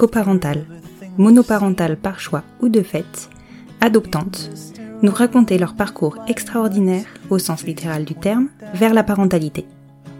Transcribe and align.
coparentales, 0.00 0.64
monoparentales 1.18 1.98
par 1.98 2.20
choix 2.20 2.42
ou 2.62 2.70
de 2.70 2.80
fait, 2.80 3.28
adoptantes, 3.82 4.50
nous 5.02 5.12
raconter 5.12 5.58
leur 5.58 5.74
parcours 5.74 6.16
extraordinaire, 6.26 7.04
au 7.28 7.38
sens 7.38 7.64
littéral 7.64 8.06
du 8.06 8.14
terme, 8.14 8.48
vers 8.72 8.94
la 8.94 9.02
parentalité. 9.02 9.66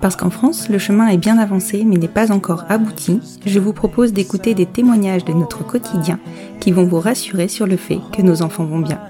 Parce 0.03 0.17
qu'en 0.17 0.29
France, 0.29 0.69
le 0.69 0.77
chemin 0.77 1.09
est 1.09 1.17
bien 1.17 1.39
avancé 1.39 1.85
mais 1.87 1.97
n'est 1.97 2.09
pas 2.09 2.31
encore 2.31 2.67
abouti, 2.69 3.23
je 3.47 3.59
vous 3.59 3.73
propose 3.73 4.13
d'écouter 4.13 4.53
des 4.53 4.67
témoignages 4.67 5.25
de 5.25 5.33
notre 5.33 5.67
quotidien 5.67 6.21
qui 6.61 6.73
vont 6.73 6.85
vous 6.85 7.01
rassurer 7.01 7.49
sur 7.49 7.67
le 7.67 7.79
fait 7.79 8.01
que 8.13 8.21
nos 8.21 8.43
enfants 8.43 8.67
vont 8.67 8.81
bien. 8.81 9.01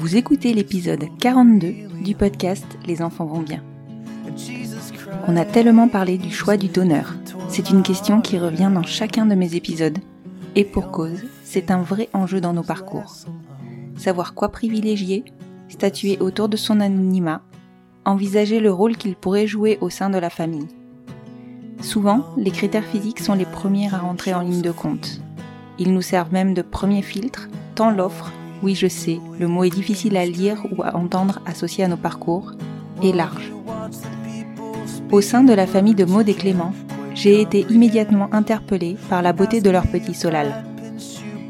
Vous 0.00 0.16
écoutez 0.16 0.52
l'épisode 0.52 1.04
42 1.20 2.02
du 2.02 2.16
podcast 2.16 2.66
Les 2.88 3.02
enfants 3.02 3.26
vont 3.26 3.42
bien. 3.42 3.62
On 5.28 5.36
a 5.36 5.44
tellement 5.44 5.86
parlé 5.86 6.18
du 6.18 6.32
choix 6.32 6.56
du 6.56 6.66
donneur. 6.66 7.14
C'est 7.54 7.68
une 7.68 7.82
question 7.82 8.22
qui 8.22 8.38
revient 8.38 8.70
dans 8.72 8.82
chacun 8.82 9.26
de 9.26 9.34
mes 9.34 9.56
épisodes. 9.56 9.98
Et 10.56 10.64
pour 10.64 10.90
cause, 10.90 11.22
c'est 11.44 11.70
un 11.70 11.82
vrai 11.82 12.08
enjeu 12.14 12.40
dans 12.40 12.54
nos 12.54 12.62
parcours. 12.62 13.14
Savoir 13.94 14.32
quoi 14.32 14.48
privilégier, 14.48 15.22
statuer 15.68 16.16
autour 16.18 16.48
de 16.48 16.56
son 16.56 16.80
anonymat, 16.80 17.42
envisager 18.06 18.58
le 18.58 18.72
rôle 18.72 18.96
qu'il 18.96 19.16
pourrait 19.16 19.46
jouer 19.46 19.76
au 19.82 19.90
sein 19.90 20.08
de 20.08 20.16
la 20.16 20.30
famille. 20.30 20.66
Souvent, 21.82 22.24
les 22.38 22.52
critères 22.52 22.86
physiques 22.86 23.20
sont 23.20 23.34
les 23.34 23.44
premiers 23.44 23.92
à 23.92 23.98
rentrer 23.98 24.32
en 24.32 24.40
ligne 24.40 24.62
de 24.62 24.72
compte. 24.72 25.20
Ils 25.78 25.92
nous 25.92 26.00
servent 26.00 26.32
même 26.32 26.54
de 26.54 26.62
premier 26.62 27.02
filtre, 27.02 27.50
tant 27.74 27.90
l'offre, 27.90 28.32
oui 28.62 28.74
je 28.74 28.86
sais, 28.86 29.20
le 29.38 29.46
mot 29.46 29.64
est 29.64 29.68
difficile 29.68 30.16
à 30.16 30.24
lire 30.24 30.64
ou 30.74 30.82
à 30.82 30.96
entendre 30.96 31.40
associé 31.44 31.84
à 31.84 31.88
nos 31.88 31.98
parcours, 31.98 32.52
est 33.02 33.12
large. 33.12 33.52
Au 35.10 35.20
sein 35.20 35.44
de 35.44 35.52
la 35.52 35.66
famille 35.66 35.94
de 35.94 36.06
Maud 36.06 36.26
et 36.26 36.34
Clément, 36.34 36.72
j'ai 37.22 37.40
été 37.40 37.64
immédiatement 37.70 38.28
interpellée 38.32 38.96
par 39.08 39.22
la 39.22 39.32
beauté 39.32 39.60
de 39.60 39.70
leur 39.70 39.86
petit 39.86 40.12
Solal. 40.12 40.64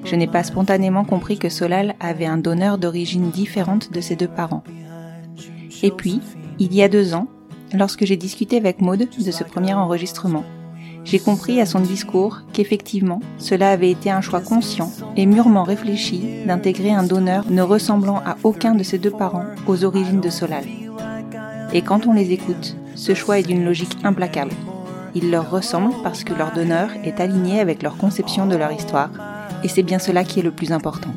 Je 0.04 0.14
n'ai 0.16 0.26
pas 0.26 0.42
spontanément 0.42 1.04
compris 1.04 1.38
que 1.38 1.48
Solal 1.48 1.94
avait 1.98 2.26
un 2.26 2.36
donneur 2.36 2.76
d'origine 2.76 3.30
différente 3.30 3.90
de 3.90 4.02
ses 4.02 4.14
deux 4.14 4.28
parents. 4.28 4.64
Et 5.82 5.90
puis, 5.90 6.20
il 6.58 6.74
y 6.74 6.82
a 6.82 6.90
deux 6.90 7.14
ans, 7.14 7.26
lorsque 7.72 8.04
j'ai 8.04 8.18
discuté 8.18 8.58
avec 8.58 8.82
Maud 8.82 9.08
de 9.18 9.30
ce 9.30 9.44
premier 9.44 9.72
enregistrement, 9.72 10.44
j'ai 11.04 11.18
compris 11.18 11.58
à 11.58 11.64
son 11.64 11.80
discours 11.80 12.42
qu'effectivement, 12.52 13.20
cela 13.38 13.70
avait 13.70 13.90
été 13.90 14.10
un 14.10 14.20
choix 14.20 14.42
conscient 14.42 14.92
et 15.16 15.24
mûrement 15.24 15.64
réfléchi 15.64 16.44
d'intégrer 16.46 16.92
un 16.92 17.02
donneur 17.02 17.46
ne 17.48 17.62
ressemblant 17.62 18.18
à 18.26 18.36
aucun 18.42 18.74
de 18.74 18.82
ses 18.82 18.98
deux 18.98 19.10
parents 19.10 19.46
aux 19.66 19.84
origines 19.84 20.20
de 20.20 20.28
Solal. 20.28 20.64
Et 21.72 21.80
quand 21.80 22.06
on 22.06 22.12
les 22.12 22.32
écoute, 22.32 22.76
ce 22.94 23.14
choix 23.14 23.38
est 23.38 23.46
d'une 23.46 23.64
logique 23.64 23.96
implacable. 24.04 24.52
Il 25.14 25.30
leur 25.30 25.50
ressemble 25.50 25.94
parce 26.02 26.24
que 26.24 26.32
leur 26.32 26.52
donneur 26.52 26.90
est 27.04 27.20
aligné 27.20 27.60
avec 27.60 27.82
leur 27.82 27.96
conception 27.96 28.46
de 28.46 28.56
leur 28.56 28.72
histoire, 28.72 29.10
et 29.62 29.68
c'est 29.68 29.82
bien 29.82 29.98
cela 29.98 30.24
qui 30.24 30.40
est 30.40 30.42
le 30.42 30.50
plus 30.50 30.72
important. 30.72 31.10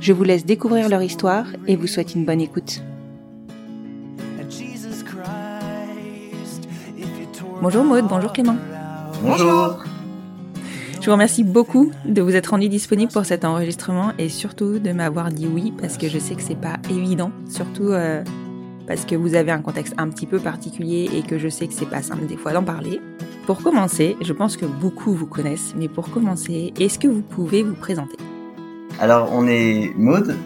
Je 0.00 0.12
vous 0.12 0.24
laisse 0.24 0.44
découvrir 0.44 0.88
leur 0.88 1.02
histoire 1.02 1.46
et 1.66 1.76
vous 1.76 1.86
souhaite 1.86 2.14
une 2.14 2.24
bonne 2.24 2.40
écoute. 2.40 2.82
Bonjour 7.60 7.84
Maud, 7.84 8.06
bonjour 8.08 8.32
Clément. 8.32 8.56
Bonjour. 9.22 9.82
Je 11.00 11.06
vous 11.06 11.12
remercie 11.12 11.42
beaucoup 11.42 11.90
de 12.04 12.22
vous 12.22 12.36
être 12.36 12.48
rendu 12.48 12.68
disponible 12.68 13.10
pour 13.10 13.24
cet 13.24 13.44
enregistrement 13.44 14.12
et 14.18 14.28
surtout 14.28 14.78
de 14.78 14.92
m'avoir 14.92 15.30
dit 15.30 15.46
oui 15.46 15.72
parce 15.80 15.96
que 15.96 16.08
je 16.08 16.18
sais 16.18 16.34
que 16.34 16.42
c'est 16.42 16.54
pas 16.54 16.76
évident, 16.90 17.32
surtout 17.48 17.88
euh, 17.88 18.22
parce 18.88 19.04
que 19.04 19.14
vous 19.14 19.34
avez 19.34 19.52
un 19.52 19.60
contexte 19.60 19.94
un 19.98 20.08
petit 20.08 20.26
peu 20.26 20.40
particulier 20.40 21.10
et 21.14 21.22
que 21.22 21.38
je 21.38 21.48
sais 21.48 21.68
que 21.68 21.74
c'est 21.74 21.88
pas 21.88 22.02
simple 22.02 22.26
des 22.26 22.38
fois 22.38 22.52
d'en 22.52 22.64
parler. 22.64 23.00
Pour 23.46 23.62
commencer, 23.62 24.16
je 24.22 24.32
pense 24.32 24.56
que 24.56 24.64
beaucoup 24.64 25.12
vous 25.12 25.26
connaissent, 25.26 25.74
mais 25.76 25.88
pour 25.88 26.10
commencer, 26.10 26.72
est-ce 26.80 26.98
que 26.98 27.06
vous 27.06 27.22
pouvez 27.22 27.62
vous 27.62 27.74
présenter? 27.74 28.16
Alors, 28.98 29.30
on 29.32 29.46
est 29.46 29.92
Maude, 29.94 30.36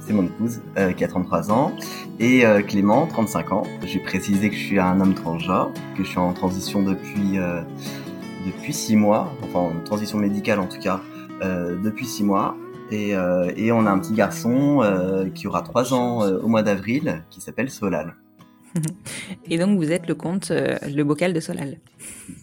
c'est 0.00 0.12
mon 0.12 0.24
épouse, 0.24 0.60
euh, 0.76 0.92
qui 0.92 1.04
a 1.04 1.08
33 1.08 1.52
ans, 1.52 1.72
et 2.18 2.44
euh, 2.44 2.62
Clément, 2.62 3.06
35 3.06 3.52
ans. 3.52 3.62
J'ai 3.84 4.00
précisé 4.00 4.50
que 4.50 4.56
je 4.56 4.60
suis 4.60 4.78
un 4.80 5.00
homme 5.00 5.14
transgenre, 5.14 5.72
que 5.96 6.02
je 6.02 6.08
suis 6.08 6.18
en 6.18 6.32
transition 6.32 6.82
depuis 6.82 7.38
euh, 7.38 7.62
depuis 8.44 8.74
6 8.74 8.96
mois, 8.96 9.32
enfin 9.42 9.60
en 9.60 9.84
transition 9.84 10.18
médicale 10.18 10.60
en 10.60 10.66
tout 10.66 10.78
cas, 10.78 11.00
depuis 11.40 12.04
6 12.04 12.24
mois. 12.24 12.56
Et, 12.90 13.16
euh, 13.16 13.50
et 13.56 13.72
on 13.72 13.86
a 13.86 13.90
un 13.90 13.98
petit 13.98 14.14
garçon 14.14 14.82
euh, 14.82 15.28
qui 15.30 15.46
aura 15.46 15.62
3 15.62 15.94
ans 15.94 16.22
euh, 16.22 16.38
au 16.38 16.48
mois 16.48 16.62
d'avril, 16.62 17.24
qui 17.30 17.40
s'appelle 17.40 17.70
Solal. 17.70 18.14
Et 19.50 19.58
donc 19.58 19.78
vous 19.78 19.90
êtes 19.90 20.06
le 20.06 20.14
compte 20.14 20.50
euh, 20.50 20.76
Le 20.86 21.02
Bocal 21.04 21.32
de 21.32 21.40
Solal. 21.40 21.78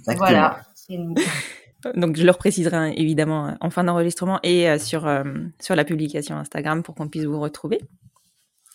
Exactement. 0.07 0.17
Voilà. 0.17 0.61
Donc 1.95 2.15
je 2.15 2.25
le 2.25 2.33
préciserai 2.33 2.93
évidemment 2.95 3.55
en 3.59 3.69
fin 3.69 3.83
d'enregistrement 3.83 4.39
et 4.43 4.69
euh, 4.69 4.77
sur, 4.77 5.07
euh, 5.07 5.23
sur 5.59 5.75
la 5.75 5.83
publication 5.83 6.37
Instagram 6.37 6.83
pour 6.83 6.95
qu'on 6.95 7.07
puisse 7.07 7.23
vous 7.23 7.39
retrouver. 7.39 7.81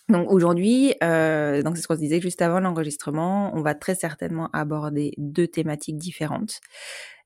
Donc 0.09 0.31
aujourd'hui, 0.31 0.93
euh, 1.03 1.61
donc 1.63 1.75
c'est 1.75 1.83
ce 1.83 1.87
qu'on 1.87 1.95
se 1.95 1.99
disait 1.99 2.21
juste 2.21 2.41
avant 2.41 2.59
l'enregistrement, 2.59 3.51
on 3.53 3.61
va 3.61 3.75
très 3.75 3.95
certainement 3.95 4.49
aborder 4.53 5.13
deux 5.17 5.47
thématiques 5.47 5.97
différentes. 5.97 6.61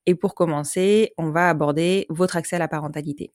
Et 0.08 0.16
pour 0.16 0.34
commencer, 0.34 1.14
on 1.18 1.30
va 1.30 1.50
aborder 1.50 2.08
votre 2.10 2.38
accès 2.38 2.56
à 2.56 2.60
la 2.60 2.68
parentalité. 2.68 3.32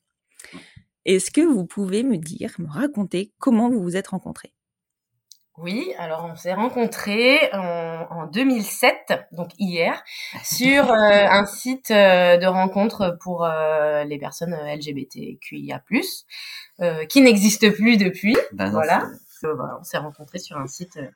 Est-ce 1.07 1.31
que 1.31 1.41
vous 1.41 1.65
pouvez 1.65 2.03
me 2.03 2.19
dire, 2.19 2.55
me 2.59 2.69
raconter 2.69 3.33
comment 3.39 3.71
vous 3.71 3.81
vous 3.83 3.97
êtes 3.97 4.09
rencontrés? 4.09 4.53
Oui, 5.59 5.95
alors 5.97 6.29
on 6.31 6.37
s'est 6.37 6.53
rencontrés 6.53 7.39
en, 7.55 8.07
en 8.11 8.27
2007, 8.27 8.95
donc 9.33 9.49
hier, 9.59 10.05
sur 10.45 10.91
euh, 10.91 10.97
un 11.31 11.47
site 11.47 11.91
euh, 11.91 12.37
de 12.37 12.45
rencontre 12.47 13.17
pour 13.23 13.45
euh, 13.45 14.05
les 14.05 14.19
personnes 14.19 14.55
LGBTQIA+, 14.55 15.83
euh, 16.83 17.07
qui 17.07 17.23
n'existe 17.23 17.71
plus 17.73 17.97
depuis. 17.97 18.37
Bah 18.53 18.67
non, 18.67 18.73
voilà. 18.73 19.05
Euh, 19.45 19.55
voilà, 19.55 19.79
on 19.81 19.83
s'est 19.85 19.97
rencontrés 19.97 20.41
sur 20.41 20.59
un 20.59 20.67
site. 20.67 20.99
euh, 20.99 21.09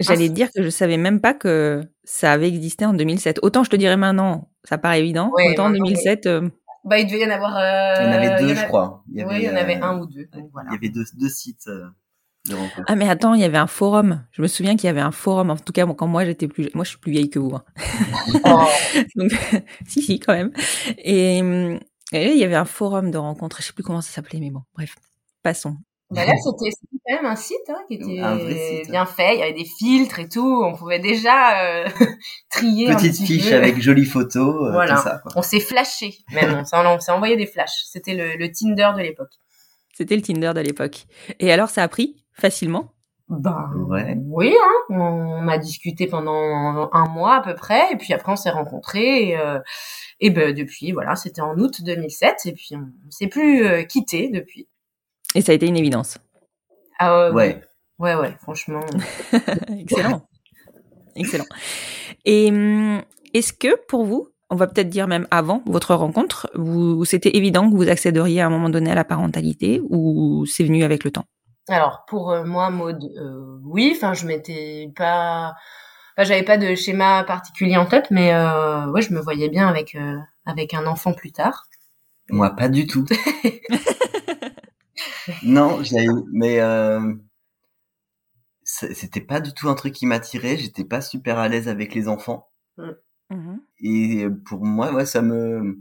J'allais 0.00 0.28
dire 0.30 0.48
que 0.54 0.62
je 0.62 0.70
savais 0.70 0.96
même 0.96 1.20
pas 1.20 1.34
que 1.34 1.82
ça 2.04 2.32
avait 2.32 2.48
existé 2.48 2.86
en 2.86 2.94
2007. 2.94 3.40
Autant 3.42 3.64
je 3.64 3.70
te 3.70 3.76
dirais 3.76 3.96
maintenant, 3.98 4.48
ça 4.64 4.78
paraît 4.78 5.00
évident. 5.00 5.30
Ouais, 5.34 5.50
autant 5.50 5.64
en 5.66 5.70
maintenant, 5.70 5.86
2007, 5.88 6.26
euh, 6.26 6.48
Bah, 6.88 6.98
il 6.98 7.06
devait 7.06 7.20
y 7.20 7.26
en 7.26 7.30
avoir. 7.30 7.56
euh, 7.56 7.94
Il 8.00 8.06
y 8.06 8.08
en 8.08 8.12
avait 8.12 8.42
deux, 8.42 8.54
je 8.54 8.64
crois. 8.66 9.02
Il 9.12 9.20
y 9.20 9.24
Oui, 9.24 9.36
il 9.38 9.42
y 9.44 9.50
en 9.50 9.56
avait 9.56 9.76
euh, 9.76 9.82
un 9.84 9.98
ou 10.00 10.06
deux. 10.06 10.26
Donc 10.32 10.50
voilà. 10.52 10.70
Il 10.70 10.74
y 10.74 10.76
avait 10.76 10.88
deux, 10.88 11.04
deux 11.14 11.28
sites. 11.28 11.66
euh, 11.68 11.86
de 12.48 12.54
rencontre. 12.54 12.84
Ah 12.86 12.94
mais 12.96 13.08
attends, 13.08 13.34
il 13.34 13.40
y 13.40 13.44
avait 13.44 13.58
un 13.58 13.66
forum. 13.66 14.24
Je 14.32 14.40
me 14.40 14.46
souviens 14.46 14.76
qu'il 14.76 14.86
y 14.86 14.90
avait 14.90 15.00
un 15.02 15.10
forum. 15.10 15.50
En 15.50 15.56
tout 15.56 15.72
cas, 15.72 15.84
quand 15.86 16.06
moi 16.06 16.24
j'étais 16.24 16.48
plus, 16.48 16.70
moi 16.74 16.84
je 16.84 16.90
suis 16.90 16.98
plus 16.98 17.12
vieille 17.12 17.28
que 17.28 17.38
vous. 17.38 17.54
hein. 17.54 17.64
Oh. 18.44 18.66
Donc, 19.16 19.32
si 19.86 20.00
si 20.02 20.18
quand 20.20 20.32
même. 20.32 20.52
Et, 20.98 21.38
et 22.12 22.30
il 22.32 22.38
y 22.38 22.44
avait 22.44 22.54
un 22.54 22.64
forum 22.64 23.10
de 23.10 23.18
rencontres. 23.18 23.58
Je 23.60 23.66
sais 23.66 23.72
plus 23.74 23.82
comment 23.82 24.00
ça 24.00 24.10
s'appelait, 24.12 24.40
mais 24.40 24.50
bon, 24.50 24.62
bref, 24.74 24.94
passons. 25.42 25.76
Bah 26.10 26.24
là, 26.24 26.32
c'était 26.36 26.70
c'était 26.70 26.96
quand 27.06 27.16
même 27.22 27.26
un 27.30 27.36
site 27.36 27.58
hein, 27.68 27.80
qui 27.86 27.94
était 27.94 28.18
Un 28.20 28.36
vrai 28.36 28.80
site. 28.80 28.90
bien 28.90 29.04
fait. 29.04 29.34
Il 29.34 29.40
y 29.40 29.42
avait 29.42 29.52
des 29.52 29.66
filtres 29.66 30.18
et 30.20 30.28
tout. 30.28 30.62
On 30.64 30.74
pouvait 30.74 30.98
déjà 31.00 31.62
euh, 31.64 31.88
trier. 32.50 32.86
Petite 32.94 33.12
petit 33.12 33.26
fiche 33.26 33.50
peu. 33.50 33.56
avec 33.56 33.80
jolies 33.80 34.06
photos, 34.06 34.68
euh, 34.68 34.72
Voilà. 34.72 34.96
tout 34.96 35.02
ça. 35.02 35.18
Quoi. 35.22 35.32
On 35.36 35.42
s'est 35.42 35.60
flashé. 35.60 36.14
Même, 36.32 36.54
on 36.60 36.64
s'est 36.64 36.76
on 36.76 36.98
s'est 37.00 37.12
envoyé 37.12 37.36
des 37.36 37.46
flashs. 37.46 37.84
C'était 37.90 38.14
le, 38.14 38.36
le 38.38 38.50
Tinder 38.50 38.90
de 38.96 39.02
l'époque. 39.02 39.32
C'était 39.94 40.16
le 40.16 40.22
Tinder 40.22 40.52
de 40.54 40.60
l'époque. 40.60 41.06
Et 41.40 41.52
alors, 41.52 41.68
ça 41.68 41.82
a 41.82 41.88
pris 41.88 42.16
facilement? 42.32 42.92
Ben 43.28 43.70
Ouais. 43.90 44.16
oui, 44.28 44.54
hein. 44.58 44.94
on 44.94 45.48
a 45.48 45.58
discuté 45.58 46.06
pendant 46.06 46.88
un 46.94 47.08
mois 47.10 47.34
à 47.34 47.42
peu 47.42 47.54
près, 47.54 47.92
et 47.92 47.96
puis 47.96 48.14
après 48.14 48.32
on 48.32 48.36
s'est 48.36 48.48
rencontrés. 48.48 49.28
Et, 49.28 49.36
euh, 49.38 49.58
et 50.20 50.30
ben 50.30 50.54
depuis, 50.54 50.92
voilà, 50.92 51.14
c'était 51.14 51.42
en 51.42 51.54
août 51.58 51.82
2007, 51.84 52.46
et 52.46 52.52
puis 52.52 52.68
on, 52.72 52.86
on 53.06 53.10
s'est 53.10 53.26
plus 53.26 53.66
euh, 53.66 53.82
quitté 53.82 54.30
depuis. 54.32 54.66
Et 55.34 55.40
ça 55.42 55.52
a 55.52 55.54
été 55.54 55.66
une 55.66 55.76
évidence. 55.76 56.18
Ah 56.98 57.28
ouais, 57.30 57.34
Ouais. 57.34 57.62
ouais, 57.98 58.14
ouais, 58.14 58.36
franchement. 58.42 58.80
Excellent. 59.78 60.26
Excellent. 61.16 61.44
Et 62.24 62.50
hum, 62.50 63.02
est-ce 63.34 63.52
que 63.52 63.76
pour 63.86 64.04
vous, 64.04 64.28
on 64.50 64.56
va 64.56 64.66
peut-être 64.66 64.88
dire 64.88 65.06
même 65.08 65.26
avant 65.30 65.62
votre 65.66 65.94
rencontre, 65.94 66.48
vous, 66.54 67.04
c'était 67.04 67.36
évident 67.36 67.70
que 67.70 67.76
vous 67.76 67.88
accéderiez 67.88 68.40
à 68.40 68.46
un 68.46 68.50
moment 68.50 68.70
donné 68.70 68.90
à 68.90 68.94
la 68.94 69.04
parentalité 69.04 69.80
ou 69.90 70.46
c'est 70.46 70.64
venu 70.64 70.82
avec 70.84 71.04
le 71.04 71.10
temps? 71.10 71.24
Alors 71.68 72.04
pour 72.08 72.30
euh, 72.32 72.44
moi, 72.44 72.70
Maud, 72.70 73.04
euh, 73.18 73.58
oui, 73.64 73.92
enfin 73.94 74.14
je 74.14 74.26
m'étais 74.26 74.90
pas, 74.96 75.54
enfin, 76.16 76.24
j'avais 76.26 76.42
pas 76.42 76.56
de 76.56 76.74
schéma 76.74 77.24
particulier 77.24 77.76
en 77.76 77.84
tête, 77.84 78.06
mais 78.10 78.32
euh, 78.32 78.86
ouais, 78.90 79.02
je 79.02 79.12
me 79.12 79.20
voyais 79.20 79.50
bien 79.50 79.68
avec 79.68 79.94
euh, 79.94 80.16
avec 80.46 80.72
un 80.72 80.86
enfant 80.86 81.12
plus 81.12 81.30
tard. 81.30 81.66
Moi, 82.30 82.48
pas 82.56 82.68
du 82.68 82.86
tout. 82.86 83.04
non, 85.42 85.82
j'avais, 85.82 86.06
mais 86.32 86.60
euh, 86.60 87.14
c'était 88.62 89.20
pas 89.20 89.40
du 89.40 89.52
tout 89.52 89.68
un 89.68 89.74
truc 89.74 89.94
qui 89.94 90.06
m'attirait. 90.06 90.56
J'étais 90.56 90.84
pas 90.84 91.00
super 91.00 91.38
à 91.38 91.48
l'aise 91.48 91.68
avec 91.68 91.94
les 91.94 92.08
enfants. 92.08 92.50
Mhm. 93.30 93.60
Et 93.80 94.26
pour 94.46 94.64
moi, 94.64 94.92
ouais, 94.92 95.06
ça 95.06 95.22
me, 95.22 95.80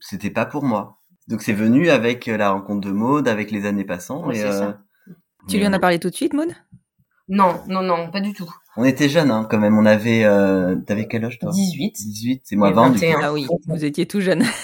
c'était 0.00 0.30
pas 0.30 0.46
pour 0.46 0.64
moi. 0.64 1.00
Donc 1.28 1.42
c'est 1.42 1.52
venu 1.52 1.88
avec 1.88 2.26
la 2.26 2.50
rencontre 2.50 2.86
de 2.86 2.92
Maud, 2.92 3.28
avec 3.28 3.50
les 3.50 3.66
années 3.66 3.84
passant. 3.84 4.26
Ouais, 4.26 4.36
et, 4.36 4.40
c'est 4.40 4.52
ça. 4.52 4.80
Tu 5.48 5.58
lui 5.58 5.66
en 5.66 5.72
as 5.72 5.78
parlé 5.78 5.98
tout 5.98 6.10
de 6.10 6.14
suite, 6.14 6.34
Maud 6.34 6.52
Non, 7.28 7.60
non, 7.68 7.82
non, 7.82 8.10
pas 8.10 8.20
du 8.20 8.32
tout. 8.32 8.50
On 8.76 8.84
était 8.84 9.08
jeunes, 9.08 9.30
hein, 9.30 9.46
quand 9.48 9.58
même. 9.58 9.78
On 9.78 9.86
avait, 9.86 10.24
euh, 10.24 10.74
t'avais 10.76 11.06
quel 11.06 11.24
âge 11.24 11.38
toi? 11.38 11.50
18. 11.52 11.92
18, 11.96 12.42
c'est 12.44 12.56
moi 12.56 12.70
Et 12.70 12.72
20. 12.72 12.90
du 12.90 12.94
coup. 12.98 13.06
21. 13.06 13.20
Ah 13.22 13.32
oui, 13.32 13.46
vous 13.68 13.84
étiez 13.84 14.06
tout 14.06 14.20
jeune. 14.20 14.42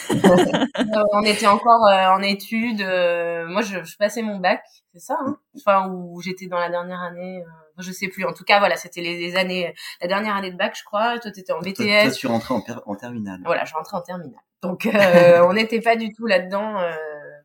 Euh, 0.93 1.03
on 1.13 1.23
était 1.23 1.47
encore 1.47 1.87
euh, 1.87 2.09
en 2.09 2.21
études. 2.23 2.81
euh, 2.81 3.47
moi, 3.47 3.63
je, 3.63 3.83
je 3.85 3.97
passais 3.97 4.23
mon 4.23 4.39
bac, 4.39 4.61
c'est 4.93 4.99
ça 5.01 5.17
hein? 5.25 5.37
Enfin, 5.57 5.89
où 5.89 6.21
j'étais 6.21 6.47
dans 6.47 6.59
la 6.59 6.69
dernière 6.69 7.01
année. 7.01 7.43
euh, 7.43 7.51
je 7.79 7.93
sais 7.93 8.09
plus. 8.09 8.25
En 8.25 8.33
tout 8.33 8.43
cas, 8.45 8.59
voilà, 8.59 8.77
c'était 8.77 9.01
les, 9.01 9.17
les 9.19 9.37
années, 9.37 9.73
la 10.01 10.09
dernière 10.09 10.35
année 10.35 10.51
de 10.51 10.57
bac, 10.57 10.75
je 10.77 10.83
crois. 10.85 11.19
Toi, 11.21 11.31
t'étais 11.31 11.53
en 11.53 11.61
Toi, 11.61 11.71
BTS. 11.71 12.03
toi, 12.09 12.11
tu 12.11 12.27
rentrais 12.27 12.55
en, 12.55 12.63
en 12.87 12.95
terminale. 12.97 13.41
Voilà, 13.45 13.65
je 13.65 13.75
rentrais 13.75 13.97
en 13.99 14.03
terminale. 14.03 14.41
Donc, 14.63 14.87
euh, 14.87 15.45
on 15.49 15.53
n'était 15.53 15.81
pas 15.81 15.95
du 15.97 16.13
tout 16.13 16.27
là-dedans 16.27 16.81
euh, 16.81 16.91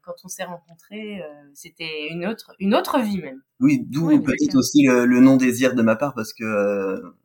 quand 0.05 0.13
on 0.23 0.27
s'est 0.27 0.43
rencontrés. 0.43 1.21
euh, 1.21 1.25
c'était 1.53 2.07
une 2.09 2.25
autre, 2.25 2.53
une 2.59 2.75
autre 2.75 2.99
vie 2.99 3.21
même. 3.21 3.41
Oui, 3.59 3.83
d'où 3.85 4.07
Oui, 4.07 4.19
peut-être 4.19 4.55
aussi 4.55 4.83
le, 4.85 5.05
le 5.05 5.19
non-désir 5.19 5.73
de 5.75 5.81
ma 5.81 5.95
part 5.95 6.13
parce 6.13 6.33
que 6.33 6.43
euh, 6.43 7.15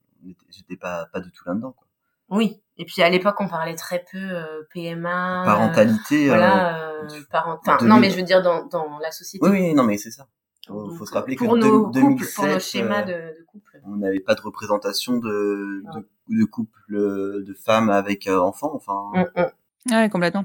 j'étais 0.51 0.77
pas, 0.77 1.07
pas 1.13 1.21
du 1.21 1.31
tout 1.31 1.43
là-dedans. 1.47 1.73
Quoi. 1.73 1.87
Oui. 2.31 2.61
Et 2.79 2.85
puis 2.85 3.03
à 3.03 3.11
l'époque, 3.11 3.37
on 3.41 3.49
parlait 3.49 3.75
très 3.75 4.05
peu 4.11 4.19
euh, 4.19 4.63
PMA. 4.73 5.43
Parentalité. 5.45 6.25
euh, 6.27 6.29
voilà, 6.29 6.91
euh, 7.03 7.07
du- 7.07 7.25
parent- 7.27 7.59
Enfin, 7.61 7.77
de 7.79 7.87
non, 7.87 7.99
mais 7.99 8.11
je 8.11 8.17
veux 8.17 8.23
dire 8.23 8.43
dans, 8.43 8.65
dans 8.67 8.99
la 8.99 9.11
société. 9.13 9.45
Oui, 9.47 9.53
oui, 9.53 9.75
non, 9.75 9.85
mais 9.85 9.99
c'est 9.99 10.11
ça. 10.11 10.29
Faut, 10.67 10.87
Donc, 10.89 10.97
faut 10.99 11.07
se 11.07 11.13
rappeler 11.13 11.37
que 11.37 11.45
pour 11.45 11.57
de- 11.57 11.61
nos 11.65 11.85
couples, 11.87 11.93
2007, 12.01 12.35
pour 12.37 12.47
nos 12.47 12.59
schémas 12.61 13.03
de, 13.03 13.13
de 13.13 13.45
couple. 13.47 13.81
on 13.85 13.97
n'avait 13.97 14.21
pas 14.21 14.35
de 14.35 14.41
représentation 14.41 15.17
de, 15.19 15.83
de, 15.95 16.09
de 16.41 16.45
couple 16.45 16.81
de 16.91 17.55
femmes 17.55 17.91
avec 17.91 18.27
euh, 18.29 18.39
enfants. 18.39 18.73
Enfin, 18.75 19.11
Mm, 19.15 19.41
mm. 19.41 19.51
Ouais, 19.91 20.09
complètement. 20.11 20.45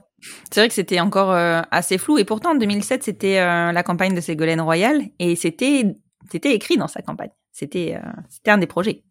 C'est 0.52 0.62
vrai 0.62 0.68
que 0.70 0.74
c'était 0.74 1.00
encore 1.00 1.32
euh, 1.32 1.62
assez 1.72 1.98
flou. 1.98 2.18
Et 2.18 2.24
pourtant, 2.26 2.52
en 2.52 2.56
2007, 2.56 3.04
c'était 3.04 3.40
euh, 3.40 3.72
la 3.72 3.84
campagne 3.84 4.14
de 4.16 4.22
Ségolène 4.22 4.62
Royal 4.62 5.02
et 5.20 5.36
c'était 5.36 5.96
c'était 6.32 6.54
écrit 6.54 6.78
dans 6.78 6.88
sa 6.88 7.02
campagne. 7.02 7.32
C'était 7.52 7.96
euh, 8.02 8.10
c'était 8.30 8.52
un 8.52 8.58
des 8.58 8.68
projets. 8.68 9.04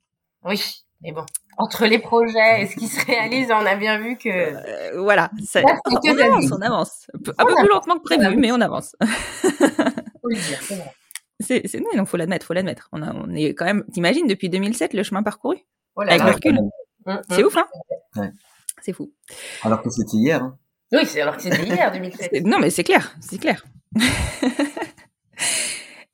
Oui, 0.45 0.61
mais 1.03 1.13
bon, 1.13 1.25
entre 1.59 1.85
les 1.87 1.99
projets 1.99 2.63
et 2.63 2.67
ce 2.67 2.77
qui 2.77 2.89
se 2.89 3.05
réalise, 3.05 3.49
on 3.51 3.67
a 3.67 3.77
bien 3.77 3.99
vu 3.99 4.17
que 4.17 4.29
Euh, 4.31 5.01
voilà. 5.03 5.31
ça- 5.47 5.63
que 5.63 6.11
on 6.11 6.15
la 6.15 6.25
avance, 6.25 6.51
on 6.53 6.61
avance. 6.63 7.07
Un 7.39 7.45
peu, 7.45 7.55
plus 7.57 7.69
lentement 7.69 7.99
que 7.99 8.03
prévu, 8.05 8.37
mais 8.37 8.51
on 8.51 8.61
avance. 8.63 8.97
faut 9.03 10.29
le 10.29 10.37
dire. 10.37 10.59
c'est 10.63 10.77
vrai. 10.77 10.93
C'est 11.41 11.67
c'est 11.67 11.81
non, 11.81 11.87
il 11.93 12.07
faut 12.07 12.17
l'admettre, 12.17 12.47
faut 12.47 12.55
l'admettre. 12.55 12.89
On, 12.93 13.03
a- 13.03 13.13
on 13.13 13.35
est 13.35 13.55
quand 13.55 13.65
même. 13.67 13.85
T'imagines 13.93 14.27
depuis 14.27 14.49
2007 14.49 14.95
le 14.95 15.03
chemin 15.03 15.23
parcouru? 15.23 15.59
Oh 15.97 16.03
là 16.03 16.13
Avec 16.15 16.21
là. 16.23 16.29
le 16.31 16.35
recul. 16.35 16.55
Mm, 17.07 17.13
mm. 17.13 17.21
C'est 17.31 17.45
ouf, 17.45 17.57
hein? 17.59 17.67
Ouais. 18.17 18.31
C'est 18.85 18.93
fou. 18.93 19.13
alors 19.63 19.81
que 19.83 19.89
c'était 19.89 20.17
hier. 20.19 20.43
hein. 20.43 20.59
Oui, 20.93 21.07
c'est 21.07 21.23
alors 21.23 21.37
que 21.39 21.43
c'était 21.43 21.65
hier 21.65 21.91
2007. 21.95 22.29
C'est- 22.33 22.41
Non, 22.43 22.59
mais 22.59 22.69
c'est 22.69 22.85
clair, 22.85 23.15
c'est 23.21 23.39
clair. 23.39 23.65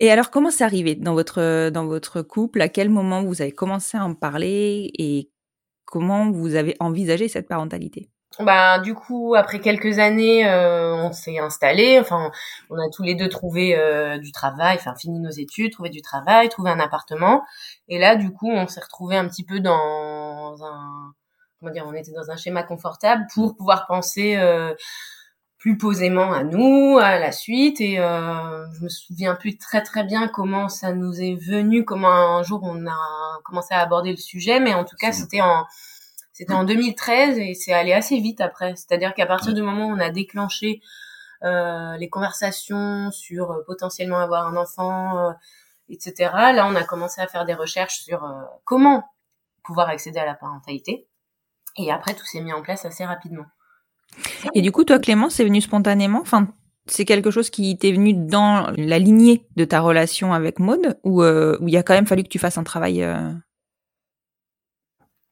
Et 0.03 0.11
alors, 0.11 0.31
comment 0.31 0.51
c'est 0.51 0.65
arrivé 0.65 0.95
dans 0.95 1.13
votre 1.15 1.69
dans 1.71 1.87
votre 1.87 2.23
couple? 2.23 2.63
À 2.63 2.69
quel 2.69 2.89
moment 2.89 3.23
vous 3.23 3.43
avez 3.43 3.53
commencé 3.53 3.99
à 3.99 4.05
en 4.05 4.15
parler? 4.15 4.91
Et 4.99 5.31
comment 5.85 6.31
vous 6.31 6.55
avez 6.55 6.75
envisagé 6.81 7.29
cette 7.29 7.49
parentalité? 7.49 8.09
Bah 8.39 8.79
du 8.79 8.95
coup, 8.95 9.35
après 9.35 9.59
quelques 9.61 9.99
années, 9.99 10.49
euh, 10.49 10.95
on 10.95 11.13
s'est 11.13 11.39
installé. 11.39 11.99
Enfin, 12.01 12.31
on 12.71 12.77
a 12.77 12.89
tous 12.95 13.03
les 13.03 13.15
deux 13.17 13.29
trouvé 13.29 13.77
euh, 13.77 14.17
du 14.19 14.31
travail, 14.33 14.77
enfin 14.79 14.95
fini 14.95 15.19
nos 15.21 15.31
études, 15.31 15.73
trouvé 15.73 15.91
du 15.91 16.01
travail, 16.01 16.49
trouvé 16.49 16.71
un 16.71 16.79
appartement. 16.81 17.43
Et 17.89 17.99
là, 17.99 18.15
du 18.17 18.31
coup, 18.33 18.49
on 18.51 18.69
s'est 18.69 18.81
retrouvé 18.81 19.17
un 19.17 19.27
petit 19.29 19.45
peu 19.45 19.59
dans 19.61 20.55
un 20.63 21.13
comment 21.61 21.73
dire, 21.73 21.85
on 21.87 21.95
était 21.95 22.13
dans 22.13 22.31
un 22.31 22.37
schéma 22.37 22.63
confortable 22.63 23.27
pour 23.33 23.57
pouvoir 23.57 23.87
penser 23.87 24.37
euh, 24.37 24.75
plus 25.59 25.77
posément 25.77 26.33
à 26.33 26.43
nous, 26.43 26.99
à 26.99 27.19
la 27.19 27.33
suite. 27.33 27.81
Et 27.81 28.01
euh, 28.01 28.67
je 28.73 28.83
me 28.83 28.89
souviens 28.89 29.35
plus 29.35 29.59
très 29.59 29.83
très 29.83 30.03
bien 30.03 30.27
comment 30.27 30.69
ça 30.69 30.93
nous 30.93 31.21
est 31.21 31.37
venu, 31.37 31.85
comment 31.85 32.39
un 32.39 32.43
jour 32.43 32.61
on 32.65 32.87
a 32.87 33.41
commencé 33.45 33.75
à 33.75 33.81
aborder 33.81 34.11
le 34.11 34.17
sujet, 34.17 34.59
mais 34.59 34.75
en 34.75 34.85
tout 34.85 34.97
cas, 34.97 35.13
c'était 35.13 35.41
en 35.41 35.67
c'était 36.33 36.55
en 36.55 36.65
2013 36.65 37.39
et 37.39 37.53
c'est 37.53 37.75
allé 37.75 37.93
assez 37.93 38.19
vite 38.19 38.41
après. 38.41 38.75
C'est-à-dire 38.75 39.13
qu'à 39.13 39.27
partir 39.27 39.53
du 39.53 39.61
moment 39.61 39.89
où 39.89 39.93
on 39.93 40.01
a 40.01 40.09
déclenché 40.09 40.81
euh, 41.45 41.99
les 41.99 42.09
conversations 42.09 43.11
sur 43.11 43.51
euh, 43.51 43.63
potentiellement 43.67 44.19
avoir 44.19 44.47
un 44.47 44.57
enfant, 44.57 45.19
euh, 45.19 45.33
etc., 45.91 46.31
là, 46.33 46.67
on 46.67 46.75
a 46.77 46.85
commencé 46.85 47.21
à 47.21 47.27
faire 47.27 47.45
des 47.45 47.53
recherches 47.53 48.01
sur 48.01 48.25
euh, 48.25 48.43
comment 48.65 49.05
pouvoir 49.65 49.91
accéder 49.91 50.19
à 50.19 50.25
la 50.25 50.35
parentalité. 50.35 51.10
Et 51.77 51.91
après, 51.91 52.15
tout 52.15 52.25
s'est 52.27 52.41
mis 52.41 52.53
en 52.53 52.63
place 52.63 52.85
assez 52.85 53.05
rapidement. 53.05 53.45
Et 54.55 54.63
du 54.63 54.73
coup, 54.73 54.85
toi, 54.85 54.99
Clément, 54.99 55.31
c'est 55.31 55.45
venu 55.45 55.61
spontanément? 55.61 56.21
Enfin, 56.21 56.49
c'est 56.87 57.05
quelque 57.05 57.31
chose 57.31 57.51
qui 57.51 57.77
t'est 57.79 57.93
venu 57.93 58.13
dans 58.15 58.73
la 58.77 58.99
lignée 58.99 59.47
de 59.57 59.65
ta 59.65 59.81
relation 59.81 60.33
avec 60.35 60.59
Maud 60.59 60.99
ou 61.05 61.23
euh, 61.23 61.57
où 61.61 61.69
il 61.69 61.77
a 61.77 61.83
quand 61.83 61.95
même 61.95 62.07
fallu 62.07 62.23
que 62.25 62.29
tu 62.29 62.39
fasses 62.39 62.59
un 62.59 62.65
travail 62.65 63.03
euh, 63.03 63.31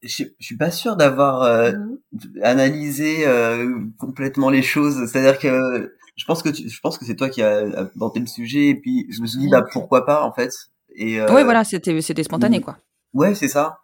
Je, 0.03 0.25
je 0.39 0.45
suis 0.47 0.57
pas 0.57 0.71
sûr 0.71 0.97
d'avoir 0.97 1.43
euh, 1.43 1.73
Mhm. 1.73 1.99
analysé 2.43 3.27
euh, 3.27 3.81
complètement 3.99 4.49
les 4.51 4.63
choses. 4.63 5.11
C'est-à-dire 5.11 5.39
que 5.41 5.93
je 6.17 6.25
pense 6.25 6.43
que 6.43 6.51
tu, 6.51 6.69
je 6.69 6.81
pense 6.81 6.99
que 6.99 7.05
c'est 7.05 7.17
toi 7.17 7.29
qui 7.29 7.43
as 7.43 7.59
abordé 7.77 8.21
le 8.21 8.27
sujet 8.27 8.69
et 8.69 8.75
puis 8.77 9.07
je 9.11 9.21
me 9.21 9.27
suis 9.27 9.39
dit 9.39 9.47
Oui. 9.47 9.51
bah 9.51 9.63
pourquoi 9.73 10.07
pas 10.07 10.23
en 10.23 10.33
fait. 10.33 10.53
Et 10.95 11.21
euh, 11.21 11.33
Ouais, 11.33 11.43
voilà, 11.45 11.65
c'était 11.65 12.01
c'était 12.01 12.23
spontané, 12.23 12.61
mm. 12.61 12.63
quoi. 12.63 12.79
Ouais, 13.13 13.35
c'est 13.35 13.49
ça. 13.49 13.81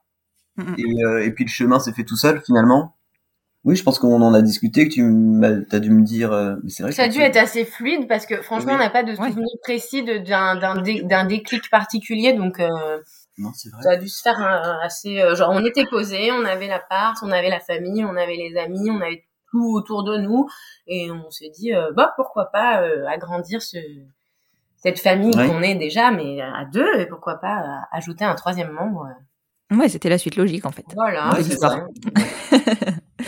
Mm, 0.56 0.62
mm. 0.62 0.75
Et, 0.78 1.04
euh, 1.04 1.25
et 1.25 1.30
puis 1.32 1.44
le 1.44 1.50
chemin 1.50 1.78
s'est 1.80 1.92
fait 1.92 2.04
tout 2.04 2.16
seul 2.16 2.40
finalement. 2.44 2.94
Oui, 3.64 3.76
je 3.76 3.82
pense 3.82 3.99
qu'on 3.99 4.20
en 4.20 4.34
a 4.34 4.42
discuté, 4.42 4.87
que 4.88 4.92
tu 4.92 5.66
t'as 5.70 5.78
dû 5.80 5.90
me 5.90 6.02
dire. 6.04 6.32
euh, 6.32 6.56
mais 6.62 6.68
c'est 6.70 6.82
vrai. 6.82 6.92
Ça 6.92 7.04
a 7.04 7.08
dû 7.08 7.18
être 7.20 7.38
assez 7.38 7.64
fluide 7.64 8.06
parce 8.08 8.26
que 8.26 8.42
franchement, 8.42 8.73
Oui. 8.73 8.78
on 8.78 8.84
n'a 8.84 8.90
pas 8.90 9.02
de 9.04 9.12
Ouais. 9.12 9.28
souvenir 9.28 9.49
précis 9.62 10.04
d'un 10.04 10.56
d'un 10.56 10.82
dé- 10.82 11.02
d'un 11.02 11.25
déclic 11.25 11.70
particulier, 11.70 12.34
donc 12.34 12.61
euh, 12.61 12.68
Non, 13.38 13.52
c'est 13.54 13.70
vrai. 13.70 13.82
ça 13.82 13.90
a 13.92 13.96
dû 13.96 14.06
se 14.08 14.20
faire 14.20 14.38
assez. 14.82 15.18
euh, 15.23 15.34
genre, 15.34 15.49
on 15.50 15.64
était 15.64 15.87
posés, 15.90 16.30
on 16.30 16.44
avait 16.44 16.68
l'appart, 16.68 17.16
on 17.23 17.30
avait 17.32 17.49
la 17.49 17.61
famille, 17.61 18.04
on 18.04 18.16
avait 18.16 18.37
les 18.37 18.54
amis, 18.58 18.90
on 18.90 19.00
avait 19.00 19.25
tout 19.50 19.73
autour 19.75 20.04
de 20.04 20.18
nous, 20.18 20.46
et 20.87 21.11
on 21.11 21.30
s'est 21.30 21.50
dit, 21.56 21.73
euh, 21.73 21.90
bah 21.96 22.12
pourquoi 22.16 22.50
pas 22.52 22.82
euh, 22.82 23.06
agrandir 23.06 23.62
ce 23.62 23.78
cette 24.76 24.99
famille 25.00 25.34
Ouais. 25.34 25.49
qu'on 25.49 25.62
est 25.62 25.76
déjà, 25.76 26.11
mais 26.11 26.42
à 26.42 26.66
deux, 26.70 27.00
et 27.00 27.06
pourquoi 27.06 27.37
pas 27.40 27.61
euh, 27.62 27.80
ajouter 27.92 28.26
un 28.26 28.34
troisième 28.34 28.70
membre. 28.73 29.08
Ouais, 29.78 29.88
c'était 29.88 30.09
la 30.09 30.19
suite 30.19 30.37
logique, 30.37 30.64
en 30.66 30.71
fait. 30.71 30.85
Voilà. 30.95 31.31
Ouais, 31.35 31.43
c'est 31.43 31.50
c'est 31.52 31.59
ça. 31.59 31.71
ça. 31.71 31.87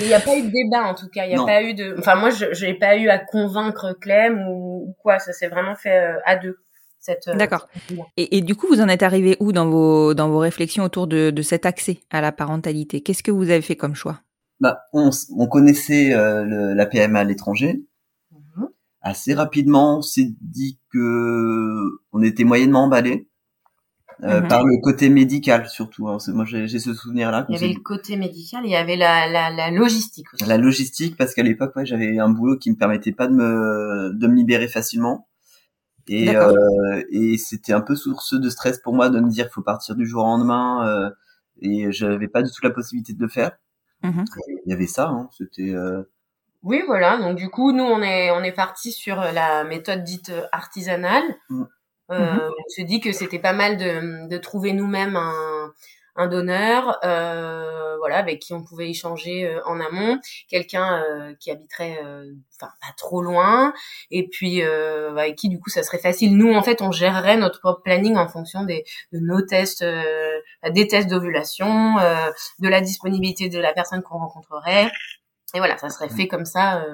Il 0.01 0.07
n'y 0.07 0.15
a 0.15 0.21
pas 0.21 0.37
eu 0.37 0.43
de 0.43 0.49
débat 0.51 0.85
en 0.85 0.95
tout 0.95 1.09
cas. 1.09 1.25
Il 1.25 1.29
n'y 1.29 1.35
a 1.35 1.39
Non. 1.39 1.47
pas 1.47 1.63
eu 1.63 1.73
de. 1.75 1.95
Enfin 1.99 2.17
moi, 2.17 2.31
je 2.31 2.47
j'ai 2.53 2.75
pas 2.75 2.97
eu 2.99 3.09
à 3.09 3.19
convaincre 3.19 3.97
Clem 4.01 4.47
ou, 4.49 4.89
ou 4.89 4.95
quoi. 5.03 5.19
Ça 5.19 5.33
s'est 5.33 5.49
vraiment 5.49 5.75
fait 5.75 5.97
euh, 5.97 6.19
à 6.27 6.37
deux. 6.37 6.59
cette. 7.01 7.29
euh, 7.29 7.35
D'accord. 7.37 7.67
cette- 7.89 7.99
Et, 8.17 8.37
et 8.37 8.41
du 8.43 8.55
coup, 8.57 8.67
vous 8.67 8.81
en 8.81 8.89
êtes 8.89 9.03
arrivé 9.03 9.37
où 9.41 9.53
dans 9.53 9.67
vos, 9.69 10.13
dans 10.13 10.29
vos 10.29 10.39
réflexions 10.39 10.85
autour 10.85 11.07
de, 11.07 11.31
de 11.31 11.43
cet 11.43 11.65
accès 11.67 12.01
à 12.11 12.21
la 12.21 12.31
parentalité? 12.33 13.01
Qu'est-ce 13.01 13.23
que 13.23 13.31
vous 13.31 13.45
avez 13.49 13.63
fait 13.63 13.77
comme 13.77 13.95
choix? 13.95 14.21
Bah, 14.61 14.81
on, 14.93 15.11
connaissait 15.49 16.13
euh, 16.15 16.45
le- 16.45 16.75
la 16.75 16.87
PMA 16.87 17.21
à 17.21 17.25
l'étranger. 17.25 17.83
Mhm. 18.33 18.69
Assez 19.03 19.35
rapidement, 19.35 19.99
on 19.99 20.03
s'est 20.03 20.29
dit 20.43 20.79
que 20.93 21.79
on 22.13 22.23
était 22.23 22.45
moyennement 22.45 22.85
emballé 22.85 23.29
euh, 24.23 24.41
Mhm. 24.41 24.49
par 24.49 24.65
le 24.65 24.81
côté 24.83 25.09
médical 25.09 25.69
surtout. 25.69 26.09
hein. 26.09 26.19
Moi, 26.29 26.45
j'ai 26.47 26.67
ce 26.79 26.95
souvenir-là. 26.95 27.47
Il 27.49 27.55
y 27.55 27.59
avait 27.59 27.73
le 27.73 27.81
côté 27.81 28.17
médical, 28.17 28.63
il 28.65 28.71
y 28.71 28.77
avait 28.77 28.97
la, 28.97 29.29
la, 29.29 29.51
la 29.51 29.71
logistique 29.71 30.33
aussi. 30.33 30.45
La 30.45 30.57
logistique, 30.59 31.17
parce 31.17 31.35
qu'à 31.35 31.43
l'époque, 31.43 31.75
ouais, 31.77 31.85
j'avais 31.87 32.19
un 32.19 32.29
boulot 32.31 32.57
qui 32.57 32.71
me 32.71 32.77
permettait 32.77 33.13
pas 33.13 33.27
de 33.27 33.35
me 33.35 34.13
de 34.15 34.27
me 34.27 34.35
libérer 34.35 34.69
facilement. 34.69 35.29
Et, 36.09 36.37
euh, 36.37 37.03
et 37.11 37.37
c'était 37.37 37.73
un 37.73 37.81
peu 37.81 37.97
source 37.97 38.35
de 38.35 38.49
stress 38.49 38.79
pour 38.79 38.95
moi 38.95 39.11
de 39.11 39.19
me 39.21 39.29
dire 39.29 39.49
faut 39.53 39.63
partir 39.63 39.97
du 39.97 40.07
jour 40.07 40.23
au 40.23 40.27
lendemain 40.27 40.87
euh, 40.87 41.11
et 41.61 41.91
j'avais 41.91 42.29
pas 42.29 42.43
du 42.43 42.51
tout 42.51 42.61
la 42.63 42.71
possibilité 42.71 43.13
de 43.13 43.21
le 43.21 43.29
faire. 43.29 43.53
Mhm. 44.05 44.25
Il 44.67 44.71
y 44.71 44.73
avait 44.73 44.87
ça, 44.87 45.09
hein, 45.09 45.29
c'était 45.37 45.75
euh, 45.75 46.03
Oui, 46.63 46.81
voilà. 46.87 47.19
Donc 47.19 47.37
du 47.37 47.49
coup, 47.49 47.73
nous, 47.73 47.83
on 47.83 48.01
est 48.03 48.31
on 48.31 48.43
est 48.45 48.53
parti 48.53 48.93
sur 48.93 49.17
la 49.17 49.65
méthode 49.65 50.05
dite 50.05 50.31
euh, 50.31 50.43
artisanale. 50.53 51.25
Mm. 51.51 51.65
Euh, 52.11 52.19
Mhm. 52.19 52.41
On 52.59 52.69
se 52.69 52.83
dit 52.83 53.01
que 53.01 53.13
c'était 53.13 53.39
pas 53.41 53.53
mal 53.53 53.77
de, 53.77 54.29
de 54.29 54.39
trouver 54.39 54.73
nous-mêmes 54.73 55.17
un, 55.17 55.73
un 56.17 56.29
donneur, 56.29 56.99
euh, 57.05 57.97
voilà, 57.99 58.19
avec 58.19 58.39
qui 58.41 58.55
on 58.55 58.63
pouvait 58.63 58.89
échanger 58.91 59.45
euh, 59.47 59.61
en 59.67 59.81
amont, 59.81 60.19
quelqu'un 60.49 61.03
euh, 61.03 61.35
qui 61.41 61.51
habiterait, 61.51 61.99
euh, 62.05 62.25
enfin 62.61 62.73
pas 62.81 62.93
trop 62.97 63.23
loin, 63.23 63.75
et 64.11 64.29
puis 64.29 64.63
euh, 64.63 65.11
avec 65.17 65.37
qui 65.37 65.49
du 65.49 65.59
coup 65.61 65.69
ça 65.71 65.83
serait 65.83 65.99
facile. 65.99 66.37
Nous, 66.37 66.53
en 66.55 66.63
fait, 66.63 66.81
on 66.81 66.93
gérerait 66.93 67.37
notre 67.37 67.61
propre 67.61 67.83
planning 67.83 68.17
en 68.17 68.29
fonction 68.29 68.63
des 68.65 68.85
de 69.13 69.19
nos 69.19 69.43
tests, 69.43 69.83
euh, 69.83 70.41
des 70.71 70.87
tests 70.89 71.09
d'ovulation, 71.09 71.99
euh, 71.99 72.31
de 72.61 72.69
la 72.69 72.81
disponibilité 72.81 73.49
de 73.49 73.59
la 73.59 73.73
personne 73.73 74.03
qu'on 74.03 74.19
rencontrerait. 74.19 74.91
Et 75.55 75.59
voilà, 75.59 75.79
ça 75.79 75.91
serait 75.91 76.09
fait 76.11 76.29
comme 76.29 76.45
ça. 76.47 76.85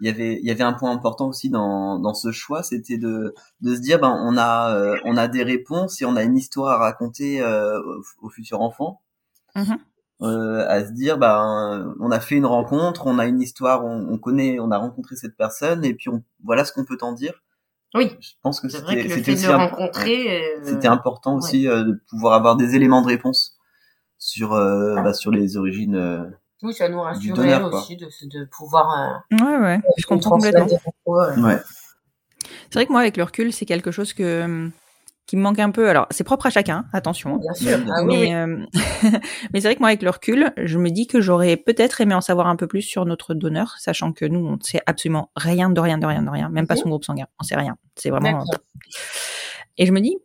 Il 0.00 0.06
y 0.06 0.10
avait 0.10 0.38
il 0.40 0.46
y 0.46 0.50
avait 0.50 0.64
un 0.64 0.72
point 0.72 0.90
important 0.92 1.28
aussi 1.28 1.50
dans 1.50 1.98
dans 1.98 2.14
ce 2.14 2.32
choix, 2.32 2.62
c'était 2.62 2.98
de 2.98 3.34
de 3.60 3.74
se 3.74 3.80
dire 3.80 4.00
ben 4.00 4.14
on 4.24 4.36
a 4.36 4.74
euh, 4.76 4.96
on 5.04 5.16
a 5.16 5.28
des 5.28 5.42
réponses 5.42 6.00
et 6.02 6.04
on 6.04 6.16
a 6.16 6.22
une 6.24 6.36
histoire 6.36 6.72
à 6.72 6.78
raconter 6.78 7.40
euh, 7.42 7.80
au, 7.80 8.26
au 8.26 8.30
futur 8.30 8.60
enfant. 8.60 9.00
Mhm. 9.56 9.78
Euh, 10.22 10.64
à 10.68 10.84
se 10.86 10.92
dire 10.92 11.18
ben 11.18 11.94
on 12.00 12.10
a 12.10 12.20
fait 12.20 12.36
une 12.36 12.46
rencontre, 12.46 13.06
on 13.06 13.18
a 13.18 13.26
une 13.26 13.40
histoire, 13.40 13.84
on, 13.84 14.06
on 14.10 14.18
connaît, 14.18 14.58
on 14.60 14.70
a 14.70 14.78
rencontré 14.78 15.16
cette 15.16 15.36
personne 15.36 15.84
et 15.84 15.94
puis 15.94 16.08
on 16.08 16.22
voilà 16.44 16.64
ce 16.64 16.72
qu'on 16.72 16.84
peut 16.84 16.98
en 17.02 17.12
dire. 17.12 17.34
Oui, 17.94 18.16
Je 18.20 18.30
pense 18.42 18.60
que 18.60 18.68
c'est 18.68 18.80
vrai 18.80 18.96
c'était 18.96 19.04
que 19.04 19.08
le 19.10 19.14
c'était 19.16 19.24
fait 19.24 19.32
de 19.32 19.36
aussi 19.38 19.46
rencontrer. 19.52 20.56
euh, 20.56 20.60
c'était 20.64 20.88
important 20.88 21.36
aussi 21.36 21.68
euh, 21.68 21.84
de 21.84 22.00
pouvoir 22.08 22.34
avoir 22.34 22.56
des 22.56 22.74
éléments 22.74 23.02
de 23.02 23.06
réponse 23.06 23.56
sur 24.18 24.52
euh, 24.54 24.94
bah, 24.96 25.14
sur 25.14 25.30
les 25.30 25.56
origines. 25.56 26.32
Euh, 26.62 26.66
Oui, 26.68 26.74
ça 26.74 26.88
nous 26.88 27.00
rassurait 27.00 27.34
donneur, 27.34 27.72
aussi 27.72 27.96
de, 27.96 28.08
de 28.28 28.44
pouvoir. 28.46 29.22
Ouais, 29.32 29.38
ouais, 29.58 29.80
je 29.98 30.04
Euh, 30.04 30.08
comprends 30.08 30.30
transmettre 30.38 30.60
complètement. 30.60 30.92
euh. 31.08 31.42
Ouais. 31.42 31.58
C'est 32.70 32.74
vrai 32.74 32.86
que 32.86 32.92
moi, 32.92 33.00
avec 33.00 33.16
le 33.16 33.22
recul, 33.22 33.52
c'est 33.52 33.66
quelque 33.66 33.90
chose 33.90 34.12
que 34.12 34.42
hum, 34.44 34.70
qui 35.26 35.36
me 35.36 35.42
manque 35.42 35.58
un 35.58 35.70
peu. 35.70 35.88
Alors, 35.88 36.06
c'est 36.10 36.24
propre 36.24 36.46
à 36.46 36.50
chacun, 36.50 36.84
attention. 36.92 37.36
Bien 37.38 37.54
sûr. 37.54 37.78
Oui, 37.78 37.84
bien 37.84 37.94
Ah 37.96 38.00
sûr. 38.00 38.06
oui, 38.08 38.16
oui. 38.18 38.28
Mais, 38.28 38.34
euh, 38.34 38.66
mais 39.52 39.60
c'est 39.60 39.68
vrai 39.68 39.74
que 39.74 39.80
moi, 39.80 39.88
avec 39.88 40.02
le 40.02 40.10
recul, 40.10 40.52
je 40.62 40.78
me 40.78 40.90
dis 40.90 41.06
que 41.06 41.20
j'aurais 41.20 41.56
peut-être 41.56 42.00
aimé 42.02 42.14
en 42.14 42.20
savoir 42.20 42.46
un 42.46 42.56
peu 42.56 42.66
plus 42.66 42.82
sur 42.82 43.06
notre 43.06 43.32
donneur, 43.34 43.74
sachant 43.78 44.12
que 44.12 44.24
nous, 44.26 44.40
on 44.46 44.56
ne 44.56 44.62
sait 44.62 44.82
absolument 44.86 45.30
rien 45.36 45.70
de 45.70 45.80
rien 45.80 45.96
de 45.98 46.06
rien 46.06 46.22
de 46.22 46.28
rien, 46.30 46.48
même 46.50 46.66
pas 46.66 46.76
son 46.76 46.88
groupe 46.90 47.04
sanguin. 47.04 47.26
On 47.40 47.44
sait 47.44 47.56
rien. 47.56 47.76
C'est 47.96 48.10
vraiment. 48.10 48.44
Et 49.78 49.86
je 49.86 49.92
me 49.92 50.00
dis, 50.00 50.18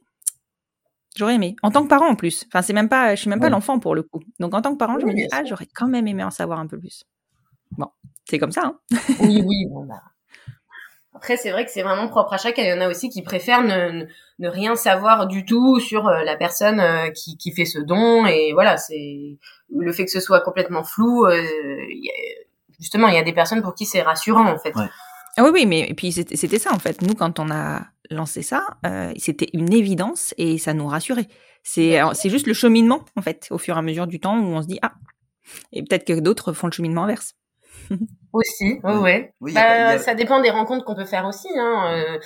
j'aurais 1.19 1.35
aimé. 1.35 1.55
En 1.61 1.69
tant 1.71 1.83
que 1.83 1.88
parent, 1.89 2.07
en 2.07 2.15
plus. 2.15 2.45
Enfin, 2.47 2.61
c'est 2.63 2.73
même 2.73 2.89
pas, 2.89 3.13
je 3.15 3.21
suis 3.21 3.29
même 3.29 3.39
pas 3.39 3.45
Ouais. 3.45 3.51
l'enfant 3.51 3.77
pour 3.79 3.93
le 3.93 4.01
coup. 4.03 4.21
Donc, 4.39 4.53
en 4.55 4.61
tant 4.61 4.71
que 4.73 4.77
parent, 4.77 4.97
je 4.99 5.05
Oui, 5.05 5.11
me 5.11 5.15
dis, 5.17 5.27
ah, 5.31 5.43
j'aurais 5.45 5.67
quand 5.67 5.88
même 5.88 6.07
aimé 6.07 6.23
en 6.23 6.31
savoir 6.31 6.59
un 6.59 6.65
peu 6.67 6.79
plus. 6.79 7.03
Bon, 7.77 7.88
c'est 8.27 8.39
comme 8.39 8.51
ça. 8.51 8.61
Hein. 8.65 8.79
oui, 9.19 9.43
oui. 9.45 9.65
Bon, 9.69 9.85
bah. 9.85 10.01
Après, 11.15 11.38
c'est 11.38 11.51
vrai 11.51 11.65
que 11.65 11.71
c'est 11.71 11.81
vraiment 11.81 12.07
propre 12.07 12.33
à 12.33 12.38
chacun. 12.38 12.61
Il 12.63 12.69
y 12.69 12.73
en 12.73 12.81
a 12.81 12.88
aussi 12.88 13.09
qui 13.09 13.21
préfèrent 13.21 13.63
ne, 13.63 13.91
ne, 13.91 14.05
ne 14.39 14.47
rien 14.47 14.75
savoir 14.75 15.27
du 15.27 15.43
tout 15.45 15.79
sur 15.79 16.07
euh, 16.07 16.23
la 16.23 16.38
personne 16.38 16.79
euh, 16.79 17.09
qui, 17.09 17.35
qui 17.38 17.51
fait 17.51 17.65
ce 17.65 17.79
don. 17.79 18.25
Et 18.25 18.53
voilà, 18.53 18.77
c'est 18.77 19.38
le 19.75 19.91
fait 19.91 20.05
que 20.05 20.11
ce 20.11 20.19
soit 20.21 20.41
complètement 20.41 20.83
flou. 20.83 21.25
euh, 21.25 21.41
il 21.89 22.05
y 22.05 22.09
a- 22.09 22.43
justement, 22.79 23.07
il 23.09 23.15
y 23.15 23.17
a 23.17 23.23
des 23.23 23.33
personnes 23.33 23.61
pour 23.61 23.73
qui 23.73 23.85
c'est 23.85 24.01
rassurant, 24.01 24.47
en 24.49 24.57
fait. 24.57 24.73
Ouais. 24.75 24.88
Ah 25.38 25.43
oui, 25.43 25.49
oui, 25.53 25.65
mais 25.65 25.81
et 25.89 25.93
puis 25.93 26.11
c'était 26.11 26.59
ça 26.59 26.73
en 26.73 26.79
fait. 26.79 27.01
Nous, 27.01 27.13
quand 27.15 27.39
on 27.39 27.49
a 27.51 27.81
lancé 28.09 28.41
ça, 28.41 28.63
euh, 28.85 29.13
c'était 29.17 29.49
une 29.53 29.73
évidence 29.73 30.33
et 30.37 30.57
ça 30.57 30.73
nous 30.73 30.87
rassurait. 30.87 31.27
C'est 31.63 31.99
c'est 32.13 32.29
juste 32.29 32.47
le 32.47 32.53
cheminement 32.53 33.03
en 33.15 33.21
fait, 33.21 33.47
au 33.51 33.57
fur 33.57 33.75
et 33.75 33.79
à 33.79 33.81
mesure 33.81 34.07
du 34.07 34.19
temps 34.19 34.37
où 34.39 34.45
on 34.45 34.61
se 34.61 34.67
dit 34.67 34.79
ah, 34.81 34.93
et 35.71 35.83
peut-être 35.83 36.05
que 36.05 36.19
d'autres 36.19 36.53
font 36.53 36.67
le 36.67 36.71
cheminement 36.71 37.03
inverse. 37.03 37.35
Aussi, 38.33 38.79
ouais, 38.83 38.97
Ouais. 38.97 39.33
Oui, 39.41 39.57
a 39.57 39.61
Bah, 39.61 39.87
a- 39.93 39.97
ça 39.99 40.13
dépend 40.15 40.41
des 40.41 40.49
rencontres 40.51 40.85
qu'on 40.85 40.95
peut 40.95 41.05
faire 41.05 41.25
aussi. 41.25 41.47
Hein. 41.57 41.91
euh, 41.93 42.19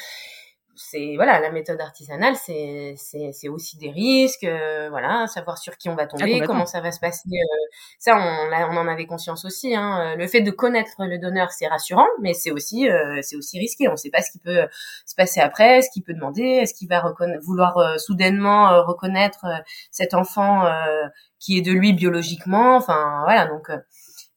c'est 0.75 1.13
voilà, 1.15 1.39
la 1.39 1.51
méthode 1.51 1.79
artisanale, 1.79 2.35
c'est 2.35 2.95
c'est 2.97 3.31
c'est 3.31 3.49
aussi 3.49 3.77
des 3.77 3.89
risques, 3.91 4.43
euh, 4.43 4.89
voilà, 4.89 5.27
savoir 5.27 5.57
sur 5.57 5.77
qui 5.77 5.89
on 5.89 5.95
va 5.95 6.07
tomber, 6.07 6.23
complètement. 6.23 6.47
comment 6.47 6.65
ça 6.65 6.81
va 6.81 6.91
se 6.91 6.99
passer. 6.99 7.29
euh, 7.31 7.57
ça, 7.99 8.15
on, 8.17 8.73
on 8.73 8.77
en 8.77 8.87
avait 8.87 9.05
conscience 9.05 9.45
aussi. 9.45 9.75
Hein. 9.75 10.13
euh, 10.13 10.15
Le 10.15 10.27
fait 10.27 10.41
de 10.41 10.51
connaître 10.51 10.91
le 10.99 11.17
donneur, 11.19 11.51
c'est 11.51 11.67
rassurant, 11.67 12.07
mais 12.21 12.33
c'est 12.33 12.51
aussi 12.51 12.89
euh, 12.89 13.19
c'est 13.21 13.35
aussi 13.35 13.59
risqué. 13.59 13.87
On 13.87 13.91
ne 13.93 13.97
sait 13.97 14.09
pas 14.09 14.21
ce 14.21 14.31
qui 14.31 14.39
peut 14.39 14.67
se 15.05 15.15
passer 15.15 15.39
après, 15.39 15.81
ce 15.81 15.89
qu'il 15.91 16.03
peut 16.03 16.13
demander, 16.13 16.43
est-ce 16.43 16.73
qu'il 16.73 16.89
va 16.89 17.03
vouloir 17.43 17.77
euh, 17.77 17.97
soudainement 17.97 18.71
euh, 18.71 18.81
reconnaître 18.83 19.45
euh, 19.45 19.57
cet 19.91 20.13
enfant 20.13 20.65
euh, 20.65 21.03
qui 21.39 21.57
est 21.57 21.61
de 21.61 21.71
lui 21.71 21.93
biologiquement. 21.93 22.75
Enfin, 22.75 23.21
voilà, 23.25 23.45
donc. 23.47 23.69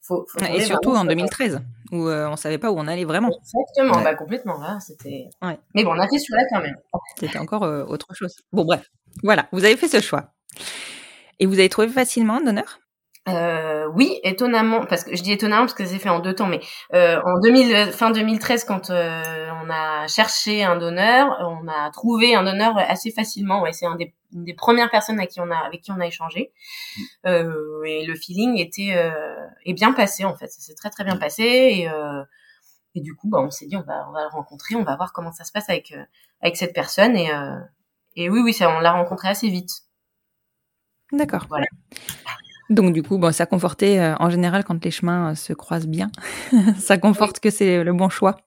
Faut, 0.07 0.25
faut 0.29 0.39
Et 0.45 0.61
surtout 0.61 0.91
en 0.91 1.01
sur- 1.01 1.05
2013 1.09 1.61
où 1.91 2.07
euh, 2.07 2.27
on 2.29 2.35
savait 2.35 2.57
pas 2.57 2.71
où 2.71 2.77
on 2.79 2.87
allait 2.87 3.05
vraiment. 3.05 3.29
Exactement, 3.29 3.97
Ouais. 3.97 4.03
bah 4.03 4.15
complètement, 4.15 4.79
c'était. 4.79 5.29
Ouais. 5.41 5.57
Mais 5.75 5.83
bon, 5.83 5.91
on 5.91 5.99
a 5.99 6.07
fait 6.07 6.17
celui-là 6.19 6.43
quand 6.51 6.61
même. 6.61 6.75
C'était 7.17 7.39
encore 7.39 7.63
euh, 7.63 7.83
autre 7.85 8.07
chose. 8.13 8.35
Bon 8.51 8.65
bref, 8.65 8.89
voilà, 9.23 9.47
vous 9.51 9.63
avez 9.65 9.77
fait 9.77 9.87
ce 9.87 10.01
choix. 10.01 10.31
Et 11.39 11.45
vous 11.45 11.53
avez 11.59 11.69
trouvé 11.69 11.87
facilement 11.87 12.37
un 12.37 12.41
donneur? 12.41 12.79
Euh, 13.29 13.87
oui, 13.93 14.19
étonnamment, 14.23 14.85
parce 14.85 15.03
que 15.03 15.13
je 15.15 15.21
dis 15.21 15.33
étonnamment 15.33 15.63
parce 15.63 15.73
que 15.73 15.83
ça 15.85 15.91
s'est 15.91 15.99
fait 15.99 16.07
en 16.09 16.19
deux 16.19 16.33
temps, 16.33 16.47
mais 16.47 16.61
euh, 16.93 17.19
en 17.25 17.39
2000, 17.41 17.75
euh, 17.75 17.85
fin 17.91 18.09
2013, 18.11 18.63
quand 18.63 18.89
euh, 18.89 19.21
on 19.63 19.69
a 19.69 20.07
cherché 20.07 20.63
un 20.63 20.77
donneur, 20.77 21.37
on 21.41 21.67
a 21.67 21.91
trouvé 21.91 22.35
un 22.35 22.43
donneur 22.43 22.77
assez 22.77 23.11
facilement. 23.11 23.61
Ouais, 23.61 23.73
c'est 23.73 23.85
un 23.85 23.95
des, 23.95 24.13
une 24.33 24.43
des 24.43 24.53
premières 24.53 24.89
personnes 24.89 25.19
à 25.19 25.27
qui 25.27 25.39
on 25.39 25.49
a, 25.51 25.57
avec 25.57 25.81
qui 25.81 25.91
on 25.91 25.99
a 25.99 26.07
échangé. 26.07 26.51
Euh, 27.25 27.83
et 27.85 28.05
le 28.05 28.15
feeling 28.15 28.57
était 28.57 28.93
euh, 28.95 29.35
est 29.65 29.73
bien 29.73 29.93
passé 29.93 30.25
en 30.25 30.35
fait, 30.35 30.47
ça 30.47 30.61
s'est 30.61 30.75
très 30.75 30.89
très 30.89 31.03
bien 31.03 31.17
passé 31.17 31.43
et 31.43 31.89
euh, 31.89 32.23
et 32.95 33.01
du 33.01 33.15
coup, 33.15 33.29
bah, 33.29 33.39
on 33.39 33.51
s'est 33.51 33.67
dit 33.67 33.75
on 33.75 33.83
va 33.83 34.07
on 34.09 34.11
va 34.11 34.23
le 34.23 34.29
rencontrer, 34.29 34.75
on 34.75 34.83
va 34.83 34.95
voir 34.95 35.13
comment 35.13 35.31
ça 35.31 35.43
se 35.43 35.51
passe 35.51 35.69
avec 35.69 35.91
euh, 35.91 36.03
avec 36.41 36.57
cette 36.57 36.73
personne 36.73 37.15
et 37.15 37.31
euh, 37.31 37.59
et 38.15 38.29
oui 38.29 38.41
oui, 38.43 38.53
ça 38.53 38.69
on 38.75 38.79
l'a 38.79 38.91
rencontré 38.91 39.27
assez 39.29 39.49
vite. 39.49 39.71
D'accord. 41.11 41.45
Voilà. 41.47 41.67
Donc 42.69 42.93
du 42.93 43.01
coup, 43.03 43.17
bon, 43.17 43.31
ça 43.31 43.45
confortait 43.45 43.99
euh, 43.99 44.15
en 44.19 44.29
général 44.29 44.63
quand 44.63 44.83
les 44.83 44.91
chemins 44.91 45.31
euh, 45.31 45.35
se 45.35 45.53
croisent 45.53 45.87
bien. 45.87 46.11
ça 46.77 46.97
conforte 46.97 47.39
que 47.39 47.49
c'est 47.49 47.83
le 47.83 47.93
bon 47.93 48.09
choix. 48.09 48.37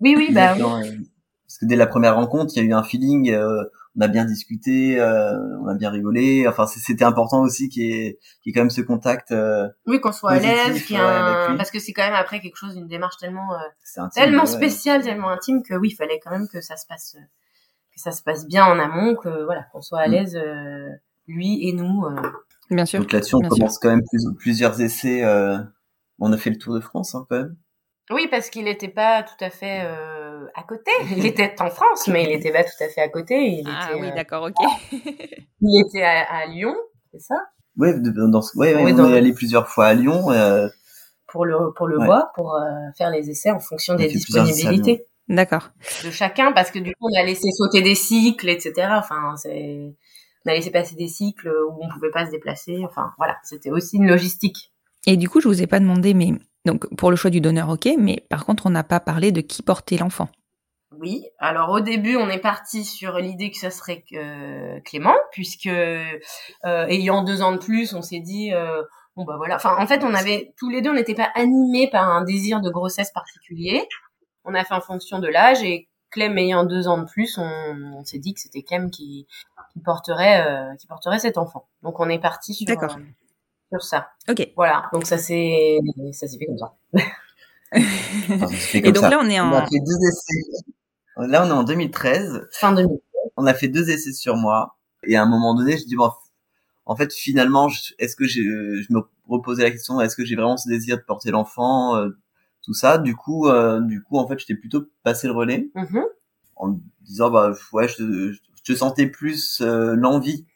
Oui 0.00 0.14
oui 0.16 0.32
bah 0.32 0.54
oui. 0.54 0.62
Parce 0.62 1.58
que 1.60 1.66
dès 1.66 1.76
la 1.76 1.86
première 1.86 2.16
rencontre, 2.16 2.52
il 2.56 2.62
y 2.62 2.66
a 2.66 2.68
eu 2.68 2.72
un 2.72 2.82
feeling, 2.82 3.30
euh, 3.30 3.64
on 3.98 4.02
a 4.02 4.08
bien 4.08 4.24
discuté, 4.24 5.00
euh, 5.00 5.36
on 5.62 5.66
a 5.66 5.74
bien 5.74 5.90
rigolé. 5.90 6.46
Enfin, 6.46 6.66
c'était 6.66 7.04
important 7.04 7.40
aussi 7.40 7.68
qu'il 7.68 7.82
y, 7.84 7.92
ait- 7.92 8.18
qu'il 8.42 8.50
y 8.50 8.50
ait 8.50 8.52
quand 8.54 8.60
même 8.60 8.70
ce 8.70 8.80
contact. 8.80 9.32
euh, 9.32 9.68
Oui, 9.86 10.00
qu'on 10.00 10.12
soit 10.12 10.30
à 10.32 10.38
l'aise, 10.38 10.84
qu'il 10.84 10.96
y 10.96 10.98
ouais, 11.00 11.04
a 11.04 11.50
un- 11.50 11.56
parce 11.56 11.70
que 11.72 11.78
c'est 11.80 11.92
quand 11.92 12.04
même 12.04 12.14
après 12.14 12.40
quelque 12.40 12.56
chose, 12.56 12.76
une 12.76 12.86
démarche 12.86 13.16
tellement, 13.18 13.54
euh, 13.54 13.58
c'est 13.82 14.00
intime, 14.00 14.22
tellement 14.22 14.42
ouais. 14.42 14.46
spéciale, 14.46 15.02
tellement 15.02 15.30
intime 15.30 15.62
que 15.62 15.74
oui, 15.74 15.88
il 15.90 15.94
fallait 15.96 16.20
quand 16.22 16.30
même 16.30 16.46
que 16.48 16.60
ça 16.60 16.76
se 16.76 16.86
passe, 16.86 17.16
euh, 17.18 17.22
que 17.92 18.00
ça 18.00 18.12
se 18.12 18.22
passe 18.22 18.46
bien 18.46 18.64
en 18.66 18.78
amont, 18.78 19.16
que 19.16 19.44
voilà, 19.44 19.62
qu'on 19.72 19.82
soit 19.82 20.00
à 20.00 20.08
Mm. 20.08 20.12
l'aise, 20.12 20.36
euh, 20.36 20.88
lui 21.26 21.68
et 21.68 21.72
nous. 21.72 22.04
euh. 22.06 22.22
Bien 22.70 22.84
sûr. 22.86 23.00
Donc 23.00 23.12
là-dessus, 23.12 23.34
on 23.34 23.40
Bien 23.40 23.48
commence 23.48 23.78
quand 23.78 23.88
même 23.88 24.02
plus- 24.08 24.34
plusieurs 24.38 24.80
essais. 24.80 25.24
euh, 25.24 25.58
On 26.20 26.32
a 26.32 26.36
fait 26.36 26.50
le 26.50 26.58
tour 26.58 26.74
de 26.74 26.80
France 26.80 27.14
hein, 27.14 27.26
quand 27.28 27.36
même. 27.36 27.56
Oui, 28.10 28.26
parce 28.30 28.50
qu'il 28.50 28.64
n'était 28.64 28.88
pas 28.88 29.22
tout 29.22 29.42
à 29.44 29.50
fait 29.50 29.82
euh, 29.84 30.17
à 30.54 30.62
côté. 30.62 30.90
Il 31.16 31.24
était 31.26 31.54
en 31.60 31.70
France, 31.70 32.08
mais 32.08 32.24
il 32.24 32.28
n'était 32.30 32.52
pas 32.52 32.64
tout 32.64 32.70
à 32.82 32.88
fait 32.88 33.00
à 33.00 33.08
côté. 33.08 33.34
Il 33.48 33.64
Ah 33.68 33.90
était, 33.90 34.00
oui, 34.00 34.08
euh, 34.08 34.14
d'accord, 34.14 34.44
ok. 34.44 34.66
il 35.60 35.84
était 35.86 36.02
à, 36.02 36.24
à 36.32 36.46
Lyon, 36.46 36.74
c'est 37.12 37.20
ça, 37.20 37.36
de- 37.76 38.30
dans 38.30 38.42
ce... 38.42 38.56
ouais, 38.58 38.74
ouais, 38.74 38.84
Oui, 38.84 38.92
on 38.92 38.96
dans- 38.96 39.10
est 39.12 39.16
allé 39.18 39.32
plusieurs 39.32 39.68
fois 39.68 39.86
à 39.86 39.94
Lyon. 39.94 40.30
euh, 40.30 40.68
pour 41.26 41.44
le 41.44 41.72
pour 41.76 41.86
le 41.88 41.98
Ouais. 41.98 42.06
bois, 42.06 42.30
pour 42.34 42.54
euh, 42.56 42.60
faire 42.96 43.10
les 43.10 43.28
essais 43.30 43.50
en 43.50 43.60
fonction 43.60 43.94
On 43.94 43.96
des 43.98 44.08
disponibilités. 44.08 45.04
D'accord. 45.28 45.68
de 46.04 46.10
chacun 46.10 46.52
parce 46.52 46.70
que 46.70 46.78
du 46.78 46.92
coup 46.94 47.06
on 47.12 47.20
a 47.20 47.22
laissé 47.22 47.50
sauter 47.50 47.82
des 47.82 47.94
cycles 47.94 48.48
etc 48.48 48.88
enfin 48.92 49.34
c'est 49.36 49.94
on 50.46 50.50
a 50.50 50.54
laissé 50.54 50.70
passer 50.70 50.94
des 50.94 51.06
cycles 51.06 51.50
où 51.68 51.84
on 51.84 51.88
pouvait 51.90 52.10
pas 52.10 52.24
se 52.24 52.30
déplacer 52.30 52.78
enfin 52.86 53.12
voilà 53.18 53.36
c'était 53.42 53.68
aussi 53.70 53.98
une 53.98 54.06
logistique 54.08 54.72
Et 55.06 55.18
du 55.18 55.28
coup, 55.28 55.42
je 55.42 55.48
vous 55.48 55.60
ai 55.60 55.66
pas 55.66 55.80
demandé, 55.80 56.14
mais 56.14 56.30
donc 56.64 56.86
pour 56.96 57.10
le 57.10 57.16
choix 57.16 57.30
du 57.30 57.42
donneur, 57.42 57.68
ok, 57.68 57.90
mais 57.98 58.24
par 58.30 58.46
contre, 58.46 58.64
on 58.64 58.70
n'a 58.70 58.84
pas 58.84 59.00
parlé 59.00 59.30
de 59.30 59.42
qui 59.42 59.62
portait 59.62 59.98
l'enfant. 59.98 60.30
Oui. 61.00 61.24
Alors 61.38 61.70
au 61.70 61.80
début, 61.80 62.16
on 62.16 62.28
est 62.28 62.40
parti 62.40 62.84
sur 62.84 63.18
l'idée 63.18 63.50
que 63.50 63.56
ça 63.56 63.70
serait 63.70 64.04
euh, 64.12 64.80
Clément, 64.84 65.16
puisque 65.32 65.66
euh, 65.66 66.18
ayant 66.64 67.22
deux 67.22 67.42
ans 67.42 67.52
de 67.52 67.58
plus, 67.58 67.94
on 67.94 68.02
s'est 68.02 68.20
dit 68.20 68.50
bon 69.16 69.24
bah 69.24 69.36
voilà. 69.36 69.56
Enfin, 69.56 69.76
en 69.78 69.86
fait, 69.86 70.04
on 70.04 70.14
avait 70.14 70.52
tous 70.58 70.68
les 70.70 70.82
deux, 70.82 70.90
on 70.90 70.94
n'était 70.94 71.14
pas 71.14 71.30
animés 71.34 71.88
par 71.90 72.08
un 72.08 72.22
désir 72.22 72.60
de 72.60 72.70
grossesse 72.70 73.10
particulier. 73.12 73.86
On 74.44 74.54
a 74.54 74.64
fait 74.64 74.74
en 74.74 74.80
fonction 74.80 75.18
de 75.18 75.28
l'âge 75.28 75.62
et 75.62 75.88
Clem 76.10 76.38
ayant 76.38 76.64
deux 76.64 76.88
ans 76.88 76.98
de 76.98 77.04
plus, 77.04 77.36
on, 77.38 78.02
s'est 78.04 78.18
dit 78.18 78.32
que 78.32 78.40
c'était 78.40 78.62
Clem 78.62 78.90
qui, 78.90 79.26
qui 79.72 79.80
porterait 79.80 80.74
qui 80.78 80.86
porterait 80.86 81.18
cet 81.18 81.38
enfant. 81.38 81.68
Donc 81.82 82.00
on 82.00 82.08
est 82.08 82.18
parti 82.18 82.54
sur 82.54 82.66
sur 83.70 83.82
ça. 83.82 84.08
Ok. 84.28 84.48
Voilà. 84.56 84.88
Donc 84.92 85.06
ça 85.06 85.18
c'est 85.18 85.78
ça 86.12 86.26
s'est 86.26 86.38
fait 86.38 86.46
comme 86.46 86.58
ça. 86.58 86.74
et 87.72 88.92
donc 88.92 89.02
là, 89.02 89.18
on 89.22 89.28
est 89.28 89.40
en. 89.40 89.52
On 89.52 89.56
a 89.56 89.66
fait 89.66 89.80
deux 89.80 90.08
essais. 90.08 90.64
Là, 91.18 91.44
on 91.44 91.48
est 91.48 91.52
en 91.52 91.64
2013. 91.64 92.48
Fin 92.52 92.72
2013. 92.72 93.00
On 93.36 93.46
a 93.46 93.54
fait 93.54 93.68
deux 93.68 93.90
essais 93.90 94.12
sur 94.12 94.36
moi. 94.36 94.76
Et 95.04 95.16
à 95.16 95.22
un 95.22 95.26
moment 95.26 95.54
donné, 95.54 95.76
je 95.76 95.84
dis 95.84 95.96
bon, 95.96 96.10
en 96.86 96.96
fait, 96.96 97.12
finalement, 97.12 97.68
est-ce 97.98 98.16
que 98.16 98.24
je, 98.24 98.40
je 98.40 98.92
me 98.92 99.00
reposais 99.28 99.62
la 99.62 99.70
question, 99.70 100.00
est-ce 100.00 100.16
que 100.16 100.24
j'ai 100.24 100.36
vraiment 100.36 100.56
ce 100.56 100.68
désir 100.68 100.96
de 100.96 101.02
porter 101.02 101.30
l'enfant, 101.30 101.96
euh, 101.96 102.10
tout 102.62 102.74
ça. 102.74 102.98
Du 102.98 103.14
coup, 103.14 103.48
euh, 103.48 103.80
du 103.80 104.02
coup, 104.02 104.18
en 104.18 104.26
fait, 104.26 104.38
j'étais 104.38 104.54
plutôt 104.54 104.86
passé 105.02 105.26
le 105.26 105.32
relais 105.32 105.70
mm-hmm. 105.74 106.04
en 106.56 106.78
disant 107.02 107.30
bah 107.30 107.52
ouais, 107.72 107.88
je, 107.88 108.34
je, 108.62 108.74
sentais 108.74 109.06
plus 109.06 109.60
euh, 109.60 109.94
l'envie 109.96 110.46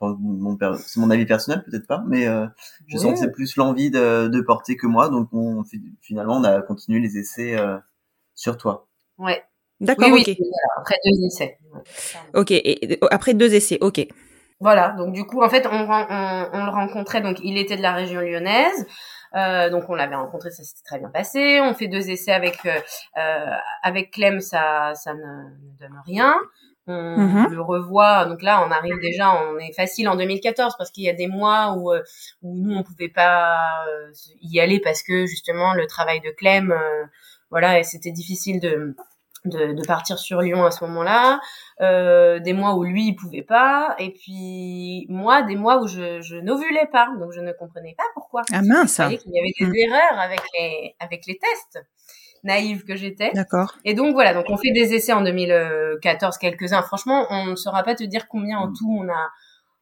mon 0.00 0.58
c'est 0.76 1.00
mon 1.00 1.10
avis 1.10 1.24
personnel 1.24 1.64
peut-être 1.64 1.86
pas 1.86 2.04
mais 2.06 2.26
euh, 2.26 2.46
je 2.86 2.98
c'est 2.98 3.32
plus 3.32 3.56
l'envie 3.56 3.90
de, 3.90 4.28
de, 4.28 4.40
porter 4.40 4.76
que 4.76 4.86
moi 4.86 5.08
donc 5.08 5.28
on 5.32 5.64
finalement 6.02 6.36
on 6.36 6.44
a 6.44 6.60
continué 6.60 7.00
les 7.00 7.16
essais 7.16 7.56
euh, 7.56 7.78
sur 8.34 8.58
toi 8.58 8.88
ouais 9.18 9.42
d'accord 9.80 10.10
oui, 10.12 10.24
après 10.78 10.96
deux 11.04 11.26
essais 11.26 11.58
ok 12.34 12.50
et 12.50 12.98
après 13.10 13.34
deux 13.34 13.54
essais 13.54 13.78
ok 13.80 14.06
voilà 14.60 14.94
donc 14.96 15.12
du 15.12 15.24
coup 15.24 15.42
en 15.42 15.48
fait 15.48 15.66
on, 15.66 15.76
on, 15.76 16.48
on 16.52 16.64
le 16.64 16.70
rencontrait 16.70 17.20
donc 17.20 17.38
il 17.42 17.58
était 17.58 17.76
de 17.76 17.82
la 17.82 17.92
région 17.92 18.20
lyonnaise 18.20 18.86
euh, 19.34 19.68
donc 19.68 19.84
on 19.90 19.94
l'avait 19.94 20.14
rencontré, 20.14 20.50
ça 20.50 20.62
s'était 20.62 20.84
très 20.86 20.98
bien 20.98 21.10
passé. 21.10 21.60
On 21.60 21.74
fait 21.74 21.88
deux 21.88 22.08
essais 22.08 22.32
avec 22.32 22.64
euh, 22.64 22.78
euh 23.18 23.50
avec 23.82 24.12
Clem, 24.12 24.40
ça 24.40 24.94
ça 24.94 25.12
ne, 25.12 25.20
ne 25.20 25.78
donne 25.78 26.00
rien 26.06 26.36
on 26.86 27.16
mhm. 27.18 27.48
le 27.50 27.60
revoit. 27.60 28.26
Donc 28.26 28.42
là, 28.42 28.64
on 28.66 28.70
arrive 28.70 28.98
déjà, 29.00 29.32
on 29.34 29.58
est 29.58 29.72
facile 29.72 30.08
en 30.08 30.16
2014 30.16 30.74
parce 30.78 30.90
qu'il 30.90 31.04
y 31.04 31.08
a 31.08 31.12
des 31.12 31.26
mois 31.26 31.74
où, 31.76 31.92
euh, 31.92 32.02
où 32.42 32.54
nous 32.56 32.76
on 32.76 32.82
pouvait 32.82 33.08
pas 33.08 33.58
euh, 33.88 34.12
y 34.42 34.60
aller 34.60 34.80
parce 34.80 35.02
que 35.02 35.26
justement 35.26 35.74
le 35.74 35.86
travail 35.86 36.20
de 36.20 36.30
Clem, 36.30 36.70
euh, 36.72 37.04
voilà, 37.50 37.78
et 37.78 37.84
c'était 37.84 38.12
difficile 38.12 38.60
de, 38.60 38.94
de, 39.48 39.72
de 39.72 39.86
partir 39.86 40.18
sur 40.18 40.40
Lyon 40.40 40.64
à 40.64 40.70
ce 40.70 40.84
moment-là. 40.84 41.40
Euh, 41.80 42.38
des 42.38 42.52
mois 42.52 42.74
où 42.74 42.84
lui 42.84 43.08
il 43.08 43.16
pouvait 43.16 43.42
pas, 43.42 43.94
et 43.98 44.10
puis 44.10 45.06
moi 45.08 45.42
des 45.42 45.56
mois 45.56 45.82
où 45.82 45.86
je, 45.86 46.22
je 46.22 46.36
n'ovulais 46.36 46.88
pas, 46.90 47.08
donc 47.18 47.32
je 47.32 47.40
ne 47.40 47.52
comprenais 47.52 47.94
pas 47.96 48.04
pourquoi. 48.14 48.42
Ah 48.52 48.62
mince. 48.62 48.98
Il 48.98 49.32
y 49.32 49.40
avait 49.40 49.52
des 49.58 49.66
mm. 49.66 49.90
erreurs 49.90 50.18
avec 50.18 50.40
les 50.58 50.96
avec 51.00 51.26
les 51.26 51.38
tests 51.38 51.86
naïve 52.44 52.84
que 52.84 52.96
j'étais. 52.96 53.32
D'accord. 53.32 53.74
Et 53.84 53.94
donc 53.94 54.14
voilà, 54.14 54.32
donc 54.32 54.46
on 54.48 54.56
fait 54.56 54.72
des 54.72 54.94
essais 54.94 55.12
en 55.12 55.22
2014, 55.22 56.38
quelques-uns. 56.38 56.82
Franchement, 56.82 57.26
on 57.30 57.46
ne 57.46 57.56
saura 57.56 57.82
pas 57.82 57.94
te 57.94 58.04
dire 58.04 58.28
combien 58.28 58.58
en 58.58 58.68
mm. 58.68 58.74
tout 58.74 58.98
on 58.98 59.08
a 59.08 59.28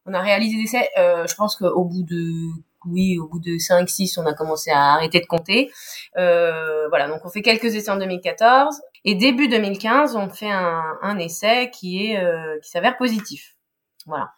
on 0.06 0.14
a 0.14 0.20
réalisé 0.20 0.56
des 0.56 0.64
essais. 0.64 0.88
Euh, 0.98 1.26
je 1.28 1.34
pense 1.34 1.56
qu'au 1.56 1.84
bout 1.84 2.02
de 2.02 2.48
oui, 2.86 3.18
au 3.18 3.28
bout 3.28 3.40
de 3.40 3.58
5 3.58 3.88
6, 3.88 4.18
on 4.18 4.26
a 4.26 4.34
commencé 4.34 4.70
à 4.70 4.94
arrêter 4.94 5.20
de 5.20 5.26
compter. 5.26 5.70
Euh, 6.16 6.88
voilà, 6.88 7.08
donc 7.08 7.20
on 7.24 7.28
fait 7.28 7.42
quelques 7.42 7.74
essais 7.74 7.90
en 7.90 7.96
2014 7.96 8.80
et 9.04 9.14
début 9.14 9.48
2015, 9.48 10.16
on 10.16 10.28
fait 10.30 10.50
un, 10.50 10.82
un 11.02 11.18
essai 11.18 11.70
qui 11.70 12.06
est 12.06 12.18
euh, 12.18 12.58
qui 12.62 12.70
s'avère 12.70 12.96
positif. 12.96 13.56
Voilà. 14.06 14.32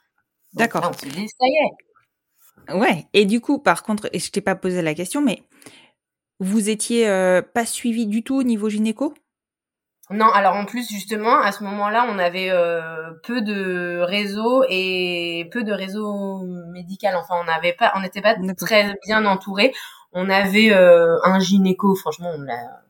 D'accord. 0.55 0.89
On 0.89 0.93
se 0.93 1.07
dit 1.07 1.29
ça 1.29 1.47
y 1.47 1.55
est. 1.67 2.75
Ouais. 2.75 3.07
Et 3.13 3.25
du 3.25 3.41
coup, 3.41 3.59
par 3.59 3.83
contre, 3.83 4.09
et 4.13 4.19
je 4.19 4.31
t'ai 4.31 4.41
pas 4.41 4.55
posé 4.57 4.83
la 4.83 4.95
question, 4.95 5.21
mais 5.21 5.43
vous 6.41 6.69
étiez 6.69 7.09
euh, 7.09 7.43
pas 7.43 7.67
suivi 7.67 8.07
du 8.07 8.23
tout 8.23 8.37
au 8.37 8.43
niveau 8.43 8.69
gynéco? 8.69 9.15
Non, 10.11 10.27
alors 10.27 10.55
en 10.55 10.65
plus 10.65 10.89
justement 10.89 11.41
à 11.41 11.53
ce 11.53 11.65
moment-là, 11.65 12.07
on 12.09 12.19
avait 12.19 12.51
euh, 12.51 13.11
peu 13.25 13.43
de 13.43 14.01
réseaux 14.01 14.65
et 14.69 15.49
peu 15.53 15.65
de 15.65 15.73
réseaux 15.73 16.45
médical. 16.73 17.17
Enfin, 17.17 17.35
on 17.41 17.45
n'avait 17.45 17.73
pas, 17.73 17.93
on 17.97 18.01
n'était 18.01 18.23
pas 18.23 18.37
très 18.57 18.95
bien 19.05 19.25
entouré. 19.25 19.73
On 20.13 20.31
avait 20.31 20.73
euh, 20.73 21.17
un 21.25 21.41
gynéco, 21.41 21.95
franchement, 21.95 22.31
on 22.35 22.41
l'a 22.41 22.87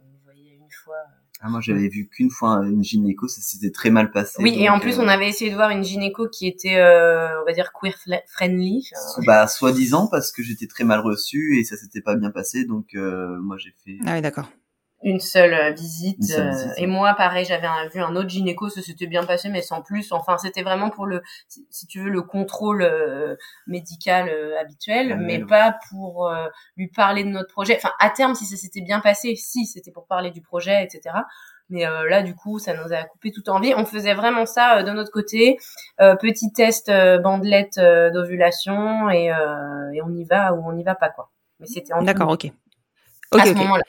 ah, 1.40 1.50
moi, 1.50 1.60
j'avais 1.60 1.88
vu 1.88 2.08
qu'une 2.08 2.30
fois 2.30 2.62
une 2.64 2.82
gynéco, 2.82 3.28
ça 3.28 3.42
s'était 3.42 3.70
très 3.70 3.90
mal 3.90 4.10
passé. 4.10 4.42
Oui, 4.42 4.56
et 4.58 4.70
en 4.70 4.80
plus, 4.80 4.98
on 4.98 5.06
euh, 5.06 5.10
avait 5.10 5.28
essayé 5.28 5.50
de 5.50 5.54
voir 5.54 5.70
une 5.70 5.84
gynéco 5.84 6.28
qui 6.28 6.46
était, 6.46 6.76
euh, 6.76 7.40
on 7.42 7.44
va 7.44 7.52
dire, 7.52 7.72
queer 7.72 7.94
friendly. 8.26 8.88
Bah, 9.26 9.46
soi-disant, 9.46 10.08
parce 10.08 10.32
que 10.32 10.42
j'étais 10.42 10.66
très 10.66 10.84
mal 10.84 11.00
reçu 11.00 11.58
et 11.58 11.64
ça 11.64 11.76
s'était 11.76 12.00
pas 12.00 12.16
bien 12.16 12.30
passé, 12.30 12.64
donc 12.64 12.94
euh, 12.94 13.38
moi 13.40 13.56
j'ai 13.58 13.74
fait. 13.84 13.98
Ah 14.06 14.14
oui, 14.14 14.22
d'accord 14.22 14.50
une 15.06 15.20
seule 15.20 15.54
euh, 15.54 15.70
visite. 15.70 16.32
Euh, 16.36 16.52
et 16.76 16.88
moi, 16.88 17.14
pareil, 17.14 17.44
j'avais 17.44 17.68
vu 17.94 18.00
un 18.00 18.16
autre 18.16 18.28
gynéco, 18.28 18.68
ça 18.68 18.82
s'était 18.82 19.06
bien 19.06 19.24
passé, 19.24 19.48
mais 19.48 19.62
sans 19.62 19.80
plus. 19.80 20.10
Enfin, 20.10 20.36
c'était 20.36 20.64
vraiment 20.64 20.90
pour 20.90 21.06
le, 21.06 21.22
si 21.70 21.86
tu 21.86 22.00
veux, 22.00 22.10
le 22.10 22.22
contrôle 22.22 22.82
euh, 22.82 23.36
médical 23.68 24.28
habituel, 24.60 25.12
ah, 25.12 25.16
mais 25.16 25.38
pas 25.38 25.78
pour 25.88 26.28
lui 26.76 26.88
parler 26.88 27.22
de 27.22 27.28
notre 27.28 27.52
projet. 27.52 27.76
Enfin, 27.76 27.92
à 28.00 28.10
terme, 28.10 28.34
si 28.34 28.46
ça 28.46 28.56
s'était 28.56 28.80
bien 28.80 28.98
passé, 28.98 29.36
si, 29.36 29.64
c'était 29.66 29.92
pour 29.92 30.06
parler 30.06 30.32
du 30.32 30.42
projet, 30.42 30.82
etc. 30.82 31.14
Mais 31.68 31.84
là, 31.84 32.22
du 32.22 32.34
coup, 32.34 32.58
ça 32.58 32.74
nous 32.74 32.92
a 32.92 33.04
coupé 33.04 33.30
toute 33.30 33.48
envie. 33.48 33.74
On 33.76 33.84
faisait 33.84 34.14
vraiment 34.14 34.46
ça 34.46 34.82
de 34.82 34.90
notre 34.90 35.12
côté. 35.12 35.56
petit 35.98 36.52
test 36.52 36.90
bandelette 37.22 37.78
d'ovulation 38.12 39.08
et, 39.10 39.26
et 39.26 40.02
on 40.02 40.12
y 40.12 40.24
va 40.24 40.52
ou 40.52 40.68
on 40.68 40.72
n'y 40.72 40.82
va 40.82 40.96
pas, 40.96 41.10
quoi. 41.10 41.30
Mais 41.60 41.66
c'était 41.66 41.92
en 41.92 42.02
D'accord, 42.02 42.30
ok. 42.30 42.50
à 43.32 43.46
ce 43.46 43.52
moment-là. 43.52 43.84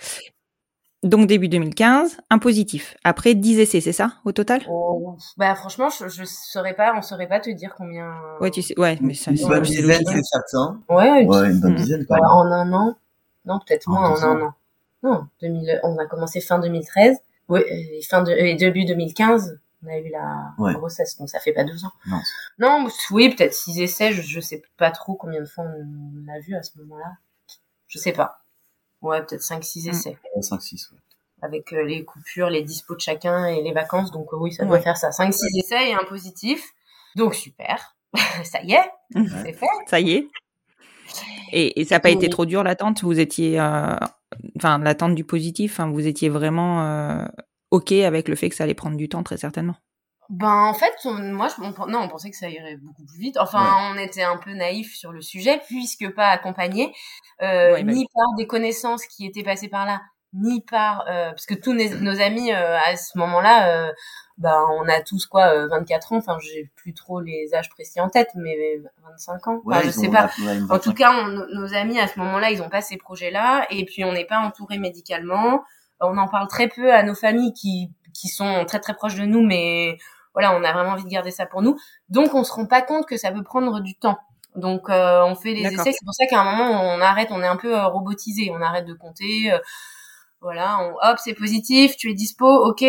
Donc 1.07 1.27
début 1.27 1.47
2015, 1.47 2.17
un 2.29 2.37
positif. 2.37 2.97
Après 3.03 3.33
10 3.33 3.59
essais, 3.59 3.79
c'est 3.79 3.93
ça 3.93 4.13
au 4.25 4.33
total? 4.33 4.61
Oh, 4.69 5.15
Bah 5.37 5.55
franchement, 5.55 5.89
je, 5.89 6.09
je 6.09 6.23
saurais 6.25 6.73
pas, 6.73 6.93
on 6.97 7.01
saurait 7.01 7.27
pas 7.27 7.39
te 7.39 7.49
dire 7.49 7.73
combien. 7.77 8.13
Ouais, 8.41 8.51
tu 8.51 8.61
sais, 8.61 8.77
ouais, 8.77 8.97
mais 9.01 9.13
ça, 9.13 9.31
c'est 9.35 9.43
une 9.43 9.61
dizaine, 9.61 10.03
c'est 10.05 10.23
certain. 10.23 10.81
Ouais, 10.89 11.25
ouais 11.25 11.49
une 11.49 11.61
bonne 11.61 11.75
dizaine 11.75 12.05
quand 12.05 12.15
même. 12.15 12.25
En 12.25 12.51
un 12.51 12.73
an 12.73 12.95
Non, 13.45 13.59
peut-être 13.65 13.87
moins 13.87 14.09
en, 14.09 14.21
un 14.21 14.41
an. 14.41 14.53
Non, 15.03 15.27
2000, 15.41 15.79
on 15.83 15.97
a 15.97 16.05
commencé 16.05 16.41
fin 16.41 16.59
2013. 16.59 17.17
Oui, 17.47 17.61
et 17.69 18.01
fin 18.01 18.23
de, 18.23 18.31
et 18.31 18.55
début 18.55 18.83
2015, 18.83 19.59
on 19.85 19.87
a 19.87 19.97
eu 19.99 20.09
la 20.09 20.73
grossesse, 20.73 21.17
donc 21.17 21.29
ça 21.29 21.39
fait 21.39 21.53
pas 21.53 21.63
deux 21.63 21.85
ans. 21.85 21.91
Non. 22.07 22.19
Non, 22.59 22.87
oui, 23.11 23.33
peut-être 23.33 23.53
six 23.53 23.79
essais. 23.79 24.11
Je, 24.11 24.21
je 24.21 24.39
sais 24.41 24.61
pas 24.75 24.91
trop 24.91 25.15
combien 25.15 25.39
de 25.39 25.45
fois 25.45 25.63
on 25.63 26.25
l'a 26.25 26.39
vu 26.41 26.55
à 26.55 26.63
ce 26.63 26.77
moment-là. 26.79 27.13
Je 27.87 27.97
sais 27.97 28.11
pas. 28.11 28.41
Ouais, 29.07 29.21
peut-être 29.23 29.41
5-6 29.41 29.85
mm. 29.85 29.89
essais. 29.89 30.17
5-6, 30.39 30.91
ouais. 30.91 30.97
Avec 31.41 31.71
euh, 31.71 31.83
les 31.83 32.03
coupures, 32.03 32.49
les 32.49 32.63
dispos 32.63 32.95
de 32.95 32.99
chacun 32.99 33.45
et 33.45 33.61
les 33.61 33.71
vacances. 33.71 34.11
Donc 34.11 34.33
euh, 34.33 34.37
oui, 34.37 34.51
ça 34.51 34.65
doit 34.65 34.79
faire 34.79 34.97
ça. 34.97 35.09
5-6 35.09 35.33
essais 35.59 35.89
et 35.89 35.93
un 35.93 36.03
positif. 36.07 36.63
Donc 37.15 37.35
super. 37.35 37.95
ça 38.43 38.61
y 38.63 38.73
est, 38.73 38.91
c'est 39.13 39.53
fait. 39.53 39.67
Ça 39.85 39.99
y 39.99 40.11
est. 40.11 40.27
Et, 41.53 41.79
et 41.79 41.85
ça 41.85 41.95
n'a 41.95 41.99
pas 41.99 42.09
été 42.09 42.29
trop 42.29 42.45
dur 42.45 42.63
l'attente? 42.63 43.03
Vous 43.03 43.19
étiez... 43.19 43.59
Euh, 43.59 43.95
enfin, 44.57 44.79
l'attente 44.79 45.15
du 45.15 45.23
positif, 45.23 45.79
hein, 45.79 45.89
vous 45.89 46.07
étiez 46.07 46.29
vraiment 46.29 47.25
OK 47.71 47.91
avec 47.91 48.27
le 48.27 48.35
fait 48.35 48.49
que 48.49 48.55
ça 48.55 48.63
allait 48.63 48.73
prendre 48.73 48.97
du 48.97 49.07
temps, 49.07 49.23
très 49.23 49.37
certainement 49.37 49.75
ben 50.29 50.63
en 50.63 50.73
fait, 50.73 50.93
moi, 51.05 51.47
je, 51.47 51.61
on, 51.61 51.87
non, 51.87 51.99
on 51.99 52.07
pensait 52.09 52.29
que 52.29 52.35
ça 52.35 52.49
irait 52.49 52.75
beaucoup 52.75 53.05
plus 53.05 53.19
vite. 53.19 53.37
Enfin, 53.39 53.93
on 53.93 53.97
était 53.97 54.23
un 54.23 54.37
peu 54.37 54.51
naïf 54.51 54.93
sur 54.93 55.11
le 55.11 55.21
sujet, 55.21 55.61
puisque 55.67 56.09
pas 56.13 56.27
accompagné 56.27 56.93
euh, 57.41 57.73
bah 57.73 57.83
ni 57.83 58.07
par 58.13 58.35
des 58.37 58.45
connaissances 58.45 59.05
qui 59.05 59.25
étaient 59.25 59.43
passées 59.43 59.69
par 59.69 59.85
là, 59.85 60.01
ni 60.33 60.61
par 60.61 61.05
euh, 61.09 61.29
parce 61.29 61.45
que 61.45 61.53
tous 61.53 61.73
nos, 61.73 62.19
amis 62.19 62.51
euh, 62.51 62.77
à 62.77 62.95
ce 62.97 63.17
moment-là, 63.17 63.87
euh, 63.87 63.91
ben 64.37 64.57
on 64.79 64.87
a 64.89 65.01
tous 65.01 65.25
quoi, 65.25 65.67
24 65.67 66.13
ans. 66.13 66.17
Enfin, 66.17 66.37
j'ai 66.41 66.69
plus 66.75 66.93
trop 66.93 67.21
les 67.21 67.53
âges 67.53 67.69
précis 67.69 68.01
en 68.01 68.09
tête, 68.09 68.29
mais 68.35 68.81
25 69.09 69.47
ans. 69.47 69.61
Enfin, 69.65 69.81
je 69.83 69.89
sais 69.89 70.09
pas. 70.09 70.29
En 70.69 70.79
tout 70.79 70.93
cas, 70.93 71.11
nos 71.27 71.73
amis 71.73 71.99
à 71.99 72.07
ce 72.07 72.19
moment-là, 72.19 72.51
ils 72.51 72.61
ont 72.61 72.69
pas 72.69 72.81
ces 72.81 72.97
projets-là, 72.97 73.65
et 73.69 73.85
puis 73.85 74.03
on 74.03 74.11
n'est 74.11 74.25
pas 74.25 74.39
entouré 74.39 74.77
médicalement. 74.77 75.63
On 75.99 76.17
en 76.17 76.27
parle 76.27 76.47
très 76.47 76.67
peu 76.67 76.93
à 76.93 77.01
nos 77.03 77.15
familles 77.15 77.53
qui 77.53 77.91
qui 78.13 78.27
sont 78.29 78.65
très 78.65 78.79
très 78.79 78.95
proches 78.95 79.15
de 79.15 79.25
nous, 79.25 79.45
mais 79.45 79.97
voilà, 80.37 80.55
on 80.55 80.63
a 80.63 80.71
vraiment 80.71 80.91
envie 80.91 81.03
de 81.03 81.09
garder 81.09 81.31
ça 81.31 81.47
pour 81.47 81.63
nous. 81.63 81.79
Donc, 82.09 82.35
on 82.35 82.43
se 82.43 82.53
rend 82.53 82.67
pas 82.67 82.83
compte 82.83 83.07
que 83.07 83.17
ça 83.17 83.31
peut 83.31 83.41
prendre 83.41 83.79
du 83.79 83.95
temps. 83.95 84.19
Donc, 84.55 84.87
euh, 84.87 85.23
on 85.23 85.33
fait 85.33 85.53
les 85.53 85.65
essais. 85.65 85.91
C'est 85.93 86.05
pour 86.05 86.13
ça 86.13 86.27
qu'à 86.27 86.41
un 86.41 86.43
moment, 86.43 86.79
on 86.79 87.01
arrête, 87.01 87.29
on 87.31 87.41
est 87.41 87.47
un 87.47 87.55
peu 87.55 87.75
euh, 87.75 87.87
robotisé. 87.87 88.51
On 88.51 88.61
arrête 88.61 88.85
de 88.85 88.93
compter. 88.93 89.51
Euh, 89.51 89.57
voilà, 90.39 90.77
on, 90.79 90.93
hop, 91.01 91.17
c'est 91.17 91.33
positif, 91.33 91.95
tu 91.97 92.11
es 92.11 92.13
dispo, 92.13 92.45
ok, 92.45 92.83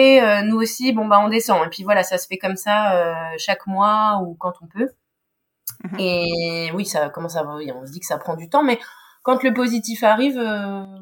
nous 0.44 0.56
aussi, 0.56 0.92
bon 0.92 1.06
bah 1.06 1.22
on 1.24 1.30
descend. 1.30 1.64
Et 1.64 1.70
puis 1.70 1.82
voilà, 1.82 2.02
ça 2.02 2.18
se 2.18 2.26
fait 2.26 2.36
comme 2.36 2.56
ça 2.56 3.14
chaque 3.38 3.66
mois 3.66 4.20
ou 4.22 4.34
quand 4.34 4.52
on 4.60 4.66
peut. 4.66 4.90
Mhm. 5.84 5.98
Et 5.98 6.70
oui, 6.74 6.84
ça 6.84 7.08
commence 7.08 7.36
à, 7.36 7.46
on 7.46 7.86
se 7.86 7.90
dit 7.90 8.00
que 8.00 8.06
ça 8.06 8.18
prend 8.18 8.36
du 8.36 8.50
temps, 8.50 8.62
mais 8.62 8.78
quand 9.22 9.42
le 9.42 9.54
positif 9.54 10.02
arrive, 10.02 10.34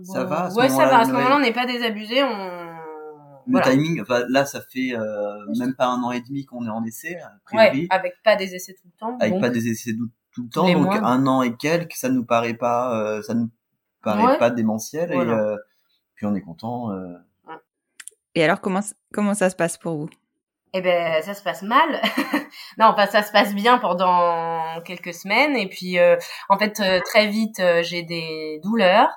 ça 0.04 0.22
va. 0.22 0.48
ouais, 0.54 0.68
ça 0.68 0.86
va. 0.86 0.98
À 1.00 1.04
ce 1.04 1.10
moment-là, 1.10 1.34
on 1.34 1.40
n'est 1.40 1.52
pas 1.52 1.66
désabusé, 1.66 2.22
on 2.22 2.65
le 3.46 3.60
timing, 3.62 4.00
enfin, 4.02 4.24
là, 4.28 4.44
ça 4.44 4.60
fait 4.60 4.94
euh, 4.94 5.36
même 5.58 5.74
pas 5.74 5.86
un 5.86 6.02
an 6.02 6.10
et 6.12 6.20
demi 6.20 6.44
qu'on 6.44 6.66
est 6.66 6.70
en 6.70 6.84
essai, 6.84 7.16
a 7.20 7.30
priori. 7.44 7.80
Ouais, 7.82 7.86
avec 7.90 8.14
pas 8.24 8.36
des 8.36 8.54
essais 8.54 8.74
tout 8.74 8.86
le 8.86 8.98
temps. 8.98 9.16
Avec 9.20 9.32
donc- 9.34 9.42
pas 9.42 9.50
des 9.50 9.68
essais 9.68 9.92
tout, 9.92 10.08
tout 10.32 10.42
le 10.44 10.48
temps, 10.50 10.66
les 10.66 10.74
donc 10.74 10.84
mois. 10.86 10.98
un 11.04 11.26
an 11.26 11.42
et 11.42 11.56
quelques, 11.56 11.92
ça 11.94 12.08
nous 12.08 12.24
paraît 12.24 12.54
pas, 12.54 12.98
euh, 13.00 13.22
ça 13.22 13.34
nous 13.34 13.48
paraît 14.02 14.24
Ouais. 14.24 14.38
pas 14.38 14.50
démentiel 14.50 15.12
et 15.12 15.16
euh, 15.16 15.56
puis 16.14 16.26
on 16.26 16.34
est 16.34 16.40
content. 16.42 16.90
euh, 16.92 17.16
Et 18.34 18.44
alors, 18.44 18.60
comment, 18.60 18.80
comment 19.12 19.34
ça 19.34 19.48
se 19.50 19.56
passe 19.56 19.78
pour 19.78 19.96
vous? 19.96 20.10
Eh 20.72 20.82
ben, 20.82 21.22
ça 21.22 21.32
se 21.32 21.42
passe 21.42 21.62
mal. 21.62 21.88
non, 22.78 22.86
enfin, 22.86 23.06
ça 23.06 23.22
se 23.22 23.32
passe 23.32 23.54
bien 23.54 23.78
pendant 23.78 24.80
quelques 24.82 25.14
semaines. 25.14 25.56
Et 25.56 25.68
puis, 25.70 25.98
euh, 25.98 26.16
en 26.50 26.58
fait, 26.58 26.72
très 27.04 27.28
vite, 27.28 27.62
j'ai 27.82 28.02
des 28.02 28.60
douleurs 28.62 29.08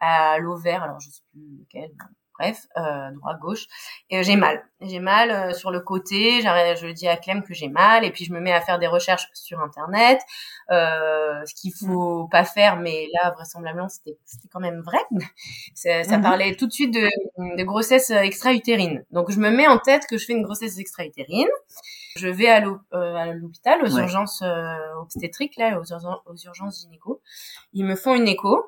à 0.00 0.38
l'ovaire. 0.38 0.82
Alors, 0.84 0.98
je 1.00 1.10
sais 1.10 1.22
plus 1.32 1.58
lequel. 1.60 1.90
Bref, 2.38 2.66
euh, 2.76 3.10
droit, 3.12 3.34
gauche. 3.40 3.66
Et 4.10 4.18
euh, 4.18 4.22
j'ai 4.22 4.36
mal. 4.36 4.62
J'ai 4.82 4.98
mal 5.00 5.30
euh, 5.30 5.52
sur 5.54 5.70
le 5.70 5.80
côté. 5.80 6.40
Je 6.42 6.92
dis 6.92 7.08
à 7.08 7.16
Clem 7.16 7.42
que 7.42 7.54
j'ai 7.54 7.68
mal. 7.68 8.04
Et 8.04 8.10
puis, 8.10 8.24
je 8.24 8.32
me 8.32 8.40
mets 8.40 8.52
à 8.52 8.60
faire 8.60 8.78
des 8.78 8.86
recherches 8.86 9.28
sur 9.32 9.60
Internet. 9.60 10.20
Euh, 10.70 11.44
ce 11.46 11.54
qu'il 11.54 11.72
faut 11.72 12.28
pas 12.30 12.44
faire, 12.44 12.76
mais 12.76 13.08
là, 13.14 13.30
vraisemblablement, 13.30 13.88
c'était, 13.88 14.18
c'était 14.24 14.48
quand 14.52 14.60
même 14.60 14.80
vrai. 14.82 14.98
ça, 15.74 16.04
ça 16.04 16.16
Mhm. 16.18 16.22
parlait 16.22 16.54
tout 16.56 16.66
de 16.66 16.72
suite 16.72 16.92
de, 16.92 17.08
de 17.56 17.62
grossesse 17.64 18.10
extra-utérine. 18.10 19.04
Donc, 19.10 19.30
je 19.30 19.38
me 19.38 19.50
mets 19.50 19.66
en 19.68 19.78
tête 19.78 20.06
que 20.06 20.18
je 20.18 20.26
fais 20.26 20.32
une 20.34 20.42
grossesse 20.42 20.78
extra-utérine. 20.78 21.48
Je 22.16 22.28
vais 22.28 22.48
à 22.48 22.60
l'hô- 22.60 22.80
à 22.92 23.26
l'hôpital, 23.32 23.82
aux 23.84 23.94
Ouais. 23.94 24.02
urgences 24.02 24.42
obstétriques, 25.00 25.56
là, 25.56 25.78
aux 25.80 26.36
urgences 26.46 26.80
gynéco. 26.82 27.20
Ils 27.72 27.84
me 27.84 27.94
font 27.94 28.14
une 28.14 28.28
écho. 28.28 28.64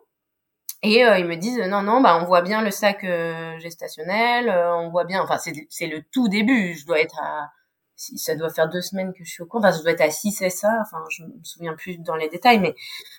Et 0.82 1.04
euh, 1.04 1.18
ils 1.18 1.26
me 1.26 1.34
disent 1.36 1.58
non 1.58 1.82
non 1.82 2.00
bah 2.00 2.18
on 2.22 2.24
voit 2.24 2.42
bien 2.42 2.62
le 2.62 2.70
sac 2.70 3.02
euh, 3.02 3.58
gestationnel, 3.58 4.48
euh, 4.48 4.76
on 4.76 4.90
voit 4.90 5.04
bien 5.04 5.20
enfin 5.20 5.36
c'est 5.38 5.86
le 5.86 6.02
tout 6.12 6.28
début, 6.28 6.74
je 6.74 6.86
dois 6.86 7.00
être 7.00 7.18
à 7.20 7.50
si 7.96 8.16
ça 8.16 8.36
doit 8.36 8.48
faire 8.50 8.68
deux 8.68 8.80
semaines 8.80 9.12
que 9.12 9.24
je 9.24 9.30
suis 9.30 9.42
au 9.42 9.46
cours, 9.46 9.58
enfin 9.58 9.72
ça 9.72 9.82
doit 9.82 9.90
être 9.90 10.02
à 10.02 10.10
6 10.10 10.40
et 10.42 10.50
ça, 10.50 10.70
enfin 10.82 10.98
je 11.10 11.24
me 11.24 11.32
souviens 11.42 11.74
plus 11.74 11.98
dans 11.98 12.14
les 12.14 12.28
détails 12.28 12.60
mais 12.60 12.76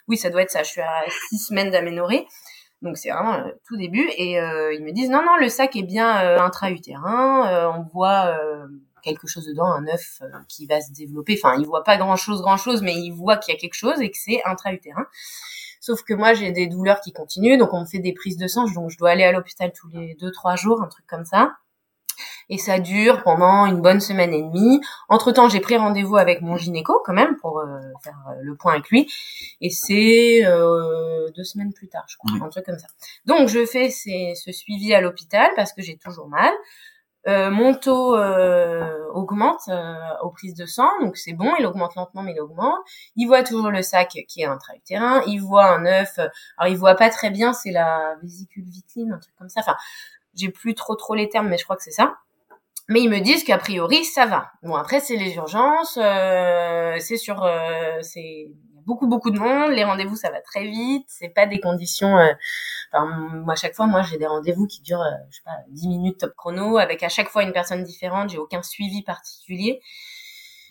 oui 0.07 0.15
ça 0.15 0.29
doit 0.29 0.41
être 0.41 0.51
ça, 0.51 0.63
je 0.63 0.69
suis 0.69 0.81
à 0.81 1.03
six 1.29 1.39
semaines 1.39 1.69
d'aménorrhée. 1.69 2.25
Donc 2.81 2.97
c'est 2.97 3.09
vraiment 3.11 3.37
le 3.39 3.59
tout 3.67 3.75
début 3.75 4.09
et 4.17 4.39
euh, 4.39 4.73
ils 4.73 4.83
me 4.83 4.91
disent 4.93 5.09
non 5.09 5.21
non 5.21 5.35
le 5.37 5.49
sac 5.49 5.75
est 5.75 5.83
bien 5.83 6.23
euh, 6.23 6.39
intra-utérin, 6.39 7.47
euh, 7.51 7.71
on 7.77 7.83
voit 7.93 8.37
quelque 9.03 9.27
chose 9.27 9.45
dedans, 9.45 9.65
un 9.65 9.87
œuf 9.87 10.21
qui 10.47 10.65
va 10.65 10.81
se 10.81 10.91
développer. 10.91 11.37
Enfin, 11.41 11.57
ils 11.59 11.65
voient 11.65 11.83
pas 11.83 11.97
grand 11.97 12.15
chose, 12.15 12.41
grand 12.41 12.57
chose, 12.57 12.81
mais 12.81 12.95
ils 12.95 13.11
voient 13.11 13.37
qu'il 13.37 13.53
y 13.53 13.57
a 13.57 13.59
quelque 13.59 13.75
chose 13.75 14.01
et 14.01 14.11
que 14.11 14.17
c'est 14.17 14.41
intra-utérin. 14.45 15.05
Sauf 15.79 16.03
que 16.03 16.13
moi, 16.13 16.33
j'ai 16.33 16.51
des 16.51 16.67
douleurs 16.67 16.99
qui 17.01 17.11
continuent, 17.13 17.57
donc 17.57 17.73
on 17.73 17.81
me 17.81 17.85
fait 17.85 17.99
des 17.99 18.13
prises 18.13 18.37
de 18.37 18.47
sang, 18.47 18.65
donc 18.69 18.89
je 18.89 18.97
dois 18.97 19.11
aller 19.11 19.23
à 19.23 19.31
l'hôpital 19.31 19.71
tous 19.73 19.87
les 19.89 20.15
deux, 20.15 20.31
trois 20.31 20.55
jours, 20.55 20.81
un 20.81 20.87
truc 20.87 21.05
comme 21.07 21.25
ça. 21.25 21.53
Et 22.49 22.57
ça 22.57 22.79
dure 22.79 23.21
pendant 23.23 23.65
une 23.67 23.79
bonne 23.79 24.01
semaine 24.01 24.33
et 24.33 24.41
demie. 24.41 24.81
Entre 25.07 25.31
temps, 25.31 25.47
j'ai 25.49 25.59
pris 25.61 25.77
rendez-vous 25.77 26.17
avec 26.17 26.41
mon 26.41 26.57
gynéco 26.57 26.99
quand 27.05 27.13
même 27.13 27.37
pour 27.37 27.59
euh, 27.59 27.79
faire 28.03 28.17
euh, 28.29 28.33
le 28.41 28.55
point 28.55 28.73
avec 28.73 28.89
lui. 28.89 29.09
Et 29.61 29.69
c'est 29.69 30.43
euh, 30.45 31.29
deux 31.35 31.43
semaines 31.43 31.71
plus 31.73 31.87
tard, 31.87 32.03
je 32.09 32.17
crois, 32.17 32.31
Oui. 32.33 32.39
un 32.43 32.49
truc 32.49 32.65
comme 32.65 32.79
ça. 32.79 32.87
Donc 33.25 33.47
je 33.49 33.65
fais 33.65 33.89
ces- 33.89 34.33
ce 34.35 34.51
suivi 34.51 34.93
à 34.95 34.99
l'hôpital 34.99 35.49
parce 35.55 35.71
que 35.73 35.81
j'ai 35.81 35.97
toujours 35.97 36.27
mal. 36.27 36.51
Euh, 37.29 37.51
mon 37.51 37.75
taux 37.75 38.15
euh, 38.15 39.07
augmente 39.13 39.61
euh, 39.69 39.93
aux 40.23 40.31
prises 40.31 40.55
de 40.55 40.65
sang, 40.65 40.89
donc 40.99 41.15
c'est 41.15 41.33
bon, 41.33 41.53
il 41.59 41.65
augmente 41.67 41.95
lentement, 41.95 42.23
mais 42.23 42.33
il 42.33 42.39
augmente. 42.41 42.79
Il 43.15 43.27
voit 43.27 43.43
toujours 43.43 43.69
le 43.69 43.83
sac 43.83 44.17
qui 44.27 44.41
est 44.41 44.45
intra-utérin, 44.45 45.21
il 45.27 45.37
voit 45.37 45.65
un 45.65 45.85
œuf, 45.85 46.17
euh, 46.17 46.27
alors 46.57 46.71
il 46.73 46.77
voit 46.77 46.95
pas 46.95 47.11
très 47.11 47.29
bien, 47.29 47.53
c'est 47.53 47.71
la 47.71 48.15
vésicule 48.23 48.63
viteline, 48.65 49.13
un 49.13 49.19
truc 49.19 49.35
comme 49.37 49.49
ça. 49.49 49.59
Enfin, 49.59 49.75
j'ai 50.33 50.49
plus 50.49 50.73
trop 50.73 50.95
trop 50.95 51.13
les 51.13 51.29
termes, 51.29 51.49
mais 51.49 51.59
je 51.59 51.65
crois 51.65 51.75
que 51.75 51.83
c'est 51.83 51.91
ça. 51.91 52.15
Mais 52.87 53.01
ils 53.01 53.09
me 53.09 53.19
disent 53.19 53.43
qu'a 53.43 53.59
priori 53.59 54.03
ça 54.03 54.25
va. 54.25 54.47
Bon 54.63 54.75
après 54.75 54.99
c'est 54.99 55.15
les 55.15 55.35
urgences, 55.35 55.93
c'est 55.93 57.17
sur, 57.17 57.47
c'est 58.01 58.47
beaucoup 58.89 59.08
beaucoup 59.08 59.32
de 59.32 59.39
monde, 59.39 59.71
les 59.71 59.84
rendez-vous 59.86 60.15
ça 60.17 60.30
va 60.32 60.41
très 60.41 60.65
vite, 60.65 61.06
c'est 61.08 61.30
pas 61.30 61.45
des 61.45 61.60
conditions. 61.62 62.17
euh, 62.17 62.34
Enfin, 62.91 63.06
moi, 63.45 63.54
à 63.54 63.56
chaque 63.56 63.75
fois, 63.75 63.86
moi, 63.88 64.02
j'ai 64.02 64.17
des 64.17 64.25
rendez-vous 64.28 64.65
qui 64.67 64.82
durent, 64.82 65.02
euh, 65.04 65.12
je 65.30 65.36
sais 65.38 65.43
pas, 65.45 65.58
10 65.69 65.88
minutes 65.88 66.17
top 66.19 66.34
chrono, 66.36 66.78
avec 66.80 67.04
à 67.04 67.10
chaque 67.10 67.30
fois 67.30 67.43
une 67.43 67.54
personne 67.54 67.84
différente. 67.84 68.32
J'ai 68.32 68.39
aucun 68.39 68.63
suivi 68.63 69.04
particulier. 69.04 69.80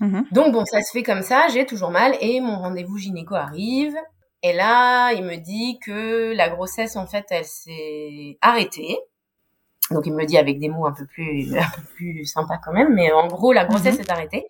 Mhm. 0.01 0.27
Donc, 0.33 0.53
bon, 0.53 0.65
ça 0.65 0.83
se 0.83 0.91
fait 0.91 1.05
comme 1.05 1.23
ça. 1.23 1.47
J'ai 1.53 1.65
toujours 1.67 1.91
mal 1.91 2.17
et 2.21 2.41
mon 2.41 2.57
rendez-vous 2.59 2.99
gynéco 2.99 3.35
arrive. 3.37 3.97
Et 4.43 4.53
là, 4.53 5.13
il 5.13 5.23
me 5.25 5.37
dit 5.37 5.79
que 5.81 6.33
la 6.35 6.49
grossesse, 6.49 6.97
en 6.97 7.07
fait, 7.07 7.27
elle 7.31 7.45
s'est 7.45 8.37
arrêtée. 8.41 8.99
Donc, 9.93 10.05
il 10.07 10.13
me 10.13 10.21
le 10.21 10.27
dit 10.27 10.39
avec 10.39 10.59
des 10.59 10.69
mots 10.69 10.87
un 10.87 10.93
peu 10.93 11.07
plus, 11.07 11.57
un 11.57 11.71
peu 11.77 11.83
plus 11.95 12.25
sympas 12.25 12.59
quand 12.65 12.73
même. 12.73 12.95
Mais 12.95 13.13
en 13.13 13.29
gros, 13.29 13.53
la 13.53 13.65
grossesse 13.65 13.95
Mhm. 13.97 14.01
est 14.03 14.11
arrêtée. 14.11 14.47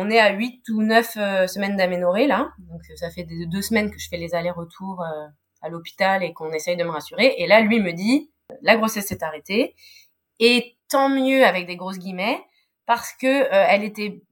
On 0.00 0.08
est 0.08 0.18
à 0.18 0.32
8 0.32 0.66
ou 0.70 0.82
9 0.82 1.16
euh, 1.18 1.46
semaines 1.46 1.76
d'aménorrhée, 1.76 2.26
là. 2.26 2.52
Donc, 2.70 2.80
ça 2.96 3.10
fait 3.10 3.24
deux 3.24 3.60
semaines 3.60 3.90
que 3.90 3.98
je 3.98 4.08
fais 4.08 4.16
les 4.16 4.34
allers-retours 4.34 5.02
euh, 5.02 5.26
à 5.60 5.68
l'hôpital 5.68 6.22
et 6.22 6.32
qu'on 6.32 6.50
essaye 6.52 6.78
de 6.78 6.84
me 6.84 6.88
rassurer. 6.88 7.34
Et 7.36 7.46
là, 7.46 7.60
lui 7.60 7.80
me 7.80 7.92
dit, 7.92 8.30
la 8.62 8.78
grossesse 8.78 9.08
s'est 9.08 9.22
arrêtée. 9.22 9.74
Et 10.38 10.78
tant 10.88 11.10
mieux 11.10 11.44
avec 11.44 11.66
des 11.66 11.76
grosses 11.76 11.98
guillemets, 11.98 12.42
parce 12.86 13.12
que 13.12 13.26
euh, 13.26 13.66
elle 13.68 13.84
était 13.84 14.22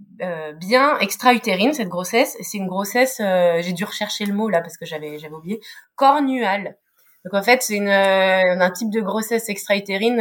bien 0.57 0.99
extra-utérine, 1.01 1.75
cette 1.75 1.89
grossesse. 1.89 2.39
C'est 2.41 2.57
une 2.57 2.67
grossesse, 2.67 3.19
j'ai 3.19 3.73
dû 3.73 3.85
rechercher 3.85 4.25
le 4.25 4.33
mot 4.33 4.49
là 4.49 4.63
parce 4.63 4.77
que 4.79 4.87
j'avais 4.87 5.21
oublié, 5.31 5.61
cornuale. 5.97 6.79
Donc 7.25 7.35
en 7.35 7.43
fait, 7.43 7.63
c'est 7.63 7.79
un 7.79 8.71
type 8.71 8.91
de 8.91 9.01
grossesse 9.01 9.49
extra-utérine 9.49 10.17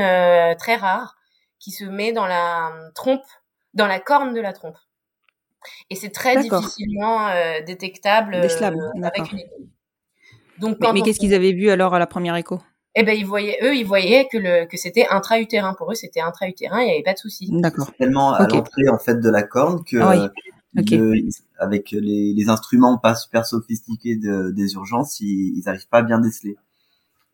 très 0.60 0.76
rare 0.76 1.16
qui 1.58 1.72
se 1.72 1.86
met 1.86 2.12
dans 2.12 2.28
la 2.28 2.72
trompe, 2.94 3.26
dans 3.74 3.88
la 3.88 4.00
corne 4.00 4.36
de 4.36 4.42
la 4.42 4.54
trompe. 4.54 4.78
Et 5.90 5.96
c'est 5.96 6.10
très 6.10 6.38
difficilement 6.42 7.28
euh, 7.28 7.62
détectable 7.66 8.36
euh, 8.36 8.48
avec 9.04 9.32
une 9.32 9.40
écho. 9.40 9.56
Donc 10.60 10.78
Mais, 10.94 11.02
qu'est-ce 11.02 11.20
qu'ils 11.20 11.34
avaient 11.34 11.54
vu 11.54 11.70
alors 11.70 11.94
à 11.94 12.00
la 12.00 12.08
première 12.08 12.36
écho? 12.36 12.60
Eh 12.96 13.04
ben 13.04 13.16
ils 13.16 13.26
voyaient 13.26 13.60
eux, 13.62 13.76
ils 13.76 13.86
voyaient 13.86 14.28
que 14.32 14.38
le 14.38 14.66
que 14.66 14.76
c'était 14.76 15.06
intra-utérin 15.08 15.76
pour 15.76 15.92
eux, 15.92 15.96
c'était 15.96 16.20
intra-utérin, 16.20 16.82
il 16.82 16.86
n'y 16.86 16.92
avait 16.94 17.04
pas 17.04 17.14
de 17.14 17.20
souci. 17.20 17.48
D'accord. 17.52 17.92
tellement 18.00 18.34
à 18.34 18.48
l'entrée 18.48 18.90
en 18.90 18.98
fait 18.98 19.20
de 19.20 19.30
la 19.30 19.44
corne 19.44 19.84
que 19.84 19.98
Ah 19.98 20.10
oui. 20.10 20.18
euh, 20.98 21.14
le- 21.14 21.30
avec 21.60 21.92
les, 21.92 22.34
les 22.34 22.50
instruments 22.50 22.98
pas 22.98 23.14
super 23.16 23.46
sophistiqués 23.46 24.16
de- 24.16 24.52
des 24.52 24.74
urgences, 24.74 25.20
ils, 25.20 25.58
ils 25.58 25.70
arrivent 25.70 25.88
pas 25.88 26.00
à 26.00 26.02
bien 26.02 26.20
déceler. 26.20 26.58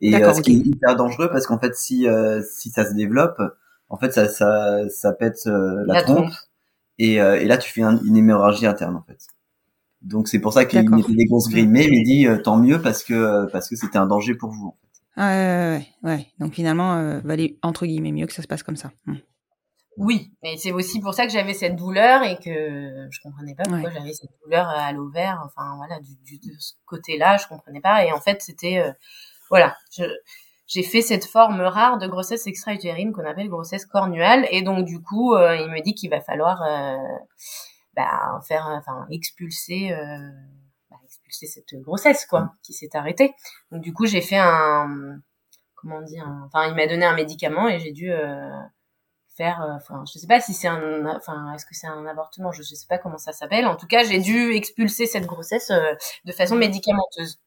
Et 0.01 0.13
euh, 0.21 0.33
ce 0.33 0.41
qui 0.41 0.51
est 0.51 0.55
hyper 0.67 0.97
dangereux 0.97 1.29
parce 1.29 1.47
qu'en 1.47 1.59
fait 1.59 1.75
si 1.75 2.07
euh, 2.09 2.41
si 2.51 2.69
ça 2.69 2.85
se 2.85 2.93
développe, 2.93 3.41
en 3.87 3.97
fait 3.97 4.11
ça 4.11 4.27
ça 4.27 4.89
ça 4.89 5.13
pète 5.13 5.47
euh, 5.47 5.83
la, 5.85 5.93
La 5.93 6.03
trompe, 6.03 6.17
trompe. 6.25 6.33
Et 6.99 7.21
euh, 7.21 7.39
et 7.39 7.45
là 7.45 7.57
tu 7.57 7.71
fais 7.71 7.81
un- 7.83 8.01
une 8.03 8.17
hémorragie 8.17 8.65
interne 8.65 8.95
en 8.95 9.03
fait. 9.03 9.19
Donc 10.01 10.27
c'est 10.27 10.39
pour 10.39 10.53
ça 10.53 10.65
qu'il 10.65 10.87
mettait 10.89 11.13
des 11.13 11.25
grosses 11.25 11.49
grimées, 11.49 11.87
mais 11.89 11.97
il 11.97 12.03
dit 12.03 12.27
euh, 12.27 12.37
tant 12.41 12.57
mieux 12.57 12.81
parce 12.81 13.03
que 13.03 13.13
euh, 13.13 13.47
parce 13.51 13.69
que 13.69 13.75
c'était 13.75 13.97
un 13.97 14.05
danger 14.07 14.35
pour 14.35 14.51
vous. 14.51 14.75
Ah, 15.15 15.29
ouais, 15.29 15.87
ouais, 16.03 16.09
ouais. 16.15 16.27
Donc 16.39 16.53
finalement, 16.55 16.95
euh, 16.95 17.19
valait 17.23 17.57
entre 17.61 17.85
guillemets 17.85 18.11
mieux 18.11 18.25
que 18.25 18.33
ça 18.33 18.41
se 18.41 18.47
passe 18.47 18.63
comme 18.63 18.75
ça. 18.75 18.91
Hmm. 19.05 19.15
Oui, 19.97 20.33
mais 20.41 20.57
c'est 20.57 20.71
aussi 20.71 20.99
pour 20.99 21.13
ça 21.13 21.27
que 21.27 21.31
j'avais 21.31 21.53
cette 21.53 21.75
douleur 21.75 22.23
et 22.23 22.37
que 22.37 23.07
je 23.11 23.19
comprenais 23.21 23.53
pas 23.53 23.61
pourquoi 23.63 23.89
Ouais. 23.89 23.95
j'avais 23.95 24.11
cette 24.13 24.31
douleur 24.43 24.67
à 24.67 24.91
l'ovaire. 24.91 25.39
Enfin 25.45 25.75
voilà, 25.77 25.99
du, 25.99 26.15
du- 26.25 26.39
de 26.39 26.55
ce 26.57 26.73
côté-là, 26.85 27.37
je 27.37 27.47
comprenais 27.47 27.79
pas. 27.79 28.03
Et 28.03 28.11
en 28.11 28.19
fait, 28.19 28.41
c'était 28.41 28.79
euh, 28.79 28.91
voilà, 29.51 29.77
je- 29.95 30.03
j'ai 30.67 30.83
fait 30.83 31.01
cette 31.01 31.25
forme 31.25 31.61
rare 31.61 31.97
de 31.97 32.07
grossesse 32.07 32.47
extra-utérine 32.47 33.11
qu'on 33.13 33.25
appelle 33.25 33.49
grossesse 33.49 33.85
cornuale. 33.85 34.47
Et 34.51 34.61
donc 34.61 34.85
du 34.85 35.01
coup, 35.01 35.35
euh, 35.35 35.55
il 35.57 35.69
me 35.69 35.81
dit 35.81 35.93
qu'il 35.95 36.09
va 36.09 36.21
falloir 36.21 36.61
euh, 36.63 36.97
bah, 37.95 38.39
faire, 38.47 38.65
enfin 38.67 39.05
expulser, 39.11 39.91
euh, 39.93 40.17
bah, 40.89 40.97
expulser 41.05 41.47
cette 41.47 41.75
grossesse 41.81 42.25
quoi, 42.25 42.51
qui 42.63 42.73
s'est 42.73 42.95
arrêtée. 42.95 43.33
Donc 43.71 43.81
du 43.81 43.93
coup, 43.93 44.05
j'ai 44.05 44.21
fait 44.21 44.37
un, 44.39 45.19
comment 45.75 45.99
un- 45.99 46.43
enfin 46.47 46.67
il 46.69 46.75
m'a 46.75 46.87
donné 46.87 47.05
un 47.05 47.15
médicament 47.15 47.67
et 47.69 47.79
j'ai 47.79 47.91
dû 47.93 48.11
euh, 48.11 48.49
faire 49.37 49.61
euh, 49.63 49.73
enfin 49.75 50.03
je 50.11 50.19
sais 50.19 50.27
pas 50.27 50.39
si 50.41 50.53
c'est 50.53 50.67
un 50.67 51.05
enfin 51.15 51.53
est-ce 51.55 51.65
que 51.65 51.75
c'est 51.75 51.87
un 51.87 52.05
avortement 52.05 52.51
je, 52.51 52.63
je 52.63 52.75
sais 52.75 52.85
pas 52.87 52.97
comment 52.99 53.17
ça 53.17 53.31
s'appelle 53.33 53.65
en 53.67 53.75
tout 53.75 53.87
cas 53.87 54.03
j'ai 54.03 54.19
dû 54.19 54.53
expulser 54.55 55.07
cette 55.07 55.25
grossesse 55.25 55.71
euh, 55.71 55.93
de 56.25 56.31
façon 56.31 56.55
médicamenteuse 56.55 57.39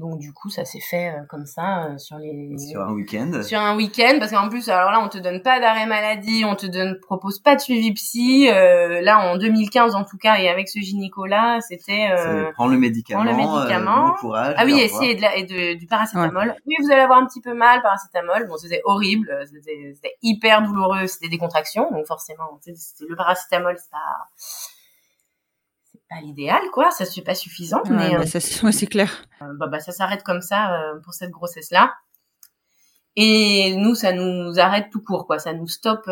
donc 0.00 0.18
du 0.18 0.32
coup 0.32 0.50
ça 0.50 0.64
s'est 0.64 0.80
fait 0.80 1.10
euh, 1.10 1.24
comme 1.28 1.46
ça 1.46 1.84
euh, 1.84 1.98
sur 1.98 2.18
les 2.18 2.58
Sur 2.58 2.80
un 2.82 2.92
week-end. 2.92 3.42
sur 3.44 3.60
un 3.60 3.76
week-end 3.76 4.16
parce 4.18 4.32
qu'en 4.32 4.48
plus 4.48 4.68
alors 4.68 4.90
là 4.90 5.00
on 5.00 5.08
te 5.08 5.18
donne 5.18 5.42
pas 5.42 5.60
d'arrêt 5.60 5.86
maladie 5.86 6.42
on 6.44 6.56
te 6.56 6.66
donne 6.66 6.98
propose 7.00 7.38
pas 7.38 7.54
de 7.54 7.60
suivi 7.60 7.92
psy 7.92 8.48
euh, 8.50 9.00
là 9.02 9.18
en 9.20 9.36
2015 9.36 9.94
en 9.94 10.04
tout 10.04 10.16
cas 10.18 10.38
et 10.38 10.48
avec 10.48 10.68
ce 10.68 10.80
gynéco 10.80 11.26
là 11.26 11.60
c'était 11.60 12.08
prendre 12.52 12.72
le 12.72 12.78
médicament, 12.78 13.22
prends 13.24 13.30
le 13.30 13.36
médicament. 13.36 14.08
bon 14.08 14.14
courage. 14.14 14.54
ah 14.58 14.64
oui, 14.64 14.80
et, 14.80 15.14
de 15.14 15.20
la- 15.22 15.36
et 15.36 15.44
de- 15.44 15.78
du 15.78 15.86
paracétamol. 15.86 16.54
Oui, 16.66 16.74
vous 16.82 16.90
allez 16.90 17.02
avoir 17.02 17.18
un 17.18 17.26
petit 17.26 17.40
peu 17.40 17.54
mal, 17.54 17.82
paracétamol. 17.82 18.46
Bon, 18.48 18.56
c'était 18.56 18.80
horrible, 18.84 19.30
c'était 19.52 20.16
hyper 20.22 20.62
douloureux, 20.62 21.06
c'était 21.06 21.28
des 21.28 21.38
contractions, 21.38 21.90
donc 21.90 22.06
forcément, 22.06 22.58
c'était 22.62 22.78
le 23.08 23.16
paracétamol, 23.16 23.76
c'est 23.78 23.90
pas, 23.90 24.28
pas 26.10 26.20
l'idéal, 26.20 26.60
quoi, 26.72 26.90
ça 26.90 27.04
c'est 27.06 27.22
pas 27.22 27.34
suffisant, 27.34 27.82
Ouais, 27.84 27.90
mais 27.90 28.10
bah, 28.10 28.20
euh, 28.20 28.26
ça, 28.26 28.40
c'est 28.40 28.62
ouais, 28.64 28.72
c'est 28.72 28.86
clair. 28.86 29.24
bah, 29.40 29.68
bah, 29.68 29.80
ça 29.80 29.92
s'arrête 29.92 30.22
comme 30.24 30.42
ça 30.42 30.74
euh, 30.74 31.00
pour 31.00 31.14
cette 31.14 31.30
grossesse-là. 31.30 31.94
Et 33.16 33.76
nous, 33.76 33.94
ça 33.94 34.12
nous 34.12 34.58
arrête 34.58 34.88
tout 34.90 35.02
court, 35.02 35.26
quoi. 35.26 35.38
Ça 35.38 35.52
nous 35.52 35.66
stoppe 35.66 36.08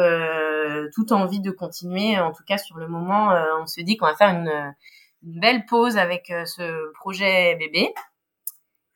toute 0.95 1.13
envie 1.13 1.41
de 1.41 1.53
continuer. 1.53 2.19
En 2.19 2.33
tout 2.33 2.43
cas, 2.45 2.59
sur 2.59 2.77
le 2.77 2.89
moment, 2.89 3.31
on 3.63 3.67
se 3.67 3.81
dit 3.83 3.97
qu'on 3.97 4.07
va 4.07 4.17
faire 4.17 4.31
une, 4.31 4.75
une 5.23 5.41
belle 5.41 5.65
pause 5.65 5.97
avec 5.97 6.27
ce 6.27 6.93
projet 6.95 7.55
bébé. 7.55 7.95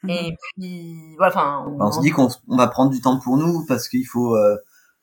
Et 0.08 0.34
puis, 0.56 1.14
voilà, 1.16 1.32
enfin, 1.32 1.64
on, 1.68 1.80
on 1.80 1.92
se 1.92 2.00
dit 2.00 2.10
qu'on 2.10 2.28
on 2.48 2.56
va 2.56 2.66
prendre 2.66 2.90
du 2.90 3.00
temps 3.00 3.20
pour 3.20 3.36
nous 3.36 3.64
parce 3.66 3.88
qu'il 3.88 4.04
faut 4.04 4.36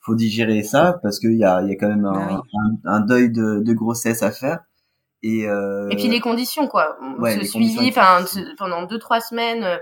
faut 0.01 0.15
digérer 0.15 0.63
ça 0.63 0.99
parce 1.01 1.19
qu'il 1.19 1.37
y 1.37 1.43
a, 1.45 1.61
y 1.61 1.71
a 1.71 1.75
quand 1.75 1.87
même 1.87 2.05
un, 2.05 2.41
ah 2.41 2.41
un, 2.85 2.99
deuil 2.99 3.31
de, 3.31 3.61
de, 3.63 3.73
grossesse 3.73 4.23
à 4.23 4.31
faire. 4.31 4.59
Et, 5.21 5.47
euh... 5.47 5.89
et 5.89 5.95
puis 5.95 6.07
les 6.07 6.21
conditions 6.21 6.67
quoi. 6.67 6.97
Ouais, 7.17 7.39
se 7.39 7.43
suivi, 7.43 7.89
enfin 7.89 8.23
pendant 8.57 8.83
deux 8.83 8.99
trois 8.99 9.19
semaines, 9.19 9.63
euh, 9.63 9.77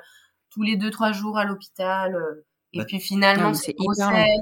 tous 0.49 0.63
les 0.63 0.77
deux 0.77 0.89
trois 0.89 1.11
jours 1.11 1.37
à 1.37 1.45
l'hôpital. 1.45 2.15
Euh, 2.15 2.45
et 2.73 2.79
bah, 2.79 2.85
puis 2.85 2.99
finalement 2.99 3.53
c'est 3.53 3.75
hyper 3.77 4.11
long. 4.11 4.41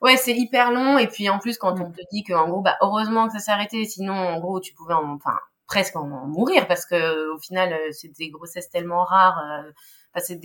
Ouais, 0.00 0.16
c'est 0.16 0.36
hyper 0.36 0.70
long. 0.70 0.96
Et 0.98 1.08
puis 1.08 1.28
en 1.28 1.38
plus 1.38 1.58
quand 1.58 1.76
mm. 1.76 1.82
on 1.82 1.90
te 1.90 2.00
dit 2.12 2.22
que 2.22 2.32
en 2.34 2.48
gros, 2.48 2.60
bah 2.60 2.76
heureusement 2.82 3.26
que 3.26 3.32
ça 3.32 3.40
s'est 3.40 3.50
arrêté, 3.50 3.84
sinon 3.84 4.14
en 4.14 4.38
gros 4.38 4.60
tu 4.60 4.74
pouvais 4.74 4.94
en, 4.94 5.14
enfin 5.14 5.36
presque 5.66 5.96
en, 5.96 6.06
mourir 6.06 6.68
parce 6.68 6.86
que 6.86 7.34
au 7.34 7.38
final 7.40 7.76
c'est 7.92 8.16
des 8.16 8.30
grossesses 8.30 8.70
tellement 8.70 9.04
rares. 9.04 9.38
Euh, 9.38 9.72
c'est 10.20 10.40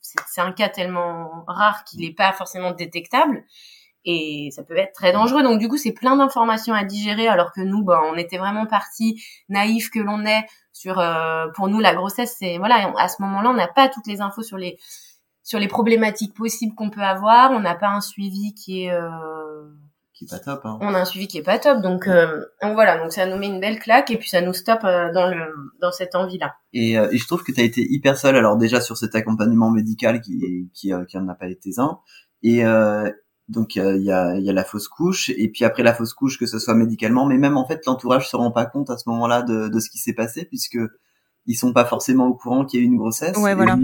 c'est 0.00 0.40
un 0.40 0.52
cas 0.52 0.68
tellement 0.68 1.44
rare 1.46 1.84
qu'il 1.84 2.00
n'est 2.00 2.14
pas 2.14 2.32
forcément 2.32 2.72
détectable 2.72 3.44
et 4.04 4.50
ça 4.52 4.62
peut 4.62 4.76
être 4.76 4.92
très 4.92 5.12
dangereux. 5.12 5.42
Donc 5.42 5.58
du 5.58 5.68
coup, 5.68 5.76
c'est 5.76 5.92
plein 5.92 6.16
d'informations 6.16 6.74
à 6.74 6.84
digérer 6.84 7.28
alors 7.28 7.52
que 7.52 7.60
nous, 7.60 7.84
ben, 7.84 8.00
on 8.04 8.16
était 8.16 8.38
vraiment 8.38 8.66
partis 8.66 9.22
naïfs 9.48 9.90
que 9.90 10.00
l'on 10.00 10.24
est 10.24 10.46
sur. 10.72 10.98
Euh, 10.98 11.46
pour 11.54 11.68
nous, 11.68 11.80
la 11.80 11.94
grossesse, 11.94 12.36
c'est 12.38 12.58
voilà. 12.58 12.92
À 12.98 13.08
ce 13.08 13.20
moment-là, 13.22 13.50
on 13.50 13.54
n'a 13.54 13.68
pas 13.68 13.88
toutes 13.88 14.06
les 14.06 14.20
infos 14.20 14.42
sur 14.42 14.56
les 14.56 14.78
sur 15.42 15.58
les 15.58 15.68
problématiques 15.68 16.34
possibles 16.34 16.74
qu'on 16.74 16.90
peut 16.90 17.02
avoir. 17.02 17.52
On 17.52 17.60
n'a 17.60 17.74
pas 17.74 17.88
un 17.88 18.00
suivi 18.00 18.54
qui 18.54 18.84
est 18.84 18.92
euh, 18.92 19.66
qui 20.14 20.24
est 20.24 20.30
pas 20.30 20.38
top. 20.38 20.60
Hein. 20.64 20.78
On 20.80 20.94
a 20.94 21.00
un 21.00 21.04
suivi 21.04 21.26
qui 21.26 21.38
est 21.38 21.42
pas 21.42 21.58
top. 21.58 21.82
Donc, 21.82 22.06
euh, 22.06 22.44
donc 22.62 22.74
voilà. 22.74 22.98
Donc 22.98 23.12
ça 23.12 23.26
nous 23.26 23.36
met 23.36 23.48
une 23.48 23.60
belle 23.60 23.78
claque 23.78 24.10
et 24.10 24.16
puis 24.16 24.28
ça 24.28 24.40
nous 24.40 24.52
stoppe 24.52 24.82
dans 24.82 25.28
le 25.28 25.52
dans 25.80 25.90
cette 25.92 26.14
envie-là. 26.14 26.54
Et, 26.72 26.92
et 26.92 27.18
je 27.18 27.26
trouve 27.26 27.42
que 27.42 27.52
tu 27.52 27.60
as 27.60 27.64
été 27.64 27.82
hyper 27.82 28.16
seule. 28.16 28.36
Alors 28.36 28.56
déjà 28.56 28.80
sur 28.80 28.96
cet 28.96 29.16
accompagnement 29.16 29.70
médical 29.70 30.20
qui 30.20 30.70
qui 30.72 30.92
qui 31.08 31.18
en 31.18 31.28
a 31.28 31.34
pas 31.34 31.48
été 31.48 31.72
un 31.78 31.98
et 32.42 32.62
donc 33.48 33.76
il 33.76 34.02
y 34.02 34.12
a, 34.12 34.36
y 34.38 34.50
a 34.50 34.52
la 34.52 34.64
fausse 34.64 34.88
couche 34.88 35.30
et 35.30 35.48
puis 35.48 35.64
après 35.64 35.82
la 35.82 35.94
fausse 35.94 36.12
couche 36.12 36.38
que 36.38 36.46
ce 36.46 36.58
soit 36.58 36.74
médicalement, 36.74 37.26
mais 37.26 37.38
même 37.38 37.56
en 37.56 37.66
fait 37.66 37.84
l'entourage 37.86 38.28
se 38.28 38.36
rend 38.36 38.50
pas 38.50 38.66
compte 38.66 38.90
à 38.90 38.98
ce 38.98 39.08
moment-là 39.08 39.42
de, 39.42 39.68
de 39.68 39.80
ce 39.80 39.88
qui 39.88 39.98
s'est 39.98 40.12
passé 40.12 40.44
puisque 40.44 40.78
ils 41.46 41.54
sont 41.54 41.72
pas 41.72 41.86
forcément 41.86 42.26
au 42.26 42.34
courant 42.34 42.64
qu'il 42.66 42.78
y 42.78 42.82
a 42.82 42.84
eu 42.84 42.88
une 42.88 42.98
grossesse. 42.98 43.36
Ouais, 43.38 43.54
voilà. 43.54 43.78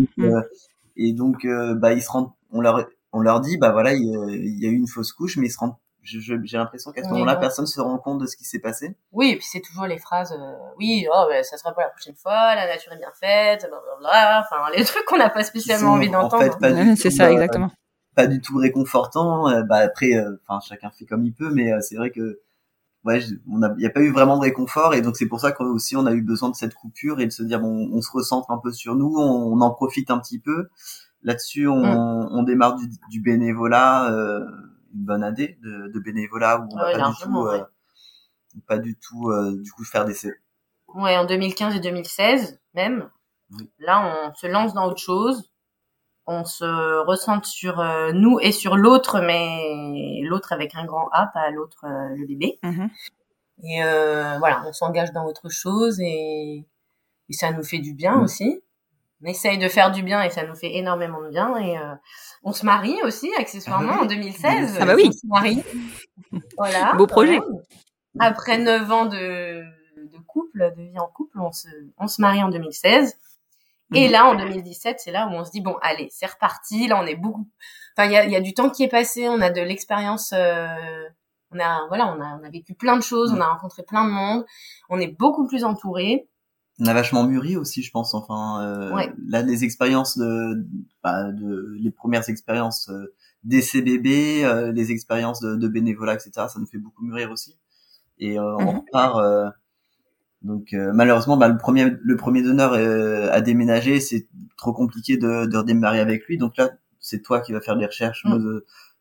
Et 0.97 1.13
donc, 1.13 1.45
euh, 1.45 1.71
euh, 1.71 1.75
bah 1.75 1.93
ils 1.93 2.03
se 2.03 2.11
rendent, 2.11 2.31
on 2.53 2.61
leur 2.61 2.87
on 3.13 3.21
leur 3.21 3.41
dit 3.41 3.57
bah 3.57 3.73
voilà 3.73 3.95
il, 3.95 4.05
y 4.05 4.67
a 4.67 4.69
eu 4.69 4.77
une 4.77 4.87
fausse 4.87 5.13
couche, 5.13 5.39
mais 5.39 5.47
ils 5.47 5.51
se 5.51 5.59
rendent 5.59 5.77
j'ai 6.07 6.37
l'impression 6.59 6.93
qu'à 6.93 7.03
ce 7.03 7.09
moment-là, 7.09 7.37
personne 7.37 7.65
se 7.65 7.81
rend 7.81 7.97
compte 7.97 8.19
de 8.19 8.27
ce 8.27 8.37
qui 8.37 8.45
s'est 8.45 8.59
passé. 8.59 8.95
Oui, 9.13 9.31
et 9.31 9.37
puis 9.37 9.47
c'est 9.51 9.63
toujours 9.63 9.87
les 9.87 9.97
phrases, 9.97 10.33
euh, 10.33 10.53
oui, 10.77 11.07
oh, 11.11 11.25
bah, 11.31 11.43
ça 11.43 11.57
sera 11.57 11.73
pas 11.73 11.81
la 11.81 11.89
prochaine 11.89 12.15
fois, 12.15 12.55
la 12.55 12.67
nature 12.67 12.93
est 12.93 12.99
bien 12.99 13.13
faite, 13.19 13.67
blablabla, 13.67 14.45
enfin 14.45 14.71
les 14.77 14.85
trucs 14.85 15.07
qu'on 15.07 15.17
n'a 15.17 15.31
pas 15.31 15.45
spécialement 15.45 15.93
envie 15.93 16.11
d'entendre. 16.11 16.45
En 16.45 16.61
fait, 16.61 16.97
c'est 16.97 17.11
ça, 17.11 17.33
exactement 17.33 17.71
pas 18.15 18.27
du 18.27 18.41
tout 18.41 18.57
réconfortant. 18.57 19.49
Euh, 19.49 19.63
bah 19.63 19.79
après, 19.79 20.15
euh, 20.15 20.37
enfin 20.47 20.61
chacun 20.67 20.91
fait 20.91 21.05
comme 21.05 21.25
il 21.25 21.33
peut, 21.33 21.51
mais 21.51 21.73
euh, 21.73 21.81
c'est 21.81 21.97
vrai 21.97 22.11
que 22.11 22.41
ouais, 23.05 23.21
on 23.51 23.63
a, 23.63 23.75
y 23.79 23.87
a 23.87 23.91
pas 23.91 24.01
eu 24.01 24.11
vraiment 24.11 24.37
de 24.37 24.43
réconfort 24.43 24.95
et 24.95 25.03
donc 25.03 25.17
c'est 25.17 25.27
pour 25.27 25.41
ça 25.41 25.53
qu'aussi 25.53 25.97
on 25.97 26.07
a 26.07 26.13
eu 26.13 26.23
besoin 26.23 26.51
de 26.51 26.55
cette 26.55 26.75
coupure 26.75 27.21
et 27.21 27.27
de 27.27 27.33
se 27.33 27.43
dire 27.43 27.61
bon, 27.61 27.91
on 27.93 28.01
se 28.01 28.11
recentre 28.11 28.51
un 28.51 28.59
peu 28.59 28.73
sur 28.73 28.95
nous, 28.95 29.15
on, 29.17 29.61
en 29.61 29.71
profite 29.71 30.11
un 30.11 30.19
petit 30.19 30.39
peu. 30.39 30.69
Là-dessus, 31.23 31.67
on, 31.69 31.81
mm. 31.81 32.29
on 32.33 32.43
démarre 32.43 32.77
du, 32.77 32.87
du 33.11 33.21
bénévolat, 33.21 34.13
euh, 34.13 34.47
une 34.95 35.05
bonne 35.05 35.25
année 35.25 35.59
de, 35.63 35.91
de 35.93 36.01
bénévolat 36.01 36.61
où 36.61 36.69
on 36.71 36.77
va 36.77 36.93
pas 36.93 37.09
du 37.09 37.15
tout, 37.23 37.49
pas 38.67 38.79
du 38.79 38.97
tout, 38.97 39.33
du 39.63 39.73
coup 39.73 39.85
faire 39.85 40.05
des. 40.05 40.15
Ouais, 40.95 41.17
en 41.17 41.25
2015 41.25 41.75
et 41.75 41.81
2016 41.81 42.61
même. 42.75 43.09
Là, 43.79 44.29
on 44.31 44.35
se 44.35 44.47
lance 44.47 44.75
dans 44.75 44.87
autre 44.87 45.01
chose 45.01 45.54
on 46.27 46.45
se 46.45 47.05
ressente 47.05 47.45
sur 47.45 47.81
euh, 47.81 48.13
nous 48.13 48.39
et 48.41 48.53
sur 48.53 48.77
l'autre, 48.77 49.21
mais 49.21 50.21
l'autre 50.23 50.53
avec 50.53 50.75
un 50.75 50.85
grand 50.85 51.09
A, 51.13 51.27
pas 51.27 51.51
l'autre 51.51 51.85
euh, 51.85 52.15
le 52.17 52.27
bébé. 52.27 52.59
Mm-hmm. 52.63 52.89
Et 53.65 53.85
euh, 53.85 54.39
voilà, 54.39 54.65
on 54.67 54.73
s'engage 54.73 55.13
dans 55.13 55.27
autre 55.27 55.49
chose 55.49 56.01
et, 56.01 56.67
et, 57.29 57.33
ça 57.33 57.53
nous 57.53 57.63
fait 57.63 57.79
du 57.79 57.95
bien 57.95 58.17
mm. 58.17 58.23
aussi. 58.23 58.61
On 59.23 59.27
essaye 59.27 59.59
de 59.59 59.69
faire 59.69 59.91
du 59.91 60.03
bien 60.03 60.23
et 60.23 60.31
ça 60.31 60.47
nous 60.47 60.55
fait 60.55 60.75
énormément 60.77 61.23
de 61.23 61.29
bien. 61.29 61.57
Et 61.57 61.79
on 62.43 62.53
se 62.53 62.67
marie 62.67 63.01
aussi, 63.05 63.31
accessoirement, 63.39 63.93
ah 63.93 63.99
bah 63.99 64.03
en 64.03 64.07
2016. 64.07 64.79
Ah 64.81 64.85
bah 64.85 64.95
oui. 64.97 65.05
On 65.09 65.13
se 65.13 65.27
marie. 65.27 65.63
voilà. 66.59 66.93
Beau 66.99 67.07
projet. 67.07 67.41
Après 68.19 68.59
neuf 68.59 68.91
ans 68.91 69.07
de, 69.07 69.63
de 69.97 70.19
couple, 70.27 70.73
de 70.77 70.83
vie 70.83 70.99
en 70.99 71.07
couple, 71.07 71.41
on 71.41 71.53
se, 71.53 71.69
on 71.97 72.07
se 72.07 72.21
marie 72.21 72.43
en 72.43 72.51
2016. 72.51 73.17
Et 73.93 74.07
mhm. 74.07 74.13
là, 74.13 74.27
en 74.27 74.35
2017, 74.35 74.97
c'est 74.99 75.13
là 75.13 75.29
où 75.29 75.33
on 75.33 75.45
se 75.45 75.51
dit 75.51 75.61
bon, 75.61 75.77
allez, 75.83 76.09
c'est 76.11 76.27
reparti. 76.27 76.89
Là, 76.89 77.01
on 77.03 77.07
est 77.07 77.17
beaucoup. 77.17 77.49
Enfin, 77.97 78.09
il 78.09 78.13
y 78.13 78.17
a, 78.17 78.25
y 78.27 78.37
a, 78.37 78.41
du 78.41 78.55
temps 78.55 78.71
qui 78.71 78.83
est 78.83 78.89
passé. 78.89 79.29
On 79.29 79.41
a 79.41 79.51
de 79.51 79.61
l'expérience. 79.61 80.33
Euh... 80.33 81.05
On 81.51 81.61
a 81.61 81.87
voilà, 81.89 82.07
on 82.09 82.21
a, 82.21 82.39
on 82.41 82.45
a 82.45 82.51
vécu 82.51 82.75
plein 82.75 82.97
de 82.97 83.03
choses. 83.03 83.33
On 83.33 83.41
a 83.41 83.47
rencontré 83.47 83.83
plein 83.85 84.05
de 84.05 84.11
monde. 84.11 84.45
On 84.89 84.99
est 84.99 85.17
beaucoup 85.19 85.47
plus 85.47 85.65
entouré. 85.65 86.29
On 86.81 86.87
a 86.87 86.95
vachement 86.95 87.25
mûri 87.25 87.57
aussi, 87.57 87.83
je 87.83 87.93
pense. 87.93 88.15
Enfin, 88.15 88.61
euh, 88.65 89.07
là, 89.29 89.43
les 89.43 89.63
expériences 89.63 90.19
de, 90.19 90.67
bah, 91.05 91.31
de 91.31 91.77
les 91.79 91.93
premières 91.93 92.29
expériences 92.29 92.89
euh, 92.89 93.15
d'essai 93.45 93.85
euh, 93.87 94.73
les 94.73 94.91
expériences 94.91 95.41
de, 95.41 95.55
de, 95.55 95.69
bénévolat, 95.69 96.15
etc. 96.15 96.31
Ça 96.35 96.59
nous 96.59 96.67
fait 96.67 96.79
beaucoup 96.79 97.05
mûrir 97.05 97.31
aussi. 97.31 97.57
Et 98.19 98.39
euh, 98.39 98.57
on 98.57 98.73
mhm. 98.73 98.79
repart 98.81 99.17
euh, 99.19 99.51
donc 100.45 100.75
euh, 100.75 100.93
malheureusement, 100.93 101.39
bah, 101.39 101.49
le 101.49 101.57
premier 101.57 101.87
le 102.03 102.17
premier 102.17 102.43
donneur 102.43 102.75
euh, 102.75 103.31
a 103.33 103.41
déménagé, 103.41 103.99
c'est 103.99 104.29
trop 104.59 104.75
compliqué 104.75 105.17
de, 105.17 105.47
de 105.47 105.57
redémarrer 105.57 106.01
avec 106.01 106.27
lui. 106.27 106.37
Donc 106.37 106.59
là, 106.59 106.69
c'est 107.01 107.23
toi 107.23 107.41
qui 107.41 107.53
vas 107.53 107.63
faire 107.63 107.77
des 107.77 107.87
recherches, 107.87 108.25
mm. 108.27 108.61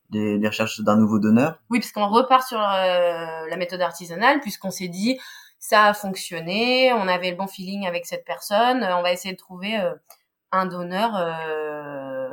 des, 0.09 0.47
recherches 0.47 0.79
d'un 0.79 0.95
nouveau 0.95 1.19
donneur. 1.19 1.59
Oui, 1.69 1.79
puisqu'on 1.79 2.07
repart 2.07 2.47
sur 2.47 2.59
euh, 2.59 3.47
la 3.49 3.57
méthode 3.57 3.81
artisanale, 3.81 4.39
puisqu'on 4.39 4.71
s'est 4.71 4.87
dit 4.87 5.19
ça 5.59 5.85
a 5.85 5.93
fonctionné, 5.93 6.93
on 6.93 7.07
avait 7.07 7.31
le 7.31 7.37
bon 7.37 7.47
feeling 7.47 7.87
avec 7.87 8.05
cette 8.05 8.25
personne, 8.25 8.83
on 8.83 9.01
va 9.01 9.11
essayer 9.13 9.33
de 9.33 9.39
trouver 9.39 9.79
un 10.51 10.65
donneur, 10.65 11.11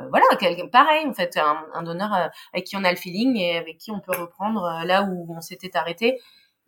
voilà, 0.09 0.25
pareil 0.69 1.07
en 1.07 1.13
fait, 1.13 1.37
un, 1.37 1.65
un 1.73 1.81
donneur 1.81 2.11
avec 2.53 2.65
qui 2.65 2.75
on 2.75 2.83
a 2.83 2.91
le 2.91 2.97
feeling 2.97 3.37
et 3.37 3.57
avec 3.57 3.77
qui 3.77 3.89
on 3.89 4.01
peut 4.01 4.11
reprendre 4.11 4.81
là 4.85 5.03
où 5.03 5.33
on 5.33 5.39
s'était 5.39 5.77
arrêté 5.77 6.19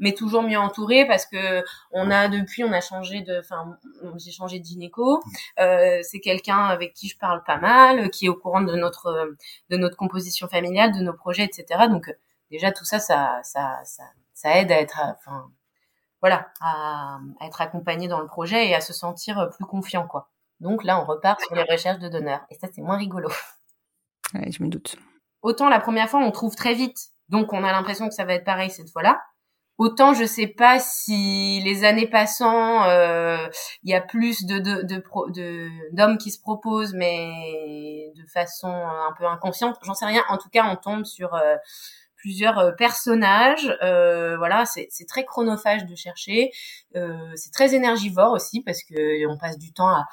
mais 0.03 0.13
toujours 0.13 0.43
mieux 0.43 0.59
entouré 0.59 1.07
parce 1.07 1.25
que 1.25 1.63
on 1.91 2.11
a 2.11 2.27
depuis 2.27 2.65
on 2.65 2.73
a 2.73 2.81
changé 2.81 3.21
de 3.21 3.39
enfin 3.39 3.77
j'ai 4.17 4.31
changé 4.31 4.59
de 4.59 4.65
gynéco. 4.65 5.23
Euh, 5.59 5.99
c'est 6.03 6.19
quelqu'un 6.19 6.65
avec 6.65 6.93
qui 6.93 7.07
je 7.07 7.17
parle 7.17 7.41
pas 7.45 7.57
mal 7.57 8.11
qui 8.11 8.25
est 8.25 8.29
au 8.29 8.35
courant 8.35 8.61
de 8.61 8.75
notre 8.75 9.33
de 9.69 9.77
notre 9.77 9.95
composition 9.95 10.49
familiale 10.49 10.91
de 10.91 10.99
nos 10.99 11.13
projets 11.13 11.45
etc 11.45 11.87
donc 11.89 12.13
déjà 12.51 12.73
tout 12.73 12.83
ça 12.83 12.99
ça 12.99 13.39
ça 13.43 13.79
ça, 13.85 14.03
ça 14.33 14.59
aide 14.59 14.73
à 14.73 14.81
être 14.81 14.99
enfin 15.17 15.49
voilà 16.19 16.49
à, 16.59 17.19
à, 17.39 17.47
être 17.47 17.61
accompagné 17.61 18.09
dans 18.09 18.19
le 18.19 18.27
projet 18.27 18.67
et 18.67 18.75
à 18.75 18.81
se 18.81 18.91
sentir 18.91 19.49
plus 19.55 19.65
confiant 19.65 20.05
quoi. 20.05 20.29
Donc 20.59 20.83
là 20.83 21.01
on 21.01 21.05
repart 21.05 21.39
sur 21.39 21.55
les 21.55 21.63
recherches 21.63 21.99
de 21.99 22.09
donneurs. 22.09 22.41
Et 22.49 22.55
ça 22.55 22.67
c'est 22.73 22.81
moins 22.81 22.97
rigolo. 22.97 23.29
Ouais, 24.33 24.51
je 24.51 24.63
me 24.63 24.67
doute. 24.67 24.97
Autant 25.43 25.69
la 25.69 25.79
première 25.79 26.09
fois 26.09 26.19
on 26.19 26.31
trouve 26.31 26.55
très 26.55 26.73
vite. 26.73 27.11
Donc 27.29 27.53
on 27.53 27.63
a 27.63 27.71
l'impression 27.71 28.09
que 28.09 28.13
ça 28.13 28.25
va 28.25 28.33
être 28.33 28.43
pareil 28.43 28.69
cette 28.69 28.89
fois-là 28.89 29.21
Autant 29.83 30.13
je 30.13 30.23
sais 30.23 30.47
pas 30.47 30.79
si 30.79 31.59
les 31.65 31.83
années 31.83 32.07
passant, 32.07 32.85
euh, 32.85 33.49
il 33.83 33.89
y 33.89 33.93
a 33.93 33.99
plus 33.99 34.45
de 34.45 34.57
de 34.59 34.81
de 34.81 35.69
d'hommes 35.91 36.17
qui 36.17 36.31
se 36.31 36.39
proposent, 36.39 36.93
mais 36.93 38.09
de 38.15 38.25
façon 38.31 38.69
un 38.69 39.11
peu 39.17 39.25
inconsciente. 39.25 39.75
J'en 39.81 39.93
sais 39.93 40.05
rien. 40.05 40.23
En 40.29 40.37
tout 40.37 40.47
cas, 40.47 40.63
on 40.71 40.77
tombe 40.77 41.03
sur 41.03 41.33
euh, 41.33 41.57
plusieurs 42.15 42.59
euh, 42.59 42.71
personnages. 42.71 43.65
voilà, 44.37 44.63
c'est 44.65 45.05
très 45.05 45.25
chronophage 45.25 45.85
de 45.85 45.95
chercher. 45.95 46.51
c'est 47.35 47.51
très 47.51 47.75
énergivore 47.75 48.31
aussi 48.31 48.61
parce 48.61 48.83
que 48.83 49.27
on 49.27 49.37
passe 49.37 49.57
du 49.57 49.73
temps 49.73 49.89
à 49.89 50.05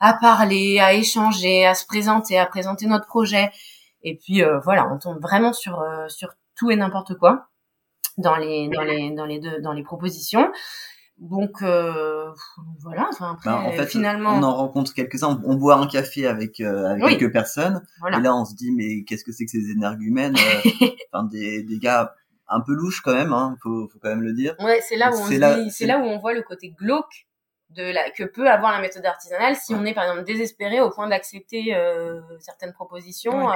à 0.00 0.12
parler, 0.20 0.80
à 0.80 0.92
échanger, 0.92 1.64
à 1.64 1.74
se 1.74 1.86
présenter, 1.86 2.38
à 2.38 2.44
présenter 2.44 2.84
notre 2.86 3.06
projet. 3.06 3.50
Et 4.02 4.16
puis 4.18 4.42
voilà, 4.64 4.86
on 4.92 4.98
tombe 4.98 5.18
vraiment 5.22 5.54
sur 5.54 5.82
sur 6.08 6.34
tout 6.56 6.70
et 6.70 6.76
n'importe 6.76 7.14
quoi 7.14 7.48
dans 8.18 8.36
les 8.36 8.68
dans 8.68 8.82
les 8.82 9.10
dans 9.10 9.26
les 9.26 9.40
deux 9.40 9.60
dans 9.60 9.72
les 9.72 9.82
propositions. 9.82 10.50
Donc 11.18 11.62
euh, 11.62 12.26
voilà. 12.80 13.08
Enfin, 13.08 13.32
après, 13.32 13.50
bah, 13.50 13.60
en 13.60 13.72
fait, 13.72 13.86
finalement, 13.86 14.30
on 14.36 14.42
en 14.42 14.54
rencontre 14.54 14.92
quelques-uns. 14.94 15.40
On, 15.44 15.54
boit 15.54 15.76
un 15.76 15.86
café 15.86 16.26
avec, 16.26 16.60
euh, 16.60 16.86
avec 16.86 17.18
quelques 17.18 17.32
personnes. 17.32 17.82
Et 18.08 18.20
là, 18.20 18.34
on 18.34 18.44
se 18.44 18.54
dit 18.54 18.72
mais 18.72 19.04
qu'est-ce 19.04 19.24
que 19.24 19.32
c'est 19.32 19.44
que 19.44 19.50
ces 19.50 19.70
énergumènes 19.70 20.36
euh, 20.36 20.88
Enfin, 21.12 21.24
des, 21.30 21.62
des 21.62 21.78
gars 21.78 22.14
un 22.48 22.60
peu 22.60 22.74
louches 22.74 23.00
quand 23.00 23.14
même. 23.14 23.32
Hein, 23.32 23.56
faut, 23.62 23.88
faut 23.92 23.98
quand 24.00 24.08
même 24.08 24.22
le 24.22 24.32
dire. 24.32 24.56
Ouais, 24.58 24.80
c'est 24.86 24.96
là 24.96 25.12
où 25.12 25.18
on 25.18 25.28
dit, 25.28 25.70
c'est 25.70 25.86
là 25.86 25.98
où 25.98 26.02
on 26.02 26.18
voit 26.18 26.34
le 26.34 26.42
côté 26.42 26.74
glauque 26.76 27.26
de 27.74 27.92
la 27.92 28.10
que 28.10 28.24
peut 28.24 28.48
avoir 28.48 28.72
la 28.72 28.80
méthode 28.80 29.04
artisanale 29.06 29.56
si 29.56 29.74
on 29.74 29.84
est 29.84 29.94
par 29.94 30.04
exemple 30.04 30.24
désespéré 30.24 30.80
au 30.80 30.90
point 30.90 31.08
d'accepter 31.08 31.74
euh, 31.74 32.20
certaines 32.40 32.72
propositions, 32.72 33.50
euh, 33.50 33.54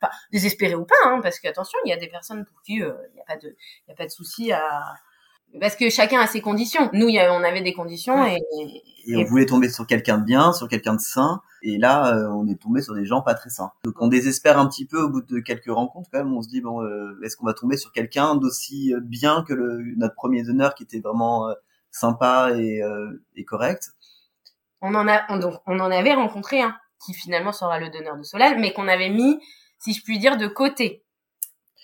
enfin 0.00 0.12
désespéré 0.32 0.74
ou 0.74 0.84
pas, 0.84 0.94
hein, 1.04 1.20
parce 1.22 1.40
que 1.40 1.48
attention, 1.48 1.78
il 1.84 1.90
y 1.90 1.92
a 1.92 1.96
des 1.96 2.08
personnes 2.08 2.44
pour 2.44 2.62
qui 2.62 2.82
euh, 2.82 2.92
il 3.10 3.14
n'y 3.14 3.20
a 3.20 3.24
pas 3.24 3.36
de 3.36 3.48
il 3.48 3.90
y 3.90 3.92
a 3.92 3.94
pas 3.94 4.06
de 4.06 4.10
souci 4.10 4.52
à 4.52 4.94
parce 5.58 5.74
que 5.74 5.90
chacun 5.90 6.20
a 6.20 6.26
ses 6.26 6.40
conditions. 6.40 6.90
Nous, 6.92 7.08
y 7.08 7.18
a, 7.18 7.32
on 7.32 7.42
avait 7.42 7.62
des 7.62 7.72
conditions 7.72 8.24
et, 8.24 8.38
et, 9.06 9.16
on 9.16 9.24
voulait 9.24 9.46
tomber 9.46 9.68
sur 9.68 9.86
quelqu'un 9.86 10.18
de 10.18 10.24
bien, 10.24 10.52
sur 10.52 10.68
quelqu'un 10.68 10.94
de 10.94 11.00
sain. 11.00 11.40
Et 11.62 11.76
là, 11.76 12.14
euh, 12.14 12.28
on 12.28 12.46
est 12.46 12.60
tombé 12.60 12.82
sur 12.82 12.94
des 12.94 13.04
gens 13.04 13.22
pas 13.22 13.34
très 13.34 13.50
sains. 13.50 13.72
Donc, 13.84 13.94
on 13.98 14.06
désespère 14.06 14.58
un 14.58 14.68
petit 14.68 14.86
peu 14.86 15.02
au 15.02 15.08
bout 15.08 15.22
de 15.22 15.40
quelques 15.40 15.70
rencontres 15.70 16.08
quand 16.12 16.18
même. 16.18 16.32
On 16.32 16.42
se 16.42 16.48
dit 16.48 16.60
bon, 16.60 16.82
euh, 16.82 17.18
est-ce 17.24 17.36
qu'on 17.36 17.46
va 17.46 17.54
tomber 17.54 17.76
sur 17.76 17.90
quelqu'un 17.90 18.36
d'aussi 18.36 18.94
bien 19.02 19.42
que 19.42 19.52
le, 19.52 19.82
notre 19.96 20.14
premier 20.14 20.44
donneur 20.44 20.74
qui 20.74 20.84
était 20.84 21.00
vraiment 21.00 21.48
sympa 21.90 22.50
et, 22.56 22.80
et 23.36 23.44
correct 23.44 23.90
On 24.80 24.94
en 24.94 25.08
a, 25.08 25.22
on, 25.28 25.40
on 25.66 25.80
en 25.80 25.90
avait 25.90 26.14
rencontré 26.14 26.60
un 26.60 26.76
qui 27.04 27.14
finalement 27.14 27.52
sera 27.52 27.78
le 27.78 27.88
donneur 27.88 28.16
de 28.16 28.22
Solal, 28.22 28.58
mais 28.58 28.72
qu'on 28.72 28.88
avait 28.88 29.08
mis, 29.08 29.40
si 29.78 29.92
je 29.92 30.02
puis 30.02 30.18
dire, 30.18 30.36
de 30.36 30.46
côté 30.46 31.02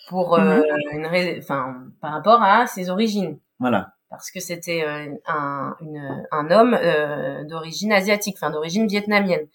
pour 0.08 0.38
euh, 0.38 0.62
une 0.92 1.06
enfin 1.38 1.84
par 2.00 2.12
rapport 2.12 2.42
à 2.42 2.66
ses 2.66 2.90
origines. 2.90 3.38
Voilà. 3.58 3.92
Parce 4.08 4.30
que 4.30 4.38
c'était 4.38 4.84
euh, 4.84 5.14
un, 5.26 5.76
une, 5.80 6.26
un 6.30 6.50
homme 6.50 6.74
euh, 6.80 7.44
d'origine 7.44 7.92
asiatique, 7.92 8.36
enfin 8.38 8.50
d'origine 8.50 8.86
vietnamienne. 8.86 9.48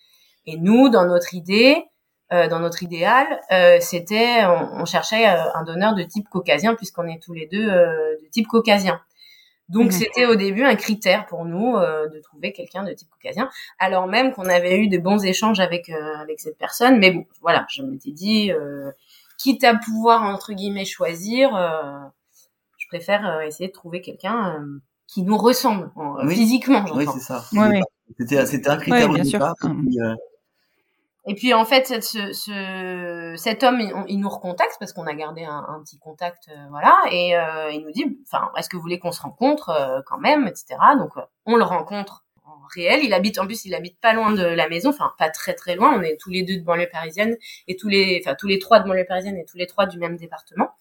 Et 0.45 0.57
nous, 0.57 0.89
dans 0.89 1.05
notre 1.05 1.33
idée, 1.33 1.85
euh, 2.33 2.49
dans 2.49 2.59
notre 2.59 2.83
idéal, 2.83 3.27
euh, 3.51 3.77
c'était, 3.79 4.43
on, 4.45 4.81
on, 4.81 4.85
cherchait 4.85 5.25
un 5.25 5.63
donneur 5.63 5.95
de 5.95 6.03
type 6.03 6.27
caucasien 6.29 6.75
puisqu'on 6.75 7.07
est 7.07 7.21
tous 7.21 7.33
les 7.33 7.47
deux 7.47 7.65
de 7.67 8.29
type 8.31 8.47
caucasien. 8.47 8.99
Donc 9.71 9.91
c'était 9.91 10.25
au 10.25 10.35
début 10.35 10.63
un 10.63 10.75
critère 10.75 11.25
pour 11.25 11.45
nous 11.45 11.77
de 11.77 12.19
trouver 12.21 12.53
quelqu'un 12.53 12.83
de 12.83 12.93
type 12.93 13.09
caucasien, 13.09 13.49
alors 13.79 14.07
même 14.07 14.33
qu'on 14.33 14.45
avait 14.45 14.77
eu 14.77 14.87
de 14.87 14.97
bons 14.97 15.23
échanges 15.23 15.59
avec 15.59 15.89
avec 15.89 16.39
cette 16.39 16.57
personne. 16.57 16.99
Mais 16.99 17.11
bon, 17.11 17.25
voilà, 17.41 17.65
je 17.69 17.81
m'étais 17.81 18.11
dit, 18.11 18.51
quitte 19.37 19.63
à 19.63 19.75
pouvoir 19.75 20.23
entre 20.23 20.53
guillemets 20.53 20.85
choisir, 20.85 21.57
je 22.81 22.97
préfère 22.97 23.25
euh, 23.25 23.41
essayer 23.41 23.69
de 23.69 23.73
trouver 23.73 24.01
quelqu'un 24.01 24.55
euh, 24.59 24.81
qui 25.07 25.23
nous 25.23 25.37
ressemble 25.37 25.91
physiquement. 26.29 26.85
Oui, 26.93 27.05
c'est 27.13 27.19
ça. 27.19 27.43
C'était 28.17 28.45
c'était 28.45 28.69
un 28.69 28.77
critère 28.77 29.09
au 29.09 29.17
départ. 29.17 29.55
Euh, 29.63 30.15
et 31.25 31.35
puis 31.35 31.53
en 31.53 31.65
fait, 31.65 32.01
ce, 32.01 32.33
ce, 32.33 33.35
cet 33.37 33.63
homme, 33.63 33.79
il, 34.07 34.19
nous 34.19 34.29
recontacte 34.29 34.77
parce 34.79 34.91
qu'on 34.93 35.05
a 35.05 35.13
gardé 35.13 35.43
un, 35.43 35.65
un 35.69 35.81
petit 35.83 35.99
contact, 35.99 36.49
voilà, 36.69 36.99
et 37.11 37.35
euh, 37.35 37.71
il 37.71 37.81
nous 37.81 37.91
dit, 37.91 38.19
enfin, 38.25 38.49
est-ce 38.57 38.69
que 38.69 38.75
vous 38.75 38.81
voulez 38.81 38.99
qu'on 38.99 39.11
se 39.11 39.21
rencontre 39.21 40.03
quand 40.07 40.17
même, 40.17 40.47
etc. 40.47 40.77
Donc 40.97 41.11
on 41.45 41.55
le 41.55 41.63
rencontre 41.63 42.25
en 42.45 42.59
réel. 42.73 43.01
Il 43.03 43.13
habite, 43.13 43.39
en 43.39 43.45
plus, 43.45 43.65
il 43.65 43.75
habite 43.75 43.99
pas 43.99 44.13
loin 44.13 44.31
de 44.31 44.43
la 44.43 44.67
maison, 44.67 44.89
enfin 44.89 45.13
pas 45.17 45.29
très 45.29 45.53
très 45.53 45.75
loin. 45.75 45.97
On 45.97 46.01
est 46.01 46.17
tous 46.19 46.29
les 46.29 46.43
deux 46.43 46.57
de 46.57 46.63
banlieue 46.63 46.89
parisienne 46.91 47.37
et 47.67 47.75
tous 47.75 47.87
les, 47.87 48.21
enfin 48.23 48.35
tous 48.35 48.47
les 48.47 48.59
trois 48.59 48.79
de 48.79 48.87
banlieue 48.87 49.05
parisienne 49.05 49.37
et 49.37 49.45
tous 49.45 49.57
les 49.57 49.67
trois 49.67 49.85
du 49.85 49.97
même 49.99 50.17
département. 50.17 50.71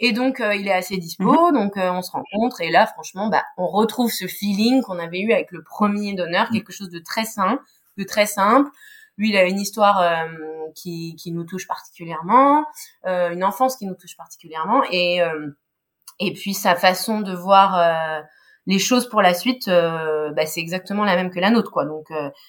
Et 0.00 0.12
donc 0.12 0.40
euh, 0.40 0.54
il 0.54 0.66
est 0.66 0.72
assez 0.72 0.96
dispo, 0.96 1.48
mhm. 1.48 1.54
donc 1.54 1.76
euh, 1.76 1.90
on 1.90 2.02
se 2.02 2.10
rencontre 2.10 2.60
et 2.60 2.70
là 2.70 2.86
franchement 2.86 3.28
bah 3.28 3.44
on 3.56 3.68
retrouve 3.68 4.10
ce 4.10 4.26
feeling 4.26 4.82
qu'on 4.82 4.98
avait 4.98 5.20
eu 5.20 5.32
avec 5.32 5.52
le 5.52 5.62
premier 5.62 6.14
donneur, 6.14 6.46
mhm. 6.46 6.52
quelque 6.52 6.72
chose 6.72 6.90
de 6.90 6.98
très 6.98 7.24
simple, 7.24 7.62
de 7.96 8.04
très 8.04 8.26
simple. 8.26 8.70
Lui 9.16 9.30
il 9.30 9.36
a 9.36 9.44
une 9.44 9.60
histoire 9.60 10.00
euh, 10.00 10.26
qui, 10.74 11.16
qui 11.16 11.32
nous 11.32 11.44
touche 11.44 11.66
particulièrement, 11.66 12.64
une 13.04 13.44
enfance 13.44 13.76
qui 13.76 13.86
nous 13.86 13.94
touche 13.94 14.16
particulièrement 14.16 14.82
et 14.90 15.20
et 16.20 16.32
puis 16.32 16.54
sa 16.54 16.74
façon 16.74 17.20
de 17.20 17.32
voir 17.32 18.22
les 18.66 18.78
choses 18.78 19.08
pour 19.08 19.22
la 19.22 19.34
suite, 19.34 19.68
bah, 19.68 20.46
c'est 20.46 20.60
exactement 20.60 21.04
la 21.04 21.16
même 21.16 21.30
que 21.30 21.38
la 21.38 21.50
nôtre 21.50 21.70
quoi. 21.70 21.84
Donc 21.84 22.06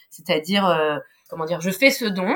c'est-à-dire 0.10 1.02
comment 1.30 1.46
dire, 1.46 1.62
je 1.62 1.70
fais 1.72 1.92
ce 1.92 2.06
don, 2.06 2.36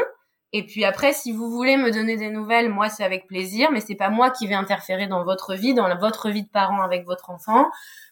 et 0.52 0.66
puis 0.66 0.84
après, 0.84 1.14
si 1.14 1.32
vous 1.32 1.52
voulez 1.52 1.78
me 1.78 1.92
donner 1.92 2.18
des 2.18 2.32
nouvelles, 2.32 2.70
moi 2.70 2.90
c'est 2.90 3.04
avec 3.04 3.28
plaisir, 3.28 3.70
mais 3.72 3.82
c'est 3.82 3.96
pas 3.96 4.10
moi 4.10 4.32
qui 4.32 4.48
vais 4.48 4.56
interférer 4.56 5.06
dans 5.06 5.24
votre 5.24 5.54
vie, 5.54 5.76
dans 5.76 5.96
votre 6.00 6.30
vie 6.30 6.44
de 6.44 6.50
parent 6.50 6.82
avec 6.82 7.06
votre 7.06 7.30
enfant. 7.30 7.68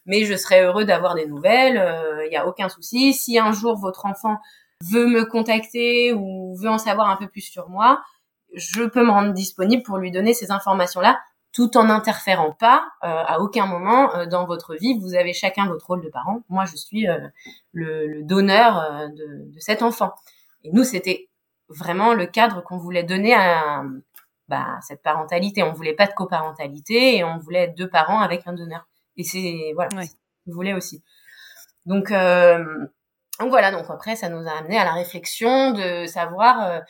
Mais 0.06 0.24
je 0.24 0.36
serais 0.36 0.62
heureux 0.62 0.84
d'avoir 0.84 1.16
des 1.16 1.26
nouvelles. 1.26 1.74
Il 1.74 1.78
euh, 1.78 2.28
n'y 2.28 2.36
a 2.36 2.46
aucun 2.46 2.68
souci. 2.68 3.12
Si 3.12 3.38
un 3.38 3.50
jour 3.50 3.76
votre 3.76 4.06
enfant 4.06 4.36
veut 4.82 5.06
me 5.06 5.24
contacter 5.24 6.12
ou 6.12 6.56
veut 6.56 6.68
en 6.68 6.78
savoir 6.78 7.10
un 7.10 7.16
peu 7.16 7.28
plus 7.28 7.40
sur 7.40 7.68
moi, 7.68 8.02
je 8.54 8.84
peux 8.84 9.04
me 9.04 9.10
rendre 9.10 9.32
disponible 9.32 9.82
pour 9.82 9.98
lui 9.98 10.10
donner 10.10 10.34
ces 10.34 10.50
informations-là, 10.50 11.20
tout 11.52 11.76
en 11.76 11.84
n'interférant 11.84 12.52
pas 12.52 12.88
euh, 13.02 13.08
à 13.26 13.40
aucun 13.40 13.66
moment 13.66 14.14
euh, 14.14 14.26
dans 14.26 14.46
votre 14.46 14.74
vie. 14.74 14.98
Vous 15.00 15.14
avez 15.14 15.32
chacun 15.32 15.66
votre 15.66 15.86
rôle 15.86 16.02
de 16.02 16.08
parent. 16.08 16.42
Moi, 16.48 16.64
je 16.64 16.76
suis 16.76 17.06
le, 17.72 18.06
le, 18.06 18.22
donneur 18.22 19.08
de, 19.10 19.52
de 19.52 19.58
cet 19.58 19.82
enfant. 19.82 20.12
Et 20.64 20.70
nous, 20.72 20.84
c'était 20.84 21.28
vraiment 21.68 22.14
le 22.14 22.26
cadre 22.26 22.62
qu'on 22.62 22.78
voulait 22.78 23.04
donner 23.04 23.34
à 23.34 23.82
bah, 24.48 24.78
cette 24.82 25.02
parentalité. 25.02 25.62
On 25.62 25.72
voulait 25.72 25.94
pas 25.94 26.06
de 26.06 26.14
coparentalité 26.14 27.16
et 27.16 27.24
on 27.24 27.38
voulait 27.38 27.68
deux 27.68 27.88
parents 27.88 28.20
avec 28.20 28.46
un 28.46 28.54
donneur. 28.54 28.88
Et 29.16 29.24
c'est 29.24 29.72
voilà, 29.74 29.90
on 30.46 30.52
voulait 30.52 30.74
aussi. 30.74 31.02
Donc, 31.86 32.10
euh, 32.10 32.86
donc 33.40 33.50
voilà. 33.50 33.70
Donc 33.70 33.84
après, 33.88 34.16
ça 34.16 34.28
nous 34.28 34.46
a 34.46 34.52
amené 34.52 34.78
à 34.78 34.84
la 34.84 34.92
réflexion 34.92 35.72
de 35.72 36.06
savoir 36.06 36.62
euh, 36.62 36.80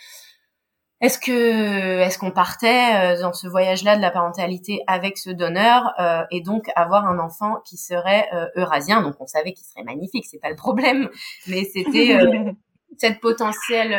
est-ce 1.01 1.19
que 1.19 2.01
est-ce 2.01 2.19
qu'on 2.19 2.31
partait 2.31 3.17
euh, 3.17 3.21
dans 3.21 3.33
ce 3.33 3.47
voyage-là 3.47 3.97
de 3.97 4.03
la 4.03 4.11
parentalité 4.11 4.83
avec 4.87 5.19
ce 5.19 5.31
donneur 5.31 5.93
euh, 6.01 6.25
et 6.31 6.41
donc 6.41 6.71
avoir 6.75 7.07
un 7.07 7.19
enfant 7.19 7.61
qui 7.65 7.77
serait 7.77 8.29
eurasien. 8.57 9.03
Donc 9.03 9.17
on 9.21 9.27
savait 9.27 9.53
qu'il 9.53 9.67
serait 9.67 9.85
magnifique, 9.85 10.27
c'est 10.27 10.41
pas 10.41 10.51
le 10.51 10.57
problème, 10.57 11.09
mais 11.47 11.65
c'était 11.65 12.19
cette 12.99 13.21
potentielle 13.21 13.95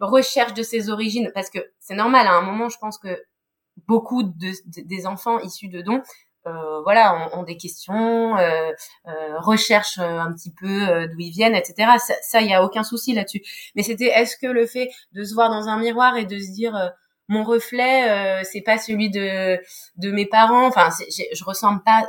recherche 0.00 0.54
de 0.54 0.62
ses 0.62 0.90
origines, 0.90 1.30
parce 1.34 1.50
que 1.50 1.58
c'est 1.78 1.94
normal, 1.94 2.26
à 2.26 2.32
un 2.32 2.42
moment, 2.42 2.68
je 2.68 2.78
pense 2.78 2.98
que 2.98 3.22
beaucoup 3.86 4.22
de, 4.22 4.52
des 4.66 5.06
enfants 5.06 5.38
issus 5.40 5.68
de 5.68 5.80
dons, 5.82 6.02
euh, 6.02 6.02
voilà, 6.82 7.28
ont, 7.36 7.42
des 7.42 7.56
questions, 7.56 8.36
euh, 8.36 8.70
euh, 9.06 9.38
recherchent 9.38 9.98
euh, 9.98 10.18
un 10.18 10.32
petit 10.32 10.52
peu 10.52 10.88
euh, 10.88 11.06
d'où 11.06 11.20
ils 11.20 11.30
viennent, 11.30 11.54
etc. 11.54 11.92
Ça, 12.22 12.40
il 12.40 12.50
y 12.50 12.54
a 12.54 12.64
aucun 12.64 12.82
souci 12.82 13.14
là-dessus. 13.14 13.42
Mais 13.74 13.82
c'était, 13.82 14.06
est-ce 14.06 14.36
que 14.36 14.46
le 14.46 14.66
fait 14.66 14.90
de 15.12 15.24
se 15.24 15.34
voir 15.34 15.50
dans 15.50 15.68
un 15.68 15.78
miroir 15.78 16.16
et 16.16 16.24
de 16.24 16.38
se 16.38 16.52
dire 16.52 16.92
mon 17.28 17.44
reflet, 17.44 18.42
c'est 18.44 18.60
pas 18.60 18.78
celui 18.78 19.10
de 19.10 19.58
de 19.96 20.10
mes 20.10 20.26
parents. 20.26 20.66
Enfin, 20.66 20.88
je 21.08 21.44
ressemble 21.44 21.82
pas, 21.82 22.06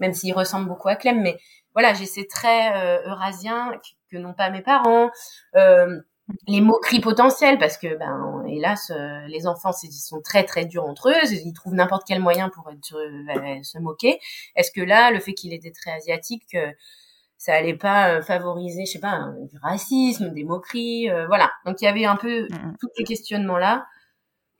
même 0.00 0.12
s'il 0.14 0.34
ressemble 0.34 0.68
beaucoup 0.68 0.88
à 0.88 0.96
Clem, 0.96 1.20
mais 1.20 1.38
voilà, 1.74 1.92
j'ai 1.94 2.06
ces 2.06 2.26
traits 2.26 2.74
eurasiens 3.06 3.72
que, 4.10 4.16
que 4.16 4.20
n'ont 4.20 4.34
pas 4.34 4.50
mes 4.50 4.62
parents. 4.62 5.10
Euh, 5.56 6.00
les 6.48 6.60
moqueries 6.60 7.00
potentielles 7.00 7.58
parce 7.58 7.78
que 7.78 7.96
ben 7.96 8.44
hélas 8.48 8.90
euh, 8.90 9.26
les 9.28 9.46
enfants 9.46 9.72
sont 9.72 10.20
très 10.20 10.44
très 10.44 10.64
durs 10.64 10.84
entre 10.84 11.10
eux 11.10 11.32
ils 11.32 11.52
trouvent 11.52 11.74
n'importe 11.74 12.02
quel 12.06 12.20
moyen 12.20 12.48
pour 12.48 12.68
être, 12.70 12.96
euh, 12.96 13.62
se 13.62 13.78
moquer. 13.78 14.18
Est-ce 14.56 14.72
que 14.72 14.80
là 14.80 15.10
le 15.10 15.20
fait 15.20 15.34
qu'il 15.34 15.52
ait 15.52 15.58
des 15.58 15.72
traits 15.72 15.94
asiatiques 15.94 16.54
euh, 16.54 16.72
ça 17.38 17.54
allait 17.54 17.76
pas 17.76 18.22
favoriser 18.22 18.86
je 18.86 18.92
sais 18.92 18.98
pas 18.98 19.28
du 19.50 19.58
racisme 19.58 20.30
des 20.30 20.42
moqueries 20.42 21.08
voilà. 21.28 21.52
Donc 21.64 21.80
il 21.80 21.84
y 21.84 21.88
avait 21.88 22.06
un 22.06 22.16
peu 22.16 22.48
tous 22.80 22.88
ces 22.96 23.04
questionnements 23.04 23.58
là 23.58 23.86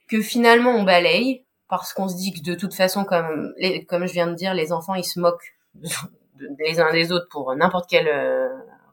que 0.07 0.21
finalement 0.21 0.71
on 0.71 0.83
balaye 0.83 1.45
parce 1.67 1.91
qu'on 1.91 2.07
se 2.07 2.15
dit 2.15 2.33
que 2.33 2.41
de 2.41 2.53
toute 2.53 2.75
façon 2.75 3.03
comme 3.03 3.51
les, 3.57 3.83
comme 3.85 4.05
je 4.05 4.13
viens 4.13 4.27
de 4.27 4.35
dire 4.35 4.53
les 4.53 4.71
enfants 4.71 4.93
ils 4.93 5.03
se 5.03 5.19
moquent 5.19 5.55
les 6.59 6.79
uns 6.79 6.93
des 6.93 7.11
autres 7.11 7.27
pour 7.29 7.53
n'importe 7.55 7.89
quelle 7.89 8.11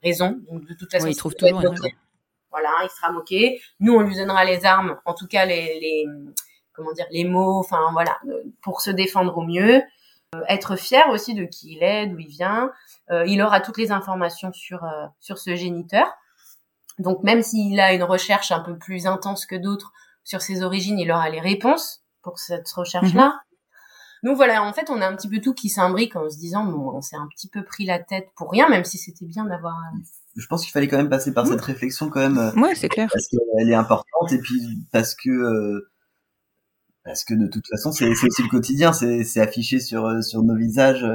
raison. 0.02 0.40
Donc 0.50 0.66
de 0.66 0.74
toute 0.74 0.90
façon 0.90 1.06
ils 1.06 1.16
trouvent 1.16 1.34
toujours 1.34 1.62
voilà, 2.54 2.70
il 2.84 2.90
sera 2.90 3.10
moqué. 3.10 3.60
Nous, 3.80 3.92
on 3.92 4.00
lui 4.00 4.14
donnera 4.14 4.44
les 4.44 4.64
armes, 4.64 4.96
en 5.04 5.14
tout 5.14 5.26
cas 5.26 5.44
les, 5.44 5.80
les 5.80 6.06
comment 6.72 6.92
dire, 6.92 7.06
les 7.10 7.24
mots, 7.24 7.58
enfin 7.58 7.90
voilà, 7.92 8.20
pour 8.62 8.80
se 8.80 8.90
défendre 8.90 9.36
au 9.36 9.42
mieux. 9.42 9.82
Euh, 10.34 10.42
être 10.48 10.76
fier 10.76 11.08
aussi 11.10 11.34
de 11.34 11.44
qui 11.44 11.72
il 11.72 11.82
est, 11.82 12.06
d'où 12.06 12.18
il 12.18 12.28
vient. 12.28 12.70
Euh, 13.10 13.24
il 13.26 13.40
aura 13.42 13.60
toutes 13.60 13.78
les 13.78 13.92
informations 13.92 14.52
sur 14.52 14.84
euh, 14.84 15.06
sur 15.20 15.38
ce 15.38 15.56
géniteur. 15.56 16.06
Donc 16.98 17.22
même 17.22 17.42
s'il 17.42 17.80
a 17.80 17.92
une 17.92 18.04
recherche 18.04 18.52
un 18.52 18.60
peu 18.60 18.78
plus 18.78 19.06
intense 19.06 19.46
que 19.46 19.56
d'autres 19.56 19.92
sur 20.22 20.42
ses 20.42 20.62
origines, 20.62 20.98
il 20.98 21.10
aura 21.10 21.28
les 21.28 21.40
réponses 21.40 22.04
pour 22.22 22.38
cette 22.38 22.70
recherche-là. 22.70 23.26
Mhm. 23.26 23.40
Donc 24.28 24.36
voilà, 24.36 24.62
en 24.62 24.72
fait, 24.72 24.88
on 24.88 25.02
a 25.02 25.06
un 25.06 25.14
petit 25.16 25.28
peu 25.28 25.40
tout 25.40 25.52
qui 25.52 25.68
s'imbrique 25.68 26.16
en 26.16 26.30
se 26.30 26.38
disant, 26.38 26.64
bon, 26.64 26.92
on 26.96 27.02
s'est 27.02 27.16
un 27.16 27.28
petit 27.28 27.48
peu 27.48 27.62
pris 27.62 27.84
la 27.84 27.98
tête 27.98 28.30
pour 28.36 28.50
rien, 28.50 28.70
même 28.70 28.84
si 28.84 28.96
c'était 28.96 29.26
bien 29.26 29.44
d'avoir 29.44 29.76
je 30.36 30.46
pense 30.46 30.62
qu'il 30.62 30.72
fallait 30.72 30.88
quand 30.88 30.96
même 30.96 31.08
passer 31.08 31.32
par 31.32 31.46
cette 31.46 31.60
réflexion 31.60 32.08
quand 32.08 32.20
même. 32.20 32.38
Euh, 32.38 32.52
ouais, 32.60 32.74
c'est 32.74 32.88
clair. 32.88 33.08
Parce 33.12 33.28
qu'elle 33.28 33.70
est 33.70 33.74
importante 33.74 34.32
et 34.32 34.38
puis 34.38 34.60
parce 34.92 35.14
que 35.14 35.30
euh, 35.30 35.90
parce 37.04 37.24
que 37.24 37.34
de 37.34 37.46
toute 37.46 37.66
façon 37.68 37.92
c'est 37.92 38.08
aussi 38.08 38.42
le 38.42 38.48
quotidien, 38.48 38.92
c'est 38.92 39.40
affiché 39.40 39.80
sur 39.80 40.06
euh, 40.06 40.20
sur 40.22 40.42
nos 40.42 40.56
visages 40.56 41.06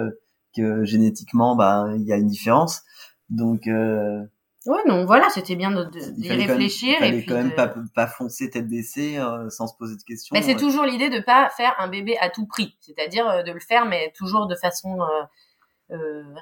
que 0.56 0.86
génétiquement 0.86 1.56
bah 1.56 1.88
il 1.96 2.04
y 2.04 2.14
a 2.14 2.18
une 2.18 2.28
différence. 2.28 2.84
Donc 3.30 3.68
euh, 3.68 4.22
ouais 4.66 4.84
non 4.88 5.06
voilà 5.06 5.30
c'était 5.30 5.56
bien 5.56 5.72
de, 5.72 5.84
de, 5.84 6.30
réfléchir 6.30 6.96
il 7.00 7.00
fallait 7.00 7.26
quand 7.26 7.36
même 7.36 7.54
pas 7.54 7.74
pas 7.96 8.08
foncer 8.08 8.50
tête 8.50 8.68
baissée 8.68 9.20
sans 9.50 9.68
se 9.68 9.76
poser 9.78 9.96
de 9.96 10.04
questions. 10.04 10.34
Mais 10.34 10.42
c'est 10.42 10.56
toujours 10.56 10.86
l'idée 10.86 11.10
de 11.10 11.20
pas 11.20 11.50
faire 11.56 11.76
un 11.80 11.90
bébé 11.90 12.18
à 12.20 12.30
tout 12.30 12.46
prix, 12.46 12.78
c'est-à-dire 12.80 13.44
de 13.44 13.52
le 13.52 13.60
faire 13.60 13.86
mais 13.86 14.14
toujours 14.16 14.48
de 14.48 14.56
façon 14.56 15.00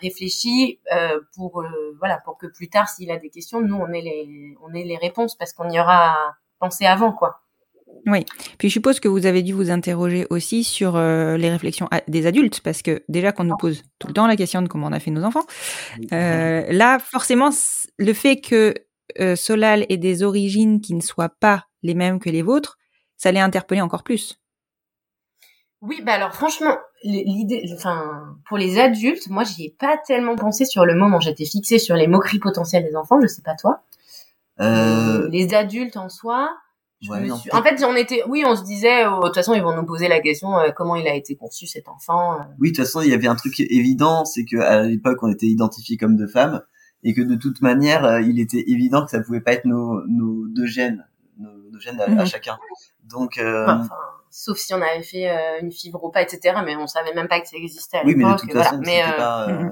réfléchi 0.02 0.80
pour 1.36 1.64
voilà 2.00 2.20
pour 2.26 2.38
que 2.38 2.48
plus 2.48 2.70
tard 2.70 2.90
s'il 2.90 3.12
a 3.12 3.18
des 3.18 3.30
questions 3.30 3.62
nous 3.62 3.76
on 3.76 3.92
ait 3.94 4.02
les 4.02 4.56
on 4.62 4.74
ait 4.74 4.84
les 4.84 4.98
réponses 4.98 5.36
parce 5.36 5.54
qu'on 5.54 5.70
y 5.70 5.80
aura 5.80 6.36
pensé 6.60 6.86
avant 6.86 7.14
quoi. 7.14 7.42
Oui. 8.06 8.24
Puis 8.58 8.70
je 8.70 8.74
suppose 8.74 9.00
que 9.00 9.08
vous 9.08 9.26
avez 9.26 9.44
dû 9.44 9.54
vous 9.54 9.70
interroger 9.70 10.28
aussi 10.30 10.64
sur 10.64 10.96
euh, 10.96 11.38
les 11.38 11.50
réflexions 11.50 11.90
des 12.08 12.26
adultes, 12.26 12.62
parce 12.62 12.82
que 12.82 13.04
déjà 13.10 13.32
qu'on 13.32 13.44
nous 13.44 13.58
pose 13.58 13.84
tout 14.00 14.08
le 14.08 14.14
temps 14.14 14.28
la 14.28 14.36
question 14.36 14.62
de 14.62 14.68
comment 14.68 14.88
on 14.88 14.94
a 14.94 15.00
fait 15.00 15.12
nos 15.12 15.24
enfants, 15.24 15.46
euh, 16.14 16.66
là, 16.72 17.00
forcément, 17.00 17.50
le 17.98 18.14
fait 18.14 18.40
que 18.40 18.74
euh, 19.20 19.36
Solal 19.36 19.86
ait 19.90 19.98
des 19.98 20.24
origines 20.24 20.80
qui 20.80 20.94
ne 20.94 21.02
soient 21.02 21.34
pas 21.40 21.66
les 21.84 21.96
mêmes 21.96 22.20
que 22.20 22.30
les 22.30 22.42
vôtres, 22.42 22.78
ça 23.18 23.32
l'est 23.32 23.40
interpellé 23.40 23.82
encore 23.82 24.04
plus. 24.04 24.40
Oui, 25.82 26.02
bah 26.04 26.14
alors 26.14 26.34
franchement, 26.34 26.76
l'idée, 27.04 27.70
enfin, 27.76 28.36
pour 28.48 28.58
les 28.58 28.80
adultes, 28.80 29.30
moi, 29.30 29.44
j'y 29.44 29.66
ai 29.66 29.76
pas 29.78 29.98
tellement 29.98 30.36
pensé 30.36 30.66
sur 30.66 30.86
le 30.86 30.96
moment. 30.96 31.20
J'étais 31.20 31.46
fixée 31.46 31.78
sur 31.78 31.96
les 31.96 32.08
moqueries 32.08 32.40
potentielles 32.40 32.84
des 32.84 32.96
enfants, 32.96 33.20
je 33.22 33.28
sais 33.28 33.44
pas 33.44 33.56
toi. 33.56 33.84
Les 34.60 35.54
adultes 35.54 35.98
en 35.98 36.10
soi, 36.10 36.50
en 37.52 37.64
fait, 37.64 37.84
on 37.84 37.96
était, 37.96 38.24
oui, 38.28 38.44
on 38.46 38.56
se 38.56 38.64
disait, 38.64 39.06
oh, 39.06 39.20
de 39.20 39.26
toute 39.28 39.36
façon, 39.36 39.54
ils 39.54 39.62
vont 39.62 39.76
nous 39.76 39.86
poser 39.86 40.08
la 40.08 40.20
question 40.20 40.58
euh, 40.58 40.72
comment 40.76 40.96
il 40.96 41.08
a 41.08 41.14
été 41.14 41.36
conçu 41.36 41.68
cet 41.68 41.88
enfant. 41.88 42.34
Euh. 42.34 42.44
Oui, 42.60 42.72
de 42.72 42.76
toute 42.76 42.86
façon, 42.86 43.02
il 43.02 43.10
y 43.10 43.14
avait 43.14 43.28
un 43.28 43.36
truc 43.36 43.60
évident, 43.60 44.26
c'est 44.26 44.46
que 44.46 44.58
à 44.58 44.84
l'époque, 44.84 45.20
on 45.22 45.32
était 45.32 45.46
identifiés 45.46 45.98
comme 45.98 46.16
deux 46.16 46.28
femmes 46.28 46.62
et 47.04 47.14
que 47.14 47.22
de 47.22 47.36
toute 47.36 47.62
manière, 47.62 48.04
euh, 48.04 48.22
il 48.22 48.40
était 48.40 48.64
évident 48.68 49.06
que 49.06 49.12
ça 49.12 49.22
pouvait 49.22 49.42
pas 49.42 49.54
être 49.54 49.66
nos, 49.66 50.02
nos 50.08 50.48
deux 50.48 50.66
gènes, 50.66 51.06
nos, 51.38 51.80
gènes 51.80 52.02
à, 52.02 52.08
mhm. 52.08 52.26
chacun. 52.26 52.58
Donc, 53.04 53.40
enfin, 53.40 53.88
sauf 54.40 54.58
si 54.58 54.74
on 54.74 54.82
avait 54.82 55.04
fait 55.04 55.28
une 55.62 55.72
fibre 55.72 56.04
ou 56.04 56.12
pas, 56.12 56.22
etc. 56.22 56.60
Mais 56.66 56.76
on 56.76 56.88
savait 56.88 57.14
même 57.14 57.28
pas 57.28 57.40
que 57.42 57.48
ça 57.48 57.58
existait 57.58 57.98
à 57.98 58.04
l'époque. 58.04 58.18
Oui, 58.18 58.26
mais 58.26 58.34
de 58.34 58.40
toute 58.40 58.54
façon, 58.54 58.82
voilà. 58.84 59.14
pas, 59.14 59.48
mhm. 59.48 59.72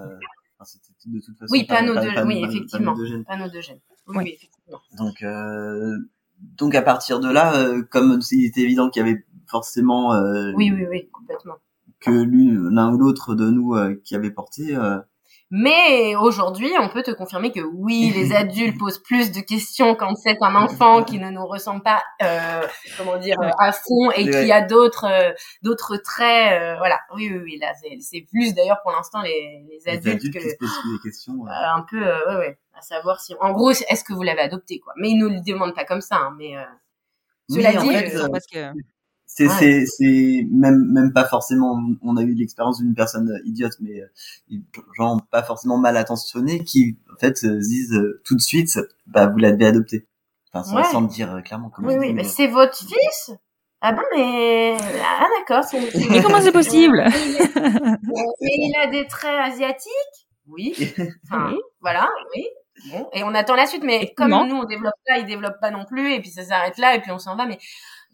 de 1.07 1.19
toute 1.19 1.37
façon, 1.37 1.51
oui, 1.51 1.63
pas, 1.65 1.81
nos 1.81 1.93
deux, 1.93 2.21
oui, 2.25 2.43
effectivement, 2.47 2.95
pas 3.27 3.37
nos 3.37 3.49
deux 3.49 3.61
gènes. 3.61 3.79
Oui, 4.07 4.17
oui 4.17 4.35
effectivement. 4.35 4.81
Donc, 4.97 5.23
donc 6.39 6.75
à 6.75 6.81
partir 6.81 7.19
de 7.19 7.29
là, 7.29 7.55
euh, 7.55 7.83
comme 7.83 8.19
il 8.31 8.45
était 8.45 8.61
évident 8.61 8.89
qu'il 8.89 9.05
y 9.05 9.09
avait 9.09 9.25
forcément 9.47 10.13
euh, 10.13 10.51
oui 10.55 10.71
oui 10.71 10.85
oui 10.89 11.09
complètement 11.11 11.55
que 11.99 12.11
l'un 12.11 12.93
ou 12.93 12.97
l'autre 12.97 13.35
de 13.35 13.49
nous 13.49 13.75
euh, 13.75 13.99
qui 14.03 14.15
avait 14.15 14.31
porté 14.31 14.75
mais 15.51 16.15
aujourd'hui, 16.15 16.71
on 16.79 16.89
peut 16.89 17.03
te 17.03 17.11
confirmer 17.11 17.51
que 17.51 17.61
oui, 17.61 18.11
les 18.15 18.33
adultes 18.33 18.77
posent 18.77 19.01
plus 19.01 19.31
de 19.31 19.41
questions 19.41 19.95
quand 19.95 20.15
c'est 20.15 20.37
un 20.41 20.55
enfant 20.55 21.03
qui 21.03 21.19
ne 21.19 21.29
nous 21.29 21.45
ressemble 21.45 21.83
pas, 21.83 22.03
euh, 22.23 22.61
comment 22.97 23.17
dire, 23.17 23.37
à 23.59 23.71
fond 23.71 24.11
et 24.11 24.29
qui 24.29 24.51
a 24.51 24.61
d'autres 24.61 25.33
d'autres 25.61 25.97
traits. 25.97 26.77
voilà, 26.77 26.99
oui, 27.15 27.29
oui, 27.31 27.39
oui. 27.43 27.57
Là, 27.59 27.73
c'est 27.99 28.25
plus 28.29 28.53
d'ailleurs 28.53 28.81
pour 28.83 28.91
l'instant 28.91 29.21
les, 29.21 29.65
les, 29.69 29.91
adultes, 29.91 30.33
que 30.33 30.39
qui 30.39 30.55
posent 30.57 30.69
des 30.69 31.09
questions. 31.09 31.45
un 31.47 31.85
peu, 31.89 32.01
ouais, 32.01 32.35
ouais 32.37 32.59
à 32.75 32.81
savoir 32.81 33.19
si, 33.19 33.33
en 33.39 33.51
gros, 33.53 33.71
est-ce 33.71 34.03
que 34.03 34.13
vous 34.13 34.23
l'avez 34.23 34.41
adopté, 34.41 34.79
quoi. 34.79 34.93
Mais 34.97 35.09
ils 35.09 35.17
nous 35.17 35.29
le 35.29 35.41
demandent 35.41 35.75
pas 35.75 35.85
comme 35.85 36.01
ça, 36.01 36.17
hein, 36.17 36.35
mais 36.37 36.57
euh, 36.57 36.63
cela 37.49 37.71
dit, 37.73 37.95
euh, 37.95 38.29
que... 38.51 38.79
c'est 39.35 39.49
c'est 39.49 39.85
c'est 39.85 40.47
même 40.49 40.85
même 40.93 41.11
pas 41.11 41.25
forcément. 41.25 41.77
On 42.01 42.15
a 42.15 42.23
eu 42.23 42.33
l'expérience 42.33 42.79
d'une 42.79 42.95
personne 42.95 43.37
idiote, 43.43 43.73
mais 43.81 44.01
euh, 44.01 44.57
genre 44.97 45.21
pas 45.29 45.43
forcément 45.43 45.77
mal 45.77 45.97
intentionné, 45.97 46.63
qui 46.63 46.97
en 47.13 47.17
fait 47.19 47.37
se 47.37 47.47
disent 47.47 47.99
tout 48.23 48.35
de 48.35 48.41
suite, 48.41 48.79
bah 49.07 49.27
vous 49.27 49.37
l'avez 49.37 49.65
adopté. 49.65 50.07
Enfin, 50.53 50.83
sans, 50.83 51.01
le 51.01 51.07
dire 51.07 51.41
clairement. 51.43 51.69
Comme 51.69 51.85
oui, 51.85 51.95
oui, 51.99 52.13
mais 52.13 52.23
c'est 52.23 52.47
votre 52.47 52.77
fils? 52.77 53.33
Ah 53.81 53.91
bon, 53.91 54.03
mais 54.15 54.77
ah 55.03 55.27
d'accord. 55.37 55.65
Mais 56.09 56.21
comment 56.21 56.39
c'est 56.39 56.53
possible? 56.53 57.03
Mais 57.05 58.31
il 58.41 58.73
a 58.81 58.87
des 58.87 59.05
traits 59.07 59.51
asiatiques? 59.51 59.91
Oui. 60.47 60.75
Enfin, 61.27 61.55
voilà, 61.81 62.07
oui. 62.35 62.45
Bon, 62.91 63.09
et 63.13 63.23
on 63.23 63.33
attend 63.33 63.55
la 63.55 63.65
suite, 63.65 63.83
mais 63.83 64.13
comme 64.15 64.29
nous 64.29 64.55
on 64.55 64.65
développe 64.65 64.93
pas, 65.07 65.17
ils 65.17 65.25
développent 65.25 65.59
pas 65.59 65.71
non 65.71 65.85
plus, 65.85 66.13
et 66.13 66.19
puis 66.19 66.29
ça 66.29 66.43
s'arrête 66.43 66.77
là, 66.77 66.93
et 66.93 67.01
puis 67.01 67.09
on 67.09 67.17
s'en 67.17 67.35
va. 67.35 67.47
Mais 67.47 67.57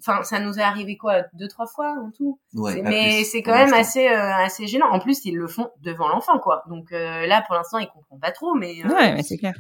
enfin, 0.06 0.24
ça 0.24 0.40
nous 0.40 0.60
est 0.60 0.64
arrivé 0.64 0.98
quoi, 0.98 1.24
deux 1.34 1.48
trois 1.48 1.68
fois 1.68 1.96
en 2.00 2.12
tout. 2.12 2.40
Ouais, 2.54 2.82
mais 2.82 3.24
c'est 3.24 3.42
quand 3.42 3.56
même 3.56 3.74
assez 3.74 4.08
euh, 4.08 4.34
assez 4.36 4.68
gênant. 4.68 4.90
En 4.92 5.00
plus, 5.00 5.24
ils 5.26 5.36
le 5.36 5.48
font 5.48 5.70
devant 5.82 6.08
l'enfant, 6.10 6.40
quoi. 6.40 6.64
Donc 6.68 6.92
euh, 6.92 7.26
là, 7.28 7.44
pour 7.46 7.56
l'instant, 7.56 7.78
ils 7.78 7.88
comprennent 7.88 8.20
pas 8.20 8.32
trop, 8.32 8.54
mais. 8.56 8.84
Euh, 8.84 8.90
ouais, 8.90 9.14
mais 9.14 9.24
c'est 9.24 9.38
clair. 9.38 9.54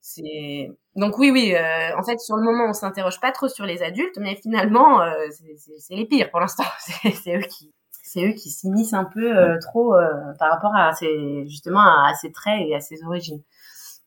C'est 0.00 0.70
donc 0.96 1.18
oui, 1.18 1.30
oui. 1.30 1.54
en 1.96 2.02
fait, 2.02 2.18
sur 2.18 2.36
le 2.36 2.42
moment, 2.42 2.70
on 2.70 2.72
s'interroge 2.72 3.20
pas 3.20 3.30
trop 3.32 3.48
sur 3.48 3.66
les 3.66 3.82
adultes, 3.82 4.18
mais 4.18 4.36
finalement, 4.36 5.00
c'est 5.30 5.94
les 5.94 6.06
pires 6.06 6.30
pour 6.30 6.40
l'instant. 6.40 6.64
c'est 7.02 7.36
eux 7.36 7.46
qui 7.48 7.72
c'est 8.04 8.26
eux 8.26 8.32
qui 8.32 8.50
s'immiscent 8.50 8.94
un 8.94 9.04
peu 9.04 9.32
trop 9.60 9.94
par 10.40 10.50
rapport 10.50 10.74
à 10.74 10.92
ces 10.92 11.46
justement 11.46 11.80
à, 11.80 12.12
ces 12.20 12.32
traits 12.32 12.62
et 12.66 12.74
à 12.74 12.80
ces 12.80 13.02
origines. 13.04 13.42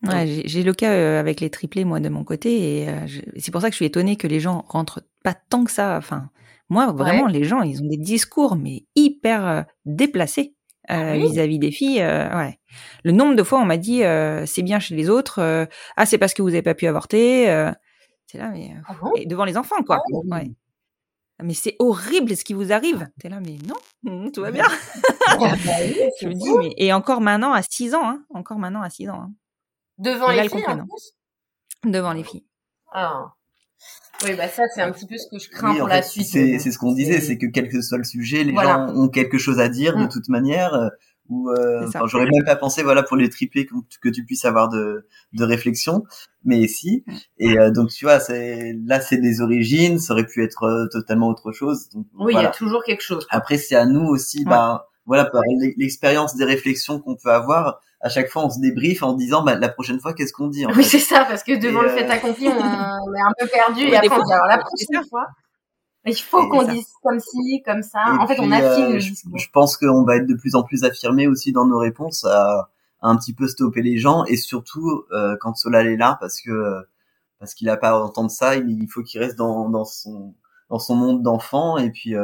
Ouais, 0.04 0.44
j'ai 0.46 0.64
le 0.64 0.74
cas 0.74 1.20
avec 1.20 1.40
les 1.40 1.50
triplés, 1.50 1.86
moi, 1.86 2.00
de 2.00 2.10
mon 2.10 2.24
côté, 2.24 2.82
et 2.82 2.90
euh, 2.90 3.08
c'est 3.38 3.52
pour 3.52 3.62
ça 3.62 3.70
que 3.70 3.74
je 3.74 3.78
suis 3.78 3.86
étonnée 3.86 4.18
que 4.18 4.28
les 4.28 4.40
gens 4.40 4.66
rentrent 4.68 5.04
pas 5.26 5.34
tant 5.34 5.66
que 5.66 5.72
ça. 5.72 5.98
Enfin, 5.98 6.30
moi, 6.70 6.94
vraiment, 6.94 7.28
les 7.28 7.44
gens, 7.44 7.62
ils 7.62 7.82
ont 7.82 7.88
des 7.88 7.98
discours, 7.98 8.56
mais 8.56 8.86
hyper 8.96 9.46
euh, 9.46 9.62
déplacés 9.86 10.56
ah 10.88 11.18
vis-à-vis 11.18 11.58
des 11.58 11.72
filles. 11.72 12.00
ouais. 12.00 12.60
Le 13.04 13.12
nombre 13.12 13.36
de 13.36 13.42
fois, 13.42 13.60
on 13.60 13.66
m'a 13.66 13.78
dit, 13.78 14.04
c'est 14.46 14.62
bien 14.62 14.80
chez 14.80 14.96
les 14.96 15.10
autres, 15.10 15.68
ah, 15.98 16.06
c'est 16.06 16.20
parce 16.20 16.36
que 16.36 16.44
vous 16.44 16.50
avez 16.50 16.62
pas 16.62 16.76
pu 16.76 16.86
avorter. 16.86 17.46
c'est 18.28 18.38
là, 18.38 18.50
mais 18.50 18.72
ah 18.88 18.94
et 19.16 19.26
devant 19.26 19.46
les 19.46 19.58
enfants, 19.58 19.82
quoi. 19.84 20.04
Ah 20.06 20.36
ouais. 20.36 20.52
Mais 21.44 21.54
c'est 21.54 21.76
horrible 21.80 22.36
ce 22.36 22.44
qui 22.44 22.54
vous 22.54 22.72
arrive. 22.72 23.10
T'es 23.20 23.30
là, 23.30 23.40
mais 23.42 23.58
non, 23.68 24.30
tout 24.32 24.42
va 24.42 24.52
bien. 24.52 24.66
Bah 25.28 25.56
je 26.22 26.28
me 26.28 26.34
dis, 26.34 26.54
mais 26.60 26.74
et 26.78 26.94
encore 26.94 27.22
maintenant 27.22 27.52
à 27.52 27.62
6 27.62 27.94
ans, 27.94 28.08
hein, 28.08 28.26
encore 28.34 28.58
maintenant 28.58 28.82
à 28.82 28.90
6 28.90 29.10
ans. 29.10 29.22
Hein. 29.22 29.34
Devant 29.98 30.32
les 30.32 30.48
filles, 30.48 30.66
en 30.68 30.86
Devant 31.90 32.14
les 32.14 32.24
filles. 32.24 32.46
Ah. 32.92 33.34
Oui, 34.24 34.34
bah 34.36 34.48
ça, 34.48 34.64
c'est 34.74 34.82
un 34.82 34.92
petit 34.92 35.06
peu 35.06 35.18
ce 35.18 35.28
que 35.30 35.38
je 35.38 35.50
crains 35.50 35.76
pour 35.76 35.88
la 35.88 36.02
suite. 36.02 36.26
C'est, 36.26 36.58
c'est 36.60 36.72
ce 36.72 36.78
qu'on 36.78 36.94
disait, 36.94 37.20
c'est 37.20 37.38
que 37.38 37.48
quel 37.48 37.70
que 37.70 37.82
soit 37.82 37.98
le 37.98 38.04
sujet, 38.06 38.44
les 38.44 38.54
gens 38.54 38.88
ont 38.96 39.10
quelque 39.10 39.38
chose 39.38 39.60
à 39.60 39.68
dire 39.68 39.98
de 39.98 40.06
mm. 40.06 40.10
toute 40.10 40.30
manière. 40.30 40.74
Euh, 40.74 40.88
ou 41.30 41.50
euh, 41.50 41.88
j'aurais 42.06 42.26
même 42.26 42.46
pas 42.46 42.56
pensé, 42.56 42.84
voilà, 42.84 43.02
pour 43.02 43.18
les 43.18 43.30
triplés 43.30 43.66
que, 43.66 43.74
que, 44.02 44.10
tu 44.10 44.24
puisses 44.24 44.46
avoir 44.46 44.70
de, 44.70 45.08
de 45.34 45.44
réflexion, 45.44 46.04
mais 46.44 46.68
si. 46.68 47.04
Mm. 47.08 47.14
Et 47.40 47.60
euh, 47.60 47.72
donc 47.72 47.90
tu 47.90 48.06
vois, 48.06 48.20
c'est 48.20 48.76
là, 48.86 49.02
c'est 49.02 49.18
des 49.18 49.42
origines, 49.42 49.98
ça 50.00 50.14
aurait 50.14 50.28
pu 50.28 50.44
être 50.44 50.64
euh, 50.64 50.88
totalement 50.92 51.28
autre 51.28 51.52
chose. 51.52 51.90
Donc, 51.90 52.06
oui, 52.14 52.34
il 52.36 52.42
y 52.42 52.46
a 52.46 52.52
toujours 52.52 52.84
quelque 52.84 53.02
chose. 53.02 53.26
Après, 53.32 53.58
c'est 53.58 53.76
à 53.76 53.86
nous 53.86 54.06
aussi, 54.06 54.44
bah 54.46 54.88
voilà, 55.06 55.26
par 55.26 55.42
l'expérience 55.78 56.36
des 56.36 56.46
réflexions 56.46 57.00
qu'on 57.00 57.16
peut 57.16 57.32
avoir, 57.32 57.82
à 58.02 58.10
chaque 58.10 58.30
fois 58.30 58.46
on 58.46 58.50
se 58.50 58.60
débriefe 58.60 59.04
en 59.04 59.14
disant 59.14 59.44
bah, 59.44 59.56
la 59.56 59.70
prochaine 59.70 60.00
fois 60.00 60.14
qu'est-ce 60.14 60.34
qu'on 60.34 60.48
dit 60.48 60.66
en 60.66 60.72
Oui, 60.74 60.84
c'est 60.84 61.00
ça, 61.00 61.26
parce 61.26 61.44
que 61.44 61.60
devant 61.60 61.82
le 61.82 61.90
fait 61.90 62.06
euh, 62.06 62.12
accompli, 62.12 62.48
on, 62.48 62.52
est 63.16 63.22
un 63.22 63.34
peu 63.40 63.48
perdu 63.48 63.82
et 63.82 63.96
après 63.96 64.10
on 64.10 64.24
dit 64.24 64.34
alors 64.34 64.48
la 64.48 64.58
prochaine 64.58 65.08
fois. 65.10 65.28
Il 66.08 66.16
faut 66.16 66.48
qu'on 66.50 66.68
dise 66.68 66.86
comme 67.02 67.20
ci, 67.20 67.64
comme 67.66 67.82
ça. 67.82 68.00
en 68.20 68.28
fait, 68.28 68.40
on 68.40 68.52
affine 68.52 68.94
euh, 68.94 68.98
discours. 69.00 69.40
Je 69.40 69.50
pense 69.52 69.76
qu'on 69.76 70.04
va 70.04 70.18
être 70.18 70.28
de 70.28 70.36
plus 70.36 70.54
en 70.54 70.62
plus 70.62 70.84
affirmé 70.84 71.28
aussi 71.28 71.52
dans 71.52 71.66
nos 71.66 71.80
réponses 71.80 72.26
à, 72.26 72.70
un 73.02 73.16
petit 73.18 73.34
peu 73.34 73.48
stopper 73.48 73.82
les 73.82 73.98
gens 73.98 74.24
et 74.26 74.38
surtout 74.38 75.06
euh, 75.12 75.36
quand 75.40 75.56
Solal 75.56 75.88
est 75.88 75.98
là 75.98 76.18
parce 76.20 76.42
que 76.42 76.86
parce 77.40 77.54
qu'il 77.54 77.70
a 77.70 77.78
pas 77.78 77.90
à 77.90 77.96
entendre 77.96 78.32
ça, 78.32 78.56
il, 78.56 78.88
faut 78.88 79.02
qu'il 79.02 79.20
reste 79.20 79.36
dans, 79.36 79.70
dans 79.70 79.86
son 79.86 80.36
dans 80.70 80.80
son 80.80 80.96
monde 80.96 81.22
d'enfant 81.22 81.78
et 81.78 81.92
puis 81.92 82.16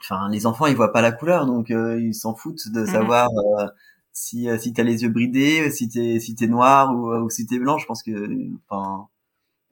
enfin 0.00 0.28
les 0.30 0.46
enfants 0.46 0.66
ils 0.66 0.76
voient 0.76 0.92
pas 0.92 1.02
la 1.02 1.12
couleur 1.12 1.46
donc 1.46 1.70
euh, 1.70 2.00
ils 2.00 2.14
s'en 2.14 2.34
foutent 2.34 2.68
de 2.68 2.80
mhm. 2.80 2.86
savoir 2.86 3.28
euh, 3.30 3.66
si 4.12 4.48
euh, 4.48 4.58
si 4.58 4.72
t'as 4.72 4.82
les 4.82 5.02
yeux 5.02 5.08
bridés 5.08 5.70
si 5.70 5.88
t'es 5.88 6.20
si 6.20 6.34
t'es 6.34 6.46
noir 6.46 6.94
ou, 6.94 7.12
ou 7.14 7.30
si 7.30 7.46
t'es 7.46 7.58
blanc. 7.58 7.78
Je 7.78 7.86
pense 7.86 8.02
que 8.02 8.12
enfin 8.68 9.08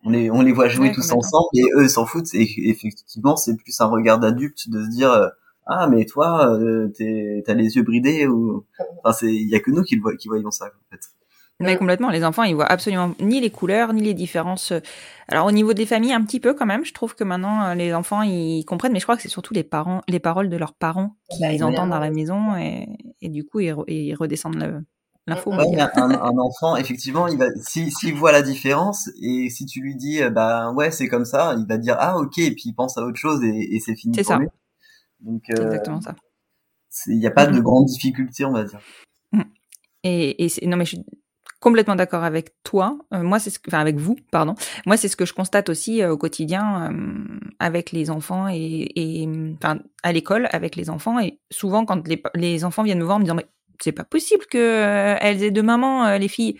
on 0.04 0.10
les 0.10 0.30
on 0.30 0.42
les 0.42 0.52
voit 0.52 0.68
jouer 0.68 0.92
tous 0.92 1.12
ensemble 1.12 1.48
et 1.54 1.64
eux 1.76 1.88
s'en 1.88 2.06
foutent. 2.06 2.34
Et 2.34 2.68
effectivement 2.68 3.36
c'est 3.36 3.56
plus 3.56 3.80
un 3.80 3.86
regard 3.86 4.18
d'adulte 4.18 4.68
de 4.70 4.84
se 4.84 4.90
dire 4.90 5.30
ah 5.66 5.86
mais 5.88 6.04
toi 6.04 6.58
t'es 6.96 7.42
t'as 7.46 7.54
les 7.54 7.76
yeux 7.76 7.82
bridés 7.82 8.26
ou 8.26 8.64
enfin 9.02 9.12
c'est 9.18 9.34
il 9.34 9.48
y 9.48 9.54
a 9.54 9.60
que 9.60 9.70
nous 9.70 9.82
qui 9.82 9.96
le 9.96 10.16
qui 10.16 10.28
voyons 10.28 10.50
ça 10.50 10.66
en 10.66 10.90
fait 10.90 11.00
mais 11.60 11.76
complètement, 11.76 12.10
les 12.10 12.24
enfants, 12.24 12.42
ils 12.42 12.54
voient 12.54 12.70
absolument 12.70 13.14
ni 13.20 13.40
les 13.40 13.50
couleurs, 13.50 13.92
ni 13.92 14.02
les 14.02 14.14
différences. 14.14 14.72
Alors 15.28 15.46
au 15.46 15.52
niveau 15.52 15.72
des 15.72 15.86
familles, 15.86 16.12
un 16.12 16.22
petit 16.24 16.40
peu 16.40 16.52
quand 16.52 16.66
même. 16.66 16.84
Je 16.84 16.92
trouve 16.92 17.14
que 17.14 17.22
maintenant, 17.22 17.64
euh, 17.64 17.74
les 17.74 17.94
enfants, 17.94 18.22
ils 18.22 18.64
comprennent, 18.64 18.92
mais 18.92 18.98
je 18.98 19.04
crois 19.04 19.16
que 19.16 19.22
c'est 19.22 19.28
surtout 19.28 19.54
les 19.54 19.62
parents, 19.62 20.02
les 20.08 20.18
paroles 20.18 20.50
de 20.50 20.56
leurs 20.56 20.74
parents 20.74 21.16
qu'ils 21.30 21.58
bah, 21.58 21.66
entendent 21.66 21.90
dans 21.90 22.00
la 22.00 22.10
maison 22.10 22.56
et, 22.56 22.88
et 23.20 23.28
du 23.28 23.44
coup, 23.44 23.60
ils, 23.60 23.74
ils 23.86 24.14
redescendent 24.14 24.84
l'info. 25.28 25.52
Ouais, 25.52 25.80
un, 25.80 25.90
un, 25.96 26.38
enfant, 26.38 26.76
effectivement, 26.76 27.28
il 27.28 27.38
va, 27.38 27.46
s'il 27.62 27.92
si, 27.92 28.10
voit 28.10 28.32
la 28.32 28.42
différence 28.42 29.08
et 29.22 29.48
si 29.48 29.64
tu 29.64 29.80
lui 29.80 29.94
dis, 29.94 30.20
bah 30.32 30.72
ouais, 30.72 30.90
c'est 30.90 31.06
comme 31.06 31.24
ça, 31.24 31.54
il 31.56 31.66
va 31.66 31.78
dire 31.78 31.96
ah 32.00 32.18
ok, 32.18 32.36
et 32.38 32.50
puis 32.50 32.64
il 32.66 32.74
pense 32.74 32.98
à 32.98 33.02
autre 33.02 33.18
chose 33.18 33.42
et, 33.44 33.76
et 33.76 33.78
c'est 33.78 33.94
fini. 33.94 34.14
C'est 34.16 34.24
ça. 34.24 34.40
Donc 35.20 35.44
euh, 35.50 35.66
exactement 35.66 36.00
ça. 36.00 36.16
Il 37.06 37.18
n'y 37.18 37.26
a 37.26 37.30
pas 37.30 37.46
de 37.46 37.60
grande 37.60 37.86
difficulté, 37.86 38.44
on 38.44 38.52
va 38.52 38.64
dire. 38.64 38.80
Mm. 39.32 39.42
Et, 40.02 40.44
et 40.44 40.66
non 40.66 40.76
mais 40.76 40.84
je 40.84 40.96
suis 40.96 41.04
complètement 41.64 41.96
d'accord 41.96 42.24
avec 42.24 42.52
toi. 42.62 42.98
Euh, 43.14 43.22
moi, 43.22 43.38
c'est 43.38 43.48
ce 43.48 43.58
que, 43.58 43.70
enfin 43.70 43.78
avec 43.78 43.96
vous, 43.96 44.16
pardon. 44.30 44.54
Moi, 44.84 44.98
c'est 44.98 45.08
ce 45.08 45.16
que 45.16 45.24
je 45.24 45.32
constate 45.32 45.70
aussi 45.70 46.02
euh, 46.02 46.12
au 46.12 46.18
quotidien 46.18 46.92
euh, 46.92 47.38
avec 47.58 47.90
les 47.90 48.10
enfants 48.10 48.48
et, 48.50 48.90
et 48.94 49.26
enfin 49.56 49.78
à 50.02 50.12
l'école 50.12 50.46
avec 50.52 50.76
les 50.76 50.90
enfants. 50.90 51.18
Et 51.18 51.40
souvent, 51.50 51.86
quand 51.86 52.02
les, 52.34 52.64
enfants 52.66 52.82
viennent 52.82 52.98
me 52.98 53.04
voir 53.04 53.16
en 53.16 53.20
me 53.20 53.24
disant 53.24 53.34
mais 53.34 53.46
c'est 53.80 53.92
pas 53.92 54.04
possible 54.04 54.44
que 54.44 55.16
elles 55.20 55.42
aient 55.42 55.50
deux 55.50 55.62
mamans, 55.62 56.18
les 56.18 56.28
filles. 56.28 56.58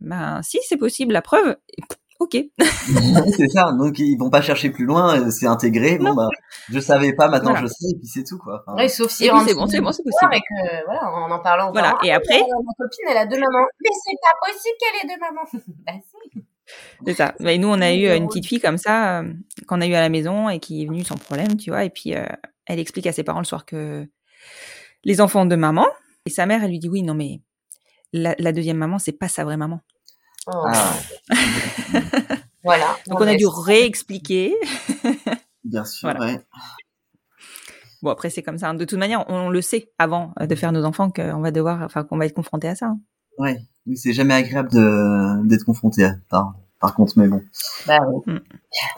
Ben 0.00 0.42
si, 0.42 0.58
c'est 0.68 0.76
possible. 0.76 1.12
La 1.12 1.22
preuve, 1.22 1.56
ok. 2.18 2.36
c'est 3.36 3.48
ça. 3.48 3.72
Donc 3.72 3.98
ils 3.98 4.16
vont 4.16 4.30
pas 4.30 4.42
chercher 4.42 4.70
plus 4.70 4.84
loin, 4.84 5.20
euh, 5.20 5.30
c'est 5.30 5.46
intégré. 5.46 5.98
Bon 5.98 6.14
bah, 6.14 6.28
je 6.70 6.80
savais 6.80 7.12
pas, 7.14 7.28
maintenant 7.28 7.50
Voilà. 7.50 7.66
je 7.66 7.72
sais, 7.72 7.86
et 7.94 7.98
puis 7.98 8.06
c'est 8.06 8.24
tout 8.24 8.38
quoi. 8.38 8.62
Enfin, 8.66 8.76
Ouais, 8.76 8.88
sauf 8.88 9.10
si 9.10 9.24
c'est 9.24 9.30
bon, 9.30 9.66
c'est 9.66 9.80
bon, 9.80 9.92
c'est 9.92 10.02
possible. 10.02 10.30
Avec, 10.32 10.42
euh, 10.64 10.78
voilà, 10.86 11.10
en 11.10 11.30
en 11.30 11.38
parlant. 11.40 11.72
Voilà. 11.72 11.96
Et 12.04 12.10
Ah, 12.12 12.16
après, 12.16 12.38
ma 12.38 12.72
copine, 12.78 13.04
elle 13.10 13.16
a 13.18 13.26
deux 13.26 13.38
mamans. 13.38 13.66
Mais 13.82 13.90
c'est 14.04 14.16
pas 14.22 14.52
possible 14.52 14.74
qu'elle 14.80 15.10
ait 15.10 15.14
deux 15.14 15.20
mamans. 15.20 15.48
bah 15.86 15.92
si. 16.32 16.42
C'est 17.06 17.14
ça. 17.14 17.34
Mais 17.38 17.58
nous, 17.58 17.68
on 17.68 17.80
a 17.80 17.92
eu 17.92 18.06
euh, 18.06 18.16
une 18.16 18.26
petite 18.26 18.46
fille 18.46 18.60
comme 18.60 18.78
ça 18.78 19.20
euh, 19.20 19.32
qu'on 19.68 19.80
a 19.80 19.86
eu 19.86 19.94
à 19.94 20.00
la 20.00 20.08
maison 20.08 20.48
et 20.48 20.58
qui 20.58 20.82
est 20.82 20.86
venue 20.86 21.04
sans 21.04 21.16
problème, 21.16 21.56
tu 21.56 21.70
vois. 21.70 21.84
Et 21.84 21.90
puis, 21.90 22.14
euh, 22.14 22.26
elle 22.66 22.80
explique 22.80 23.06
à 23.06 23.12
ses 23.12 23.22
parents 23.22 23.38
le 23.38 23.44
soir 23.44 23.64
que 23.64 24.04
les 25.04 25.20
enfants 25.20 25.46
de 25.46 25.54
maman. 25.54 25.86
Et 26.26 26.30
sa 26.30 26.44
mère, 26.46 26.64
elle 26.64 26.70
lui 26.70 26.80
dit 26.80 26.88
oui, 26.88 27.02
non 27.04 27.14
mais 27.14 27.40
la, 28.12 28.34
la 28.40 28.50
deuxième 28.50 28.78
maman, 28.78 28.98
c'est 28.98 29.12
pas 29.12 29.28
sa 29.28 29.44
vraie 29.44 29.56
maman. 29.56 29.80
Oh. 30.46 30.64
ah, 30.66 30.94
Voilà. 32.64 32.96
Donc 33.06 33.20
on 33.20 33.26
a 33.26 33.34
dû 33.36 33.46
réexpliquer. 33.46 34.54
bien 35.64 35.84
sûr. 35.84 36.08
Voilà. 36.10 36.20
ouais. 36.34 36.40
Bon 38.02 38.10
après 38.10 38.30
c'est 38.30 38.42
comme 38.42 38.58
ça. 38.58 38.68
hein. 38.70 38.74
De 38.74 38.84
toute 38.84 38.98
manière, 38.98 39.24
on, 39.30 39.48
le 39.50 39.60
sait 39.62 39.90
avant 39.98 40.32
euh, 40.40 40.46
de 40.46 40.54
faire 40.54 40.72
nos 40.72 40.84
enfants 40.84 41.10
qu'on 41.10 41.40
va 41.40 41.50
devoir, 41.50 41.82
enfin 41.82 42.04
qu'on 42.04 42.16
va 42.18 42.26
être 42.26 42.34
confronté 42.34 42.68
à 42.68 42.74
ça. 42.74 42.86
hein. 42.86 43.00
Ouais. 43.38 43.58
Oui, 43.86 43.96
c'est 43.96 44.12
jamais 44.12 44.34
agréable 44.34 44.70
de 44.70 45.46
d'être 45.48 45.64
confronté 45.64 46.04
à 46.04 46.14
par 46.28 46.54
par 46.80 46.94
contre, 46.94 47.14
mais 47.18 47.28
bon. 47.28 47.42
Bah 47.86 47.98
oui. 48.26 48.34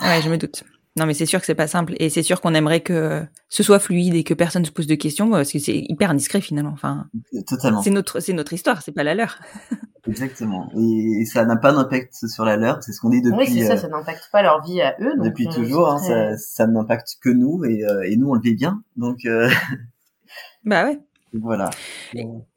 Ouais, 0.00 0.20
je 0.22 0.28
me 0.30 0.36
doute. 0.38 0.64
Non 0.98 1.06
mais 1.06 1.14
c'est 1.14 1.26
sûr 1.26 1.40
que 1.40 1.46
c'est 1.46 1.54
pas 1.54 1.66
simple 1.66 1.94
et 1.98 2.10
c'est 2.10 2.22
sûr 2.22 2.40
qu'on 2.40 2.54
aimerait 2.54 2.80
que 2.80 3.22
ce 3.48 3.62
soit 3.62 3.78
fluide 3.78 4.14
et 4.14 4.24
que 4.24 4.34
personne 4.34 4.64
se 4.64 4.70
pose 4.70 4.86
de 4.86 4.94
questions 4.94 5.30
parce 5.30 5.52
que 5.52 5.58
c'est 5.58 5.84
hyper 5.88 6.10
indiscret 6.10 6.40
finalement. 6.40 6.70
Enfin, 6.72 7.06
Totalement. 7.46 7.82
c'est 7.82 7.90
notre 7.90 8.20
c'est 8.20 8.32
notre 8.32 8.52
histoire, 8.52 8.82
c'est 8.82 8.92
pas 8.92 9.02
la 9.04 9.14
leur. 9.14 9.38
Exactement. 10.08 10.70
Et 10.74 11.24
ça 11.26 11.44
n'a 11.44 11.56
pas 11.56 11.72
d'impact 11.72 12.14
sur 12.28 12.44
la 12.44 12.56
leur, 12.56 12.82
c'est 12.82 12.92
ce 12.92 13.00
qu'on 13.00 13.10
dit 13.10 13.20
depuis 13.20 13.36
oui, 13.38 13.46
c'est 13.60 13.66
ça, 13.66 13.72
euh, 13.74 13.76
ça 13.76 13.88
n'impacte 13.88 14.28
pas 14.32 14.42
leur 14.42 14.62
vie 14.64 14.80
à 14.80 14.96
eux. 15.00 15.14
donc, 15.16 15.26
depuis 15.26 15.46
euh, 15.46 15.52
toujours. 15.52 15.90
Hein, 15.90 15.98
très- 16.02 16.36
ça 16.36 16.64
ça 16.64 16.66
n'impacte 16.66 17.16
que 17.22 17.28
nous 17.28 17.62
et, 17.64 17.84
euh, 17.84 18.02
et 18.08 18.16
nous 18.16 18.28
on 18.30 18.34
le 18.34 18.40
vit 18.40 18.54
bien. 18.54 18.82
Donc 18.96 19.18
euh, 19.26 19.50
Bah 20.64 20.84
ouais. 20.84 20.98
voilà. 21.34 21.70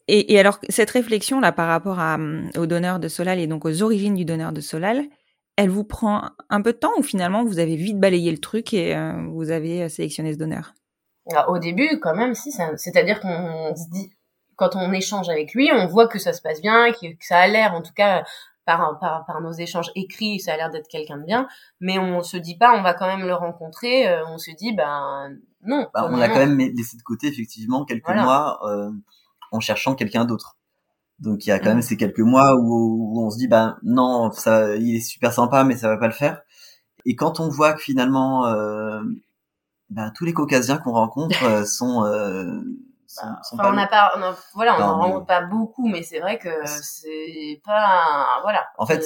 Et, 0.08 0.34
et 0.34 0.40
alors, 0.40 0.60
cette 0.70 0.90
réflexion-là 0.92 1.52
par 1.52 1.68
rapport 1.68 2.00
à, 2.00 2.16
hum, 2.16 2.50
au 2.58 2.66
donneur 2.66 3.00
de 3.00 3.08
Solal 3.08 3.40
et 3.40 3.48
donc 3.48 3.66
aux 3.66 3.82
origines 3.82 4.16
du 4.16 4.26
donneur 4.26 4.52
de 4.52 4.62
Solal, 4.62 5.04
elle 5.62 5.70
vous 5.70 5.84
prend 5.84 6.32
un 6.50 6.62
peu 6.64 6.74
de 6.74 6.78
temps 6.78 6.92
ou 6.98 7.04
finalement 7.04 7.44
vous 7.44 7.60
avez 7.60 7.76
vite 7.76 8.00
balayé 8.00 8.32
le 8.32 8.40
truc 8.40 8.74
et 8.74 8.96
euh, 8.96 9.28
vous 9.30 9.52
avez 9.52 9.84
euh, 9.84 9.90
sélectionné 9.90 10.34
ce 10.34 10.40
donneur? 10.40 10.74
Alors, 11.30 11.50
au 11.50 11.60
début, 11.60 12.00
quand 12.02 12.16
même, 12.16 12.34
si, 12.34 12.52
c'est-à-dire 12.52 13.20
qu'on 13.20 13.76
se 13.76 13.88
dit, 13.92 14.12
quand 14.56 14.76
on 14.76 14.92
échange 14.92 15.30
avec 15.30 15.54
lui, 15.54 15.70
on 15.72 15.86
voit 15.86 16.08
que 16.08 16.18
ça 16.18 16.34
se 16.34 16.42
passe 16.42 16.62
bien, 16.62 16.92
que, 16.92 17.12
que 17.12 17.26
ça 17.26 17.38
a 17.38 17.48
l'air, 17.48 17.76
en 17.76 17.84
tout 17.84 17.94
cas, 17.94 18.24
par, 18.66 18.98
par, 19.00 19.24
par 19.28 19.40
nos 19.42 19.52
échanges 19.52 19.92
écrits, 19.96 20.40
ça 20.40 20.54
a 20.54 20.58
l'air 20.58 20.72
d'être 20.72 20.88
quelqu'un 20.88 21.18
de 21.18 21.26
bien, 21.26 21.48
mais 21.80 22.00
on 22.00 22.24
se 22.24 22.38
dit 22.38 22.58
pas, 22.58 22.76
on 22.76 22.82
va 22.82 22.96
quand 22.96 23.06
même 23.06 23.28
le 23.28 23.36
rencontrer, 23.36 24.08
euh, 24.08 24.26
on 24.30 24.40
se 24.40 24.50
dit, 24.52 24.74
ben, 24.76 25.38
non. 25.64 25.88
Bah, 25.94 26.10
on 26.12 26.18
l'a 26.18 26.28
quand 26.28 26.40
même 26.40 26.58
laissé 26.58 26.98
de 26.98 27.04
côté 27.04 27.28
effectivement 27.28 27.86
quelques 27.86 28.06
Voilà. 28.06 28.24
mois 28.24 28.60
euh, 28.68 28.90
en 29.52 29.60
cherchant 29.60 29.94
quelqu'un 29.94 30.26
d'autre. 30.26 30.58
Donc 31.22 31.46
il 31.46 31.50
y 31.50 31.52
a 31.52 31.60
quand 31.60 31.70
même 31.70 31.82
ces 31.84 31.98
quelques 31.98 32.20
mois 32.20 32.56
où, 32.56 33.14
où 33.16 33.24
on 33.26 33.30
se 33.30 33.38
dit 33.38 33.48
bah 33.48 33.78
non 33.84 34.32
ça 34.32 34.76
il 34.76 34.96
est 34.96 35.00
super 35.02 35.32
sympa 35.32 35.64
mais 35.64 35.78
ça 35.78 35.88
va 35.88 35.98
pas 35.98 36.08
le 36.08 36.14
faire. 36.14 36.42
Et 37.06 37.16
quand 37.16 37.40
on 37.40 37.48
voit 37.50 37.74
que 37.74 37.82
finalement 37.82 38.46
euh, 38.48 39.02
bah, 39.90 40.12
tous 40.16 40.26
les 40.26 40.34
caucasiens 40.34 40.78
qu'on 40.78 40.94
rencontre 40.94 41.44
euh, 41.44 41.66
sont, 41.66 42.04
euh, 42.06 42.60
sont, 43.08 43.22
sont 43.44 43.56
Enfin, 43.56 43.64
pas 43.64 43.70
on 43.72 43.74
n'a 43.74 43.88
pas, 43.88 44.12
on 44.18 44.22
a- 44.22 44.36
voilà, 44.56 44.76
on 44.78 44.80
n'en 44.80 44.98
mais- 44.98 45.04
rencontre 45.06 45.26
pas 45.28 45.42
beaucoup, 45.42 45.88
mais 45.88 46.02
c'est 46.04 46.20
vrai 46.20 46.38
que 46.40 46.50
c'est 46.66 47.62
pas, 47.66 48.40
voilà. 48.42 48.64
En 48.78 48.86
fait, 48.86 49.04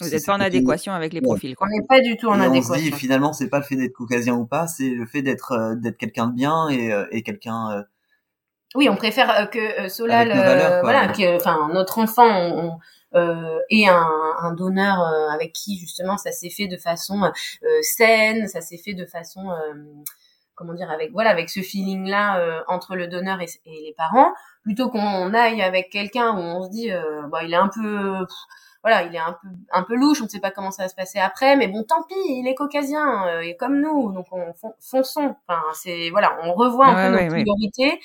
Vous 0.00 0.08
n'êtes 0.08 0.24
pas 0.24 0.34
en 0.36 0.40
adéquation 0.40 0.92
avec 0.92 1.12
les 1.12 1.20
profils, 1.20 1.54
quoi. 1.56 1.66
on 1.66 1.70
n'est 1.70 1.86
pas 1.86 2.00
du 2.00 2.16
tout 2.16 2.28
en 2.28 2.40
Et 2.40 2.46
on 2.46 2.54
se 2.54 2.66
dit 2.68 2.72
adéquation. 2.72 2.96
finalement 2.96 3.32
c'est 3.32 3.48
pas 3.48 3.58
le 3.58 3.64
fait 3.64 3.76
d'être 3.76 3.92
caucasien 3.94 4.34
ou 4.34 4.46
pas, 4.46 4.66
c'est 4.68 4.90
le 4.90 5.06
fait 5.06 5.22
d'être 5.22 5.52
euh, 5.52 5.74
d'être 5.74 5.98
quelqu'un 5.98 6.28
de 6.28 6.34
bien 6.34 6.68
et, 6.68 6.92
euh, 6.92 7.04
et 7.10 7.22
quelqu'un 7.22 7.70
euh, 7.72 7.82
Oui, 8.74 8.88
on 8.88 8.96
préfère 8.96 9.30
euh, 9.38 9.46
que 9.46 9.58
euh, 9.84 9.88
Solal, 9.88 10.28
valeurs, 10.28 10.72
euh, 10.72 10.80
quoi. 10.80 10.92
voilà, 10.92 11.08
que, 11.08 11.36
enfin, 11.36 11.68
notre 11.72 11.98
enfant, 11.98 12.24
on, 12.26 12.78
on, 13.14 13.18
euh, 13.18 13.58
ait 13.70 13.86
un, 13.86 14.08
un 14.40 14.52
donneur 14.54 15.00
euh, 15.02 15.28
avec 15.28 15.52
qui 15.52 15.76
justement 15.78 16.16
ça 16.16 16.32
s'est 16.32 16.48
fait 16.48 16.66
de 16.66 16.78
façon 16.78 17.22
euh, 17.24 17.68
saine, 17.82 18.48
ça 18.48 18.62
s'est 18.62 18.78
fait 18.78 18.94
de 18.94 19.04
façon, 19.04 19.50
euh, 19.50 19.74
comment 20.54 20.72
dire, 20.74 20.90
avec 20.90 21.12
voilà, 21.12 21.30
avec 21.30 21.50
ce 21.50 21.60
feeling-là 21.60 22.38
euh, 22.40 22.60
entre 22.68 22.96
le 22.96 23.08
donneur 23.08 23.40
et, 23.42 23.46
et 23.66 23.82
les 23.86 23.94
parents, 23.96 24.32
plutôt 24.62 24.88
qu'on 24.90 25.34
aille 25.34 25.60
avec 25.62 25.90
quelqu'un 25.90 26.30
où 26.32 26.38
on 26.40 26.62
se 26.64 26.70
dit, 26.70 26.90
euh, 26.90 27.22
bah, 27.30 27.40
il 27.44 27.52
est 27.52 27.56
un 27.56 27.68
peu, 27.68 28.24
pff, 28.26 28.36
voilà, 28.82 29.02
il 29.04 29.14
est 29.14 29.18
un 29.18 29.36
peu, 29.42 29.48
un 29.72 29.82
peu 29.82 29.94
louche, 29.94 30.20
on 30.22 30.24
ne 30.24 30.28
sait 30.30 30.40
pas 30.40 30.50
comment 30.50 30.70
ça 30.70 30.84
va 30.84 30.88
se 30.88 30.94
passer 30.94 31.18
après, 31.18 31.56
mais 31.56 31.68
bon, 31.68 31.84
tant 31.84 32.02
pis, 32.08 32.14
il 32.28 32.48
est 32.48 32.54
caucasien, 32.54 33.26
euh, 33.28 33.40
et 33.42 33.56
comme 33.56 33.78
nous, 33.80 34.10
donc 34.12 34.26
on 34.32 34.54
fon- 34.54 34.74
fonçons. 34.80 35.36
Enfin, 35.46 35.62
c'est 35.74 36.08
voilà, 36.10 36.38
on 36.44 36.54
revoit 36.54 36.86
un 36.86 36.94
Ouais, 36.94 37.10
peu 37.10 37.14
ouais, 37.16 37.24
nos 37.26 37.32
ouais. 37.34 37.42
priorités. 37.42 38.00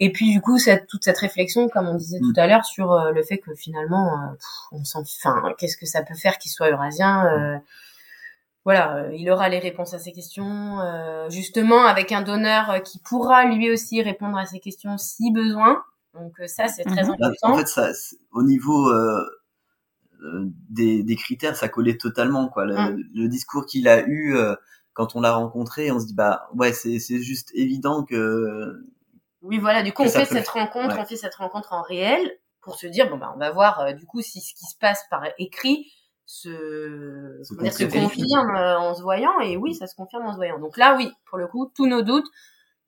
Et 0.00 0.10
puis 0.12 0.32
du 0.32 0.40
coup, 0.40 0.58
cette, 0.58 0.86
toute 0.88 1.04
cette 1.04 1.18
réflexion, 1.18 1.68
comme 1.68 1.86
on 1.88 1.94
disait 1.94 2.18
Mm. 2.20 2.32
tout 2.32 2.40
à 2.40 2.46
l'heure, 2.46 2.64
sur 2.64 2.92
euh, 2.92 3.12
le 3.12 3.22
fait 3.22 3.38
que 3.38 3.54
finalement, 3.54 4.12
euh, 4.12 4.32
pff, 4.34 4.46
on 4.72 4.84
s'en, 4.84 5.02
enfin, 5.02 5.52
qu'est-ce 5.58 5.76
que 5.76 5.86
ça 5.86 6.02
peut 6.02 6.14
faire 6.14 6.38
qu'il 6.38 6.50
soit 6.50 6.70
eurasien 6.70 7.26
euh, 7.26 7.58
Voilà, 8.64 8.96
euh, 8.96 9.10
il 9.14 9.30
aura 9.30 9.48
les 9.50 9.58
réponses 9.58 9.92
à 9.94 9.98
ces 9.98 10.12
questions, 10.12 10.80
euh, 10.80 11.28
justement 11.30 11.84
avec 11.84 12.12
un 12.12 12.22
donneur 12.22 12.70
euh, 12.70 12.78
qui 12.78 12.98
pourra 12.98 13.44
lui 13.44 13.70
aussi 13.70 14.00
répondre 14.02 14.38
à 14.38 14.46
ces 14.46 14.58
questions 14.58 14.96
si 14.98 15.30
besoin. 15.32 15.82
Donc 16.14 16.32
euh, 16.40 16.46
ça, 16.46 16.68
c'est 16.68 16.84
très. 16.84 17.02
Bah, 17.02 17.12
important. 17.12 17.52
En 17.52 17.56
fait, 17.58 17.66
ça, 17.68 17.90
au 18.32 18.42
niveau 18.42 18.88
euh, 18.88 19.24
euh, 20.22 20.44
des, 20.70 21.02
des 21.02 21.16
critères, 21.16 21.56
ça 21.56 21.68
collait 21.68 21.98
totalement. 21.98 22.48
Quoi. 22.48 22.64
Le, 22.64 22.74
Mm. 22.74 23.02
le 23.14 23.28
discours 23.28 23.66
qu'il 23.66 23.86
a 23.88 24.00
eu 24.06 24.34
euh, 24.36 24.54
quand 24.94 25.14
on 25.16 25.20
l'a 25.20 25.32
rencontré, 25.34 25.90
on 25.92 26.00
se 26.00 26.06
dit 26.06 26.14
bah 26.14 26.48
ouais, 26.54 26.72
c'est 26.72 26.98
c'est 27.00 27.18
juste 27.20 27.50
évident 27.54 28.04
que 28.04 28.86
Oui, 29.44 29.58
voilà, 29.58 29.82
du 29.82 29.92
coup, 29.92 30.02
on 30.02 30.08
fait 30.08 30.24
cette 30.24 30.48
rencontre, 30.48 30.96
ouais. 30.96 31.02
on 31.02 31.06
fait 31.06 31.16
cette 31.16 31.34
rencontre 31.36 31.72
en 31.72 31.82
réel 31.82 32.38
pour 32.60 32.76
se 32.76 32.86
dire, 32.86 33.08
bon, 33.08 33.18
bah, 33.18 33.32
on 33.34 33.38
va 33.38 33.50
voir, 33.50 33.80
euh, 33.80 33.92
du 33.92 34.06
coup, 34.06 34.22
si 34.22 34.40
ce 34.40 34.54
qui 34.54 34.66
se 34.66 34.76
passe 34.76 35.04
par 35.10 35.22
écrit 35.38 35.92
se, 36.26 37.40
Se 37.42 37.84
dire, 37.84 38.02
confirme 38.02 38.56
euh, 38.56 38.78
en 38.78 38.94
se 38.94 39.02
voyant, 39.02 39.38
et 39.40 39.56
oui, 39.56 39.74
ça 39.74 39.86
se 39.86 39.94
confirme 39.94 40.26
en 40.26 40.32
se 40.32 40.36
voyant. 40.36 40.58
Donc 40.58 40.76
là, 40.76 40.96
oui, 40.96 41.12
pour 41.26 41.38
le 41.38 41.46
coup, 41.46 41.70
tous 41.76 41.86
nos 41.86 42.02
doutes, 42.02 42.26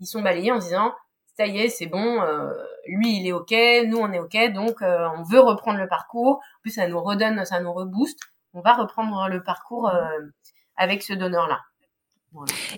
ils 0.00 0.06
sont 0.06 0.22
balayés 0.22 0.50
en 0.50 0.60
se 0.60 0.66
disant, 0.66 0.94
ça 1.36 1.46
y 1.46 1.58
est, 1.58 1.68
c'est 1.68 1.86
bon, 1.86 2.22
euh, 2.22 2.50
lui, 2.86 3.18
il 3.18 3.26
est 3.26 3.32
ok, 3.32 3.54
nous, 3.86 3.98
on 3.98 4.10
est 4.12 4.18
ok, 4.18 4.52
donc 4.54 4.80
euh, 4.80 5.06
on 5.18 5.22
veut 5.22 5.40
reprendre 5.40 5.78
le 5.78 5.88
parcours. 5.88 6.36
En 6.36 6.60
plus, 6.62 6.70
ça 6.70 6.88
nous 6.88 7.00
redonne, 7.00 7.44
ça 7.44 7.60
nous 7.60 7.72
rebooste. 7.72 8.20
On 8.54 8.62
va 8.62 8.72
reprendre 8.72 9.28
le 9.28 9.42
parcours 9.42 9.88
euh, 9.88 10.08
avec 10.76 11.02
ce 11.02 11.12
donneur-là. 11.12 11.60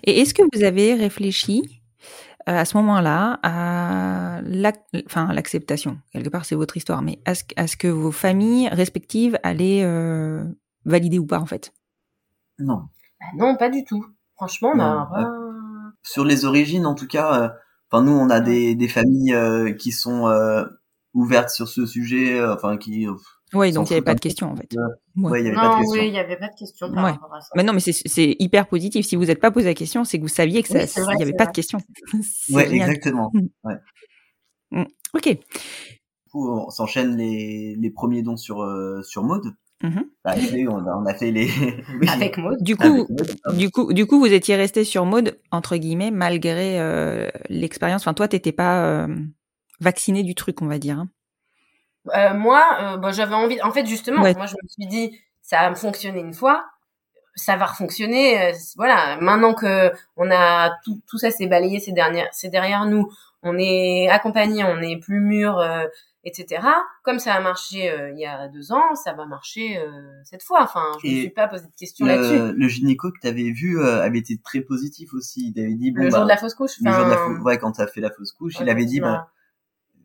Et 0.03 0.19
est-ce 0.19 0.33
que 0.33 0.41
vous 0.53 0.63
avez 0.63 0.93
réfléchi 0.93 1.78
à 2.57 2.65
ce 2.65 2.77
moment-là 2.77 3.39
à 3.43 4.41
enfin, 5.05 5.33
l'acceptation 5.33 5.97
Quelque 6.11 6.29
part, 6.29 6.45
c'est 6.45 6.55
votre 6.55 6.77
histoire, 6.77 7.01
mais 7.01 7.19
à 7.25 7.35
ce, 7.35 7.43
à 7.55 7.67
ce 7.67 7.77
que 7.77 7.87
vos 7.87 8.11
familles 8.11 8.69
respectives 8.69 9.37
allaient 9.43 9.83
euh, 9.83 10.43
valider 10.85 11.19
ou 11.19 11.25
pas, 11.25 11.39
en 11.39 11.45
fait? 11.45 11.73
Non. 12.57 12.87
Bah 13.19 13.25
non, 13.37 13.55
pas 13.57 13.69
du 13.69 13.83
tout. 13.83 14.05
Franchement, 14.35 14.71
on 14.73 14.79
a 14.79 15.31
Sur 16.03 16.25
les 16.25 16.45
origines, 16.45 16.85
en 16.85 16.95
tout 16.95 17.07
cas, 17.07 17.41
euh, 17.41 17.49
enfin 17.91 18.03
nous, 18.03 18.13
on 18.13 18.29
a 18.29 18.39
des, 18.39 18.75
des 18.75 18.87
familles 18.87 19.33
euh, 19.33 19.73
qui 19.73 19.91
sont 19.91 20.27
euh, 20.27 20.63
ouvertes 21.13 21.49
sur 21.49 21.67
ce 21.67 21.85
sujet, 21.85 22.39
euh, 22.39 22.53
enfin 22.53 22.77
qui, 22.77 23.07
euh, 23.07 23.13
Oui, 23.53 23.71
donc 23.71 23.89
il 23.89 23.93
n'y 23.93 23.97
avait 23.97 24.05
pas 24.05 24.15
de 24.15 24.19
question, 24.19 24.51
en 24.51 24.55
fait. 24.55 24.69
Ouais. 25.17 25.41
Il 25.41 25.45
y 25.45 25.49
avait 25.49 25.55
pas 25.55 25.61
de 25.63 25.67
Non, 25.73 25.77
question. 25.79 26.01
oui, 26.01 26.07
il 26.07 26.11
n'y 26.11 26.19
avait 26.19 26.37
pas 26.37 26.47
de 26.49 26.55
question 26.57 26.93
par 26.93 27.03
Ouais. 27.03 27.11
rapport 27.11 27.33
à 27.33 27.41
ça. 27.41 27.47
Mais 27.55 27.63
non, 27.63 27.73
mais 27.73 27.79
c'est- 27.79 28.35
hyper 28.39 28.67
positif. 28.67 29.05
Si 29.05 29.15
vous 29.15 29.25
n'êtes 29.25 29.39
pas 29.41 29.51
posé 29.51 29.65
la 29.65 29.73
question, 29.73 30.03
c'est 30.03 30.17
que 30.17 30.23
vous 30.23 30.27
saviez 30.27 30.61
que 30.63 30.71
Oui, 30.73 30.85
ça, 30.87 31.01
il 31.13 31.17
n'y 31.17 31.23
avait 31.23 31.33
pas 31.33 31.45
vrai. 31.45 31.51
de 31.51 31.55
question. 31.55 31.79
C'est 32.23 32.53
Ouais, 32.55 32.67
génial. 32.69 32.89
exactement. 32.89 33.31
Ok. 35.13 35.27
Du 35.27 36.31
coup, 36.31 36.47
on 36.49 36.69
s'enchaîne 36.69 37.17
les, 37.17 37.75
les 37.79 37.89
premiers 37.89 38.21
dons 38.21 38.37
sur 38.37 38.61
euh, 38.61 39.01
sur 39.01 39.23
Maud. 39.23 39.43
Mhm. 39.81 40.03
Bah, 40.25 40.35
on, 40.69 40.77
a, 40.85 40.95
on 41.01 41.05
a 41.05 41.13
fait 41.15 41.31
les. 41.31 41.47
oui. 42.01 42.07
Avec 42.09 42.37
Maud. 42.37 42.61
Du 42.61 42.75
coup, 42.75 42.83
Avec 42.83 43.09
Maud. 43.09 43.57
du 43.57 43.71
coup, 43.71 43.93
du 43.93 44.05
coup, 44.05 44.19
vous 44.19 44.31
étiez 44.31 44.55
resté 44.55 44.83
sur 44.83 45.05
mode 45.05 45.39
entre 45.51 45.77
guillemets 45.77 46.11
malgré 46.11 46.79
euh, 46.79 47.29
l'expérience. 47.49 48.03
Enfin, 48.03 48.13
toi, 48.13 48.27
t'étais 48.27 48.51
pas 48.51 48.83
euh, 48.85 49.07
vacciné 49.79 50.21
du 50.23 50.35
truc, 50.35 50.61
on 50.61 50.67
va 50.67 50.77
dire. 50.77 50.99
hein. 50.99 51.09
Euh, 52.15 52.33
moi, 52.33 52.63
euh, 52.81 52.97
bah, 52.97 53.11
j'avais 53.11 53.35
envie. 53.35 53.61
En 53.61 53.71
fait, 53.71 53.85
justement, 53.85 54.21
Ouais. 54.21 54.33
moi, 54.35 54.45
je 54.45 54.53
me 54.61 54.67
suis 54.67 54.87
dit, 54.87 55.19
ça 55.41 55.61
a 55.61 55.75
fonctionné 55.75 56.19
une 56.19 56.33
fois, 56.33 56.65
ça 57.35 57.55
va 57.55 57.65
refonctionner. 57.65 58.41
euh, 58.41 58.51
voilà. 58.77 59.17
Maintenant 59.21 59.53
que 59.53 59.91
on 60.17 60.29
a 60.31 60.71
tout, 60.83 61.01
tout 61.07 61.17
ça 61.17 61.31
s'est 61.31 61.47
balayé, 61.47 61.79
c'est 61.79 61.91
dernières, 61.93 62.27
c'est 62.31 62.49
derrière 62.49 62.85
nous. 62.85 63.09
On 63.43 63.57
est 63.57 64.09
accompagné, 64.09 64.63
on 64.65 64.81
est 64.81 64.99
plus 64.99 65.21
mûr, 65.21 65.57
euh, 65.59 65.85
etc. 66.25 66.61
Comme 67.03 67.19
ça 67.19 67.33
a 67.35 67.39
marché 67.39 67.89
euh, 67.89 68.11
il 68.11 68.19
y 68.19 68.25
a 68.25 68.49
deux 68.49 68.73
ans, 68.73 68.93
ça 68.95 69.13
va 69.13 69.25
marcher 69.25 69.77
euh, 69.77 69.89
cette 70.25 70.43
fois. 70.43 70.59
Enfin, 70.63 70.83
je 71.01 71.07
me 71.07 71.13
Et 71.13 71.19
suis 71.21 71.29
pas 71.29 71.47
posé 71.47 71.63
de 71.65 71.71
questions 71.79 72.05
là-dessus. 72.05 72.53
Le, 72.57 72.67
gynéco 72.67 73.09
que 73.11 73.19
tu 73.21 73.27
avais 73.27 73.51
vu 73.51 73.79
euh, 73.79 74.01
avait 74.03 74.19
été 74.19 74.37
très 74.43 74.59
positif 74.59 75.13
aussi. 75.13 75.53
Il 75.55 75.61
avait 75.63 75.73
dit 75.75 75.91
bon 75.91 76.03
Le 76.03 76.09
bah, 76.09 76.17
jour 76.17 76.25
de 76.25 76.29
la 76.29 76.37
fausse 76.37 76.53
couche. 76.53 76.73
le 76.83 76.91
jour 76.91 77.05
de 77.05 77.09
la 77.11 77.17
fausse, 77.17 77.39
ouais, 77.43 77.57
quand 77.57 77.71
t'as 77.71 77.87
fait 77.87 78.01
la 78.01 78.11
fausse 78.11 78.33
couche, 78.33 78.55
il 78.59 78.69
avait 78.69 78.85
dit 78.85 78.99
bah 78.99 79.29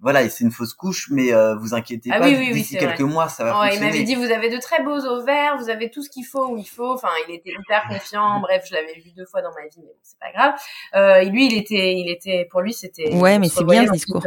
voilà, 0.05 0.29
c'est 0.29 0.45
une 0.45 0.53
fausse 0.53 0.75
couche, 0.75 1.09
mais 1.11 1.33
euh, 1.33 1.57
vous 1.57 1.73
inquiétez 1.75 2.11
Ah 2.13 2.21
pas, 2.21 2.27
oui, 2.29 2.37
oui, 2.39 2.47
oui, 2.49 2.53
d'ici 2.53 2.75
c'est 2.75 2.79
quelques 2.79 3.01
vrai. 3.01 3.11
mois, 3.13 3.29
ça 3.29 3.43
va 3.43 3.59
Ouais, 3.61 3.75
il 3.75 3.81
m'avait 3.81 4.03
dit 4.05 4.15
vous 4.15 4.31
avez 4.31 4.51
de 4.51 4.59
très 4.59 4.83
beaux 4.85 5.01
ovaires, 5.07 5.57
vous 5.59 5.71
avez 5.71 5.91
tout 5.91 6.03
ce 6.03 6.11
qu'il 6.11 6.27
faut 6.27 6.47
où 6.51 6.59
il 6.59 6.69
faut. 6.69 6.93
Enfin, 6.93 7.09
il 7.27 7.35
était 7.35 7.51
hyper 7.59 7.89
confiant. 7.89 8.39
Bref, 8.41 8.65
je 8.69 8.75
l'avais 8.75 8.93
vu 9.01 9.11
deux 9.17 9.25
fois 9.25 9.41
dans 9.43 9.51
ma 9.53 9.63
vie, 9.67 9.79
mais 9.79 9.85
bon, 9.87 9.99
c'est 10.03 10.19
pas 10.21 10.31
grave. 10.33 10.55
Euh, 10.95 11.23
et 11.23 11.31
lui, 11.31 11.47
il 11.47 11.55
était, 11.57 11.95
il 11.95 12.09
était, 12.11 12.47
pour 12.51 12.61
lui, 12.61 12.73
c'était. 12.75 13.15
Ouais, 13.17 13.39
mais 13.39 13.49
c'est 13.49 13.65
bien 13.65 13.87
ce 13.87 13.93
discours. 13.93 14.23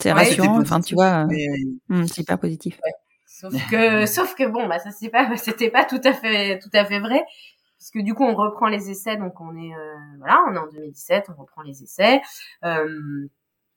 C'est 0.00 0.12
Ouais, 0.12 0.18
rassurant. 0.18 0.60
Enfin, 0.60 0.80
tu 0.80 0.94
vois, 0.94 1.26
Mais- 1.26 1.46
hum, 1.90 2.06
c'est 2.06 2.22
hyper 2.22 2.38
positif. 2.38 2.80
Sauf 3.26 3.52
que, 3.70 4.06
sauf 4.06 4.34
que 4.36 4.46
bon, 4.46 4.68
bah 4.68 4.78
ça 4.78 4.90
c'est 4.92 5.08
pas, 5.08 5.26
c'était 5.36 5.70
pas 5.70 5.84
tout 5.84 6.00
à 6.04 6.12
fait, 6.12 6.58
tout 6.60 6.70
à 6.72 6.84
fait 6.84 7.00
vrai, 7.00 7.24
puisque 7.78 7.98
du 7.98 8.14
coup 8.14 8.24
on 8.24 8.34
reprend 8.36 8.68
les 8.68 8.90
essais, 8.90 9.16
donc 9.16 9.40
on 9.40 9.56
est, 9.56 9.74
euh, 9.74 9.94
voilà, 10.18 10.44
on 10.48 10.54
est 10.54 10.58
en 10.58 10.68
2017, 10.68 11.26
on 11.36 11.40
reprend 11.40 11.62
les 11.62 11.82
essais. 11.82 12.20
Euh, 12.64 13.26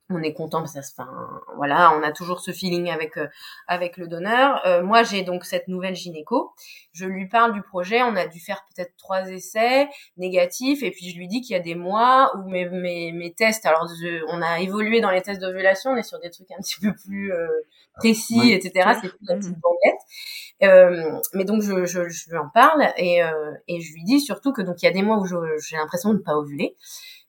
on 0.10 0.22
est 0.22 0.34
content 0.34 0.60
parce 0.62 0.74
que 0.74 1.02
un- 1.02 1.42
voilà, 1.58 1.92
on 1.98 2.04
a 2.04 2.12
toujours 2.12 2.40
ce 2.40 2.52
feeling 2.52 2.90
avec 2.90 3.18
euh, 3.18 3.28
avec 3.68 3.98
le 3.98 4.08
donneur. 4.08 4.62
Euh, 4.68 4.84
moi, 4.84 5.02
j'ai 5.04 5.24
donc 5.24 5.46
cette 5.46 5.68
nouvelle 5.68 5.96
gynéco. 5.96 6.54
Je 6.94 7.06
lui 7.06 7.28
parle 7.28 7.54
du 7.54 7.62
projet. 7.64 8.04
On 8.04 8.16
a 8.16 8.28
dû 8.28 8.40
faire 8.40 8.64
peut-être 8.74 8.94
trois 8.98 9.28
essais 9.32 9.88
négatifs, 10.18 10.84
et 10.84 10.92
puis 10.92 11.10
je 11.10 11.18
lui 11.18 11.28
dis 11.28 11.42
qu'il 11.42 11.54
y 11.56 11.60
a 11.60 11.64
des 11.64 11.76
mois 11.76 12.32
où 12.38 12.48
mes 12.50 12.70
mes, 12.70 13.12
mes 13.14 13.34
tests. 13.34 13.66
Alors, 13.66 13.88
je- 13.88 14.24
on 14.30 14.42
a 14.44 14.60
évolué 14.60 15.02
dans 15.02 15.10
les 15.12 15.22
tests 15.24 15.42
d'ovulation. 15.42 15.92
On 15.92 15.96
est 15.98 16.04
sur 16.04 16.20
des 16.20 16.30
trucs 16.30 16.52
un 16.52 16.62
petit 16.62 16.80
peu 16.80 16.94
plus 16.94 17.34
euh, 17.34 17.48
précis, 17.96 18.52
etc. 18.52 18.92
C'est 19.02 19.10
plus 19.10 19.18
la 19.28 19.36
petite 19.38 19.52
Mhm. 19.56 19.62
banquette. 19.62 20.02
Euh, 20.64 21.20
mais 21.34 21.44
donc 21.46 21.62
je, 21.62 21.86
je, 21.86 22.08
je 22.08 22.30
lui 22.30 22.38
en 22.38 22.48
parle 22.54 22.88
et, 22.98 23.22
euh, 23.24 23.52
et 23.68 23.82
je 23.82 23.92
lui 23.94 24.04
dis 24.06 24.22
surtout 24.22 24.54
que 24.54 24.62
donc 24.62 24.82
il 24.82 24.86
y 24.86 24.88
a 24.88 24.92
des 24.92 25.02
mois 25.02 25.18
où 25.18 25.26
j'ai 25.26 25.76
l'impression 25.76 26.10
de 26.14 26.18
ne 26.20 26.24
pas 26.24 26.36
ovuler 26.36 26.76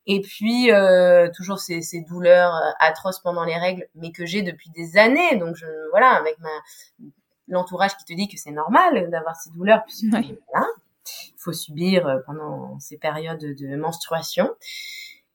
et 0.07 0.21
puis 0.21 0.73
euh, 0.73 1.29
toujours 1.35 1.59
ces, 1.59 1.83
ces 1.83 2.01
douleurs 2.01 2.55
euh, 2.55 2.71
atroces 2.79 3.21
pendant 3.21 3.45
les 3.45 3.57
règles 3.57 3.87
mais 3.95 4.13
que 4.13 4.25
j'ai 4.27 4.43
depuis 4.43 4.71
des 4.71 4.97
années. 4.97 5.37
Donc 5.37 5.57
je 5.57 5.67
voilà 5.91 6.11
avec 6.11 6.39
ma 6.39 6.49
l'entourage 7.49 7.97
qui 7.97 8.05
te 8.05 8.13
dit 8.13 8.29
que 8.29 8.39
c'est 8.39 8.51
normal 8.51 9.11
d'avoir 9.11 9.37
ces 9.37 9.51
douleurs 9.51 9.85
puisque 9.85 10.07
voilà 10.11 10.67
il 11.29 11.39
faut 11.39 11.53
subir 11.53 12.07
euh, 12.07 12.19
pendant 12.27 12.79
ces 12.81 12.99
périodes 12.99 13.39
de 13.39 13.77
menstruation. 13.77 14.55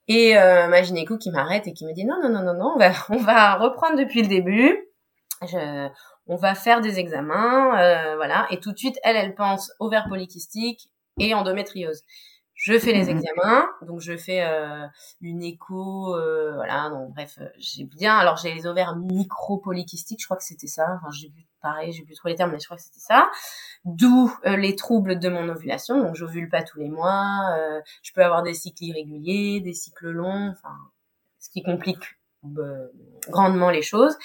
Et 0.07 0.38
euh, 0.38 0.67
ma 0.67 0.82
gynéco 0.82 1.17
qui 1.17 1.32
m'arrête 1.32 1.67
et 1.67 1.74
qui 1.74 1.86
me 1.86 1.93
dit 1.93 2.05
non 2.05 2.19
non 2.22 2.30
non 2.30 2.41
non 2.43 2.53
non 2.53 2.74
on 2.76 2.80
va 2.80 2.91
on 3.09 3.17
va 3.17 3.55
reprendre 3.55 3.97
depuis 3.97 4.22
le 4.22 4.28
début. 4.28 4.88
Je, 5.43 5.89
on 6.28 6.36
va 6.36 6.55
faire 6.55 6.82
des 6.82 6.99
examens, 6.99 7.78
euh, 7.80 8.15
voilà, 8.15 8.47
et 8.51 8.59
tout 8.59 8.72
de 8.72 8.78
suite, 8.78 8.97
elle, 9.03 9.15
elle 9.15 9.36
pense 9.36 9.72
ovaire 9.80 10.07
polykystique 10.07 10.89
et 11.19 11.34
endométriose. 11.34 12.03
Je 12.64 12.78
fais 12.78 12.93
les 12.93 13.05
Mhm. 13.05 13.18
examens, 13.18 13.68
donc 13.88 14.01
je 14.01 14.16
fais 14.18 14.43
euh, 14.43 14.86
une 15.20 15.41
écho, 15.41 16.16
euh, 16.16 16.53
voilà, 16.53 16.89
donc 16.91 17.12
bref, 17.12 17.39
euh, 17.41 17.47
j'ai 17.57 17.86
bien, 17.86 18.16
alors 18.16 18.38
j'ai 18.38 18.53
les 18.53 18.68
ovaires 18.68 18.95
micro-polykystiques, 18.97 20.22
je 20.22 20.28
crois 20.28 20.38
que 20.38 20.43
c'était 20.43 20.68
ça, 20.68 20.86
enfin 20.97 21.09
j'ai 21.12 21.30
vu, 21.30 21.47
pareil, 21.62 21.91
j'ai 21.91 22.03
plus 22.03 22.14
trop 22.16 22.28
les 22.30 22.36
termes, 22.36 22.51
mais 22.51 22.59
je 22.59 22.66
crois 22.66 22.78
que 22.78 22.84
c'était 22.84 22.99
ça, 22.99 23.32
d'où 23.86 24.32
euh, 24.45 24.57
les 24.57 24.76
troubles 24.76 25.18
de 25.20 25.30
mon 25.30 25.49
ovulation, 25.49 25.99
donc 26.03 26.16
j'ovule 26.16 26.49
pas 26.49 26.62
tous 26.64 26.80
les 26.80 26.89
mois, 26.89 27.55
euh, 27.57 27.82
je 28.03 28.14
peux 28.14 28.24
avoir 28.24 28.43
des 28.43 28.53
cycles 28.53 28.84
irréguliers, 28.84 29.59
des 29.62 29.74
cycles 29.74 30.09
longs, 30.12 30.49
enfin, 30.51 30.76
ce 31.39 31.49
qui 31.49 31.64
complique 31.64 32.20
euh, 32.59 32.88
grandement 33.30 33.72
les 33.72 33.82
choses. 33.84 34.18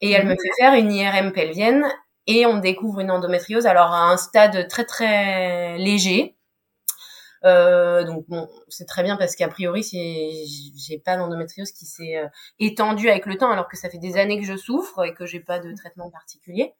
Et 0.00 0.12
elle 0.12 0.26
me 0.26 0.32
fait 0.36 0.50
faire 0.58 0.74
une 0.74 0.92
IRM 0.92 1.32
pelvienne 1.32 1.84
et 2.26 2.46
on 2.46 2.58
découvre 2.58 3.00
une 3.00 3.10
endométriose, 3.10 3.66
alors 3.66 3.92
à 3.92 4.10
un 4.10 4.16
stade 4.16 4.68
très 4.68 4.84
très 4.86 5.76
léger. 5.78 6.37
Euh, 7.44 8.04
donc 8.04 8.26
bon, 8.28 8.48
c'est 8.68 8.86
très 8.86 9.02
bien 9.02 9.16
parce 9.16 9.36
qu'a 9.36 9.48
priori, 9.48 9.84
c'est 9.84 10.30
j'ai 10.76 10.98
pas 10.98 11.16
d'endométriose 11.16 11.72
qui 11.72 11.86
s'est 11.86 12.16
euh, 12.16 12.26
étendue 12.58 13.08
avec 13.08 13.26
le 13.26 13.36
temps, 13.36 13.50
alors 13.50 13.68
que 13.68 13.76
ça 13.76 13.88
fait 13.90 13.98
des 13.98 14.16
années 14.16 14.38
que 14.40 14.46
je 14.46 14.56
souffre 14.56 15.04
et 15.04 15.14
que 15.14 15.26
j'ai 15.26 15.40
pas 15.40 15.58
de 15.58 15.72
traitement 15.74 16.10
particulier. 16.10 16.74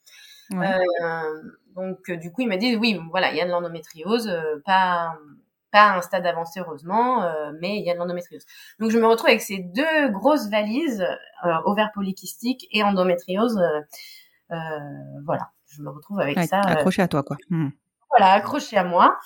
Ouais. 0.51 0.67
Euh, 1.03 1.43
donc 1.77 2.09
euh, 2.11 2.17
du 2.17 2.33
coup, 2.33 2.41
il 2.43 2.49
m'a 2.49 2.57
dit 2.57 2.75
oui, 2.77 2.99
voilà, 3.11 3.31
il 3.31 3.37
y 3.37 3.41
a 3.41 3.45
de 3.47 3.51
l'endométriose, 3.51 4.29
euh, 4.29 4.61
pas 4.65 5.17
pas 5.71 5.91
à 5.91 5.99
un 5.99 6.01
stade 6.01 6.25
avancé 6.27 6.61
heureusement, 6.61 7.23
euh, 7.25 7.53
mais 7.61 7.77
il 7.79 7.85
y 7.85 7.91
a 7.91 7.95
de 7.95 7.99
l'endométriose. 7.99 8.45
Donc 8.81 8.91
je 8.91 8.99
me 8.99 9.07
retrouve 9.07 9.29
avec 9.29 9.43
ces 9.43 9.59
deux 9.59 10.09
grosses 10.09 10.49
valises, 10.49 11.05
euh, 11.45 11.55
ovaire 11.67 11.91
polykystique 11.95 12.67
et 12.73 12.83
endométriose. 12.83 13.59
euh, 14.51 14.57
voilà, 15.27 15.51
je 15.67 15.83
me 15.83 15.91
retrouve 15.91 16.21
avec 16.21 16.37
Ouais, 16.39 16.47
ça. 16.47 16.61
accroché 16.61 17.03
à 17.03 17.09
toi, 17.09 17.23
quoi. 17.23 17.37
Hum. 17.51 17.71
voilà, 18.09 18.33
accroché 18.33 18.77
à 18.79 18.85
moi. 18.85 19.19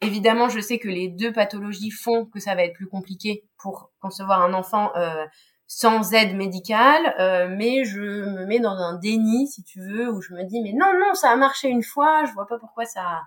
Évidemment, 0.00 0.48
je 0.48 0.60
sais 0.60 0.78
que 0.78 0.88
les 0.88 1.08
deux 1.08 1.32
pathologies 1.32 1.90
font 1.90 2.26
que 2.26 2.40
ça 2.40 2.54
va 2.54 2.64
être 2.64 2.74
plus 2.74 2.88
compliqué 2.88 3.44
pour 3.58 3.90
concevoir 4.00 4.42
un 4.42 4.52
enfant 4.52 4.92
euh, 4.96 5.24
sans 5.66 6.12
aide 6.12 6.36
médicale, 6.36 7.14
euh, 7.18 7.48
mais 7.48 7.84
je 7.84 8.00
me 8.00 8.44
mets 8.44 8.60
dans 8.60 8.76
un 8.76 8.94
déni, 8.98 9.48
si 9.48 9.62
tu 9.62 9.80
veux, 9.80 10.10
où 10.12 10.20
je 10.20 10.34
me 10.34 10.44
dis 10.44 10.60
mais 10.62 10.72
non, 10.72 10.92
non, 11.00 11.14
ça 11.14 11.30
a 11.30 11.36
marché 11.36 11.68
une 11.68 11.82
fois, 11.82 12.24
je 12.26 12.32
vois 12.32 12.46
pas 12.46 12.58
pourquoi 12.58 12.84
ça 12.84 13.22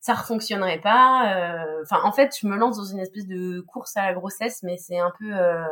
ça 0.00 0.14
refonctionnerait 0.14 0.80
pas. 0.80 1.34
euh, 1.36 1.82
Enfin, 1.82 2.00
en 2.04 2.10
fait, 2.12 2.34
je 2.40 2.46
me 2.46 2.56
lance 2.56 2.76
dans 2.78 2.84
une 2.84 2.98
espèce 3.00 3.26
de 3.26 3.60
course 3.60 3.96
à 3.96 4.06
la 4.06 4.14
grossesse, 4.14 4.62
mais 4.62 4.78
c'est 4.78 4.98
un 4.98 5.12
peu 5.18 5.30
euh, 5.32 5.62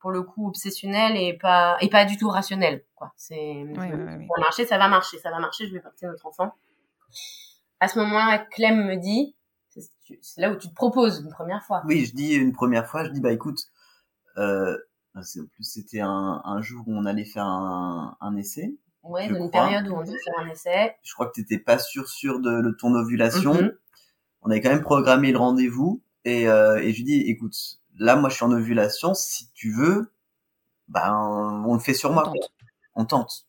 pour 0.00 0.10
le 0.10 0.22
coup 0.22 0.48
obsessionnel 0.48 1.16
et 1.16 1.34
pas 1.34 1.76
et 1.80 1.88
pas 1.88 2.04
du 2.06 2.16
tout 2.16 2.28
rationnel. 2.30 2.82
Quoi, 2.96 3.12
c'est 3.16 3.62
ça 3.76 3.86
va 4.36 4.38
marcher, 4.40 4.66
ça 4.66 4.78
va 4.78 4.88
marcher, 4.88 5.18
ça 5.18 5.30
va 5.30 5.38
marcher, 5.38 5.66
je 5.68 5.72
vais 5.74 5.80
porter 5.80 6.06
notre 6.06 6.26
enfant. 6.26 6.52
À 7.80 7.88
ce 7.88 7.98
moment-là, 8.00 8.38
Clem 8.38 8.86
me 8.86 8.96
dit, 8.96 9.34
c'est 10.20 10.40
là 10.40 10.50
où 10.50 10.56
tu 10.56 10.68
te 10.68 10.74
proposes 10.74 11.20
une 11.20 11.30
première 11.30 11.62
fois. 11.64 11.82
Oui, 11.86 12.04
je 12.06 12.14
dis 12.14 12.34
une 12.34 12.52
première 12.52 12.86
fois, 12.88 13.04
je 13.04 13.10
dis 13.10 13.20
bah 13.20 13.32
écoute, 13.32 13.58
euh, 14.38 14.76
en 15.14 15.20
plus 15.20 15.64
c'était 15.64 16.00
un, 16.00 16.40
un 16.44 16.60
jour 16.62 16.84
où 16.86 16.94
on 16.94 17.04
allait 17.06 17.24
faire 17.24 17.46
un, 17.46 18.16
un 18.20 18.36
essai. 18.36 18.74
Dans 19.02 19.16
une 19.18 19.34
crois. 19.34 19.50
période 19.50 19.86
où 19.88 19.94
on 19.96 20.02
doit 20.04 20.14
faire 20.24 20.38
un 20.38 20.48
essai. 20.48 20.96
Je 21.02 21.12
crois 21.12 21.26
que 21.26 21.32
t'étais 21.32 21.58
pas 21.58 21.78
sûr 21.78 22.08
sûr 22.08 22.40
de, 22.40 22.62
de 22.62 22.70
ton 22.70 22.94
ovulation. 22.94 23.54
Mhm. 23.54 23.72
On 24.42 24.50
avait 24.50 24.60
quand 24.60 24.70
même 24.70 24.82
programmé 24.82 25.30
le 25.32 25.38
rendez-vous 25.38 26.02
et, 26.24 26.48
euh, 26.48 26.76
et 26.78 26.92
je 26.92 26.96
lui 26.98 27.04
dis 27.04 27.20
écoute, 27.22 27.54
là 27.98 28.16
moi 28.16 28.30
je 28.30 28.36
suis 28.36 28.44
en 28.44 28.52
ovulation, 28.52 29.12
si 29.14 29.50
tu 29.52 29.72
veux, 29.72 30.10
ben 30.88 31.62
on 31.66 31.74
le 31.74 31.80
fait 31.80 31.94
sur 31.94 32.10
On 32.10 32.14
moi. 32.14 32.24
tente. 32.24 32.52
On 32.94 33.04
tente. 33.04 33.46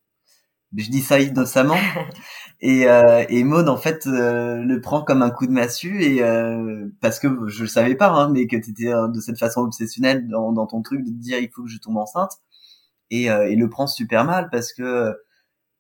Je 0.76 0.90
dis 0.90 1.02
ça 1.02 1.20
innocemment 1.20 1.78
et, 2.62 2.88
euh, 2.90 3.26
et 3.30 3.44
Maud 3.44 3.70
en 3.70 3.78
fait 3.78 4.08
euh, 4.08 4.58
le 4.58 4.82
prend 4.82 5.04
comme 5.04 5.22
un 5.22 5.30
coup 5.30 5.48
de 5.48 5.52
massue 5.52 6.02
et 6.04 6.22
euh, 6.24 6.88
parce 7.02 7.20
que 7.20 7.28
je 7.48 7.64
le 7.64 7.70
savais 7.70 7.96
pas 7.96 8.10
hein, 8.10 8.30
mais 8.32 8.48
que 8.48 8.58
t'étais 8.58 8.94
euh, 8.94 9.08
de 9.08 9.20
cette 9.22 9.40
façon 9.40 9.62
obsessionnelle 9.62 10.28
dans, 10.28 10.52
dans 10.52 10.66
ton 10.68 10.82
truc 10.82 11.02
de 11.04 11.10
te 11.10 11.16
dire 11.16 11.40
il 11.40 11.50
faut 11.50 11.64
que 11.64 11.70
je 11.70 11.78
tombe 11.80 11.98
enceinte 11.98 12.32
et, 13.12 13.32
euh, 13.32 13.48
et 13.50 13.56
le 13.56 13.70
prend 13.70 13.88
super 13.88 14.26
mal 14.26 14.50
parce 14.52 14.74
que 14.74 15.14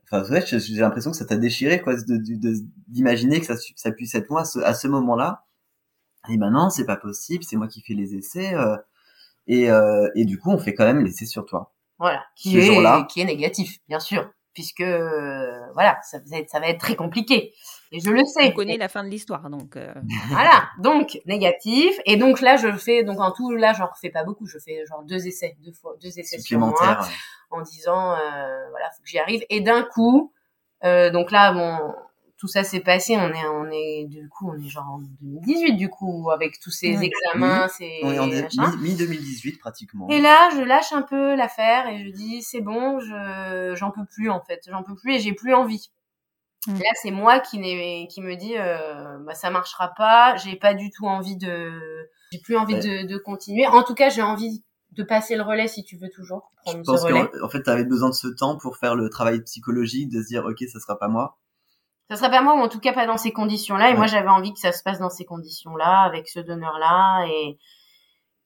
enfin 0.03 0.29
ouais, 0.31 0.43
j'ai 0.45 0.75
l'impression 0.81 1.11
que 1.11 1.17
ça 1.17 1.25
t'a 1.25 1.37
déchiré 1.37 1.81
quoi 1.81 1.95
de 1.95 2.01
de- 2.17 2.35
de- 2.39 2.65
d'imaginer 2.87 3.41
que 3.41 3.47
ça 3.75 3.91
puisse 3.91 4.15
être 4.15 4.29
moi 4.29 4.41
à 4.41 4.45
ce, 4.45 4.59
à 4.59 4.73
ce 4.73 4.87
moment-là 4.87 5.45
et 6.29 6.37
ben 6.37 6.51
non 6.51 6.69
c'est 6.69 6.85
pas 6.85 6.97
possible 6.97 7.43
c'est 7.43 7.57
moi 7.57 7.67
qui 7.67 7.81
fais 7.81 7.93
les 7.95 8.15
essais 8.15 8.53
euh, 8.55 8.77
et 9.47 9.71
euh, 9.71 10.09
et 10.15 10.25
du 10.25 10.39
coup 10.39 10.51
on 10.51 10.57
fait 10.59 10.73
quand 10.73 10.85
même 10.85 11.03
l'essai 11.03 11.25
sur 11.25 11.45
toi 11.45 11.73
Voilà. 11.99 12.23
Qui 12.35 12.51
Ce 12.53 12.57
est, 12.57 12.61
jour-là. 12.61 13.07
qui 13.11 13.21
est 13.21 13.25
négatif, 13.25 13.79
bien 13.87 13.99
sûr. 13.99 14.29
Puisque, 14.55 14.81
euh, 14.81 15.51
voilà, 15.73 15.99
ça 16.01 16.17
va, 16.25 16.37
être, 16.39 16.49
ça 16.49 16.59
va 16.59 16.69
être 16.69 16.79
très 16.79 16.95
compliqué. 16.95 17.53
Et 17.91 17.99
je 17.99 18.09
le 18.09 18.25
sais. 18.25 18.47
On 18.47 18.51
connaît 18.51 18.77
la 18.77 18.87
fin 18.89 19.03
de 19.03 19.09
l'histoire, 19.09 19.47
donc. 19.51 19.75
euh, 19.75 19.93
Voilà. 20.29 20.69
Donc, 20.81 21.19
négatif. 21.27 21.95
Et 22.05 22.17
donc 22.17 22.41
là, 22.41 22.55
je 22.55 22.71
fais, 22.71 23.03
donc 23.03 23.19
en 23.19 23.31
tout, 23.31 23.51
là, 23.51 23.73
j'en 23.73 23.85
refais 23.85 24.09
pas 24.09 24.23
beaucoup. 24.23 24.47
Je 24.47 24.57
fais 24.57 24.83
genre 24.87 25.03
deux 25.03 25.27
essais, 25.27 25.55
deux 25.63 25.73
fois, 25.73 25.93
deux 26.01 26.17
essais 26.17 26.39
sur 26.39 26.57
moi. 26.59 26.73
en 27.51 27.61
disant 27.61 28.13
euh, 28.13 28.69
voilà 28.71 28.89
faut 28.97 29.03
que 29.03 29.07
j'y 29.07 29.19
arrive 29.19 29.45
et 29.49 29.61
d'un 29.61 29.83
coup 29.83 30.33
euh, 30.83 31.11
donc 31.11 31.29
là 31.31 31.53
bon 31.53 31.93
tout 32.37 32.47
ça 32.47 32.63
s'est 32.63 32.81
passé 32.81 33.15
on 33.17 33.29
est 33.33 33.47
on 33.47 33.69
est 33.71 34.05
du 34.07 34.27
coup 34.29 34.49
on 34.49 34.59
est 34.61 34.67
genre 34.69 34.89
en 34.89 34.99
2018 35.21 35.73
du 35.73 35.89
coup 35.89 36.29
avec 36.31 36.59
tous 36.59 36.71
ces 36.71 36.97
Oui. 36.97 37.09
examens 37.33 37.67
ces 37.69 37.99
on 38.03 38.11
est 38.11 38.19
en 38.19 38.27
machins. 38.27 38.77
mi 38.81 38.95
2018 38.95 39.57
pratiquement 39.59 40.09
et 40.09 40.19
là 40.19 40.49
je 40.55 40.61
lâche 40.61 40.91
un 40.93 41.01
peu 41.01 41.35
l'affaire 41.35 41.87
et 41.87 42.03
je 42.05 42.09
dis 42.09 42.41
c'est 42.43 42.61
bon 42.61 42.99
je 42.99 43.73
j'en 43.75 43.91
peux 43.91 44.05
plus 44.05 44.29
en 44.29 44.41
fait 44.41 44.61
j'en 44.69 44.83
peux 44.83 44.95
plus 44.95 45.13
et 45.15 45.19
j'ai 45.19 45.33
plus 45.33 45.53
envie 45.53 45.91
Mm. 46.67 46.79
là 46.79 46.89
c'est 46.99 47.11
moi 47.11 47.39
qui 47.39 47.59
n'ai 47.59 48.07
qui 48.07 48.21
me 48.21 48.35
dit 48.35 48.57
euh, 48.57 49.19
bah 49.19 49.35
ça 49.35 49.51
marchera 49.51 49.93
pas 49.95 50.35
j'ai 50.37 50.55
pas 50.55 50.73
du 50.73 50.89
tout 50.89 51.05
envie 51.05 51.37
de 51.37 51.71
j'ai 52.31 52.39
plus 52.39 52.57
envie 52.57 52.73
Ouais. 52.73 53.03
de, 53.03 53.07
de 53.07 53.17
continuer 53.19 53.67
en 53.67 53.83
tout 53.83 53.93
cas 53.93 54.09
j'ai 54.09 54.23
envie 54.23 54.63
de 54.93 55.03
passer 55.03 55.35
le 55.35 55.43
relais 55.43 55.67
si 55.67 55.83
tu 55.83 55.95
veux 55.95 56.09
toujours 56.09 56.51
je 56.65 56.71
pense 56.81 57.03
qu'en 57.03 57.27
en 57.43 57.49
fait, 57.49 57.61
tu 57.61 57.69
avais 57.69 57.83
besoin 57.85 58.09
de 58.09 58.15
ce 58.15 58.27
temps 58.27 58.57
pour 58.57 58.77
faire 58.77 58.95
le 58.95 59.09
travail 59.09 59.43
psychologique, 59.43 60.09
de 60.09 60.23
se 60.23 60.27
dire, 60.27 60.43
ok, 60.45 60.63
ça 60.71 60.79
sera 60.79 60.97
pas 60.97 61.07
moi. 61.07 61.37
Ça 62.09 62.15
serait 62.17 62.29
pas 62.29 62.41
moi, 62.41 62.55
ou 62.55 62.59
en 62.59 62.67
tout 62.69 62.79
cas 62.79 62.93
pas 62.93 63.07
dans 63.07 63.17
ces 63.17 63.31
conditions-là. 63.31 63.89
Et 63.89 63.91
Ouais. 63.93 63.97
moi, 63.97 64.05
j'avais 64.07 64.29
envie 64.29 64.53
que 64.53 64.59
ça 64.59 64.71
se 64.71 64.83
passe 64.83 64.99
dans 64.99 65.09
ces 65.09 65.25
conditions-là, 65.25 66.01
avec 66.01 66.27
ce 66.29 66.39
donneur-là, 66.39 67.25
et 67.27 67.57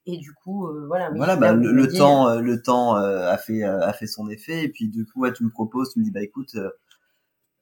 et 0.06 0.18
du 0.18 0.34
coup, 0.34 0.66
euh, 0.68 0.86
voilà. 0.88 1.10
voilà, 1.12 1.36
là 1.36 1.40
bah, 1.40 1.54
le, 1.54 1.88
temps, 1.88 2.30
euh, 2.30 2.40
le 2.40 2.62
temps 2.64 2.98
euh, 2.98 3.30
a 3.30 3.38
fait 3.38 3.64
euh, 3.64 3.86
a 3.86 3.94
fait 3.94 4.08
son 4.08 4.28
effet. 4.30 4.64
Et 4.64 4.70
puis 4.70 4.88
du 4.90 5.06
coup, 5.06 5.22
ouais, 5.22 5.34
tu 5.34 5.44
me 5.44 5.50
proposes, 5.52 5.92
tu 5.94 6.00
me 6.00 6.04
dis, 6.06 6.10
bah 6.12 6.22
écoute, 6.24 6.56
euh, 6.56 6.72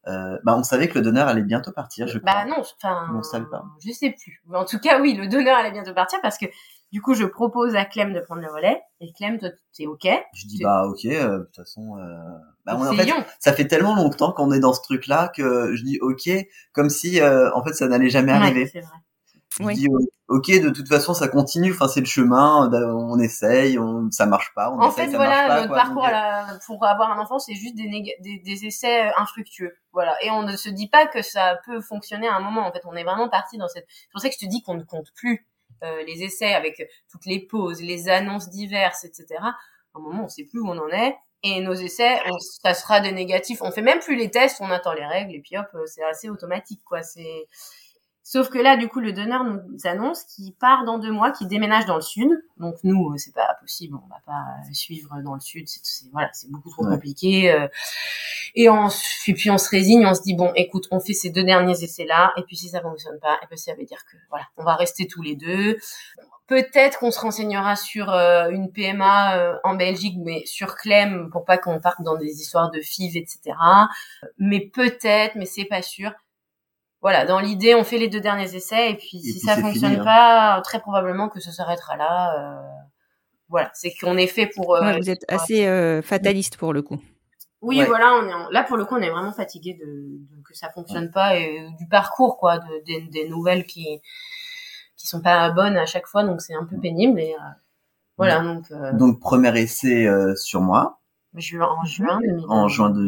euh, 0.08 0.38
bah 0.46 0.56
on 0.58 0.64
savait 0.64 0.88
que 0.88 0.98
le 0.98 1.04
donneur 1.04 1.28
allait 1.28 1.42
bientôt 1.42 1.72
partir, 1.74 2.08
je 2.08 2.20
crois. 2.20 2.32
Bah 2.32 2.46
non, 2.46 2.60
enfin, 2.62 3.08
On 3.14 3.24
savait 3.24 3.48
pas. 3.48 3.66
je 3.84 3.92
sais 3.92 4.12
plus. 4.12 4.42
Mais 4.46 4.58
en 4.58 4.64
tout 4.66 4.80
cas, 4.80 5.02
oui, 5.02 5.14
le 5.16 5.28
donneur 5.28 5.58
allait 5.58 5.72
bientôt 5.72 5.94
partir 5.94 6.20
parce 6.22 6.38
que 6.38 6.46
Du 6.92 7.02
coup, 7.02 7.14
je 7.14 7.26
propose 7.26 7.76
à 7.76 7.84
Clem 7.86 8.14
de 8.14 8.20
prendre 8.22 8.42
le 8.42 8.48
relais. 8.52 8.82
Et 9.02 9.12
Clem, 9.12 9.38
toi, 9.40 9.50
t'es 9.76 9.86
OK? 9.88 10.08
Je 10.34 10.48
dis 10.48 10.64
bah 10.64 10.86
ok, 10.88 11.06
euh, 11.06 11.40
de 11.40 11.44
toute 11.44 11.56
façon. 11.58 11.98
Euh... 11.98 12.18
Bah, 12.66 12.76
on- 12.78 12.88
en 12.88 12.94
fait, 12.94 13.06
ça 13.40 13.52
fait 13.54 13.68
tellement 13.68 13.96
longtemps 13.96 14.32
qu'on 14.32 14.52
est 14.52 14.60
dans 14.60 14.74
ce 14.74 14.82
truc-là 14.82 15.28
que 15.36 15.76
je 15.76 15.84
dis 15.84 16.00
ok, 16.02 16.30
comme 16.74 16.90
si 16.90 17.20
euh, 17.22 17.52
en 17.54 17.64
fait 17.64 17.74
ça 17.74 17.88
n'allait 17.88 18.10
jamais 18.10 18.32
arriver. 18.32 18.64
Ouais, 18.64 18.70
c'est 18.72 18.80
vrai. 18.82 18.96
Je 19.60 19.64
Oui. 19.66 19.74
dis 19.76 19.88
ok, 20.28 20.62
de 20.62 20.70
toute 20.70 20.88
façon 20.88 21.14
ça 21.14 21.28
continue. 21.28 21.72
Enfin 21.74 21.88
c'est 21.88 22.00
le 22.00 22.06
chemin, 22.06 22.72
euh, 22.72 22.94
on 22.94 23.20
essaye, 23.20 23.78
on, 23.80 24.10
ça 24.12 24.26
marche 24.26 24.54
pas. 24.56 24.72
On 24.72 24.80
En 24.80 24.90
essaye, 24.90 25.06
fait, 25.08 25.12
ça 25.12 25.18
voilà, 25.18 25.32
marche 25.36 25.48
pas, 25.48 25.56
notre 25.56 25.68
quoi. 25.68 25.78
parcours 25.78 26.04
Donc, 26.04 26.12
la- 26.12 26.60
pour 26.66 26.86
avoir 26.86 27.12
un 27.12 27.20
enfant, 27.22 27.40
c'est 27.40 27.56
juste 27.56 27.76
des, 27.76 27.88
néga- 27.90 28.22
des, 28.22 28.40
des 28.46 28.66
essais 28.66 29.08
euh, 29.08 29.12
infructueux. 29.18 29.76
Voilà. 29.94 30.16
Et 30.24 30.30
on 30.32 30.44
ne 30.44 30.56
se 30.56 30.70
dit 30.70 30.88
pas 30.88 31.06
que 31.08 31.22
ça 31.22 31.58
peut 31.66 31.82
fonctionner 31.82 32.28
à 32.28 32.36
un 32.36 32.40
moment. 32.40 32.68
En 32.68 32.72
fait, 32.72 32.82
on 32.86 32.94
est 32.94 33.04
vraiment 33.04 33.30
parti 33.30 33.58
dans 33.58 33.68
cette. 33.68 33.86
C'est 33.90 34.12
pour 34.12 34.22
ça 34.22 34.30
que 34.30 34.36
je 34.40 34.46
te 34.46 34.50
dis 34.50 34.62
qu'on 34.62 34.76
ne 34.76 34.84
compte 34.84 35.12
plus 35.16 35.48
euh, 35.84 36.04
les 36.04 36.24
essais 36.24 36.54
avec 36.54 36.82
toutes 37.10 37.26
les 37.26 37.40
pauses, 37.40 37.82
les 37.82 38.10
annonces 38.10 38.50
diverses, 38.50 39.04
etc. 39.06 39.26
À 39.42 39.56
un 39.96 40.00
moment, 40.00 40.26
on 40.26 40.30
sait 40.30 40.44
plus 40.44 40.60
où 40.60 40.68
on 40.68 40.78
en 40.78 40.90
est. 40.90 41.16
Et 41.44 41.62
nos 41.62 41.74
essais, 41.74 42.20
ça 42.64 42.74
sera 42.74 43.00
des 43.00 43.12
négatifs. 43.12 43.62
On 43.62 43.72
fait 43.72 43.82
même 43.84 44.00
plus 44.00 44.16
les 44.16 44.32
tests, 44.32 44.58
on 44.60 44.72
attend 44.72 44.94
les 44.94 45.06
règles 45.06 45.36
et 45.36 45.40
puis 45.40 45.56
hop, 45.58 45.68
euh, 45.76 45.86
c'est 45.86 46.04
assez 46.04 46.30
automatique, 46.30 46.82
quoi. 46.84 47.04
C'est 47.04 47.48
Sauf 48.30 48.50
que 48.50 48.58
là, 48.58 48.76
du 48.76 48.90
coup, 48.90 49.00
le 49.00 49.14
donneur 49.14 49.46
nous 49.46 49.62
annonce 49.86 50.26
qu'il 50.26 50.54
part 50.54 50.84
dans 50.84 50.98
deux 51.00 51.12
mois, 51.14 51.32
qu'il 51.32 51.48
déménage 51.48 51.86
dans 51.86 51.96
le 51.96 52.02
sud. 52.02 52.28
Donc 52.58 52.76
nous, 52.84 53.14
euh, 53.14 53.18
c'est 53.18 53.34
pas 53.34 53.56
possible, 53.62 53.96
on 53.96 54.08
va 54.10 54.20
pas 54.26 54.44
suivre 54.74 55.16
dans 55.24 55.34
le 55.34 55.40
sud. 55.40 55.64
C'est 55.70 56.12
voilà, 56.12 56.30
c'est 56.34 56.52
beaucoup 56.52 56.70
trop 56.70 56.84
Ouais. 56.86 56.96
compliqué. 56.96 57.50
euh. 57.50 57.70
Et, 58.54 58.68
on, 58.70 58.90
et 59.28 59.34
puis 59.34 59.50
on 59.50 59.58
se 59.58 59.70
résigne, 59.70 60.06
on 60.06 60.14
se 60.14 60.22
dit 60.24 60.34
bon, 60.36 60.52
écoute, 60.56 60.88
on 60.92 61.00
fait 61.00 61.14
ces 61.14 61.30
deux 61.30 61.46
derniers 61.46 61.82
essais 61.82 62.04
là, 62.04 62.34
et 62.36 62.42
puis 62.44 62.58
si 62.58 62.68
ça 62.68 62.82
fonctionne 62.82 63.18
pas, 63.22 63.40
et 63.44 63.48
ben 63.50 63.56
ça 63.58 63.74
veut 63.76 63.86
dire 63.86 64.04
que 64.12 64.18
voilà, 64.30 64.46
on 64.58 64.64
va 64.66 64.76
rester 64.76 65.08
tous 65.08 65.22
les 65.22 65.36
deux. 65.38 65.78
Peut-être 66.48 67.00
qu'on 67.00 67.12
se 67.12 67.20
renseignera 67.22 67.78
sur 67.78 68.10
euh, 68.12 68.50
une 68.50 68.72
PMA 68.74 69.38
euh, 69.38 69.56
en 69.64 69.76
Belgique, 69.76 70.16
mais 70.18 70.46
sur 70.46 70.76
Clem 70.76 71.30
pour 71.32 71.46
pas 71.46 71.58
qu'on 71.58 71.80
parte 71.80 72.02
dans 72.02 72.18
des 72.18 72.42
histoires 72.42 72.72
de 72.72 72.82
FIV, 72.82 73.16
etc. 73.18 73.56
Mais 74.38 74.60
peut-être, 74.62 75.36
mais 75.36 75.46
c'est 75.46 75.66
pas 75.66 75.82
sûr. 75.82 76.12
Voilà, 77.02 77.26
dans 77.26 77.40
l'idée, 77.40 77.76
on 77.76 77.84
fait 77.84 77.98
les 78.00 78.08
deux 78.10 78.20
derniers 78.22 78.56
essais 78.56 78.92
et 78.92 78.96
puis 78.96 79.20
si 79.22 79.32
puis 79.32 79.40
ça 79.40 79.56
fonctionne 79.56 79.92
fini, 79.92 80.02
hein. 80.02 80.04
pas, 80.04 80.62
très 80.64 80.80
probablement 80.80 81.30
que 81.30 81.40
ça 81.40 81.52
s'arrêtera 81.52 81.96
là. 81.96 82.58
euh, 82.60 82.62
voilà, 83.50 83.70
c'est 83.74 83.94
qu'on 83.94 84.18
est 84.18 84.28
fait 84.28 84.48
pour. 84.48 84.76
euh, 84.76 84.82
Ouais, 84.82 84.98
vous 85.00 85.10
êtes 85.10 85.24
assez 85.28 85.66
euh, 85.68 86.02
fataliste 86.02 86.58
pour 86.58 86.74
le 86.74 86.82
coup. 86.82 87.00
oui, 87.62 87.80
Ouais. 87.80 87.86
voilà, 87.86 88.14
on 88.16 88.28
est 88.28 88.34
en- 88.34 88.50
là 88.50 88.64
pour 88.64 88.78
le 88.78 88.86
coup, 88.86 88.96
on 88.96 89.02
est 89.02 89.10
vraiment 89.10 89.32
fatigué 89.32 89.74
de, 89.76 89.86
de- 89.86 90.42
que 90.44 90.56
ça 90.56 90.70
fonctionne 90.70 91.12
pas 91.12 91.38
et 91.38 91.62
euh, 91.62 91.70
du 91.80 91.88
parcours 91.88 92.38
quoi, 92.38 92.58
de, 92.60 92.84
des, 92.86 93.02
des 93.02 93.30
nouvelles 93.30 93.66
qui 93.66 94.02
qui 94.98 95.08
sont 95.08 95.22
pas 95.22 95.52
bonnes 95.52 95.78
à 95.78 95.86
chaque 95.86 96.08
fois, 96.08 96.24
donc 96.24 96.42
c'est 96.42 96.56
un 96.56 96.66
peu 96.66 96.78
pénible 96.80 97.20
et 97.20 97.34
euh, 97.36 97.38
voilà 98.18 98.40
donc 98.42 98.70
euh, 98.72 98.92
Donc 98.94 99.20
premier 99.20 99.56
essai 99.60 100.08
euh, 100.08 100.36
sur 100.36 100.60
moi 100.62 101.00
ju- 101.40 101.62
en 101.62 101.84
juin 101.86 102.20
2018. 102.22 102.46
en 102.50 102.68
juin 102.68 102.90
de 102.90 103.08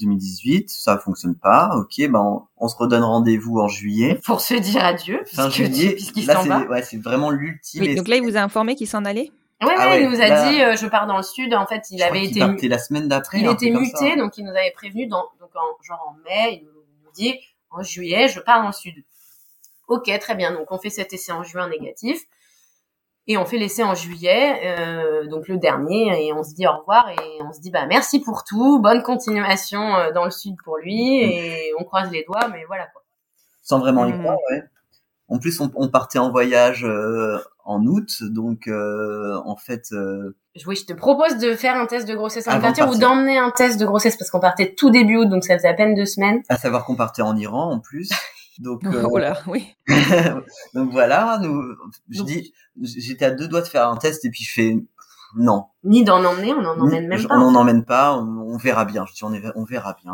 2018, 0.00 0.70
ça 0.70 0.98
fonctionne 0.98 1.34
pas. 1.34 1.70
Ok, 1.76 1.94
ben 1.98 2.14
on, 2.20 2.42
on 2.58 2.68
se 2.68 2.76
redonne 2.76 3.02
rendez-vous 3.02 3.58
en 3.60 3.68
juillet. 3.68 4.20
pour 4.24 4.40
se 4.40 4.54
dire 4.54 4.84
adieu 4.84 5.20
Fin 5.26 5.48
juillet. 5.50 5.92
puisqu'il 5.92 6.26
Là 6.26 6.34
s'en 6.34 6.44
va. 6.48 6.60
c'est 6.62 6.68
ouais, 6.68 6.82
c'est 6.82 6.96
vraiment 7.02 7.30
l'ultime. 7.30 7.82
Oui, 7.82 7.94
donc 7.94 8.08
là, 8.08 8.16
il 8.16 8.22
vous 8.22 8.36
a 8.36 8.40
informé 8.40 8.74
qu'il 8.76 8.88
s'en 8.88 9.04
allait? 9.04 9.30
Ouais, 9.62 9.74
Ah 9.76 9.88
ouais, 9.90 10.02
il 10.04 10.08
nous 10.08 10.20
a 10.20 10.26
là- 10.28 10.50
dit 10.52 10.62
euh, 10.62 10.74
je 10.76 10.86
pars 10.86 11.06
dans 11.06 11.18
le 11.18 11.22
sud. 11.22 11.52
En 11.54 11.66
fait, 11.66 11.82
il 11.90 11.98
Je 11.98 12.04
avait 12.04 12.24
été 12.24 12.40
partait 12.40 12.68
la 12.68 12.78
semaine 12.78 13.08
d'après. 13.08 13.40
il 13.40 13.46
était 13.46 13.70
muté, 13.70 14.10
ça. 14.10 14.16
donc 14.16 14.38
il 14.38 14.44
nous 14.44 14.50
avait 14.52 14.72
prévenu 14.74 15.06
dans, 15.06 15.24
donc 15.38 15.50
en, 15.54 15.82
genre 15.82 16.02
en 16.08 16.16
mai, 16.24 16.60
il 16.62 16.64
nous, 16.66 16.72
nous 17.04 17.10
dit 17.14 17.34
en 17.70 17.82
juillet, 17.82 18.28
je 18.28 18.40
pars 18.40 18.60
dans 18.62 18.68
le 18.68 18.72
sud. 18.72 18.94
Ok, 19.88 20.10
très 20.20 20.34
bien. 20.34 20.52
Donc 20.52 20.70
on 20.72 20.78
fait 20.78 20.88
cet 20.90 21.12
essai 21.12 21.32
en 21.32 21.42
juin 21.42 21.68
négatif 21.68 22.20
et 23.32 23.36
on 23.38 23.44
fait 23.44 23.58
l'essai 23.58 23.82
en 23.84 23.94
juillet, 23.94 24.60
euh, 24.78 25.26
donc 25.28 25.46
le 25.48 25.56
dernier, 25.58 26.26
et 26.26 26.32
on 26.32 26.42
se 26.42 26.54
dit 26.54 26.66
au 26.66 26.72
revoir 26.78 27.08
et 27.10 27.42
on 27.42 27.52
se 27.52 27.60
dit 27.60 27.70
bah 27.70 27.86
merci 27.86 28.20
pour 28.20 28.44
tout, 28.44 28.80
bonne 28.80 29.02
continuation 29.02 29.94
euh, 29.96 30.12
dans 30.12 30.24
le 30.24 30.30
sud 30.30 30.56
pour 30.64 30.78
lui 30.78 31.22
et 31.22 31.72
on 31.78 31.84
croise 31.84 32.10
les 32.10 32.24
doigts, 32.26 32.48
mais 32.52 32.64
voilà 32.66 32.86
quoi. 32.92 33.02
sans 33.62 33.78
vraiment 33.78 34.04
y 34.06 34.12
Mhm. 34.12 34.18
croire, 34.22 34.38
ouais. 34.50 34.62
En 35.32 35.38
plus, 35.38 35.60
on, 35.60 35.70
on 35.76 35.88
partait 35.88 36.18
en 36.18 36.32
voyage 36.32 36.84
euh, 36.84 37.38
en 37.64 37.86
août, 37.86 38.08
donc 38.22 38.66
euh, 38.66 39.40
en 39.44 39.54
fait, 39.54 39.84
euh, 39.92 40.36
Je- 40.56 40.66
Oui, 40.66 40.74
je 40.74 40.84
te 40.86 40.92
propose 40.92 41.38
de 41.38 41.54
faire 41.54 41.76
un 41.76 41.86
test 41.86 42.08
de 42.08 42.16
grossesse 42.16 42.48
avant 42.48 42.56
de 42.58 42.62
partir, 42.62 42.88
ou 42.90 42.98
d'emmener 42.98 43.38
un 43.38 43.52
test 43.52 43.78
de 43.78 43.86
grossesse 43.86 44.16
parce 44.16 44.28
qu'on 44.30 44.40
partait 44.40 44.74
tout 44.74 44.90
début 44.90 45.18
août, 45.18 45.26
donc 45.28 45.44
ça 45.44 45.54
faisait 45.56 45.68
à 45.68 45.74
peine 45.74 45.94
deux 45.94 46.04
semaines. 46.06 46.42
à 46.48 46.56
savoir 46.56 46.84
qu'on 46.84 46.96
partait 46.96 47.22
en 47.22 47.36
Iran 47.36 47.70
en 47.70 47.78
plus. 47.78 48.10
Donc, 48.60 48.84
euh, 48.86 49.06
Oh 49.10 49.18
là, 49.18 49.36
oui. 49.48 49.74
donc 50.74 50.90
voilà, 50.92 51.38
nous, 51.42 51.74
je 52.08 52.18
Donc- 52.18 52.26
dis, 52.28 52.52
j'étais 52.80 53.24
à 53.24 53.30
deux 53.30 53.48
doigts 53.48 53.62
de 53.62 53.66
faire 53.68 53.88
un 53.88 53.96
test 53.96 54.24
et 54.24 54.30
puis 54.30 54.44
je 54.44 54.52
fais 54.52 54.76
non, 55.36 55.66
Ni 55.84 56.02
d'en 56.04 56.24
emmener, 56.24 56.52
on 56.54 56.60
n'en 56.62 56.78
emmène 56.80 57.06
même 57.06 57.26
pas. 57.26 57.36
on 57.36 57.40
en 57.42 57.50
n'en 57.52 57.60
emmène 57.60 57.84
pas, 57.84 58.16
on, 58.16 58.52
on 58.52 58.56
verra 58.56 58.84
bien. 58.84 59.04
Je 59.06 59.12
dis 59.14 59.24
on, 59.24 59.32
est- 59.32 59.52
on 59.54 59.64
verra 59.64 59.96
bien. 60.02 60.12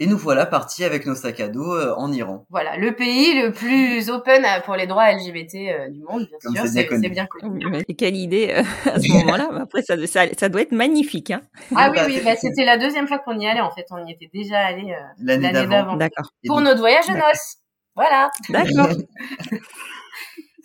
Et 0.00 0.06
nous 0.08 0.18
voilà 0.18 0.44
partis 0.44 0.82
avec 0.82 1.06
nos 1.06 1.14
sacs 1.14 1.38
à 1.38 1.46
dos 1.48 1.72
euh, 1.72 1.94
en 1.96 2.10
Iran. 2.12 2.44
Voilà, 2.50 2.76
le 2.76 2.96
pays 2.96 3.40
le 3.40 3.52
plus 3.52 4.10
open 4.10 4.44
à- 4.44 4.60
pour 4.60 4.74
les 4.74 4.88
droits 4.88 5.12
LGBT 5.12 5.54
euh, 5.70 5.88
du 5.88 6.00
monde, 6.02 6.26
bien 6.28 6.38
Comme 6.42 6.56
sûr, 6.56 6.66
c'est 6.66 6.72
bien 6.72 6.84
connu. 6.88 7.00
c'est 7.04 7.08
bien 7.10 7.26
connu. 7.26 7.66
Oui, 7.66 7.82
mais 7.88 7.94
quelle 7.94 8.16
idée 8.16 8.48
euh, 8.52 8.62
à 8.92 8.98
ce 9.00 9.08
moment-là. 9.12 9.48
Mais 9.52 9.60
Après, 9.60 9.82
ça, 9.82 9.94
ça, 10.08 10.22
ça 10.36 10.48
doit 10.48 10.62
être 10.62 10.72
magnifique. 10.72 11.30
Hein 11.30 11.42
Ah 11.76 11.90
oui, 11.90 11.96
Bah, 12.00 12.04
oui, 12.06 12.20
bah, 12.24 12.34
c'était 12.34 12.64
la 12.64 12.76
deuxième 12.76 13.06
fois 13.06 13.18
qu'on 13.20 13.38
y 13.38 13.46
allait, 13.46 13.60
en 13.60 13.70
fait, 13.70 13.86
on 13.92 14.04
y 14.04 14.10
était 14.12 14.30
déjà 14.34 14.58
allé 14.66 14.90
euh, 14.92 15.00
L'année 15.22 15.52
d'avant. 15.52 15.96
D'accord. 15.96 16.30
Et 16.42 16.48
Pour 16.48 16.56
donc- 16.56 16.64
notre 16.66 16.80
voyage 16.80 17.06
de 17.06 17.12
noces. 17.14 17.58
Voilà. 17.94 18.30
D'accord. 18.48 18.88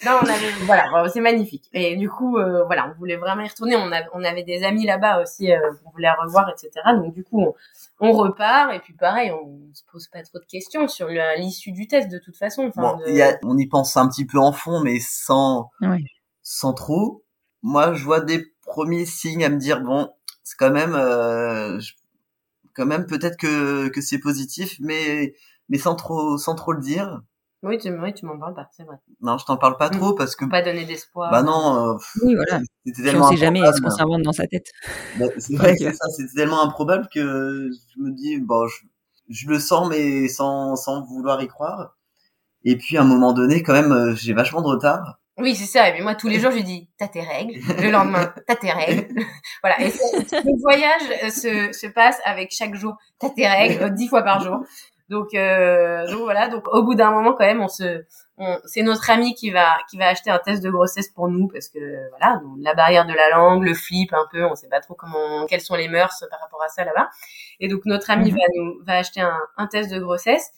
Non, 0.06 0.14
on 0.24 0.26
avait, 0.28 0.52
voilà, 0.66 0.89
bon, 0.91 1.10
c'est 1.12 1.20
magnifique. 1.20 1.70
Et 1.74 1.97
du 1.97 2.10
coup, 2.10 2.38
euh, 2.38 2.64
voilà, 2.66 2.88
on 2.89 2.97
voulait 2.97 3.18
vraiment 3.18 3.41
y 3.43 3.47
retourner. 3.50 3.76
On, 3.76 3.91
a- 3.91 4.04
on 4.14 4.24
avait 4.24 4.43
des 4.43 4.64
amis 4.64 4.86
là-bas 4.86 5.22
aussi, 5.22 5.52
euh, 5.52 5.60
qu'on 5.84 5.91
voulait 5.91 6.10
revoir, 6.12 6.50
etc. 6.50 6.70
Donc 6.95 7.14
du 7.14 7.24
coup, 7.26 7.41
on, 7.41 7.54
on 8.00 8.12
repart 8.14 8.74
et 8.74 8.80
puis 8.80 8.93
pareil, 8.93 9.32
on 9.32 9.60
se 9.74 9.84
pose 9.91 10.08
pas 10.08 10.24
trop 10.24 10.39
de 10.39 10.45
questions 10.45 10.88
sur 10.88 11.08
l'issue 11.38 11.72
du 11.74 11.88
test 11.88 12.10
de 12.10 12.18
toute 12.18 12.38
façon. 12.38 12.68
Enfin, 12.68 12.82
Bon, 12.82 12.97
de- 12.97 13.10
il 13.10 13.16
y 13.18 13.22
a- 13.22 13.38
on 13.43 13.58
y 13.58 13.68
pense 13.68 13.97
un 13.97 14.08
petit 14.08 14.26
peu 14.26 14.38
en 14.39 14.54
fond, 14.54 14.80
mais 14.82 15.00
sans, 15.02 15.70
sans 16.41 16.74
trop. 16.74 17.24
Moi, 17.62 17.93
je 17.93 18.04
vois 18.06 18.22
des 18.22 18.45
premiers 18.66 19.06
signes 19.06 19.43
à 19.43 19.50
me 19.50 19.58
dire 19.58 19.82
bon, 19.82 20.10
c'est 20.43 20.56
quand 20.58 20.72
même, 20.72 20.95
euh, 20.95 21.78
je- 21.82 21.93
quand 22.74 22.86
même 22.86 23.06
peut-être 23.06 23.36
que 23.38 23.89
que 23.89 24.00
c'est 24.00 24.20
positif, 24.20 24.78
mais 24.80 25.34
mais 25.68 25.78
sans 25.78 25.95
trop 25.95 26.38
sans 26.38 26.56
trop 26.56 26.72
le 26.72 26.80
dire. 26.80 27.22
Oui, 27.62 27.78
tu, 27.78 27.89
oui, 27.89 28.14
tu 28.14 28.26
m'en 28.26 28.39
parles 28.39 28.55
pas, 28.55 28.70
c'est 28.72 28.84
vrai. 28.84 28.95
Non, 29.22 29.38
je 29.38 29.45
t'en 29.45 29.57
parle 29.57 29.76
pas 29.78 29.89
Mm. 29.89 29.97
trop 29.97 30.14
parce 30.14 30.36
que 30.36 30.45
pas 30.45 30.62
donner 30.62 30.86
d'espoir. 30.86 31.30
bah 31.32 31.43
non, 31.43 31.93
euh, 31.93 31.97
Oui, 32.24 32.36
voilà. 32.36 32.62
c'était 32.86 33.03
tellement 33.03 33.26
on 33.28 33.30
sait 33.32 33.36
jamais 33.38 33.60
ce 33.60 33.66
improbable. 33.66 33.84
qu'on 33.91 33.97
s'invente 33.97 34.22
dans 34.24 34.32
sa 34.32 34.47
tête. 34.47 34.68
Bah, 35.18 35.26
c'est 35.38 35.55
vrai, 35.57 35.72
Ok. 35.72 35.78
c'est 35.80 35.93
ça, 35.93 36.07
c'est 36.16 36.34
tellement 36.36 36.64
improbable 36.64 37.07
que 37.14 37.70
je 37.70 38.01
me 38.01 38.12
dis 38.12 38.38
bon, 38.39 38.66
je, 38.68 38.78
je 39.30 39.47
le 39.49 39.60
sens 39.60 39.89
mais 39.89 40.28
sans 40.30 40.76
sans 40.78 41.03
vouloir 41.03 41.41
y 41.43 41.47
croire. 41.47 41.95
Et 42.64 42.78
puis 42.78 42.97
à 42.97 43.01
un 43.01 43.05
moment 43.05 43.34
donné, 43.34 43.62
quand 43.64 43.74
même, 43.74 43.91
euh, 43.91 44.16
j'ai 44.16 44.34
vachement 44.34 44.62
de 44.62 44.68
retard. 44.68 45.20
Oui, 45.38 45.55
c'est 45.55 45.66
ça. 45.66 45.88
Et 45.89 45.93
puis 45.93 46.01
moi, 46.03 46.16
tous 46.16 46.28
les 46.28 46.38
jours, 46.39 46.51
je 46.51 46.57
lui 46.57 46.64
dis, 46.66 46.89
t'as 46.97 47.07
tes 47.07 47.22
règles. 47.22 47.60
Le 47.82 47.91
lendemain, 47.91 48.34
t'as 48.47 48.55
tes 48.57 48.72
règles. 48.72 49.07
voilà. 49.64 49.80
Et 49.82 49.86
le 49.89 50.62
voyage 50.62 51.01
euh, 51.24 51.30
se, 51.30 51.72
se 51.78 51.88
passe 51.88 52.18
avec 52.26 52.51
chaque 52.51 52.76
jour, 52.76 52.97
t'as 53.20 53.30
tes 53.30 53.47
règles, 53.47 53.84
euh, 53.84 53.89
dix 53.89 54.07
fois 54.10 54.22
par 54.24 54.41
jour. 54.41 54.60
Donc, 55.10 55.34
euh, 55.34 56.05
donc 56.07 56.20
voilà. 56.22 56.47
Donc, 56.49 56.68
au 56.68 56.84
bout 56.84 56.95
d'un 56.95 57.12
moment, 57.12 57.34
quand 57.34 57.45
même, 57.45 57.62
on 57.62 57.68
se, 57.68 58.03
on, 58.38 58.60
c'est 58.66 58.84
notre 58.84 59.10
ami 59.10 59.34
qui 59.34 59.49
va, 59.49 59.78
qui 59.89 59.97
va 59.97 60.07
acheter 60.07 60.30
un 60.30 60.38
test 60.39 60.64
de 60.64 60.70
grossesse 60.70 61.10
pour 61.10 61.28
nous 61.30 61.47
parce 61.47 61.68
que 61.68 61.80
voilà, 62.12 62.38
donc, 62.43 62.57
la 62.62 62.74
barrière 62.76 63.05
de 63.05 63.14
la 63.14 63.30
langue, 63.30 63.64
le 63.64 63.74
flip 63.74 64.14
un 64.14 64.26
peu, 64.32 64.45
on 64.45 64.55
sait 64.55 64.70
pas 64.70 64.82
trop 64.82 64.93
comment, 64.93 65.45
quelles 65.47 65.62
sont 65.62 65.76
les 65.76 65.88
mœurs 65.88 66.24
par 66.30 66.39
rapport 66.39 66.62
à 66.64 66.68
ça 66.68 66.86
là-bas. 66.86 67.10
Et 67.60 67.68
donc, 67.68 67.82
notre 67.86 68.10
ami 68.12 68.32
Mhm. 68.32 68.38
va 68.38 68.43
nous, 68.55 68.74
va 68.86 68.93
acheter 68.97 69.22
un, 69.22 69.38
un 69.57 69.68
test 69.68 69.91
de 69.91 69.99
grossesse. 69.99 70.51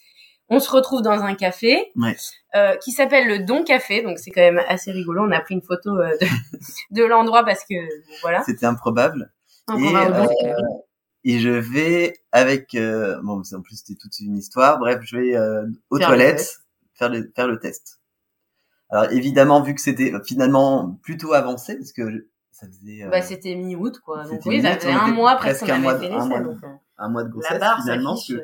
On 0.53 0.59
se 0.59 0.69
retrouve 0.69 1.01
dans 1.01 1.21
un 1.23 1.33
café 1.33 1.91
Ouais. 1.95 2.17
euh, 2.55 2.75
qui 2.83 2.91
s'appelle 2.91 3.25
le 3.29 3.39
Don 3.39 3.63
Café. 3.63 4.01
Donc 4.01 4.19
c'est 4.19 4.31
quand 4.31 4.41
même 4.41 4.61
assez 4.67 4.91
rigolo. 4.91 5.23
On 5.25 5.31
a 5.31 5.39
pris 5.39 5.53
une 5.55 5.61
photo 5.61 5.91
euh, 5.97 6.11
de, 6.19 6.27
de 6.91 7.03
l'endroit 7.05 7.45
parce 7.45 7.63
que 7.63 7.75
voilà. 8.21 8.43
C'était 8.43 8.65
improbable. 8.65 9.31
Et, 9.79 9.95
euh. 9.95 10.25
Et 11.23 11.39
je 11.39 11.49
vais 11.49 12.13
avec 12.31 12.75
euh, 12.75 13.19
bon 13.23 13.43
c'est- 13.43 13.55
en 13.55 13.61
plus 13.61 13.75
c'était 13.77 13.95
toute 13.99 14.19
une 14.19 14.37
histoire. 14.37 14.79
Bref 14.79 14.99
je 15.03 15.17
vais 15.17 15.35
euh, 15.37 15.65
aux 15.89 15.97
Faire 15.97 16.07
toilettes 16.07 16.37
test. 16.37 16.61
faire 16.95 17.09
le 17.09 17.31
faire 17.35 17.47
le 17.47 17.59
test. 17.59 17.99
Alors 18.89 19.11
évidemment 19.11 19.61
vu 19.61 19.73
que 19.75 19.81
c'était 19.81 20.13
finalement 20.25 20.99
plutôt 21.03 21.33
avancé 21.33 21.77
parce 21.77 21.91
que 21.93 22.27
ça 22.51 22.67
faisait 22.67 23.03
euh, 23.03 23.09
Bah, 23.09 23.21
c'était 23.21 23.55
mi-août 23.55 23.99
quoi. 24.03 24.23
Donc 24.23 24.33
c'était 24.33 24.49
oui, 24.49 24.61
ça 24.61 24.75
faisait 24.77 24.91
un 24.91 25.07
mois 25.11 25.35
presque 25.35 25.65
qu'on 25.65 25.71
un 25.73 25.79
mois 25.79 25.93
de- 25.95 26.05
un 26.07 26.25
mois 26.25 26.39
donc, 26.41 26.63
euh, 26.63 26.67
un 26.97 27.09
mois 27.09 27.23
de 27.23 27.27
La 27.29 27.33
grossesse 27.33 27.59
barre 27.59 27.79
finalement 27.81 28.15
que- 28.15 28.33
euh, 28.33 28.43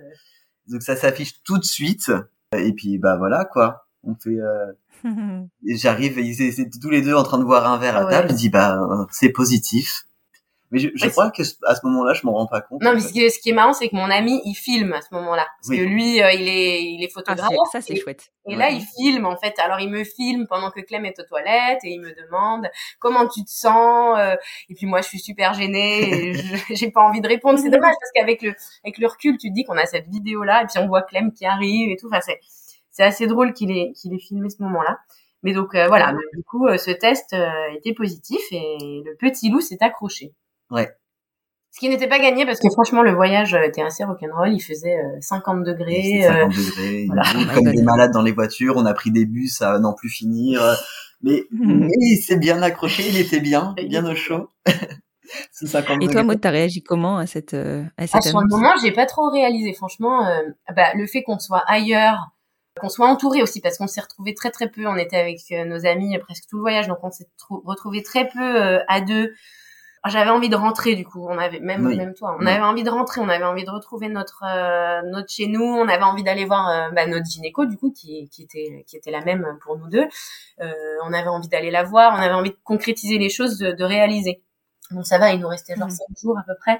donc 0.67 0.81
ça 0.81 0.95
s'affiche 0.95 1.43
tout 1.43 1.57
de 1.57 1.63
suite. 1.65 2.11
Et 2.55 2.73
puis 2.73 2.97
bah 2.97 3.17
voilà 3.17 3.43
quoi. 3.45 3.87
On 4.03 4.15
fait 4.15 4.39
euh, 4.39 4.71
j'arrive 5.65 6.17
et 6.17 6.23
ils 6.23 6.41
étaient 6.41 6.69
tous 6.79 6.89
les 6.89 7.01
deux 7.01 7.13
en 7.13 7.23
train 7.23 7.37
de 7.39 7.43
boire 7.43 7.69
un 7.69 7.77
verre 7.77 7.97
à 7.97 8.05
Ouais. 8.05 8.11
table. 8.11 8.29
je 8.31 8.35
dis 8.35 8.49
bah 8.49 8.79
euh, 8.81 9.05
c'est 9.11 9.29
positif 9.29 10.06
Mais 10.71 10.79
je, 10.79 10.89
je 10.95 11.05
Ouais, 11.05 11.11
crois 11.11 11.31
que 11.31 11.43
ce- 11.45 11.55
à 11.65 11.75
ce 11.75 11.85
moment-là, 11.85 12.13
je 12.13 12.25
m'en 12.25 12.33
rends 12.33 12.45
pas 12.47 12.59
compte. 12.61 12.81
Non, 12.83 12.93
mais 12.93 12.99
ce 12.99 13.13
qui 13.13 13.21
est, 13.23 13.29
ce 13.29 13.39
qui 13.39 13.49
est 13.51 13.53
marrant, 13.53 13.71
c'est 13.73 13.87
que 13.87 13.95
mon 13.95 14.09
ami, 14.09 14.41
il 14.43 14.53
filme 14.53 14.91
à 14.93 15.01
ce 15.01 15.07
moment-là. 15.13 15.47
Parce 15.61 15.69
Oui. 15.69 15.77
que 15.77 15.83
lui, 15.83 16.21
euh, 16.21 16.31
il 16.33 16.47
est, 16.47 16.83
il 16.83 17.01
est 17.03 17.07
Ah, 17.09 17.13
photographe. 17.13 17.49
c'est- 17.71 17.79
ça, 17.79 17.87
c'est 17.87 17.93
et, 17.93 17.99
chouette. 18.01 18.29
et 18.47 18.51
Ouais. 18.53 18.57
là, 18.59 18.69
il 18.69 18.81
filme, 18.81 19.25
en 19.25 19.37
fait. 19.37 19.53
Alors, 19.59 19.79
il 19.79 19.89
me 19.89 20.03
filme 20.03 20.45
pendant 20.47 20.69
que 20.69 20.81
Clem 20.81 21.05
est 21.05 21.17
aux 21.19 21.23
toilettes 21.23 21.79
et 21.83 21.91
il 21.91 22.01
me 22.01 22.13
demande 22.25 22.67
comment 22.99 23.27
tu 23.27 23.43
te 23.45 23.49
sens. 23.49 24.17
euh, 24.19 24.35
et 24.69 24.73
puis 24.75 24.85
moi, 24.87 25.01
je 25.01 25.07
suis 25.07 25.19
super 25.19 25.53
gênée 25.53 26.01
et 26.09 26.33
je- 26.33 26.41
j'ai 26.75 26.91
pas 26.91 27.01
envie 27.01 27.21
de 27.21 27.27
répondre. 27.27 27.57
C'est 27.59 27.69
dommage 27.69 27.95
parce 27.99 28.11
qu'avec 28.13 28.41
le, 28.41 28.53
avec 28.83 28.97
le 28.97 29.07
recul, 29.07 29.37
tu 29.37 29.47
te 29.49 29.53
dis 29.53 29.63
qu'on 29.63 29.77
a 29.77 29.85
cette 29.85 30.07
vidéo-là 30.07 30.63
et 30.63 30.65
puis 30.67 30.79
on 30.79 30.87
voit 30.87 31.03
Clem 31.03 31.31
qui 31.31 31.45
arrive 31.45 31.91
et 31.91 31.95
tout. 31.95 32.07
Enfin, 32.07 32.19
c'est, 32.21 32.39
c'est 32.91 33.03
assez 33.03 33.27
drôle 33.27 33.53
qu'il 33.53 33.71
ait, 33.71 33.93
qu'il 33.93 34.13
ait 34.13 34.19
filmé 34.19 34.49
ce 34.49 34.61
moment-là. 34.63 34.99
Mais 35.43 35.53
donc, 35.53 35.75
euh, 35.75 35.87
voilà. 35.87 36.13
Du 36.33 36.43
coup, 36.43 36.65
euh, 36.67 36.77
ce 36.77 36.89
test 36.91 37.31
euh, 37.33 37.47
était 37.77 37.93
positif 37.93 38.41
et 38.51 39.01
le 39.05 39.15
petit 39.17 39.49
loup 39.49 39.61
s'est 39.61 39.77
accroché. 39.81 40.33
Ouais. 40.71 40.89
Ce 41.71 41.79
qui 41.79 41.89
n'était 41.89 42.07
pas 42.07 42.17
gagné 42.19 42.45
parce 42.45 42.59
que 42.59 42.69
franchement 42.71 43.03
le 43.03 43.11
voyage 43.13 43.53
euh, 43.53 43.61
était 43.61 43.81
assez 43.83 44.03
rock'n'roll, 44.03 44.51
il 44.51 44.59
faisait 44.61 44.97
euh, 44.97 45.17
50 45.21 45.57
Il 45.59 45.63
degrés. 45.71 46.01
faisait 46.01 46.27
euh, 46.29 46.49
50 46.49 46.49
degrés, 46.55 47.01
il 47.01 47.05
voilà. 47.07 47.21
roule 47.23 47.41
my 47.47 47.53
comme 47.53 47.63
God. 47.65 47.75
des 47.75 47.81
malades 47.83 48.11
dans 48.11 48.21
les 48.23 48.31
voitures, 48.31 48.73
on 48.77 48.85
a 48.85 48.93
pris 48.93 49.11
des 49.11 49.25
bus 49.25 49.61
à 49.61 49.77
n'en 49.79 49.93
plus 49.93 50.09
finir. 50.09 50.61
euh, 50.63 50.73
Mais, 51.21 51.43
Mhm. 51.51 51.79
mais 51.87 51.93
il 51.99 52.17
s'est 52.17 52.37
bien 52.37 52.61
accroché, 52.61 53.03
il 53.07 53.17
était 53.17 53.39
bien, 53.39 53.73
bien 53.87 54.05
au 54.05 54.15
chaud. 54.15 54.49
50 55.51 56.01
Et 56.03 56.07
toi. 56.07 56.23
Maud, 56.23 56.39
t'as 56.39 56.51
réagi 56.51 56.83
comment 56.83 57.17
à 57.17 57.25
cette, 57.27 57.53
euh, 57.53 57.83
à 57.97 58.03
ah, 58.03 58.07
cette 58.07 58.23
sur 58.23 58.39
le 58.39 58.47
moment, 58.47 58.71
j'ai 58.81 58.91
pas 58.91 59.05
trop 59.05 59.29
réalisé 59.29 59.73
franchement 59.73 60.25
euh, 60.27 60.41
bah, 60.75 60.93
le 60.95 61.05
fait 61.05 61.23
qu'on 61.23 61.37
soit 61.39 61.63
ailleurs, 61.67 62.29
qu'on 62.79 62.89
soit 62.89 63.07
entouré 63.07 63.41
aussi 63.41 63.59
parce 63.61 63.77
qu'on 63.77 63.87
s'est 63.87 64.01
retrouvé 64.01 64.33
très 64.35 64.51
très 64.51 64.69
peu, 64.69 64.87
on 64.87 64.95
était 64.95 65.17
avec 65.17 65.39
euh, 65.51 65.65
nos 65.65 65.85
amis 65.85 66.15
euh, 66.15 66.19
presque 66.19 66.43
tout 66.49 66.57
le 66.57 66.61
voyage 66.61 66.87
donc 66.87 66.99
on 67.03 67.11
s'est 67.11 67.27
trou- 67.37 67.61
retrouvé 67.65 68.03
très 68.03 68.27
peu 68.29 68.39
euh, 68.63 68.79
à 68.87 69.01
deux. 69.01 69.33
Ah, 70.03 70.09
J'avais 70.09 70.29
envie 70.29 70.47
de 70.49 70.55
rentrer 70.55 70.95
du 70.95 71.05
coup, 71.05 71.27
on 71.27 71.37
avait 71.37 71.59
même 71.59 71.85
Oui. 71.85 71.97
même 71.97 72.13
toi, 72.13 72.35
on 72.39 72.43
Oui. 72.45 72.49
avait 72.51 72.63
envie 72.63 72.83
de 72.83 72.89
rentrer, 72.89 73.19
on 73.19 73.27
avait 73.29 73.43
envie 73.43 73.65
de 73.65 73.69
retrouver 73.71 74.07
notre 74.09 74.43
euh, 74.47 75.01
notre 75.03 75.29
chez 75.29 75.47
nous, 75.47 75.63
on 75.63 75.87
avait 75.87 76.03
envie 76.03 76.23
d'aller 76.23 76.45
voir 76.45 76.69
euh, 76.69 76.89
bah, 76.91 77.07
notre 77.07 77.25
gynéco 77.25 77.65
du 77.65 77.77
coup 77.77 77.91
qui 77.91 78.29
qui 78.29 78.43
était 78.43 78.85
qui 78.87 78.95
était 78.95 79.11
la 79.11 79.21
même 79.21 79.57
pour 79.63 79.77
nous 79.77 79.89
deux. 79.89 80.05
Euh, 80.61 80.71
on 81.03 81.11
avait 81.13 81.27
envie 81.27 81.49
d'aller 81.49 81.71
la 81.71 81.83
voir, 81.83 82.13
on 82.17 82.21
avait 82.21 82.33
envie 82.35 82.51
de 82.51 82.57
concrétiser 82.63 83.17
les 83.17 83.29
choses, 83.29 83.57
de, 83.57 83.71
de 83.71 83.83
réaliser. 83.83 84.41
Bon 84.91 85.03
ça 85.03 85.17
va, 85.17 85.31
il 85.33 85.39
nous 85.41 85.47
restait 85.49 85.75
genre 85.75 85.87
Mhm. 85.87 85.91
cinq 85.91 86.07
jours 86.21 86.37
à 86.37 86.43
peu 86.43 86.53
près. 86.59 86.79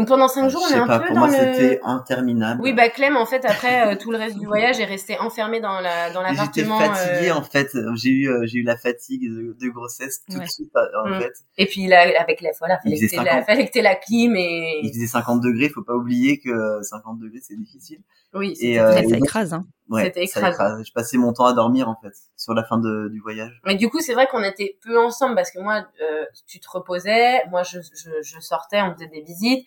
Donc 0.00 0.08
pendant 0.08 0.28
cinq 0.28 0.48
jours, 0.48 0.62
Je 0.66 0.66
on 0.66 0.70
est 0.70 0.78
sais 0.78 0.80
un 0.80 0.86
pas, 0.86 0.98
peu 1.00 1.06
pour 1.08 1.14
dans 1.16 1.26
moi 1.26 1.28
le 1.28 1.34
c'était 1.34 1.78
interminable. 1.84 2.62
oui, 2.62 2.72
bah 2.72 2.88
Clem, 2.88 3.18
en 3.18 3.26
fait, 3.26 3.44
après 3.44 3.86
euh, 3.92 3.96
tout 3.96 4.10
le 4.10 4.16
reste 4.16 4.38
du 4.38 4.46
voyage, 4.46 4.80
est 4.80 4.86
resté 4.86 5.18
enfermé 5.18 5.60
dans 5.60 5.78
la 5.80 6.10
dans 6.10 6.22
Et 6.24 6.28
J'étais 6.34 6.62
l'appartement. 6.62 6.78
fatigué 6.94 7.28
euh, 7.30 7.34
en 7.34 7.42
fait, 7.42 7.68
j'ai 7.96 8.08
eu 8.10 8.28
euh, 8.30 8.46
j'ai 8.46 8.58
eu 8.60 8.62
la 8.62 8.78
fatigue 8.78 9.28
de, 9.28 9.54
de 9.60 9.68
grossesse 9.68 10.22
tout 10.30 10.38
Ouais. 10.38 10.44
de 10.44 10.48
suite 10.50 10.72
en 11.04 11.08
Mm. 11.10 11.20
fait. 11.20 11.32
et 11.58 11.66
puis 11.66 11.86
là, 11.86 12.06
avec 12.18 12.40
la 12.40 12.50
voilà, 12.58 12.78
Il 12.86 12.88
fallait 12.88 12.96
que 12.96 13.06
faisait 13.06 13.16
t'aies 13.18 13.24
la, 13.24 13.30
50. 13.32 13.46
fallait 13.46 13.66
que 13.66 13.72
t'aies 13.72 13.82
la 13.82 13.94
clim 13.94 14.34
Il 14.36 14.86
et 14.86 14.92
faisait 14.94 15.06
50 15.06 15.42
degrés, 15.42 15.68
faut 15.68 15.82
pas 15.82 15.94
oublier 15.96 16.38
que 16.38 16.80
50 16.82 17.18
degrés 17.18 17.40
c'est 17.42 17.56
difficile. 17.58 17.98
oui, 18.32 18.54
Et, 18.60 18.80
euh, 18.80 18.94
Ouais, 18.94 19.06
ça 19.06 19.16
écrase, 19.18 19.52
hein. 19.52 19.64
Ouais, 19.90 20.04
C'était 20.04 20.22
écrasant. 20.24 20.82
Je 20.84 20.92
passais 20.92 21.18
mon 21.18 21.32
temps 21.32 21.46
à 21.46 21.52
dormir 21.52 21.88
en 21.88 21.96
fait 22.00 22.12
sur 22.36 22.54
la 22.54 22.62
fin 22.64 22.78
de, 22.78 23.08
du 23.10 23.20
voyage. 23.20 23.60
Mais 23.64 23.74
du 23.74 23.90
coup, 23.90 24.00
c'est 24.00 24.14
vrai 24.14 24.26
qu'on 24.28 24.42
était 24.44 24.78
peu 24.84 24.98
ensemble 24.98 25.34
parce 25.34 25.50
que 25.50 25.58
moi, 25.58 25.84
euh, 26.00 26.24
tu 26.46 26.60
te 26.60 26.70
reposais, 26.70 27.44
moi 27.50 27.62
je, 27.64 27.80
je, 27.80 28.10
je 28.22 28.40
sortais, 28.40 28.80
on 28.82 28.94
faisait 28.94 29.08
des 29.08 29.22
visites. 29.22 29.66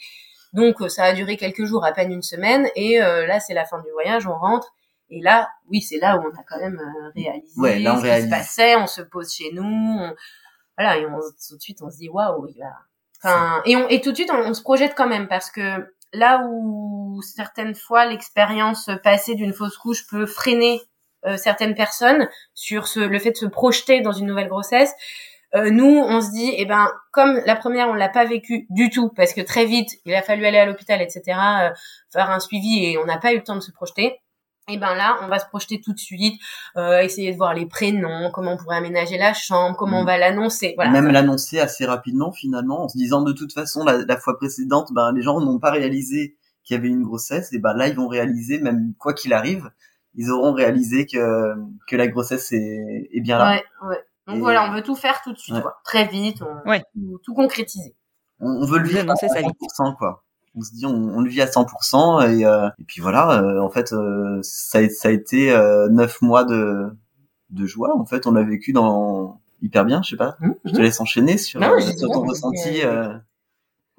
Donc 0.53 0.81
euh, 0.81 0.87
ça 0.87 1.03
a 1.03 1.13
duré 1.13 1.35
quelques 1.37 1.65
jours, 1.65 1.83
à 1.85 1.91
peine 1.91 2.11
une 2.11 2.21
semaine. 2.21 2.69
Et 2.75 3.01
euh, 3.01 3.25
là, 3.27 3.39
c'est 3.39 3.53
la 3.53 3.65
fin 3.65 3.79
du 3.81 3.91
voyage, 3.91 4.25
on 4.27 4.35
rentre. 4.37 4.73
Et 5.09 5.19
là, 5.21 5.49
oui, 5.69 5.81
c'est 5.81 5.97
là 5.99 6.17
où 6.17 6.21
on 6.21 6.29
a 6.39 6.43
quand 6.47 6.59
même 6.59 6.79
réalisé 7.15 7.59
Ouais, 7.59 7.79
là, 7.79 7.95
on 7.95 8.01
ce 8.01 8.01
qui 8.15 8.21
se 8.23 8.29
passait. 8.29 8.75
On 8.77 8.87
se 8.87 9.01
pose 9.01 9.31
chez 9.31 9.51
nous. 9.53 9.63
on- 9.63 10.15
Voilà, 10.77 10.97
et 10.97 11.05
on, 11.05 11.19
tout 11.19 11.57
de 11.57 11.61
suite, 11.61 11.79
on 11.81 11.89
se 11.91 11.97
dit 11.97 12.09
waouh, 12.09 12.47
il 12.47 12.57
va. 12.59 12.69
Enfin, 13.23 13.61
et, 13.65 13.75
on, 13.75 13.87
et 13.89 13.99
tout 14.01 14.11
de 14.11 14.15
suite, 14.15 14.31
on, 14.31 14.37
on 14.37 14.53
se 14.53 14.61
projette 14.61 14.95
quand 14.95 15.07
même 15.07 15.27
parce 15.27 15.51
que 15.51 15.93
là 16.13 16.45
où 16.47 17.02
certaines 17.21 17.75
fois 17.75 18.05
l'expérience 18.05 18.89
passée 19.03 19.35
d'une 19.35 19.53
fausse 19.53 19.77
couche 19.77 20.07
peut 20.07 20.25
freiner 20.25 20.81
euh, 21.25 21.37
certaines 21.37 21.75
personnes 21.75 22.27
sur 22.53 22.87
ce, 22.87 22.99
le 22.99 23.19
fait 23.19 23.31
de 23.31 23.37
se 23.37 23.45
projeter 23.45 24.01
dans 24.01 24.11
une 24.11 24.27
nouvelle 24.27 24.49
grossesse. 24.49 24.91
Euh, 25.55 25.69
nous, 25.69 25.85
on 25.85 26.19
se 26.19 26.31
dit, 26.31 26.51
eh 26.57 26.65
ben, 26.65 26.89
comme 27.11 27.39
la 27.45 27.55
première, 27.55 27.87
on 27.87 27.93
l'a 27.93 28.09
pas 28.09 28.25
vécu 28.25 28.65
du 28.71 28.89
tout, 28.89 29.09
parce 29.15 29.33
que 29.33 29.41
très 29.41 29.65
vite, 29.65 29.91
il 30.03 30.13
a 30.15 30.23
fallu 30.23 30.45
aller 30.47 30.57
à 30.57 30.65
l'hôpital, 30.65 30.99
etc., 30.99 31.21
euh, 31.27 31.69
faire 32.11 32.31
un 32.31 32.39
suivi, 32.39 32.85
et 32.85 32.97
on 32.97 33.05
n'a 33.05 33.19
pas 33.19 33.33
eu 33.33 33.37
le 33.37 33.43
temps 33.43 33.55
de 33.55 33.61
se 33.61 33.71
projeter. 33.71 34.17
Et 34.67 34.77
ben 34.77 34.95
là, 34.95 35.17
on 35.21 35.27
va 35.27 35.39
se 35.39 35.45
projeter 35.45 35.79
tout 35.79 35.93
de 35.93 35.99
suite, 35.99 36.41
euh, 36.77 37.01
essayer 37.01 37.31
de 37.33 37.37
voir 37.37 37.53
les 37.53 37.65
prénoms, 37.67 38.31
comment 38.33 38.53
on 38.53 38.57
pourrait 38.57 38.77
aménager 38.77 39.17
la 39.17 39.33
chambre, 39.33 39.75
comment 39.75 39.99
on 39.99 40.03
Mm. 40.03 40.07
va 40.07 40.17
l'annoncer. 40.17 40.73
Voilà. 40.75 40.89
Même 40.91 41.11
l'annoncer 41.11 41.59
assez 41.59 41.85
rapidement 41.85 42.31
finalement 42.31 42.85
en 42.85 42.87
se 42.87 42.97
disant 42.97 43.21
de 43.21 43.33
toute 43.33 43.51
façon 43.53 43.83
la, 43.83 43.97
la 43.97 44.17
fois 44.17 44.37
précédente, 44.37 44.87
ben 44.93 45.11
les 45.13 45.21
gens 45.21 45.39
n'ont 45.41 45.59
pas 45.59 45.71
réalisé 45.71 46.37
qu'il 46.63 46.75
y 46.75 46.79
avait 46.79 46.89
une 46.89 47.03
grossesse 47.03 47.51
et 47.53 47.59
ben 47.59 47.73
là 47.73 47.87
ils 47.87 47.95
vont 47.95 48.07
réaliser 48.07 48.59
même 48.59 48.93
quoi 48.97 49.13
qu'il 49.13 49.33
arrive, 49.33 49.69
ils 50.15 50.29
auront 50.31 50.53
réalisé 50.53 51.05
que 51.05 51.53
que 51.87 51.95
la 51.95 52.07
grossesse 52.07 52.51
est, 52.51 53.09
est 53.11 53.21
bien 53.21 53.37
là. 53.37 53.51
Ouais, 53.51 53.63
ouais. 53.89 53.99
Donc 54.27 54.37
Et- 54.37 54.39
voilà, 54.39 54.69
on 54.69 54.73
veut 54.73 54.81
tout 54.83 54.95
faire 54.95 55.21
tout 55.21 55.33
de 55.33 55.37
suite, 55.37 55.55
Ouais. 55.55 55.61
quoi. 55.61 55.81
Très 55.83 56.07
vite, 56.07 56.41
on, 56.41 56.69
Ouais. 56.69 56.81
tout, 56.93 57.19
tout 57.23 57.33
concrétiser. 57.33 57.95
On, 58.39 58.47
on 58.61 58.65
veut 58.65 58.79
le 58.79 58.87
vivre 58.87 58.99
à 59.11 59.13
vite. 59.41 59.55
100% 59.77 59.95
quoi. 59.97 60.23
On 60.55 60.61
se 60.61 60.71
dit 60.71 60.85
on, 60.85 60.91
on 60.93 61.21
le 61.21 61.29
vit 61.29 61.41
à 61.41 61.47
100% 61.47 62.21
et 62.29 62.45
euh, 62.45 62.69
et 62.79 62.83
puis 62.83 63.01
voilà 63.01 63.41
euh, 63.41 63.59
en 63.59 63.69
fait 63.69 63.91
euh, 63.91 64.39
ça 64.43 64.77
a, 64.79 64.89
ça 64.89 65.07
a 65.09 65.11
été 65.11 65.51
euh, 65.51 65.89
neuf 65.89 66.21
mois 66.21 66.43
de 66.45 66.95
de 67.49 67.65
joie 67.65 67.95
en 67.97 68.05
fait 68.05 68.27
on 68.27 68.31
l'a 68.31 68.43
vécu 68.43 68.71
dans 68.71 69.41
hyper 69.61 69.83
bien 69.85 70.01
je 70.03 70.11
sais 70.11 70.15
pas 70.17 70.37
Mhm. 70.41 70.55
je 70.65 70.71
te 70.71 70.79
laisse 70.79 70.99
enchaîner 71.01 71.37
sur, 71.37 71.59
Non, 71.59 71.71
euh, 71.73 71.79
sur 71.81 72.09
ton 72.11 72.21
ressenti 72.25 72.81
euh, 72.83 73.13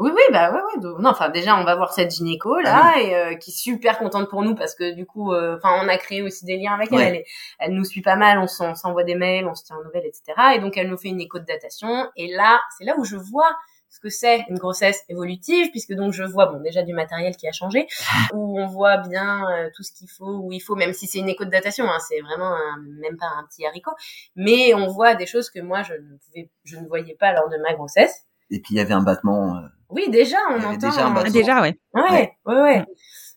Oui, 0.01 0.11
oui, 0.13 0.21
bah 0.33 0.51
ouais, 0.53 0.59
ouais. 0.61 0.91
non, 1.01 1.11
enfin 1.11 1.29
déjà, 1.29 1.57
on 1.57 1.63
va 1.65 1.77
voir 1.77 1.93
cette 1.93 2.11
gynéco 2.13 2.59
là, 2.59 2.95
et 3.01 3.15
euh, 3.15 3.35
qui 3.37 3.51
est 3.51 3.55
super 3.55 3.97
contente 3.99 4.29
pour 4.29 4.43
nous 4.43 4.57
parce 4.57 4.75
que 4.75 4.93
du 4.93 5.07
coup, 5.07 5.33
euh, 5.33 5.57
enfin, 5.57 5.79
on 5.85 5.89
a 5.89 5.97
créé 5.99 6.21
aussi 6.21 6.45
des 6.45 6.57
liens 6.57 6.73
avec 6.75 6.89
elle. 6.91 6.99
Ouais. 6.99 7.07
Elle, 7.09 7.15
est- 7.17 7.27
elle 7.61 7.75
nous 7.75 7.85
suit 7.85 8.03
pas 8.03 8.17
mal, 8.17 8.39
on 8.41 8.49
s'en- 8.49 8.73
on 8.73 8.75
s'envoie 8.75 9.05
des 9.05 9.15
mails, 9.15 9.47
on 9.47 9.55
se 9.55 9.63
tient 9.63 9.77
aux 9.77 9.85
nouvelles, 9.85 10.07
etc. 10.07 10.57
Et 10.57 10.59
donc, 10.59 10.77
elle 10.77 10.89
nous 10.91 10.97
fait 10.99 11.09
une 11.11 11.21
écho 11.21 11.39
de 11.39 11.45
datation. 11.45 12.11
Et 12.17 12.27
là, 12.35 12.61
c'est 12.77 12.85
là 12.85 12.95
où 12.99 13.05
je 13.05 13.15
vois 13.15 13.57
ce 13.89 14.01
que 14.01 14.09
c'est 14.09 14.45
une 14.49 14.59
grossesse 14.59 15.05
évolutive, 15.09 15.71
puisque 15.71 15.93
donc 15.93 16.13
je 16.13 16.25
vois 16.25 16.47
bon 16.47 16.59
déjà 16.61 16.83
du 16.83 16.93
matériel 16.93 17.37
qui 17.37 17.47
a 17.47 17.53
changé, 17.53 17.87
où 18.35 18.61
on 18.61 18.67
voit 18.67 18.97
bien 18.97 19.49
euh, 19.49 19.71
tout 19.77 19.85
ce 19.85 19.93
qu'il 19.93 20.09
faut, 20.11 20.39
où 20.43 20.51
il 20.51 20.59
faut, 20.59 20.75
même 20.75 20.93
si 20.93 21.07
c'est 21.07 21.21
une 21.21 21.29
écho 21.29 21.45
de 21.45 21.51
datation, 21.51 21.85
hein, 21.89 22.01
c'est 22.01 22.21
vraiment 22.21 22.53
un- 22.57 22.83
même 23.01 23.17
pas 23.17 23.27
un 23.39 23.45
petit 23.45 23.65
haricot, 23.65 23.93
mais 24.35 24.75
on 24.75 24.89
voit 24.89 25.15
des 25.15 25.27
choses 25.27 25.51
que 25.51 25.61
moi 25.61 25.85
je 25.85 25.93
ne 25.95 26.17
pouvais, 26.19 26.51
je 26.65 26.77
ne 26.79 26.89
voyais 26.89 27.15
pas 27.15 27.33
lors 27.33 27.49
de 27.49 27.57
ma 27.59 27.75
grossesse. 27.75 28.25
et 28.51 28.61
puis 28.61 28.75
il 28.75 28.79
y 28.79 28.81
avait 28.81 28.93
un 28.95 29.03
battement 29.03 29.57
euh, 29.57 29.61
Oui, 29.95 30.11
déjà, 30.11 30.37
on 30.51 30.57
entend. 30.63 30.89
déjà 30.89 31.07
un 31.07 31.11
bateau. 31.15 31.31
Déjà, 31.33 31.61
ouais. 31.63 31.79
Ouais, 31.95 32.03
Ouais. 32.11 32.33
ouais, 32.47 32.63
ouais. 32.63 32.85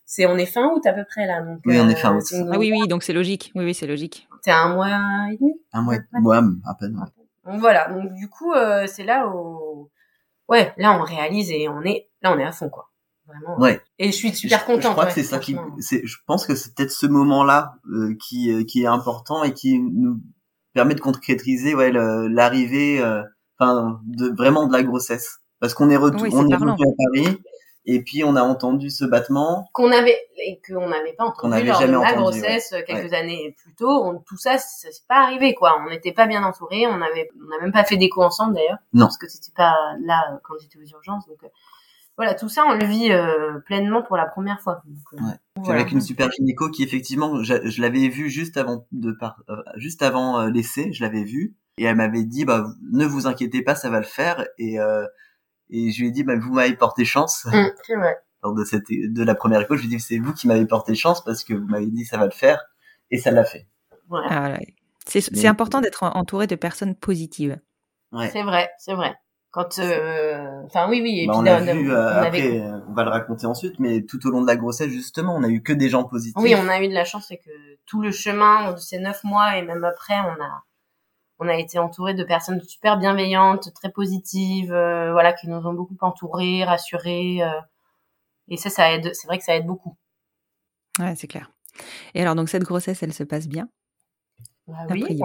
C'est, 0.04 0.26
on 0.26 0.36
est 0.36 0.46
fin 0.46 0.66
août 0.72 0.84
à 0.86 0.92
peu 0.92 1.04
près 1.04 1.26
là. 1.26 1.42
Donc, 1.42 1.60
Oui, 1.66 1.78
on 1.80 1.88
est 1.88 1.92
euh, 1.92 1.96
fin 1.96 2.16
août. 2.16 2.24
Ah 2.52 2.58
oui, 2.58 2.72
oui, 2.72 2.88
donc 2.88 3.02
c'est 3.02 3.12
logique. 3.12 3.52
Oui, 3.54 3.64
oui, 3.64 3.74
c'est 3.74 3.86
logique. 3.86 4.26
C'est 4.42 4.50
un 4.52 4.74
mois 4.74 4.88
et 5.30 5.36
demi? 5.36 5.52
un 5.72 5.82
mois 5.82 5.94
Ouais. 5.94 6.40
à 6.66 6.74
peine 6.74 6.96
ouais. 6.98 7.52
Donc 7.52 7.60
voilà. 7.60 7.88
Donc 7.88 8.12
du 8.14 8.28
coup, 8.28 8.52
euh, 8.52 8.86
c'est 8.86 9.04
là 9.04 9.28
où, 9.28 9.90
ouais, 10.48 10.72
là 10.78 10.98
on 10.98 11.02
réalise 11.02 11.50
et 11.50 11.68
on 11.68 11.82
est, 11.82 12.08
là 12.22 12.32
on 12.34 12.38
est 12.38 12.44
à 12.44 12.52
fond 12.52 12.68
quoi. 12.70 12.90
Vraiment. 13.26 13.58
Ouais. 13.60 13.80
Et 13.98 14.06
je 14.06 14.12
suis 14.16 14.34
super 14.34 14.64
contente. 14.64 14.82
Je 14.84 14.88
crois 14.88 15.04
ouais, 15.04 15.08
que 15.10 15.14
c'est 15.14 15.22
ça 15.22 15.38
qui, 15.38 15.56
c'est, 15.80 16.00
je 16.06 16.16
pense 16.26 16.46
que 16.46 16.54
c'est 16.54 16.74
peut-être 16.74 16.90
ce 16.90 17.06
moment-là 17.06 17.74
euh, 17.92 18.14
qui 18.26 18.50
euh, 18.50 18.64
qui 18.64 18.82
est 18.84 18.86
important 18.86 19.44
et 19.44 19.52
qui 19.52 19.78
nous 19.78 20.20
permet 20.72 20.94
de 20.94 21.00
concrétiser 21.00 21.74
ouais 21.74 21.90
l'arrivée, 21.92 23.00
euh, 23.02 23.22
enfin 23.58 24.00
de 24.06 24.34
vraiment 24.34 24.66
de 24.66 24.72
la 24.72 24.82
grossesse, 24.82 25.40
parce 25.60 25.74
qu'on 25.74 25.90
est 25.90 25.96
retour, 25.96 26.22
Oui, 26.22 26.30
on 26.32 26.48
est 26.48 26.54
revenu 26.54 26.72
à 26.72 26.76
Paris 27.12 27.42
et 27.90 28.02
puis 28.02 28.22
on 28.22 28.36
a 28.36 28.42
entendu 28.42 28.90
ce 28.90 29.04
battement. 29.04 29.68
Qu'on 29.72 29.90
avait 29.92 30.16
et 30.36 30.60
qu'on 30.66 30.88
n'avait 30.88 31.14
pas 31.14 31.24
entendu 31.24 31.40
Qu'on 31.40 31.48
n'avait 31.48 31.64
lors 31.68 31.80
jamais 31.80 31.92
de 31.92 31.98
ma 31.98 32.04
entendu, 32.04 32.18
grossesse 32.40 32.72
euh, 32.74 32.80
quelques 32.86 33.12
années 33.14 33.56
plus 33.62 33.74
tôt. 33.74 34.04
On, 34.04 34.18
tout 34.18 34.36
ça, 34.36 34.58
ça 34.58 34.90
s'est 34.90 35.02
pas 35.08 35.22
arrivé 35.22 35.54
quoi. 35.54 35.80
On 35.84 35.90
n'était 35.90 36.12
pas 36.12 36.26
bien 36.26 36.44
entourés. 36.44 36.86
On 36.86 37.00
avait, 37.00 37.30
on 37.42 37.48
n'a 37.48 37.60
même 37.62 37.72
pas 37.72 37.84
fait 37.84 37.96
d'écho 37.96 38.22
ensemble 38.22 38.54
d'ailleurs. 38.54 38.78
Non. 38.92 39.06
Parce 39.06 39.16
que 39.18 39.26
c'était 39.28 39.52
pas 39.56 39.74
là 40.04 40.32
euh, 40.32 40.36
quand 40.44 40.54
j'étais 40.60 40.78
aux 40.78 40.86
urgences. 40.96 41.26
Donc 41.26 41.42
euh, 41.44 41.48
voilà, 42.18 42.34
tout 42.34 42.48
ça 42.48 42.64
on 42.66 42.74
le 42.74 42.84
vit 42.84 43.10
euh, 43.12 43.60
pleinement 43.64 44.02
pour 44.02 44.16
la 44.16 44.26
première 44.26 44.60
fois. 44.60 44.82
Donc, 44.84 44.98
euh, 45.14 45.24
Ouais. 45.24 45.34
Voilà. 45.56 45.80
avec 45.80 45.92
une 45.92 46.00
super 46.00 46.30
gynéco 46.30 46.68
qui 46.70 46.82
effectivement, 46.82 47.42
je, 47.42 47.54
je 47.68 47.80
l'avais 47.80 48.08
vue 48.08 48.28
juste 48.28 48.56
avant 48.58 48.86
de 48.92 49.12
par, 49.12 49.40
euh, 49.48 49.56
juste 49.76 50.02
avant 50.02 50.40
euh, 50.40 50.50
l'essai, 50.50 50.92
je 50.92 51.02
l'avais 51.02 51.24
vue 51.24 51.56
et 51.78 51.84
elle 51.84 51.96
m'avait 51.96 52.24
dit 52.24 52.44
bah 52.44 52.66
ne 52.92 53.06
vous 53.06 53.26
inquiétez 53.26 53.62
pas, 53.62 53.74
ça 53.74 53.88
va 53.88 53.98
le 53.98 54.04
faire 54.04 54.46
et 54.58 54.78
euh, 54.78 55.06
et 55.70 55.90
je 55.90 56.00
lui 56.00 56.08
ai 56.08 56.10
dit 56.10 56.22
bah 56.24 56.34
vous 56.38 56.52
m'avez 56.52 56.74
porté 56.74 57.04
chance. 57.04 57.46
Hum, 57.52 57.70
c'est 57.86 57.96
vrai. 57.96 58.16
lors 58.42 58.54
de 58.54 58.64
cette 58.64 58.84
de 58.88 59.22
la 59.24 59.34
première 59.34 59.60
écho, 59.60 59.76
je 59.76 59.82
lui 59.86 59.88
ai 59.92 59.96
dit 59.96 60.00
c'est 60.00 60.18
vous 60.18 60.32
qui 60.32 60.46
m'avez 60.48 60.66
porté 60.66 60.94
chance 60.94 61.22
parce 61.24 61.44
que 61.44 61.54
vous 61.54 61.66
m'avez 61.66 61.86
dit 61.86 62.04
ça 62.04 62.16
va 62.18 62.24
le 62.26 62.30
faire 62.30 62.60
et 63.10 63.18
ça 63.18 63.30
l'a 63.30 63.44
fait. 63.44 63.66
Voilà. 64.08 64.26
Ah, 64.30 64.50
ouais. 64.52 64.74
C'est 65.06 65.46
important 65.46 65.80
d'être 65.80 66.02
en- 66.02 66.12
entouré 66.16 66.46
de 66.46 66.54
personnes 66.54 66.94
positives. 66.94 67.58
Ouais. 68.12 68.28
C'est 68.30 68.42
vrai, 68.42 68.70
c'est 68.78 68.94
vrai. 68.94 69.14
Quand, 69.50 69.78
euh, 69.78 70.62
enfin 70.66 70.88
oui, 70.90 71.00
oui. 71.02 71.20
Et 71.20 71.26
Bah, 71.26 71.32
puis 71.32 71.40
on 71.40 71.42
là, 71.42 71.60
l'a 71.60 71.74
vu 71.74 71.90
on 71.90 71.94
euh, 71.94 72.06
avait- 72.22 72.26
après, 72.60 72.82
on 72.88 72.92
va 72.92 73.04
le 73.04 73.10
raconter 73.10 73.46
ensuite, 73.46 73.78
mais 73.78 74.02
tout 74.02 74.26
au 74.26 74.30
long 74.30 74.42
de 74.42 74.46
la 74.46 74.56
grossesse 74.56 74.90
justement, 74.90 75.34
on 75.34 75.42
a 75.42 75.48
eu 75.48 75.62
que 75.62 75.72
des 75.72 75.88
gens 75.88 76.04
positifs. 76.04 76.36
Oui, 76.42 76.54
on 76.54 76.68
a 76.68 76.82
eu 76.82 76.88
de 76.88 76.92
la 76.94 77.04
chance, 77.06 77.24
c'est 77.28 77.38
que 77.38 77.50
tout 77.86 78.02
le 78.02 78.10
chemin 78.12 78.72
de 78.72 78.78
ces 78.78 78.98
neuf 78.98 79.24
mois 79.24 79.56
et 79.56 79.62
même 79.62 79.84
après, 79.84 80.14
on 80.20 80.42
a, 80.42 80.62
on 81.38 81.48
a 81.48 81.54
été 81.54 81.78
entouré 81.78 82.14
de 82.14 82.24
personnes 82.24 82.60
super 82.62 82.98
bienveillantes, 82.98 83.72
très 83.74 83.90
positives, 83.90 84.72
euh, 84.72 85.12
voilà, 85.12 85.32
qui 85.32 85.48
nous 85.48 85.66
ont 85.66 85.72
beaucoup 85.72 85.96
entourés, 86.00 86.64
rassurés. 86.64 87.42
Euh, 87.42 87.60
et 88.48 88.56
ça, 88.56 88.70
ça 88.70 88.92
aide. 88.92 89.10
C'est 89.14 89.26
vrai 89.26 89.38
que 89.38 89.44
ça 89.44 89.54
aide 89.54 89.66
beaucoup. 89.66 89.96
Ouais, 90.98 91.14
c'est 91.16 91.28
clair. 91.28 91.50
Et 92.14 92.22
alors, 92.22 92.34
donc 92.34 92.48
cette 92.48 92.64
grossesse, 92.64 93.02
elle 93.02 93.12
se 93.12 93.22
passe 93.22 93.46
bien? 93.46 93.68
Bah 94.66 94.74
oui, 94.90 95.18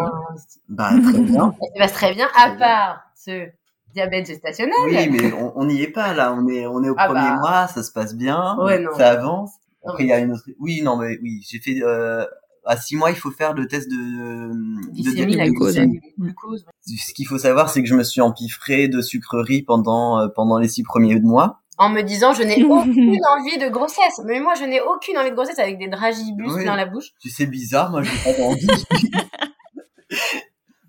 bah, 0.70 0.92
très 1.02 1.20
bien. 1.22 1.54
Elle 1.62 1.68
se 1.74 1.80
passe 1.80 1.94
très 1.94 2.14
bien, 2.14 2.30
à 2.34 2.52
part 2.52 3.02
ce 3.14 3.50
diabète 3.94 4.28
gestationnel. 4.28 4.74
Oui, 4.86 5.10
mais 5.10 5.34
on 5.34 5.66
n'y 5.66 5.82
est 5.82 5.92
pas 5.92 6.14
là. 6.14 6.34
On 6.34 6.48
est, 6.48 6.66
on 6.66 6.82
est 6.82 6.90
au 6.90 6.96
Ah 6.98 7.08
premier 7.08 7.22
bah. 7.22 7.36
mois, 7.42 7.68
ça 7.68 7.84
se 7.84 7.92
passe 7.92 8.16
bien, 8.16 8.56
Ouais, 8.60 8.80
non. 8.80 8.92
ça 8.96 9.10
avance. 9.10 9.52
Après, 9.86 10.04
il 10.04 10.10
y 10.10 10.14
a 10.14 10.20
une 10.20 10.32
autre. 10.32 10.44
Oui, 10.60 10.82
non, 10.82 10.96
mais 10.96 11.18
oui, 11.22 11.42
j'ai 11.46 11.60
fait. 11.60 11.82
Euh, 11.84 12.26
à 12.66 12.78
six 12.78 12.96
mois, 12.96 13.12
il 13.12 13.18
faut 13.18 13.32
faire 13.32 13.54
le 13.54 13.68
test 13.68 13.90
de, 13.90 13.96
de, 13.96 15.36
la 15.38 15.46
de 15.46 15.50
glucose. 15.50 15.78
ouais. 15.78 16.68
Ce 16.86 17.14
qu'il 17.14 17.28
faut 17.28 17.38
savoir, 17.38 17.70
c'est 17.70 17.82
que 17.82 17.88
je 17.90 17.96
me 17.96 18.04
suis 18.04 18.22
empiffré 18.22 18.88
de 18.88 19.02
sucreries 19.02 19.64
pendant 19.64 20.20
euh, 20.20 20.28
pendant 20.28 20.58
les 20.60 20.68
six 20.68 20.84
premiers 20.84 21.20
mois. 21.20 21.60
En 21.78 21.90
me 21.90 22.02
disant, 22.02 22.34
je 22.34 22.44
n'ai 22.44 22.64
aucune 22.70 23.20
envie 23.38 23.58
de 23.58 23.68
grossesse. 23.70 24.22
Mais 24.26 24.40
moi, 24.40 24.54
je 24.60 24.64
n'ai 24.66 24.80
aucune 24.82 25.18
envie 25.18 25.32
de 25.32 25.36
grossesse 25.36 25.60
avec 25.60 25.80
des 25.80 25.88
dragibus 25.88 26.52
Oui. 26.54 26.66
dans 26.66 26.76
la 26.76 26.86
bouche. 26.86 27.08
Tu 27.20 27.30
sais, 27.30 27.46
bizarre, 27.48 27.90
moi, 27.92 28.04
j'ai 28.04 28.12
pas 28.34 28.42
envie. 28.44 28.68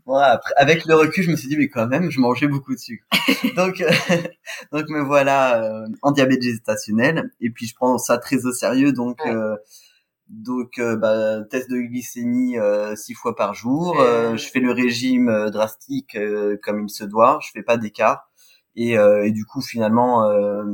Bon, 0.07 0.15
après, 0.23 0.53
avec 0.57 0.85
le 0.85 0.95
recul, 0.95 1.25
je 1.25 1.31
me 1.31 1.37
suis 1.37 1.49
dit, 1.49 1.57
mais 1.57 1.69
quand 1.69 1.87
même, 1.87 2.11
je 2.11 2.21
mangeais 2.21 2.49
beaucoup 2.49 2.75
de 2.75 2.79
sucre. 2.79 3.05
donc, 3.57 3.81
euh, 3.81 3.91
donc 4.73 4.89
me 4.91 5.01
voilà 5.03 5.63
euh, 5.63 5.87
en 6.03 6.11
diabète 6.13 6.43
gestationnel. 6.43 7.31
Et 7.41 7.51
puis, 7.51 7.67
je 7.67 7.75
prends 7.75 7.97
ça 7.99 8.19
très 8.19 8.45
au 8.45 8.53
sérieux. 8.53 8.93
Donc, 8.93 9.25
Ouais. 9.25 9.33
euh, 9.35 9.57
donc 10.29 10.79
euh, 10.79 10.97
bah, 10.97 11.43
test 11.51 11.71
de 11.71 11.77
glycémie 11.79 12.59
euh, 12.59 12.97
six 12.97 13.15
fois 13.15 13.37
par 13.37 13.55
jour. 13.55 14.01
Euh. 14.01 14.37
Je 14.37 14.49
fais 14.49 14.61
le 14.61 14.73
régime 14.73 15.29
euh, 15.29 15.51
drastique 15.51 16.15
euh, 16.17 16.57
comme 16.63 16.85
il 16.87 16.91
se 16.91 17.05
doit. 17.05 17.39
Je 17.43 17.51
fais 17.53 17.63
pas 17.63 17.77
d'écart. 17.77 18.31
Et, 18.77 18.99
euh, 18.99 19.25
et 19.25 19.31
du 19.31 19.45
coup, 19.45 19.61
finalement, 19.61 20.29
euh, 20.29 20.65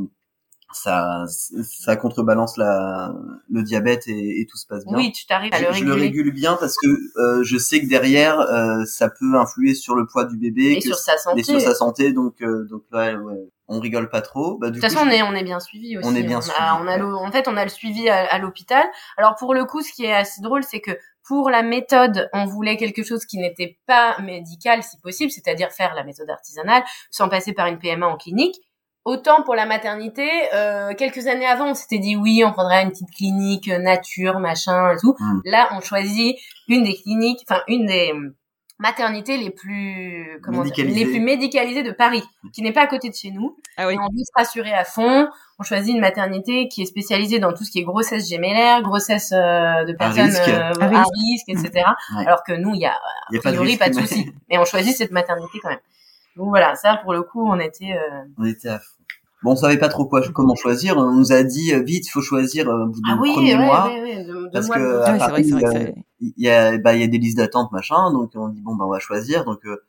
ça, 0.73 1.25
ça 1.27 1.97
contrebalance 1.97 2.57
la, 2.57 3.13
le 3.51 3.63
diabète 3.65 4.07
et, 4.07 4.41
et 4.41 4.47
tout 4.47 4.57
se 4.57 4.67
passe 4.69 4.85
bien 4.87 4.97
Oui, 4.97 5.11
tu 5.13 5.27
t'arrives 5.27 5.53
à 5.53 5.61
le 5.61 5.73
je, 5.73 5.79
je 5.81 5.85
le 5.85 5.93
réguler. 5.95 6.07
régule 6.19 6.33
bien 6.33 6.57
parce 6.61 6.77
que 6.77 6.87
euh, 7.21 7.43
je 7.43 7.59
sais 7.59 7.81
que 7.83 7.87
derrière 7.89 8.39
euh, 8.39 8.85
ça 8.85 9.11
peut 9.11 9.35
influer 9.35 9.75
sur 9.75 9.97
le 9.97 10.07
poids 10.07 10.27
du 10.27 10.37
bébé 10.39 10.71
Et 10.73 10.79
que- 10.79 10.87
sur 10.87 10.97
sa 10.97 11.19
santé. 11.19 11.41
et 11.41 11.43
sur 11.43 11.61
sa 11.61 11.75
santé 11.75 12.13
donc 12.13 12.41
euh, 12.43 12.65
donc 12.71 12.85
ouais, 12.93 13.17
ouais, 13.17 13.49
on 13.71 13.81
rigole 13.81 14.09
pas 14.11 14.21
trop 14.21 14.59
bah, 14.59 14.71
du 14.71 14.79
De 14.79 14.81
toute 14.81 14.91
façon, 14.91 15.07
on 15.07 15.11
est, 15.11 15.23
on 15.23 15.33
est 15.35 15.45
bien 15.45 15.61
suivi 15.61 15.97
aussi. 15.97 16.07
On 16.07 16.15
est 16.15 16.23
bien 16.23 16.39
a- 16.39 16.43
suivi, 16.43 16.59
on 16.81 16.87
a 16.87 16.97
le- 16.99 17.17
en 17.17 17.31
fait, 17.31 17.49
on 17.49 17.57
a 17.57 17.63
le 17.65 17.71
suivi 17.71 18.09
à, 18.11 18.27
à 18.27 18.39
l'hôpital. 18.39 18.85
Alors, 19.17 19.37
pour 19.37 19.55
le 19.55 19.65
coup, 19.65 19.81
ce 19.81 19.93
qui 19.93 20.05
est 20.05 20.13
assez 20.13 20.43
drôle, 20.43 20.65
c'est 20.65 20.81
que 20.81 20.91
pour 21.27 21.49
la 21.49 21.63
méthode, 21.63 22.29
on 22.33 22.45
voulait 22.47 22.77
quelque 22.77 23.05
chose 23.05 23.25
qui 23.25 23.39
n'était 23.39 23.79
pas 23.87 24.19
médical, 24.21 24.83
si 24.83 24.99
possible, 25.01 25.31
c'est-à-dire 25.31 25.71
faire 25.71 25.95
la 25.95 26.03
méthode 26.03 26.29
artisanale 26.29 26.83
sans 27.11 27.29
passer 27.29 27.53
par 27.53 27.67
une 27.69 27.79
PMA 27.79 28.07
en 28.07 28.17
clinique. 28.17 28.57
Autant 29.05 29.43
pour 29.45 29.55
la 29.55 29.65
maternité, 29.65 30.29
euh, 30.53 30.93
quelques 30.95 31.27
années 31.27 31.47
avant, 31.47 31.71
on 31.71 31.75
s'était 31.75 31.99
dit 31.99 32.17
oui, 32.17 32.43
on 32.45 32.53
prendrait 32.53 32.83
une 32.83 32.91
petite 32.91 33.11
clinique 33.11 33.69
euh, 33.69 33.79
nature, 33.79 34.41
machin 34.41 34.93
et 34.93 34.97
tout. 35.01 35.15
Mm. 35.19 35.41
Là, 35.47 35.69
on 35.73 35.81
choisit 35.81 36.37
une 36.69 36.83
des 36.83 36.95
cliniques, 36.95 37.41
enfin 37.49 37.63
une 37.67 37.87
des 37.87 38.13
maternités 38.81 39.37
les 39.37 39.51
plus 39.51 40.41
comment 40.43 40.59
dire, 40.65 40.65
Médicalisées. 40.65 41.05
les 41.05 41.07
plus 41.11 41.21
médicalisées 41.21 41.83
de 41.85 41.93
Paris, 41.93 42.23
qui 42.53 42.63
n'est 42.63 42.73
pas 42.73 42.83
à 42.83 42.87
côté 42.89 43.09
de 43.11 43.15
chez 43.15 43.31
nous. 43.31 43.57
Ah 43.77 43.87
oui. 43.87 43.95
Et 43.95 43.99
on 43.99 44.05
veut 44.07 44.25
se 44.25 44.33
rassurer 44.35 44.73
à 44.73 44.85
fond. 44.85 45.29
On 45.59 45.63
choisit 45.63 45.95
une 45.95 46.01
maternité 46.01 46.69
qui 46.69 46.83
est 46.83 46.87
spécialisée 46.87 47.39
dans 47.39 47.53
tout 47.53 47.65
ce 47.65 47.71
qui 47.71 47.79
est 47.81 47.85
grossesse 47.85 48.29
gémellaire, 48.29 48.83
grossesse 48.83 49.31
euh, 49.33 49.85
de 49.85 49.93
personnes 49.93 50.25
risque. 50.25 50.49
euh, 50.49 50.73
À 50.81 50.85
à, 50.85 50.89
risque. 50.89 51.47
risque, 51.47 51.49
etc. 51.67 51.85
Ouais. 52.17 52.27
Alors 52.27 52.43
que 52.43 52.53
nous, 52.53 52.75
il 52.75 52.81
y 52.81 52.87
a 52.87 52.95
y 53.31 53.37
a 53.37 53.41
priori 53.41 53.77
pas 53.77 53.91
de 53.91 53.97
mais 53.97 54.03
souci. 54.07 54.33
Mais 54.51 54.59
on 54.59 54.65
choisit 54.65 54.97
cette 54.97 55.13
maternité 55.13 55.59
quand 55.63 55.69
même. 55.71 55.79
Donc 56.37 56.49
voilà, 56.49 56.75
ça 56.77 56.97
pour 57.03 57.13
le 57.13 57.23
coup, 57.23 57.47
on 57.47 57.59
était. 57.61 57.93
euh, 57.93 58.25
on 58.39 58.45
était 58.45 58.69
à 58.69 58.79
fond 58.79 58.85
bon 59.43 59.53
on 59.53 59.57
savait 59.57 59.79
pas 59.79 59.89
trop 59.89 60.05
quoi 60.05 60.21
comment 60.35 60.55
choisir 60.55 60.99
on 60.99 61.13
nous 61.13 61.33
a 61.33 61.43
dit 61.43 61.73
euh, 61.73 61.83
vite 61.83 62.07
il 62.07 62.11
faut 62.11 62.21
choisir 62.21 62.69
euh, 62.69 62.85
au 62.85 62.87
bout 62.89 63.01
Ah 63.09 63.17
oui, 63.19 63.33
premier 63.33 63.57
ouais, 63.57 63.65
mois 63.65 63.87
ouais, 63.89 64.03
ouais, 64.03 64.25
de, 64.25 64.35
de 64.35 64.51
parce 64.53 64.67
mois 64.67 64.77
de 64.79 64.83
que, 64.83 64.93
grossesse. 64.97 65.23
à 65.23 65.33
Ouais, 65.33 65.43
c'est 65.43 65.51
vrai, 65.51 65.63
c'est 65.63 65.69
vrai 65.69 65.85
Paris, 65.87 65.95
il 66.21 66.33
y 66.37 66.49
a 66.51 66.79
bah 66.79 66.95
il 66.95 67.01
y 67.01 67.05
a 67.05 67.07
des 67.07 67.19
listes 67.19 67.39
d'attente 67.39 67.73
machin 67.73 68.11
donc 68.13 68.33
on 68.35 68.49
dit 68.49 68.61
bon 68.61 68.75
bah 68.77 68.85
on 68.87 68.91
va 68.91 68.99
choisir 68.99 69.45
donc 69.45 69.65
euh, 69.65 69.83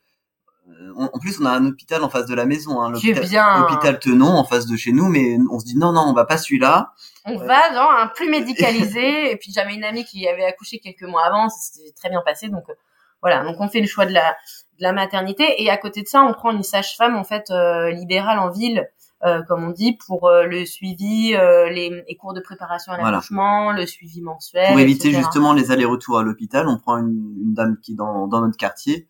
on- 0.95 1.09
en 1.13 1.19
plus 1.19 1.39
on 1.41 1.45
a 1.45 1.51
un 1.51 1.65
hôpital 1.65 2.03
en 2.03 2.09
face 2.09 2.25
de 2.25 2.35
la 2.35 2.45
maison 2.45 2.81
hein, 2.81 2.89
l'hôpital 2.91 3.23
bien. 3.27 3.59
l'hôpital 3.59 3.99
Tenon 3.99 4.27
en 4.37 4.43
face 4.45 4.65
de 4.65 4.75
chez 4.77 4.91
nous 4.93 5.07
mais 5.09 5.37
on 5.51 5.59
se 5.59 5.65
dit 5.65 5.77
non 5.77 5.91
non 5.91 6.01
on 6.07 6.13
va 6.13 6.25
pas 6.25 6.37
celui-là 6.37 6.93
On 7.25 7.37
va 7.37 7.69
dans 7.73 7.89
un 8.01 8.07
plus 8.07 8.29
médicalisé. 8.29 9.31
et 9.31 9.35
puis 9.37 9.51
j'avais 9.53 9.73
une 9.75 9.83
amie 9.83 10.05
qui 10.05 10.27
avait 10.27 10.45
accouché 10.45 10.79
quelques 10.79 11.03
mois 11.03 11.23
avant, 11.25 11.49
ça 11.49 11.57
s'était 11.59 11.91
très 11.95 12.09
bien 12.09 12.21
passé. 12.25 12.47
Donc 12.49 12.63
euh, 12.69 12.73
voilà, 13.21 13.43
donc 13.43 13.57
on 13.59 13.67
fait 13.69 13.81
le 13.81 13.87
choix 13.87 14.05
de 14.07 14.13
la 14.13 14.35
de 14.79 14.83
la 14.83 14.93
maternité 14.93 15.61
et 15.61 15.69
à 15.69 15.77
côté 15.77 16.01
de 16.01 16.07
ça, 16.07 16.23
on 16.23 16.33
prend 16.33 16.49
une 16.51 16.63
sage-femme 16.63 17.15
en 17.15 17.23
fait 17.23 17.51
euh, 17.51 17.91
libérale 17.91 18.39
en 18.39 18.49
ville, 18.49 18.87
euh, 19.25 19.41
comme 19.43 19.63
on 19.63 19.69
dit, 19.71 19.97
pour 20.07 20.27
euh, 20.27 20.45
le 20.45 20.65
suivi, 20.65 21.35
euh, 21.35 21.69
les, 21.69 22.03
les 22.07 22.15
cours 22.15 22.33
de 22.33 22.39
préparation 22.41 22.91
à 22.91 22.95
Voilà. 22.97 23.11
l'accouchement, 23.11 23.71
le 23.71 23.85
suivi 23.85 24.21
mensuel. 24.21 24.69
pour 24.69 24.79
éviter 24.79 25.09
etc. 25.09 25.21
justement 25.23 25.53
les 25.53 25.71
allers-retours 25.71 26.17
à 26.19 26.23
l'hôpital, 26.23 26.67
on 26.67 26.77
prend 26.77 26.97
une, 26.97 27.35
une 27.41 27.53
dame 27.53 27.77
qui 27.81 27.91
est 27.93 27.95
dans, 27.95 28.27
dans 28.27 28.41
notre 28.41 28.57
quartier 28.57 29.07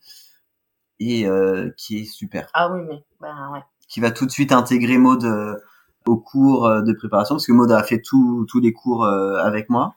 et 0.99 1.25
euh, 1.27 1.69
qui 1.77 1.99
est 1.99 2.05
super, 2.05 2.49
Ah 2.53 2.69
oui, 2.71 2.81
mais 2.87 3.03
ben 3.19 3.49
ouais. 3.53 3.59
qui 3.87 3.99
va 4.01 4.11
tout 4.11 4.25
de 4.25 4.31
suite 4.31 4.51
intégrer 4.51 4.97
Maud 4.97 5.23
euh, 5.23 5.55
au 6.05 6.17
cours 6.17 6.65
euh, 6.67 6.81
de 6.81 6.93
préparation 6.93 7.35
parce 7.35 7.47
que 7.47 7.51
Maud 7.53 7.71
a 7.71 7.81
fait 7.83 8.01
tous 8.01 8.45
tous 8.49 8.59
les 8.59 8.73
cours 8.73 9.03
euh, 9.05 9.37
avec 9.43 9.69
moi. 9.69 9.95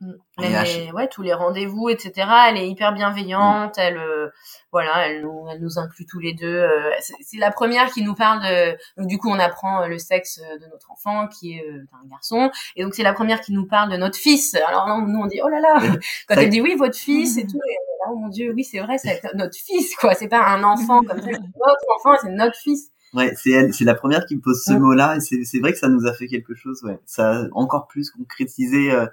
Mm. 0.00 0.12
H- 0.38 0.66
est- 0.88 0.92
ouais, 0.92 1.08
tous 1.08 1.22
les 1.22 1.32
rendez-vous, 1.32 1.88
etc. 1.88 2.12
Elle 2.48 2.56
est 2.58 2.68
hyper 2.68 2.92
bienveillante. 2.92 3.78
Elle, 3.78 3.96
euh, 3.96 4.28
voilà, 4.72 5.08
elle 5.08 5.22
nous, 5.22 5.46
elle 5.50 5.60
nous 5.60 5.78
inclut 5.78 6.04
tous 6.06 6.18
les 6.18 6.34
deux. 6.34 6.46
euh, 6.46 6.90
c'est 7.20 7.38
la 7.38 7.50
première 7.52 7.90
qui 7.90 8.02
nous 8.02 8.14
parle 8.14 8.40
de. 8.42 8.76
Donc 8.98 9.06
du 9.08 9.18
coup, 9.18 9.30
on 9.30 9.38
apprend 9.38 9.82
euh, 9.82 9.86
le 9.86 9.98
sexe 9.98 10.40
de 10.40 10.66
notre 10.70 10.90
enfant, 10.90 11.28
qui 11.28 11.58
est 11.58 11.64
euh, 11.64 11.84
un 11.92 12.06
garçon. 12.08 12.50
Et 12.76 12.82
donc 12.82 12.94
c'est 12.94 13.02
la 13.04 13.12
première 13.14 13.40
qui 13.40 13.52
nous 13.52 13.66
parle 13.66 13.90
de 13.90 13.96
notre 13.96 14.18
fils. 14.18 14.54
Alors 14.56 14.86
nous 15.06 15.20
on 15.20 15.26
dit 15.26 15.40
oh 15.42 15.48
là 15.48 15.60
là. 15.60 15.76
Quand 16.28 16.36
elle 16.36 16.50
dit 16.50 16.60
oui, 16.60 16.74
votre 16.76 16.96
fils 16.98 17.38
et 17.38 17.46
tout. 17.46 17.56
Et 17.56 17.76
oh 18.10 18.16
mon 18.16 18.28
dieu, 18.28 18.52
oui 18.54 18.64
c'est 18.64 18.80
vrai, 18.80 18.98
c'est 18.98 19.20
notre 19.34 19.56
fils 19.56 19.94
quoi. 19.96 20.14
C'est 20.14 20.28
pas 20.28 20.44
un 20.44 20.62
enfant 20.64 21.02
comme 21.02 21.20
ça. 21.20 21.26
C'est 21.26 21.38
notre 21.40 21.86
enfant, 21.96 22.18
c'est 22.20 22.30
notre 22.30 22.56
fils. 22.56 22.90
Ouais, 23.14 23.32
c'est 23.36 23.50
elle, 23.50 23.72
c'est 23.72 23.84
la 23.84 23.94
première 23.94 24.26
qui 24.26 24.34
me 24.34 24.40
pose 24.40 24.60
ce 24.66 24.72
Mm. 24.72 24.78
mot-là 24.80 25.16
et 25.16 25.20
c'est 25.20 25.44
c'est 25.44 25.60
vrai 25.60 25.70
que 25.72 25.78
ça 25.78 25.88
nous 25.88 26.04
a 26.04 26.12
fait 26.12 26.26
quelque 26.26 26.56
chose. 26.56 26.82
Ouais, 26.82 26.98
ça 27.06 27.30
a 27.30 27.44
encore 27.52 27.86
plus 27.86 28.10
concrétisé 28.10 28.90
euh, 28.90 29.06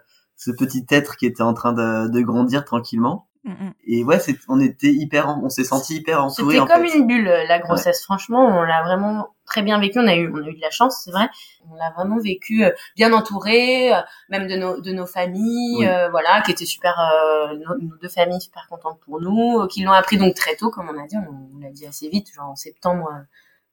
ce 0.43 0.49
petit 0.51 0.85
être 0.89 1.17
qui 1.17 1.25
était 1.27 1.43
en 1.43 1.53
train 1.53 1.71
de, 1.73 2.07
de 2.09 2.21
grandir 2.21 2.65
tranquillement. 2.65 3.27
Mm, 3.43 3.51
mm. 3.51 3.73
Et 3.87 4.03
ouais, 4.03 4.19
c'est 4.19 4.37
on 4.49 4.59
était 4.59 4.91
hyper, 4.91 5.27
on 5.43 5.49
s'est 5.49 5.63
senti 5.63 5.95
hyper 5.97 6.23
entouré. 6.23 6.55
C'était 6.55 6.59
en 6.61 6.65
comme 6.67 6.87
fait. 6.87 6.97
une 6.97 7.05
bulle 7.07 7.25
la 7.47 7.59
grossesse. 7.59 8.03
Franchement, 8.03 8.45
on 8.45 8.63
l'a 8.63 8.81
vraiment 8.83 9.29
très 9.45 9.61
bien 9.61 9.79
vécu. 9.79 9.99
On 9.99 10.07
a 10.07 10.15
eu, 10.15 10.31
on 10.31 10.43
a 10.43 10.47
eu 10.47 10.55
de 10.55 10.61
la 10.61 10.69
chance, 10.71 11.01
c'est 11.03 11.11
vrai. 11.11 11.27
On 11.71 11.75
l'a 11.75 11.91
vraiment 11.91 12.17
vécu 12.19 12.63
euh, 12.63 12.71
bien 12.95 13.13
entouré, 13.13 13.93
euh, 13.93 13.99
même 14.29 14.47
de 14.47 14.55
nos 14.55 14.79
de 14.81 14.91
nos 14.91 15.05
familles, 15.07 15.77
Oui. 15.79 15.87
euh, 15.87 16.09
voilà, 16.09 16.41
qui 16.41 16.51
étaient 16.51 16.65
super, 16.65 16.99
euh, 16.99 17.55
nos, 17.55 17.77
nos 17.89 17.97
deux 17.97 18.09
familles 18.09 18.41
super 18.41 18.67
contentes 18.69 18.99
pour 19.05 19.19
nous, 19.21 19.59
euh, 19.61 19.67
qui 19.67 19.83
l'ont 19.83 19.91
appris 19.91 20.17
donc 20.17 20.33
très 20.35 20.55
tôt, 20.55 20.69
comme 20.71 20.89
on 20.89 20.99
a 21.03 21.07
dit. 21.07 21.17
On, 21.17 21.55
on 21.55 21.59
l'a 21.59 21.69
dit 21.71 21.85
assez 21.87 22.09
vite, 22.09 22.27
genre 22.33 22.49
en 22.49 22.55
septembre. 22.55 23.09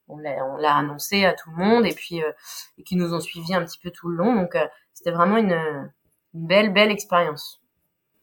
on 0.09 0.17
l'a, 0.17 0.43
on 0.47 0.57
l'a 0.57 0.75
annoncé 0.77 1.27
à 1.27 1.35
tout 1.35 1.51
le 1.51 1.57
monde 1.63 1.85
et 1.85 1.93
puis 1.95 2.23
euh, 2.23 2.31
et 2.79 2.83
qui 2.85 2.97
nous 2.97 3.13
ont 3.13 3.21
suivis 3.21 3.55
un 3.55 3.63
petit 3.65 3.79
peu 3.79 3.91
tout 3.91 4.09
le 4.09 4.17
long. 4.17 4.35
Donc 4.35 4.55
euh, 4.55 4.65
c'était 4.95 5.11
vraiment 5.11 5.37
une, 5.37 5.53
une 5.53 5.91
belle 6.35 6.73
belle 6.73 6.91
expérience. 6.91 7.61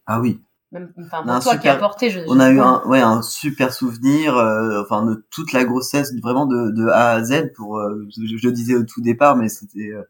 Ah 0.06 0.20
oui. 0.20 0.41
Même, 0.72 0.91
enfin 0.99 1.22
On 1.26 1.34
pour 1.34 1.43
toi 1.43 1.51
qui 1.53 1.58
super- 1.60 1.76
a 1.76 1.78
porté, 1.78 2.10
je, 2.10 2.20
On 2.28 2.36
je 2.36 2.39
a 2.39 2.49
eu 2.49 2.60
un, 2.60 2.84
ouais, 2.86 2.99
un 3.01 3.22
super 3.22 3.72
souvenir, 3.72 4.36
euh, 4.36 4.82
enfin 4.82 5.06
de 5.06 5.26
toute 5.32 5.53
la 5.53 5.64
grossesse, 5.64 6.14
vraiment 6.22 6.45
de, 6.45 6.72
de 6.72 6.88
A 6.88 7.12
à 7.12 7.24
Z. 7.24 7.53
Pour, 7.56 7.78
euh, 7.78 8.08
je, 8.16 8.38
je 8.38 8.47
le 8.47 8.51
disais 8.51 8.76
au 8.76 8.84
tout 8.84 9.01
départ, 9.01 9.36
mais 9.36 9.47
c'était, 9.47 9.91
euh, 9.91 10.03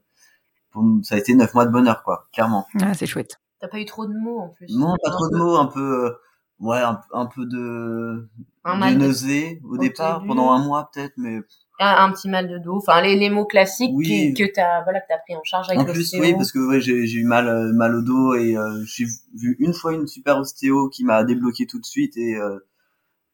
pour 0.72 0.84
ça 1.04 1.16
a 1.16 1.18
été 1.18 1.36
neuf 1.36 1.54
mois 1.54 1.66
de 1.66 1.72
bonheur, 1.72 2.04
quoi, 2.04 2.28
clairement. 2.34 2.66
Ah, 2.82 2.94
c'est 2.94 3.06
chouette. 3.06 3.40
T'as 3.60 3.68
pas 3.68 3.80
eu 3.80 3.86
trop 3.86 4.06
de 4.06 4.14
mots 4.14 4.40
en 4.40 4.50
plus. 4.50 4.68
Non, 4.76 4.96
pas 5.04 5.12
trop 5.12 5.30
de 5.30 5.38
mots, 5.38 5.56
un 5.58 5.68
peu, 5.68 6.06
euh, 6.08 6.12
ouais, 6.60 6.80
un, 6.80 7.00
un 7.14 7.26
peu 7.26 7.46
de, 7.46 8.28
Un 8.64 8.76
de 8.76 8.80
mal 8.80 8.98
de- 8.98 9.06
nausée 9.06 9.62
au, 9.70 9.78
départ, 9.78 10.20
début. 10.20 10.28
pendant 10.30 10.52
un 10.52 10.60
mois 10.64 10.90
peut-être, 10.94 11.14
mais 11.18 11.42
un, 11.80 12.06
un 12.06 12.12
petit 12.12 12.30
mal 12.30 12.48
de 12.48 12.58
dos, 12.58 12.78
enfin 12.78 13.02
les, 13.02 13.16
les 13.18 13.30
mots 13.30 13.46
classiques 13.46 13.92
Oui. 13.94 14.06
qui- 14.06 14.34
que 14.34 14.50
t'as 14.54 14.82
voilà 14.84 15.02
que 15.02 15.08
t'as 15.10 15.18
pris 15.18 15.36
en 15.36 15.44
charge 15.44 15.68
avec 15.70 15.82
en 15.82 15.86
plus, 15.86 16.14
oui, 16.20 16.34
parce 16.34 16.52
que 16.54 16.60
ouais, 16.60 16.80
j'ai 16.80 16.94
eu 16.94 17.26
mal, 17.26 17.48
euh, 17.50 17.74
mal 17.74 17.96
au 17.96 18.02
dos 18.02 18.34
et 18.36 18.56
euh, 18.58 18.82
j'ai 18.86 19.06
vu 19.36 19.58
une 19.60 19.74
fois 19.74 19.94
une 19.94 20.08
super 20.08 20.38
ostéo 20.38 20.88
qui 20.90 21.04
m'a 21.04 21.24
débloqué 21.26 21.66
tout 21.68 21.80
de 21.80 21.86
suite 21.86 22.16
et 22.18 22.36
euh, 22.36 22.58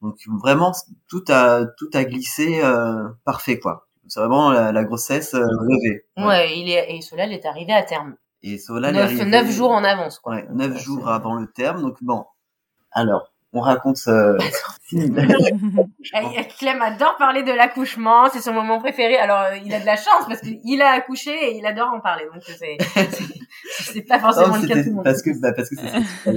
donc 0.00 0.16
vraiment 0.42 0.72
tout 1.08 1.24
a 1.28 1.64
tout 1.78 1.88
a 1.94 2.04
glissé 2.04 2.60
euh, 2.64 3.08
parfait 3.24 3.60
quoi. 3.60 3.86
C'est 4.08 4.18
vraiment 4.18 4.50
la, 4.50 4.72
la 4.72 4.82
grossesse 4.84 5.34
euh, 5.34 5.46
rêvée. 5.46 6.04
ouais. 6.18 6.58
il 6.58 6.68
est 6.68 6.96
et 6.96 7.00
cela 7.00 7.26
il 7.26 7.32
est 7.32 7.46
arrivé 7.46 7.72
à 7.72 7.82
terme. 7.84 8.16
Et 8.42 8.58
Sola, 8.58 8.88
elle 8.88 8.96
est 8.96 8.98
Neuf, 8.98 9.06
arrivée- 9.06 9.24
neuf 9.30 9.50
jours 9.52 9.70
en 9.70 9.84
avance 9.84 10.18
quoi. 10.18 10.34
Ouais, 10.34 10.48
neuf 10.52 10.72
Ouais, 10.72 10.78
jours 10.80 11.02
c'est- 11.04 11.12
avant 11.12 11.36
le 11.36 11.46
terme. 11.46 11.80
Donc 11.80 11.98
bon, 12.02 12.24
alors 12.92 13.32
on 13.52 13.60
raconte. 13.60 13.98
Euh, 14.08 14.38
Eh, 14.94 16.48
Clem 16.58 16.82
adore 16.82 17.16
parler 17.16 17.42
de 17.42 17.52
l'accouchement, 17.52 18.28
c'est 18.30 18.42
son 18.42 18.52
moment 18.52 18.78
préféré. 18.78 19.16
Alors 19.16 19.40
euh, 19.40 19.56
il 19.64 19.72
a 19.72 19.80
de 19.80 19.86
la 19.86 19.96
chance 19.96 20.26
parce 20.28 20.40
qu'il 20.40 20.82
a 20.82 20.90
accouché 20.90 21.30
et 21.30 21.56
il 21.56 21.64
adore 21.64 21.92
en 21.94 22.00
parler. 22.00 22.24
Donc 22.32 22.42
c'est 22.44 24.02
pas 24.02 24.18
forcément 24.18 24.56
Non, 24.56 24.62
le 24.62 24.68
cas 24.68 24.74
de 24.74 24.82
tout 24.82 24.88
le 24.88 24.94
monde. 24.96 25.04
parce 25.04 25.22
que 25.22 25.30
bah, 25.40 25.52
parce 25.52 25.70
que 25.70 25.76
c'est. 25.76 26.32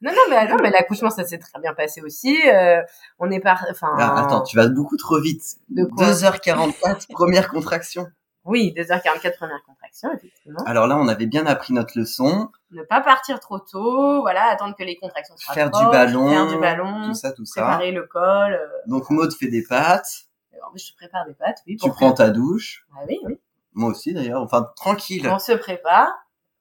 Non, 0.00 0.12
non, 0.12 0.22
mais, 0.30 0.46
non, 0.46 0.56
mais 0.62 0.70
l'accouchement, 0.70 1.10
ça 1.10 1.24
s'est 1.24 1.38
très 1.38 1.60
bien 1.60 1.74
passé 1.74 2.00
aussi. 2.02 2.38
Euh, 2.46 2.80
on 3.18 3.30
est 3.32 3.40
par, 3.40 3.66
enfin. 3.68 3.88
Ah, 3.98 4.24
attends, 4.24 4.42
tu 4.42 4.56
vas 4.56 4.68
beaucoup 4.68 4.96
trop 4.96 5.20
vite. 5.20 5.42
De 5.70 5.84
quoi? 5.84 6.12
2h44, 6.12 7.08
première 7.10 7.48
contraction. 7.48 8.06
Oui, 8.48 8.74
2h44, 8.76 9.36
première 9.36 9.62
contraction, 9.64 10.10
effectivement. 10.12 10.60
Alors 10.66 10.86
là, 10.86 10.96
on 10.96 11.06
avait 11.06 11.26
bien 11.26 11.46
appris 11.46 11.72
notre 11.74 11.98
leçon. 11.98 12.50
Ne 12.70 12.82
pas 12.82 13.00
partir 13.00 13.38
trop 13.40 13.58
tôt, 13.58 14.20
voilà, 14.22 14.44
attendre 14.50 14.74
que 14.76 14.82
les 14.82 14.96
contractions 14.96 15.34
soient 15.36 15.54
Faire 15.54 15.70
du 15.70 15.84
ballon. 15.86 16.28
faire 16.28 16.46
du 16.48 16.58
ballon, 16.58 17.08
Tout 17.08 17.14
ça, 17.14 17.32
tout 17.32 17.44
ça. 17.44 17.62
préparer 17.62 17.92
le 17.92 18.04
col. 18.06 18.54
euh, 18.54 18.66
Donc 18.86 19.10
Maud 19.10 19.32
fait 19.32 19.48
des 19.48 19.62
pâtes. 19.62 20.24
alors, 20.54 20.72
je 20.76 20.90
te 20.90 20.96
prépare 20.96 21.26
des 21.26 21.34
pâtes, 21.34 21.58
oui. 21.66 21.76
Tu 21.76 21.88
prends 21.90 22.12
ta 22.12 22.30
douche. 22.30 22.86
Ah 22.96 23.00
oui, 23.08 23.18
oui. 23.24 23.38
Moi 23.74 23.90
aussi 23.90 24.12
d'ailleurs. 24.14 24.42
Enfin, 24.42 24.70
tranquille. 24.76 25.28
On 25.32 25.38
se 25.38 25.52
prépare 25.52 26.08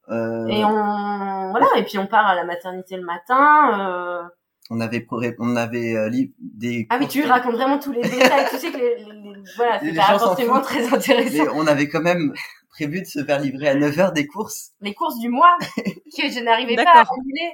Euh, 0.10 0.46
et 0.48 0.64
on, 0.64 1.50
voilà, 1.52 1.68
et 1.78 1.84
puis 1.84 1.98
on 1.98 2.08
part 2.08 2.26
à 2.28 2.36
la 2.36 2.44
maternité 2.46 2.96
le 2.98 3.04
matin. 3.06 3.80
Euh... 3.80 4.24
on 4.70 4.80
avait 4.82 5.06
on 5.40 5.56
avait 5.56 5.96
euh, 5.96 6.10
li- 6.10 6.34
des. 6.40 6.88
Ah 6.90 6.98
oui, 7.00 7.08
tu 7.08 7.24
racontes 7.24 7.56
vraiment 7.56 7.80
tous 7.80 7.92
les 7.92 8.02
détails. 8.02 8.48
tu 8.50 8.58
sais 8.58 8.72
que 8.72 8.78
les, 8.78 8.96
les- 8.98 9.04
les- 9.34 9.44
voilà, 9.56 9.80
c'est 9.80 9.94
gens 9.94 10.02
pas 10.08 10.20
forcément 10.20 10.62
très 10.62 10.94
intéressant. 10.94 11.44
Mais 11.44 11.50
on 11.56 11.68
avait 11.68 11.88
quand 11.90 12.02
même 12.02 12.34
prévu 12.70 13.02
de 13.02 13.08
se 13.08 13.24
faire 13.24 13.40
livrer 13.40 13.70
à 13.70 13.76
9h 13.76 14.14
des 14.14 14.28
courses. 14.28 14.72
les 14.82 14.94
courses 14.94 15.18
du 15.20 15.30
mois 15.30 15.56
que 15.86 16.30
je 16.30 16.44
n'arrivais 16.44 16.76
pas 16.76 16.92
à 16.92 17.00
annuler. 17.02 17.54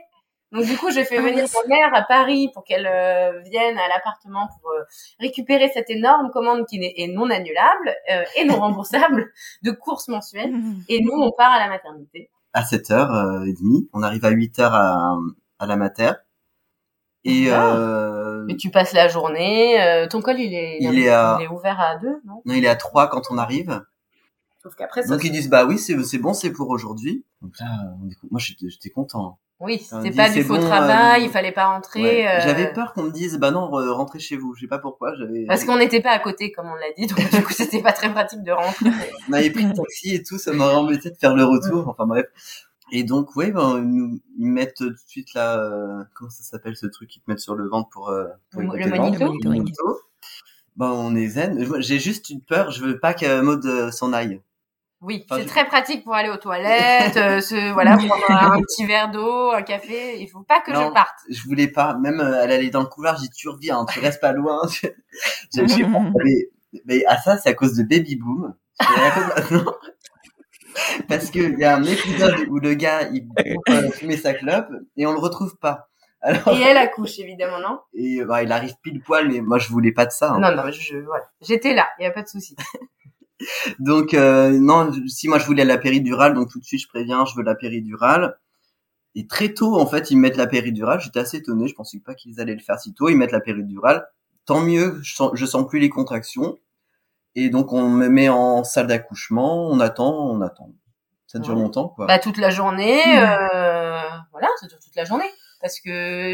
Donc 0.51 0.65
du 0.65 0.77
coup, 0.77 0.91
j'ai 0.91 1.03
fait 1.03 1.17
Ah, 1.17 1.21
venir 1.21 1.45
ma 1.67 1.75
mère 1.75 1.89
à 1.95 2.03
Paris 2.03 2.49
pour 2.53 2.63
qu'elle 2.63 2.85
euh, 2.85 3.41
vienne 3.41 3.75
à 3.77 3.87
l'appartement 3.87 4.47
pour 4.61 4.69
euh, 4.71 4.83
récupérer 5.19 5.71
cette 5.73 5.89
énorme 5.89 6.29
commande 6.31 6.67
qui 6.67 6.77
n'est- 6.77 6.93
est 6.95 7.07
non 7.07 7.29
annulable 7.31 7.95
euh, 8.11 8.23
et 8.37 8.45
non 8.45 8.55
remboursable 8.59 9.31
de 9.63 9.71
courses 9.71 10.09
mensuelles. 10.09 10.53
Et 10.89 11.01
nous, 11.01 11.13
on 11.13 11.31
part 11.31 11.51
à 11.51 11.57
la 11.59 11.69
maternité. 11.69 12.29
À 12.53 12.61
7h30. 12.61 13.87
On 13.93 14.03
arrive 14.03 14.25
à 14.25 14.31
8h 14.31 14.61
à, 14.71 15.15
à 15.59 15.65
la 15.65 15.75
mater. 15.75 16.11
Et 17.25 17.49
Ah. 17.51 17.75
euh, 17.75 18.45
Et 18.49 18.57
tu 18.57 18.69
passes 18.69 18.93
la 18.93 19.07
journée. 19.07 19.81
euh, 19.81 20.07
ton 20.07 20.21
col, 20.21 20.39
il 20.39 20.53
est, 20.53 20.77
Il 20.81 20.99
est 20.99 21.09
à- 21.09 21.37
il 21.39 21.45
est 21.45 21.47
ouvert 21.47 21.79
à 21.79 21.95
deux, 21.97 22.21
non? 22.25 22.41
Non, 22.45 22.53
il 22.53 22.65
est 22.65 22.67
à 22.69 22.75
3 22.75 23.07
quand 23.07 23.23
on 23.29 23.37
arrive. 23.37 23.81
Sauf 24.61 24.75
qu'après, 24.75 25.03
ça, 25.03 25.09
Donc 25.09 25.23
ils 25.25 25.31
disent 25.31 25.49
bah 25.49 25.65
oui 25.65 25.77
c'est 25.77 26.01
c'est 26.03 26.17
bon 26.19 26.33
c'est 26.33 26.51
pour 26.51 26.69
aujourd'hui. 26.69 27.25
Donc 27.41 27.51
là 27.59 27.67
on 28.01 28.09
est- 28.09 28.15
moi 28.31 28.39
j'étais 28.41 28.89
content. 28.89 29.37
oui, 29.59 29.79
c'était 29.79 30.11
pas 30.11 30.29
du 30.29 30.41
faux 30.43 30.55
bon, 30.55 30.61
travail. 30.61 31.21
euh, 31.21 31.25
il 31.25 31.29
fallait 31.29 31.51
pas 31.51 31.65
rentrer. 31.67 32.01
Ouais. 32.01 32.27
euh, 32.27 32.39
J'avais 32.41 32.71
peur 32.71 32.93
qu'on 32.93 33.03
me 33.03 33.11
dise 33.11 33.37
bah 33.39 33.51
non 33.51 33.69
re- 33.69 33.89
rentrez 33.89 34.19
chez 34.19 34.37
vous. 34.37 34.53
Je 34.55 34.61
sais 34.61 34.67
pas 34.67 34.79
pourquoi 34.79 35.13
j'avais. 35.15 35.45
Parce 35.45 35.65
qu'on 35.65 35.77
n'était 35.77 35.99
pas 36.01 36.11
à 36.11 36.19
côté, 36.19 36.51
comme 36.53 36.67
on 36.67 36.75
l'a 36.75 36.91
dit, 36.97 37.07
donc 37.07 37.19
du 37.29 37.43
coup, 37.43 37.51
c'était 37.53 37.81
pas 37.81 37.91
très 37.91 38.09
pratique 38.09 38.41
de 38.43 38.51
rentrer. 38.53 38.89
on 39.29 39.33
avait 39.33 39.49
pris 39.49 39.63
le 39.65 39.73
taxi 39.73 40.15
et 40.15 40.23
tout 40.23 40.37
ça 40.37 40.53
m'aurait 40.53 40.75
embêté 40.75 41.09
de 41.11 41.15
faire 41.17 41.35
le 41.35 41.43
retour. 41.43 41.87
Enfin 41.89 42.05
bref. 42.05 42.25
Et 42.95 43.03
donc 43.03 43.35
ouais 43.35 43.51
ben 43.51 43.79
ils 43.79 43.89
nous 43.89 44.19
ils 44.37 44.45
mettent 44.45 44.75
tout 44.75 44.89
de 44.91 44.95
suite 45.07 45.33
là 45.33 45.57
euh, 45.57 46.03
comment 46.13 46.29
ça 46.29 46.43
s'appelle 46.43 46.75
ce 46.77 46.85
truc 46.85 47.09
qu'ils 47.09 47.23
te 47.23 47.29
mettent 47.31 47.39
sur 47.39 47.55
le 47.55 47.67
ventre 47.67 47.89
pour, 47.89 48.09
euh, 48.09 48.27
pour 48.51 48.61
Le- 48.61 48.77
le 48.77 48.89
monito. 48.89 49.33
Le 49.43 49.49
monito. 49.49 49.99
Ben 50.75 50.91
on 50.91 51.15
est 51.15 51.27
zen. 51.27 51.65
J'ai 51.81 51.97
juste 51.99 52.29
une 52.29 52.41
peur. 52.41 52.69
Je 52.71 52.83
veux 52.85 52.99
pas 52.99 53.13
que 53.15 53.41
Maud 53.41 53.65
euh, 53.65 53.89
s'en 53.91 54.13
aille. 54.13 54.41
Oui, 55.01 55.25
Enfin, 55.25 55.37
c'est 55.41 55.43
je- 55.43 55.49
très 55.49 55.65
pratique 55.67 56.03
pour 56.05 56.13
aller 56.15 56.29
aux 56.29 56.37
toilettes, 56.37 57.17
euh, 57.17 57.41
se, 57.41 57.73
voilà, 57.73 57.97
prendre 58.27 58.53
un 58.53 58.61
petit 58.61 58.85
verre 58.85 59.11
d'eau, 59.11 59.51
un 59.51 59.61
café. 59.63 60.21
Il 60.21 60.27
faut 60.29 60.43
pas 60.43 60.61
que 60.61 60.71
Non. 60.71 60.87
je 60.87 60.93
parte. 60.93 61.15
je 61.29 61.43
voulais 61.43 61.67
pas. 61.67 61.95
Même 61.95 62.19
euh, 62.21 62.39
elle 62.43 62.51
allait 62.51 62.69
dans 62.69 62.79
le 62.81 62.85
couloir, 62.87 63.17
j'ai 63.17 63.23
dit 63.27 63.35
tu 63.35 63.49
reviens, 63.49 63.83
tu 63.85 63.99
restes 63.99 64.21
pas 64.21 64.31
loin. 64.33 64.61
je, 64.71 64.87
je 65.61 65.67
sais 65.67 65.81
pas. 65.91 65.99
Mais, 66.23 66.49
mais 66.85 67.05
à 67.05 67.17
ça, 67.19 67.37
c'est 67.37 67.49
à 67.49 67.53
cause 67.53 67.73
de 67.75 67.83
Baby 67.83 68.15
Boom. 68.17 68.53
Parce 71.07 71.29
que 71.31 71.39
il 71.39 71.59
y 71.59 71.63
a 71.63 71.75
un 71.77 71.83
épisode 71.83 72.35
où 72.49 72.59
le 72.59 72.73
gars 72.73 73.09
il 73.11 73.27
euh, 73.69 73.89
fumer 73.91 74.17
sa 74.17 74.33
clope 74.33 74.69
et 74.97 75.05
on 75.05 75.11
le 75.11 75.19
retrouve 75.19 75.57
pas. 75.57 75.89
Alors 76.21 76.57
Et 76.57 76.61
elle 76.61 76.77
accouche, 76.77 77.19
évidemment, 77.19 77.59
non? 77.59 77.79
Et 77.93 78.23
bah, 78.23 78.43
il 78.43 78.51
arrive 78.51 78.73
pile 78.81 79.01
poil, 79.01 79.27
mais 79.29 79.41
moi 79.41 79.59
je 79.59 79.67
voulais 79.69 79.91
pas 79.91 80.05
de 80.05 80.11
ça. 80.11 80.31
hein. 80.31 80.39
Non, 80.39 80.55
non, 80.55 80.71
je, 80.71 80.79
je- 80.79 80.97
voilà. 80.99 81.25
J'étais 81.41 81.73
là, 81.73 81.87
il 81.99 82.03
y 82.03 82.05
a 82.05 82.11
pas 82.11 82.21
de 82.23 82.27
souci. 82.27 82.55
Donc 83.79 84.13
euh, 84.13 84.51
non, 84.57 84.91
si 85.07 85.27
moi 85.27 85.37
je 85.39 85.45
voulais 85.45 85.65
la 85.65 85.77
péridurale, 85.77 86.33
donc 86.33 86.49
tout 86.49 86.59
de 86.59 86.63
suite 86.63 86.81
je 86.81 86.87
préviens, 86.87 87.25
je 87.25 87.35
veux 87.35 87.43
la 87.43 87.55
péridurale. 87.55 88.37
Et 89.15 89.27
très 89.27 89.49
tôt 89.53 89.75
en 89.75 89.85
fait 89.85 90.11
ils 90.11 90.17
mettent 90.17 90.37
la 90.37 90.47
péridurale. 90.47 90.99
J'étais 91.01 91.19
assez 91.19 91.37
étonné, 91.37 91.67
je 91.67 91.75
pensais 91.75 91.99
pas 91.99 92.13
qu'ils 92.15 92.39
allaient 92.39 92.53
le 92.55 92.61
faire 92.61 92.79
si 92.79 92.93
tôt. 92.93 93.09
Ils 93.09 93.17
mettent 93.17 93.31
la 93.31 93.41
péridurale. 93.41 94.07
Tant 94.45 94.61
mieux, 94.61 94.99
je 95.03 95.15
sens, 95.15 95.31
je 95.33 95.45
sens 95.45 95.67
plus 95.67 95.79
les 95.79 95.89
contractions. 95.89 96.57
Et 97.35 97.49
donc 97.49 97.73
on 97.73 97.89
me 97.89 98.07
met 98.09 98.29
en 98.29 98.63
salle 98.63 98.87
d'accouchement, 98.87 99.67
on 99.67 99.79
attend, 99.79 100.13
on 100.13 100.41
attend. 100.41 100.69
Ça 101.27 101.39
dure 101.39 101.55
Ouais. 101.55 101.61
longtemps 101.61 101.87
quoi. 101.89 102.05
Bah, 102.05 102.19
toute 102.19 102.37
la 102.37 102.51
journée, 102.51 103.01
euh, 103.17 103.99
voilà, 104.31 104.47
ça 104.59 104.67
dure 104.67 104.77
toute 104.79 104.95
la 104.95 105.03
journée. 105.05 105.29
Parce 105.61 105.79
que, 105.79 105.89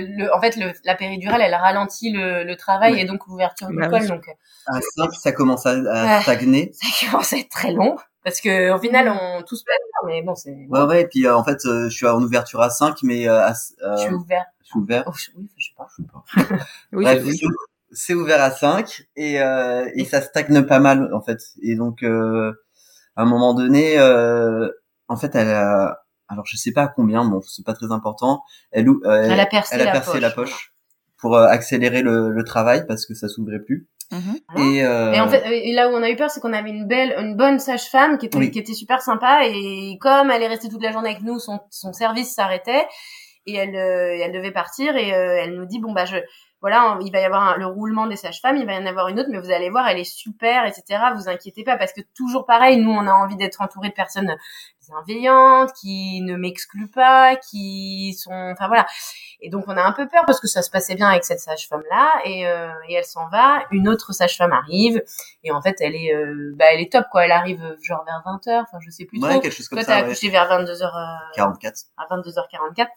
le, 0.07 0.35
en 0.35 0.41
fait, 0.41 0.55
le, 0.57 0.73
la 0.85 0.95
péridurale, 0.95 1.41
elle 1.43 1.53
ralentit 1.53 2.11
le, 2.11 2.43
le 2.43 2.55
travail 2.57 2.93
Ouais. 2.93 3.01
et 3.01 3.05
donc 3.05 3.27
l'ouverture 3.27 3.67
du 3.67 3.75
Bah 3.77 3.87
col. 3.87 4.07
Donc, 4.07 4.25
À 4.65 4.79
5 4.81 5.13
ça 5.13 5.31
commence 5.31 5.67
à, 5.67 6.21
stagner. 6.23 6.71
ça 6.73 6.87
commence 7.11 7.31
à 7.33 7.37
être 7.37 7.49
très 7.49 7.71
long. 7.71 7.95
Parce 8.23 8.41
que, 8.41 8.71
au 8.73 8.79
final, 8.79 9.07
on 9.07 9.43
tous 9.43 9.63
bien, 9.63 9.75
mais 10.07 10.21
bon, 10.23 10.33
c'est, 10.35 10.65
Ouais 10.69 10.81
ouais. 10.81 11.01
Et 11.03 11.07
puis 11.07 11.25
euh, 11.27 11.37
en 11.37 11.43
fait 11.43 11.63
euh, 11.65 11.89
je 11.89 11.95
suis 11.95 12.07
en 12.07 12.21
ouverture 12.21 12.59
à 12.61 12.69
5 12.71 12.97
mais 13.03 13.27
euh, 13.29 13.39
à, 13.39 13.51
euh, 13.83 13.95
je 13.97 14.01
suis 14.01 14.13
ouvert. 14.13 14.45
je 14.63 14.65
suis 14.67 14.79
ouvert. 14.79 15.03
Oh, 15.07 15.11
je- 15.15 15.29
oui, 15.37 15.47
je 15.57 15.65
sais 15.67 15.73
pas. 15.77 15.87
Je 15.95 16.01
sais 16.43 16.47
pas. 16.57 16.65
Oui, 16.91 17.03
Bref, 17.05 17.21
oui. 17.23 17.39
C'est- 17.91 18.13
ouvert 18.13 18.41
à 18.41 18.51
5 18.51 19.03
et, 19.15 19.41
euh, 19.41 19.89
et 19.95 20.05
ça 20.05 20.21
stagne 20.21 20.63
pas 20.63 20.79
mal 20.79 21.13
en 21.13 21.21
fait. 21.21 21.39
Et 21.61 21.75
donc 21.75 22.03
euh, 22.03 22.51
à 23.15 23.23
un 23.23 23.25
moment 23.25 23.53
donné, 23.53 23.99
euh, 23.99 24.69
en 25.07 25.17
fait, 25.17 25.35
elle 25.35 25.49
a, 25.49 26.03
alors 26.27 26.45
je 26.45 26.55
sais 26.57 26.71
pas 26.71 26.83
à 26.83 26.87
combien, 26.87 27.25
bon 27.25 27.41
c'est 27.41 27.65
pas 27.65 27.73
très 27.73 27.91
important. 27.91 28.41
Elle, 28.71 28.89
ou- 28.89 29.01
euh, 29.05 29.23
Elle 29.31 29.39
a 29.39 29.45
percé, 29.45 29.75
elle 29.75 29.81
a 29.81 29.85
la, 29.85 29.91
percé 29.91 30.11
poche. 30.11 30.21
la 30.21 30.31
poche 30.31 30.73
pour 31.17 31.35
euh, 31.35 31.45
accélérer 31.47 32.01
le, 32.01 32.29
le 32.29 32.43
travail 32.43 32.85
parce 32.87 33.05
que 33.05 33.13
ça 33.13 33.27
s'ouvrait 33.27 33.59
plus. 33.59 33.87
Mhm. 34.11 34.39
Et, 34.57 34.83
euh, 34.83 35.11
Et 35.13 35.19
en 35.19 35.27
fait, 35.27 35.43
et 35.51 35.71
là 35.73 35.87
où 35.89 35.91
on 35.93 36.01
a 36.01 36.09
eu 36.09 36.15
peur, 36.15 36.31
c'est 36.31 36.39
qu'on 36.39 36.53
avait 36.53 36.69
une 36.71 36.87
belle, 36.87 37.13
une 37.19 37.35
bonne 37.35 37.59
sage-femme 37.59 38.17
qui 38.17 38.25
était, 38.25 38.37
Oui. 38.39 38.49
qui 38.49 38.57
était 38.57 38.73
super 38.73 39.01
sympa 39.03 39.41
et 39.45 39.97
comme 40.01 40.31
elle 40.31 40.41
est 40.41 40.47
restée 40.47 40.67
toute 40.69 40.81
la 40.81 40.91
journée 40.91 41.11
avec 41.11 41.21
nous, 41.21 41.37
son, 41.39 41.59
son 41.69 41.93
service 41.93 42.33
s'arrêtait 42.33 42.87
et 43.51 43.55
elle, 43.57 43.75
euh, 43.75 44.17
elle 44.23 44.31
devait 44.31 44.51
partir 44.51 44.95
et 44.95 45.13
euh, 45.13 45.37
elle 45.43 45.55
nous 45.55 45.65
dit 45.65 45.79
bon 45.79 45.91
bah 45.93 46.05
je, 46.05 46.17
voilà, 46.61 46.97
il 47.01 47.11
va 47.11 47.19
y 47.21 47.23
avoir 47.23 47.41
un- 47.43 47.57
le 47.57 47.65
roulement 47.67 48.05
des 48.07 48.17
sages-femmes, 48.17 48.57
il 48.57 48.65
va 48.65 48.73
y 48.73 48.77
en 48.77 48.85
avoir 48.85 49.07
une 49.07 49.19
autre, 49.19 49.29
mais 49.31 49.39
vous 49.39 49.51
allez 49.51 49.69
voir, 49.69 49.87
elle 49.87 49.97
est 49.99 50.03
super, 50.03 50.65
etc. 50.65 50.83
Vous 51.15 51.29
inquiétez 51.29 51.63
pas 51.63 51.77
parce 51.77 51.93
que 51.93 52.01
toujours 52.15 52.45
pareil, 52.45 52.77
nous 52.77 52.91
on 52.91 53.07
a 53.07 53.11
envie 53.13 53.37
d'être 53.37 53.61
entourés 53.61 53.89
de 53.89 53.93
personnes 53.93 54.35
bienveillantes, 54.89 55.71
qui 55.73 56.21
ne 56.21 56.35
m'excluent 56.35 56.89
pas, 56.91 57.35
qui 57.35 58.13
sont, 58.17 58.33
enfin 58.51 58.67
voilà. 58.67 58.85
Et 59.41 59.49
donc 59.49 59.65
on 59.67 59.77
a 59.77 59.81
un 59.83 59.91
peu 59.93 60.07
peur 60.07 60.23
parce 60.25 60.39
que 60.39 60.47
ça 60.47 60.61
se 60.61 60.69
passait 60.71 60.95
bien 60.95 61.07
avec 61.07 61.23
cette 61.23 61.39
sage-femme-là 61.39 62.11
et, 62.25 62.47
euh, 62.47 62.69
et 62.87 62.95
elle 62.95 63.05
s'en 63.05 63.29
va. 63.29 63.63
Une 63.71 63.87
autre 63.87 64.13
sage-femme 64.13 64.51
arrive 64.51 65.01
et 65.43 65.51
en 65.51 65.61
fait 65.61 65.75
elle 65.79 65.95
est, 65.95 66.13
euh, 66.13 66.53
bah 66.57 66.65
elle 66.73 66.81
est 66.81 66.91
top 66.91 67.05
quoi. 67.11 67.23
Elle 67.25 67.31
arrive 67.31 67.61
euh, 67.63 67.75
genre 67.81 68.03
vers 68.05 68.21
20h, 68.25 68.63
enfin 68.63 68.79
je 68.81 68.89
sais 68.89 69.05
plus 69.05 69.21
ouais, 69.21 69.29
trop. 69.29 69.39
quelque 69.41 69.53
chose 69.55 69.67
comme 69.69 69.77
Toi 69.79 69.85
t'as. 69.85 69.95
Ouais. 70.01 70.05
accouché 70.07 70.29
vers 70.29 70.49
22h, 70.49 70.81
euh, 70.83 71.33
44. 71.35 71.75
à 71.97 72.15
22h44 72.15 72.87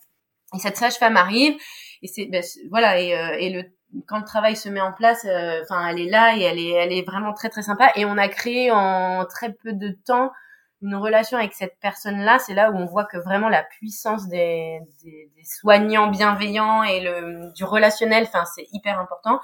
et 0.55 0.59
cette 0.59 0.76
sage-femme 0.76 1.16
arrive 1.16 1.55
et 2.03 2.07
c'est 2.07 2.26
ben, 2.26 2.42
voilà 2.70 2.98
et, 3.00 3.16
euh, 3.16 3.36
et 3.38 3.50
le 3.50 3.64
quand 4.07 4.18
le 4.18 4.24
travail 4.24 4.57
se 4.57 4.68
met 4.68 4.80
en 4.80 4.92
place 4.92 5.24
euh, 5.24 5.61
enfin 5.62 5.86
elle 5.88 6.00
est 6.00 6.11
là 6.11 6.36
et 6.36 6.42
elle 6.42 6.59
est 6.59 6.70
elle 6.70 6.92
est 6.92 7.03
vraiment 7.03 7.32
très 7.34 7.48
très 7.48 7.62
sympa 7.62 7.90
et 7.94 8.05
on 8.05 8.16
a 8.16 8.28
créé 8.28 8.70
en 8.70 9.24
très 9.26 9.53
peu 9.53 9.72
de 9.72 9.90
temps 10.07 10.32
une 10.80 10.96
relation 10.96 11.38
avec 11.38 11.53
cette 11.53 11.76
personne 11.80 12.18
là 12.20 12.38
c'est 12.38 12.55
là 12.55 12.70
où 12.70 12.76
on 12.76 12.86
voit 12.86 13.05
que 13.05 13.18
vraiment 13.18 13.48
la 13.48 13.62
puissance 13.62 14.28
des, 14.28 14.80
des, 15.05 15.30
des 15.36 15.44
soignants 15.44 16.09
bienveillants 16.09 16.82
et 16.82 17.00
le 17.00 17.53
du 17.55 17.64
relationnel 17.64 18.24
enfin 18.24 18.44
c'est 18.55 18.66
hyper 18.72 18.98
important 18.98 19.40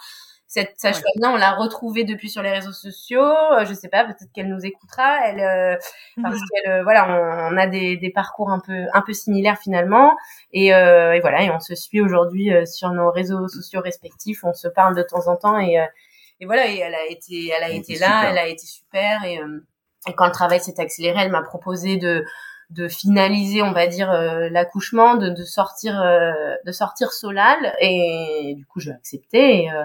cette 0.49 0.81
sage-femme 0.81 1.13
là 1.17 1.31
on 1.31 1.37
l'a 1.37 1.53
retrouvée 1.53 2.05
depuis 2.05 2.31
sur 2.31 2.43
les 2.43 2.51
réseaux 2.51 2.73
sociaux. 2.73 3.21
Euh, 3.21 3.67
je 3.67 3.75
sais 3.75 3.89
pas 3.89 4.05
peut-être 4.05 4.33
qu'elle 4.35 4.49
nous 4.49 4.65
écoutera. 4.65 5.29
Elle 5.29 5.41
euh, 5.41 5.77
parce 6.23 6.41
qu'elle 6.41 6.73
euh, 6.73 6.83
voilà 6.83 7.07
on, 7.07 7.55
on 7.55 7.57
a 7.59 7.67
des, 7.67 7.99
des 7.99 8.11
parcours 8.11 8.51
un 8.51 8.59
peu 8.59 8.87
un 8.95 9.03
peu 9.03 9.13
similaires 9.13 9.59
finalement. 9.59 10.17
Et, 10.53 10.75
euh, 10.75 11.13
et 11.13 11.21
voilà 11.21 11.43
et 11.43 11.51
on 11.51 11.61
se 11.61 11.75
suit 11.75 12.01
aujourd'hui 12.01 12.51
euh, 12.53 12.65
sur 12.65 12.91
nos 12.93 13.11
réseaux 13.11 13.47
sociaux 13.47 13.83
respectifs. 13.83 14.43
On 14.43 14.55
se 14.55 14.69
parle 14.69 14.97
de 14.97 15.03
temps 15.03 15.29
en 15.29 15.37
temps 15.37 15.59
et 15.59 15.79
euh, 15.79 15.85
et 16.41 16.47
voilà 16.47 16.67
et 16.67 16.79
elle 16.79 16.95
a 16.95 17.07
été 17.11 17.49
elle 17.55 17.63
a 17.65 17.69
Elle 17.69 17.77
été 17.77 17.99
là 17.99 18.07
super. 18.07 18.25
elle 18.31 18.39
a 18.39 18.47
été 18.49 18.67
super. 18.67 19.25
Et 19.25 19.39
euh, 19.41 19.61
et 20.09 20.15
quand 20.15 20.27
le 20.27 20.33
travail 20.33 20.61
s'est 20.61 20.81
accéléré 20.81 21.21
elle 21.21 21.31
m'a 21.31 21.43
proposé 21.43 21.99
de 21.99 22.25
de 22.71 22.89
finaliser 22.89 23.63
on 23.63 23.73
va 23.73 23.87
dire 23.87 24.11
euh, 24.11 24.49
l'accouchement 24.51 25.17
de, 25.17 25.29
de 25.29 25.45
sortir 25.45 26.01
euh, 26.01 26.33
de 26.65 26.73
sortir 26.73 27.13
Solal. 27.13 27.75
Et 27.83 28.55
du 28.57 28.65
coup 28.65 28.81
j'ai 28.81 28.93
accepté 28.93 29.65
et, 29.65 29.71
euh, 29.71 29.85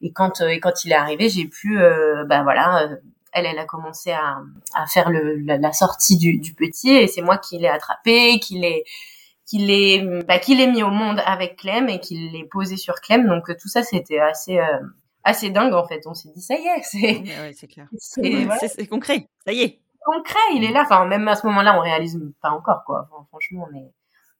et 0.00 0.12
quand 0.12 0.40
euh, 0.40 0.48
et 0.48 0.60
quand 0.60 0.84
il 0.84 0.92
est 0.92 0.94
arrivé 0.96 1.28
j'ai 1.28 1.46
pu 1.46 1.78
euh, 1.80 2.24
bah 2.26 2.42
voilà 2.42 2.84
euh, 2.84 2.96
elle 3.32 3.46
elle 3.46 3.58
a 3.58 3.64
commencé 3.64 4.10
à, 4.12 4.38
à 4.74 4.86
faire 4.86 5.10
le 5.10 5.36
la, 5.36 5.58
la 5.58 5.72
sortie 5.72 6.16
du, 6.18 6.38
du 6.38 6.54
petit 6.54 6.90
et 6.90 7.06
c'est 7.06 7.22
moi 7.22 7.38
qui 7.38 7.58
l'ai 7.58 7.68
attrapé 7.68 8.38
qui 8.40 8.58
l'ai 8.58 8.84
qui 9.46 9.58
l'ai 9.58 10.00
bah, 10.26 10.38
qui 10.38 10.54
l'ai 10.56 10.66
mis 10.68 10.82
au 10.82 10.90
monde 10.90 11.20
avec 11.26 11.56
Clem 11.56 11.88
et 11.88 12.00
qui 12.00 12.16
l'ai 12.30 12.44
posé 12.44 12.76
sur 12.76 12.94
Clem 13.00 13.26
donc 13.28 13.46
tout 13.60 13.68
ça 13.68 13.82
c'était 13.82 14.18
assez 14.20 14.58
euh, 14.58 14.78
assez 15.24 15.50
dingue 15.50 15.74
en 15.74 15.86
fait 15.86 16.00
on 16.06 16.14
s'est 16.14 16.30
dit 16.34 16.40
ça 16.42 16.54
y 16.54 16.66
est 16.66 16.82
c'est 16.82 17.18
Ouais, 17.20 17.52
c'est 17.54 17.66
clair. 17.68 17.86
c'est 17.98 18.22
C'est 18.22 18.44
voilà, 18.44 18.68
c'est 18.68 18.86
concret. 18.86 19.26
Ça 19.46 19.52
y 19.52 19.62
est. 19.62 19.80
concret 20.04 20.38
il 20.54 20.64
est 20.64 20.72
là 20.72 20.82
enfin 20.82 21.04
même 21.06 21.28
à 21.28 21.36
ce 21.36 21.46
moment-là 21.46 21.76
on 21.76 21.80
réalise 21.82 22.18
pas 22.40 22.50
encore 22.50 22.84
quoi 22.86 23.06
Enfin, 23.12 23.26
franchement 23.28 23.68
on 23.70 23.76
est 23.76 23.90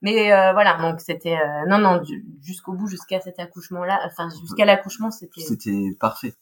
Mais 0.02 0.32
euh, 0.32 0.52
voilà, 0.52 0.78
donc 0.80 1.00
c'était 1.00 1.36
euh, 1.36 1.66
non 1.68 1.78
non 1.78 1.98
du- 1.98 2.24
jusqu'au 2.42 2.72
bout, 2.72 2.86
jusqu'à 2.88 3.20
cet 3.20 3.38
accouchement-là, 3.38 4.00
enfin 4.06 4.28
jusqu'à 4.40 4.64
l'accouchement, 4.64 5.10
c'était 5.10 5.40
C'était 5.42 5.90
parfait. 6.00 6.32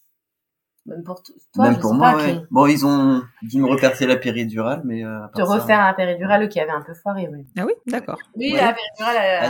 même 0.87 1.03
pour 1.03 1.23
toi, 1.23 1.35
Même 1.65 1.75
je 1.75 1.81
pour 1.81 1.91
sais 1.91 1.97
moi, 1.97 2.13
pas, 2.13 2.17
ouais. 2.19 2.37
qui- 2.37 2.47
Bon, 2.51 2.67
ils 2.67 2.87
ont 2.87 3.23
dû 3.43 3.61
me 3.61 3.69
repercer 3.69 4.07
la 4.07 4.17
péridurale, 4.17 4.83
mais 4.85 5.05
euh, 5.05 5.25
à 5.25 5.29
te 5.29 5.39
part 5.43 5.49
refaire 5.49 5.81
un 5.81 5.93
péridurale 5.93 6.49
qui 6.49 6.61
avait 6.61 6.71
un 6.71 6.83
peu 6.83 6.95
foiré, 6.95 7.29
oui. 7.33 7.47
Ah 7.59 7.65
oui, 7.67 7.73
d'accord. 7.87 8.19
Oui, 8.37 8.53
Ouais. 8.53 8.61
la 8.61 8.73
péridurale, 8.75 9.17
elle, 9.19 9.45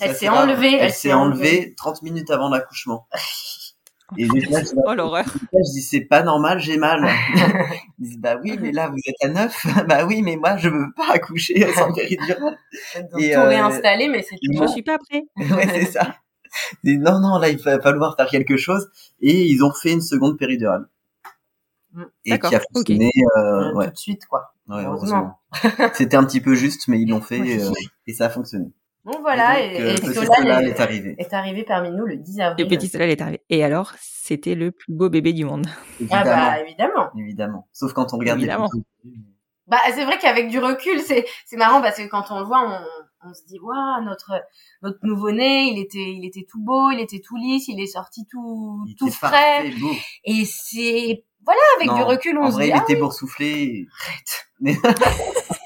Elle 0.00 0.14
s'est- 0.16 0.28
enlevée, 0.28 0.76
Elle 0.78 0.92
s'est 0.92 1.12
enlevée 1.12 1.74
30 1.76 2.02
minutes 2.02 2.30
avant 2.30 2.48
l'accouchement. 2.50 3.06
Et 4.16 4.26
là, 4.26 4.32
je, 4.64 4.74
Oh 4.86 4.94
l'horreur. 4.94 5.24
je 5.26 5.72
dis, 5.72 5.82
c'est 5.82 6.02
pas 6.02 6.22
normal, 6.22 6.58
j'ai 6.60 6.76
mal. 6.76 7.08
Ils 7.98 8.08
disent, 8.08 8.18
bah 8.18 8.38
oui, 8.42 8.58
mais 8.60 8.72
là, 8.72 8.88
vous 8.88 8.98
êtes 9.06 9.24
à 9.24 9.28
9. 9.28 9.66
bah 9.88 10.04
oui, 10.06 10.22
mais 10.22 10.36
moi, 10.36 10.56
je 10.56 10.68
veux 10.68 10.92
pas 10.96 11.12
accoucher 11.12 11.66
sans 11.72 11.92
péridurale. 11.92 12.56
donc, 13.10 13.20
Et, 13.20 13.32
tout 13.32 13.38
euh, 13.38 13.48
réinstallé, 13.48 14.08
mais 14.08 14.24
ils 14.40 14.58
Je 14.58 14.66
suis 14.68 14.82
pas 14.82 14.98
prêt. 14.98 15.22
ouais, 15.36 15.68
c'est 15.68 15.92
ça. 15.92 16.16
Non, 16.84 17.20
non, 17.20 17.38
là, 17.38 17.48
il 17.48 17.58
va 17.58 17.80
falloir 17.80 18.16
faire 18.16 18.28
quelque 18.28 18.56
chose. 18.56 18.88
Et 19.20 19.46
ils 19.46 19.62
ont 19.62 19.72
fait 19.72 19.92
une 19.92 20.02
seconde 20.02 20.38
péridurale. 20.38 20.86
Mm. 21.92 22.02
Et 22.24 22.38
qui 22.38 22.54
a 22.54 22.60
fonctionné, 22.72 23.10
euh, 23.36 23.40
euh, 23.40 23.74
ouais, 23.74 23.86
tout 23.86 23.92
de 23.92 23.98
suite, 23.98 24.26
quoi. 24.26 24.54
ouais, 24.68 24.84
heureusement. 24.84 25.38
heureusement. 25.64 25.90
C'était 25.94 26.16
un 26.16 26.24
petit 26.24 26.40
peu 26.40 26.54
juste, 26.54 26.88
mais 26.88 27.00
ils 27.00 27.08
l'ont 27.08 27.20
fait, 27.20 27.40
euh, 27.40 27.70
et 28.06 28.14
ça 28.14 28.26
a 28.26 28.28
fonctionné. 28.30 28.72
Donc 29.04 29.16
voilà, 29.20 29.60
et 29.60 29.74
et, 29.74 29.78
donc, 29.78 29.80
et 29.80 29.90
euh, 29.90 29.94
petit 29.96 30.14
Solal 30.14 30.64
est, 30.64 30.68
est 30.70 30.80
arrivé. 30.80 31.14
est 31.18 31.32
arrivé 31.32 31.64
parmi 31.64 31.90
nous 31.90 32.06
le 32.06 32.16
10 32.16 32.40
avril. 32.40 32.64
Le 32.64 32.70
petit 32.76 32.86
Solal 32.88 33.10
est 33.10 33.20
arrivé. 33.20 33.40
Et 33.50 33.64
alors, 33.64 33.92
c'était 33.98 34.54
le 34.54 34.70
plus 34.70 34.92
beau 34.92 35.08
bébé 35.08 35.32
du 35.32 35.44
monde. 35.44 35.66
Ah 36.10 36.22
bah 36.22 36.60
évidemment. 36.60 37.10
Évidemment. 37.18 37.66
Sauf 37.72 37.92
quand 37.94 38.14
on 38.14 38.18
regarde 38.18 38.38
les 38.38 38.44
Évidemment. 38.44 38.68
photos. 38.68 38.84
Bah 39.66 39.78
c'est 39.94 40.04
vrai 40.04 40.18
qu'avec 40.18 40.48
du 40.50 40.58
recul, 40.60 41.00
c'est 41.00 41.24
c'est 41.46 41.56
marrant 41.56 41.80
parce 41.82 41.96
que 41.96 42.06
quand 42.08 42.24
on 42.30 42.38
le 42.40 42.44
voit, 42.44 42.60
on, 42.64 43.28
on 43.28 43.34
se 43.34 43.44
dit 43.48 43.58
waouh 43.60 44.04
notre 44.04 44.32
notre 44.82 44.98
nouveau-né, 45.02 45.64
il 45.72 45.80
était 45.80 45.98
il 45.98 46.24
était 46.26 46.46
tout 46.48 46.60
beau, 46.62 46.90
il 46.90 47.00
était 47.00 47.20
tout 47.20 47.36
lisse, 47.36 47.66
il 47.68 47.80
est 47.80 47.86
sorti 47.86 48.26
tout 48.30 48.84
Il 48.86 48.94
tout 48.96 49.06
était 49.08 49.16
frais 49.16 49.30
parfait, 49.30 49.70
beau. 49.80 49.90
et 50.24 50.44
c'est 50.44 51.24
voilà 51.44 51.60
avec 51.76 51.88
Non, 51.88 51.96
du 51.96 52.02
recul 52.02 52.38
on 52.38 52.44
en 52.44 52.50
se 52.50 52.54
vrai, 52.56 52.64
dit 52.66 52.70
il 52.70 52.74
ah 52.74 52.82
était 52.82 52.94
oui. 52.94 53.00
boursouflé. 53.00 53.86
Mais... 54.60 54.76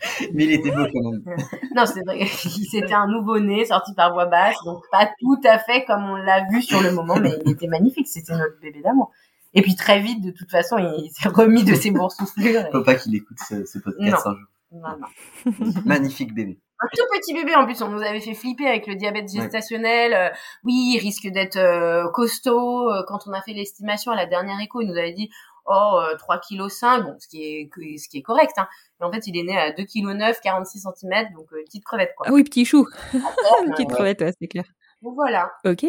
mais 0.32 0.44
il 0.44 0.52
était 0.52 0.70
beau 0.70 0.84
quand 0.92 1.10
même. 1.10 1.22
non 1.76 1.86
c'est 1.86 2.02
vrai 2.04 2.26
c'était 2.26 2.92
un 2.92 3.06
nouveau-né 3.06 3.64
sorti 3.64 3.94
par 3.94 4.12
voie 4.12 4.26
basse 4.26 4.56
donc 4.64 4.82
pas 4.90 5.10
tout 5.20 5.40
à 5.44 5.58
fait 5.58 5.84
comme 5.84 6.04
on 6.04 6.16
l'a 6.16 6.44
vu 6.50 6.62
sur 6.62 6.80
le 6.80 6.92
moment 6.92 7.16
mais 7.20 7.32
il 7.44 7.52
était 7.52 7.68
magnifique 7.68 8.08
c'était 8.08 8.36
notre 8.36 8.58
bébé 8.60 8.80
d'amour 8.82 9.10
et 9.54 9.62
puis 9.62 9.74
très 9.74 10.00
vite 10.00 10.22
de 10.22 10.30
toute 10.30 10.50
façon 10.50 10.78
il 10.78 11.10
s'est 11.10 11.28
remis 11.28 11.64
de 11.64 11.74
ses 11.74 11.90
boursouflures 11.90 12.66
et... 12.66 12.70
Faut 12.72 12.82
pas 12.82 12.94
qu'il 12.94 13.14
écoute 13.14 13.38
ce, 13.48 13.64
ce 13.64 13.78
podcast 13.78 14.26
un 14.26 14.34
jour. 14.34 14.48
non, 14.72 14.96
non. 15.00 15.72
Magnifique 15.84 16.34
bébé. 16.34 16.58
Un 16.82 16.88
tout 16.96 17.04
petit 17.12 17.34
bébé 17.34 17.54
en 17.54 17.66
plus, 17.66 17.82
on 17.82 17.88
nous 17.88 18.00
avait 18.00 18.20
fait 18.20 18.32
flipper 18.32 18.66
avec 18.66 18.86
le 18.86 18.94
diabète 18.94 19.30
gestationnel. 19.30 20.14
Euh, 20.14 20.30
oui, 20.64 20.94
il 20.94 20.98
risque 20.98 21.28
d'être 21.28 21.58
euh, 21.58 22.08
costaud. 22.10 22.90
Euh, 22.90 23.02
Quand 23.06 23.18
on 23.26 23.34
a 23.34 23.42
fait 23.42 23.52
l'estimation 23.52 24.12
à 24.12 24.16
la 24.16 24.24
dernière 24.24 24.58
écho, 24.60 24.80
il 24.80 24.88
nous 24.88 24.96
avait 24.96 25.12
dit 25.12 25.28
oh 25.66 26.00
euh, 26.02 26.16
3 26.16 26.38
kg 26.38 26.68
5, 26.68 27.02
bon 27.02 27.16
ce 27.18 27.28
qui 27.28 27.42
est 27.42 27.70
ce 27.98 28.08
qui 28.08 28.18
est 28.18 28.22
correct 28.22 28.52
hein. 28.56 28.68
Mais 28.98 29.06
en 29.06 29.12
fait, 29.12 29.26
il 29.26 29.36
est 29.36 29.42
né 29.42 29.56
à 29.56 29.72
2 29.72 29.84
kg 29.84 30.16
9, 30.16 30.40
46 30.40 30.86
cm, 30.96 31.32
donc 31.34 31.52
euh, 31.52 31.62
petite 31.64 31.84
crevette 31.84 32.14
quoi. 32.16 32.26
Ah 32.28 32.32
oui, 32.32 32.44
petit 32.44 32.64
chou. 32.64 32.86
Une 33.12 33.72
petite 33.72 33.88
ouais. 33.88 33.94
crevette, 33.94 34.20
ouais, 34.20 34.32
c'est 34.40 34.48
clair. 34.48 34.64
Donc 35.02 35.14
voilà. 35.14 35.52
Ok. 35.64 35.84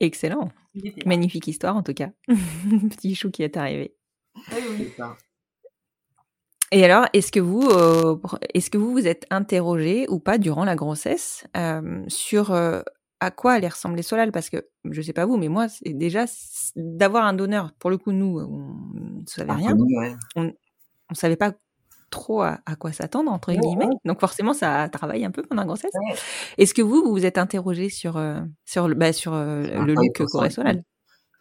Excellent. 0.00 0.50
Magnifique 1.06 1.46
histoire 1.46 1.76
en 1.76 1.82
tout 1.82 1.94
cas. 1.94 2.10
petit 2.28 3.14
chou 3.14 3.30
qui 3.30 3.42
est 3.42 3.56
arrivé. 3.56 3.94
Oui, 4.52 4.62
oui. 4.70 4.94
Et 6.74 6.84
alors, 6.84 7.06
est-ce 7.12 7.30
que 7.30 7.38
vous, 7.38 7.70
euh, 7.70 8.16
est-ce 8.52 8.68
que 8.68 8.78
vous 8.78 8.90
vous 8.90 9.06
êtes 9.06 9.26
interrogé 9.30 10.06
ou 10.08 10.18
pas 10.18 10.38
durant 10.38 10.64
la 10.64 10.74
grossesse 10.74 11.46
euh, 11.56 12.02
sur 12.08 12.50
euh, 12.50 12.82
à 13.24 13.30
quoi 13.30 13.52
allait 13.52 13.68
ressembler 13.68 14.02
Solal 14.02 14.32
Parce 14.32 14.50
que 14.50 14.66
je 14.84 15.02
sais 15.02 15.12
pas 15.12 15.26
vous, 15.26 15.36
mais 15.36 15.48
moi, 15.48 15.68
c'est 15.68 15.92
déjà 15.92 16.24
d'avoir 16.76 17.24
un 17.24 17.34
donneur. 17.34 17.72
Pour 17.78 17.90
le 17.90 17.98
coup, 17.98 18.12
nous, 18.12 18.38
on 18.40 19.20
ne 19.20 19.26
savait 19.26 19.52
rien. 19.52 19.76
Ouais. 19.76 20.14
On 20.36 21.14
savait 21.14 21.36
pas 21.36 21.52
trop 22.10 22.42
à, 22.42 22.60
à 22.66 22.76
quoi 22.76 22.92
s'attendre 22.92 23.32
entre 23.32 23.52
Ouais, 23.52 23.58
guillemets. 23.58 23.86
ouais. 23.86 23.94
Donc 24.04 24.20
forcément, 24.20 24.52
ça 24.54 24.88
travaille 24.88 25.24
un 25.24 25.30
peu 25.30 25.42
pendant 25.42 25.62
la 25.62 25.66
grossesse. 25.66 25.92
Est-ce 26.58 26.72
que 26.74 26.82
vous, 26.82 27.02
vous 27.02 27.10
vous 27.10 27.26
êtes 27.26 27.38
interrogé 27.38 27.88
sur 27.88 28.16
euh, 28.16 28.40
sur 28.64 28.88
le 28.88 28.94
bah, 28.94 29.12
sur 29.12 29.34
euh, 29.34 29.62
le 29.84 29.94
look 29.94 30.24
qu'aurait 30.30 30.50
Solal? 30.50 30.84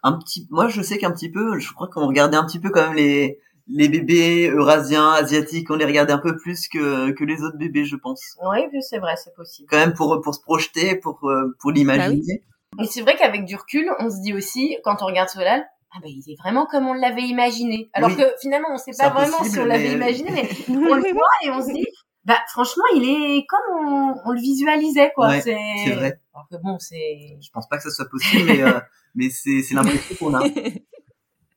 Un 0.04 0.14
petit, 0.18 0.48
moi, 0.50 0.68
je 0.68 0.82
sais 0.82 0.98
qu'un 0.98 1.12
petit 1.12 1.30
peu, 1.32 1.60
je 1.60 1.72
crois 1.74 1.88
qu'on 1.88 2.08
regardait 2.08 2.36
un 2.38 2.46
petit 2.46 2.60
peu 2.60 2.70
quand 2.72 2.88
même 2.88 2.96
les, 2.96 3.40
les 3.68 3.88
bébés 3.90 4.50
eurasiens, 4.50 5.12
asiatiques, 5.12 5.70
on 5.72 5.76
les 5.76 5.86
regardait 5.86 6.14
un 6.14 6.18
peu 6.20 6.36
plus 6.36 6.68
que, 6.68 7.12
que 7.12 7.24
les 7.24 7.42
autres 7.44 7.58
bébés, 7.58 7.86
je 7.86 7.96
pense. 7.96 8.22
Oui, 8.44 8.60
c'est 8.82 9.00
vrai, 9.00 9.16
c'est 9.16 9.34
possible. 9.36 9.68
Quand 9.72 9.78
même 9.78 9.94
pour, 9.94 10.20
pour 10.22 10.36
se 10.36 10.42
projeter, 10.42 10.96
pour, 10.98 11.20
euh, 11.30 11.56
pour 11.60 11.72
l'imaginer. 11.72 12.44
Et 12.82 12.86
c'est 12.86 13.02
vrai 13.02 13.16
qu'avec 13.16 13.46
du 13.46 13.56
recul, 13.56 13.90
on 14.00 14.10
se 14.10 14.22
dit 14.22 14.34
aussi, 14.34 14.78
quand 14.84 15.02
on 15.02 15.06
regarde 15.06 15.30
Solal, 15.30 15.64
ah 15.96 16.00
ben 16.02 16.10
il 16.10 16.24
est 16.32 16.36
vraiment 16.42 16.66
comme 16.66 16.88
on 16.88 16.94
l'avait 16.94 17.22
imaginé. 17.22 17.90
Alors 17.94 18.10
Oui. 18.10 18.18
que 18.18 18.24
finalement, 18.42 18.70
on 18.74 18.78
sait 18.78 18.94
C'est 18.94 19.04
pas 19.04 19.12
vraiment 19.12 19.44
si 19.44 19.60
on 19.60 19.66
l'avait 19.66 19.90
mais- 19.90 19.94
imaginé, 19.94 20.32
mais 20.32 20.50
on 20.70 20.96
le 20.96 21.14
voit 21.14 21.28
et 21.44 21.50
on 21.52 21.62
se 21.62 21.72
dit, 21.72 21.86
bah 22.26 22.38
franchement, 22.50 22.84
il 22.96 23.04
est 23.08 23.46
comme 23.48 23.86
on, 23.86 24.16
on 24.26 24.32
le 24.32 24.40
visualisait, 24.40 25.12
quoi. 25.14 25.28
Ouais, 25.28 25.42
c'est 25.42 25.54
vrai. 25.94 26.20
Alors 26.34 26.48
que 26.50 26.56
bon, 26.64 26.80
c'est... 26.80 27.38
Je 27.42 27.50
pense 27.54 27.68
pas 27.70 27.78
que 27.78 27.84
ça 27.84 27.92
soit 27.92 28.10
possible, 28.10 28.44
mais, 28.48 28.64
euh, 28.64 28.80
mais 29.16 29.30
c'est, 29.30 29.62
c'est 29.62 29.76
l'impression 29.76 30.16
qu'on 30.18 30.34
a. 30.34 30.44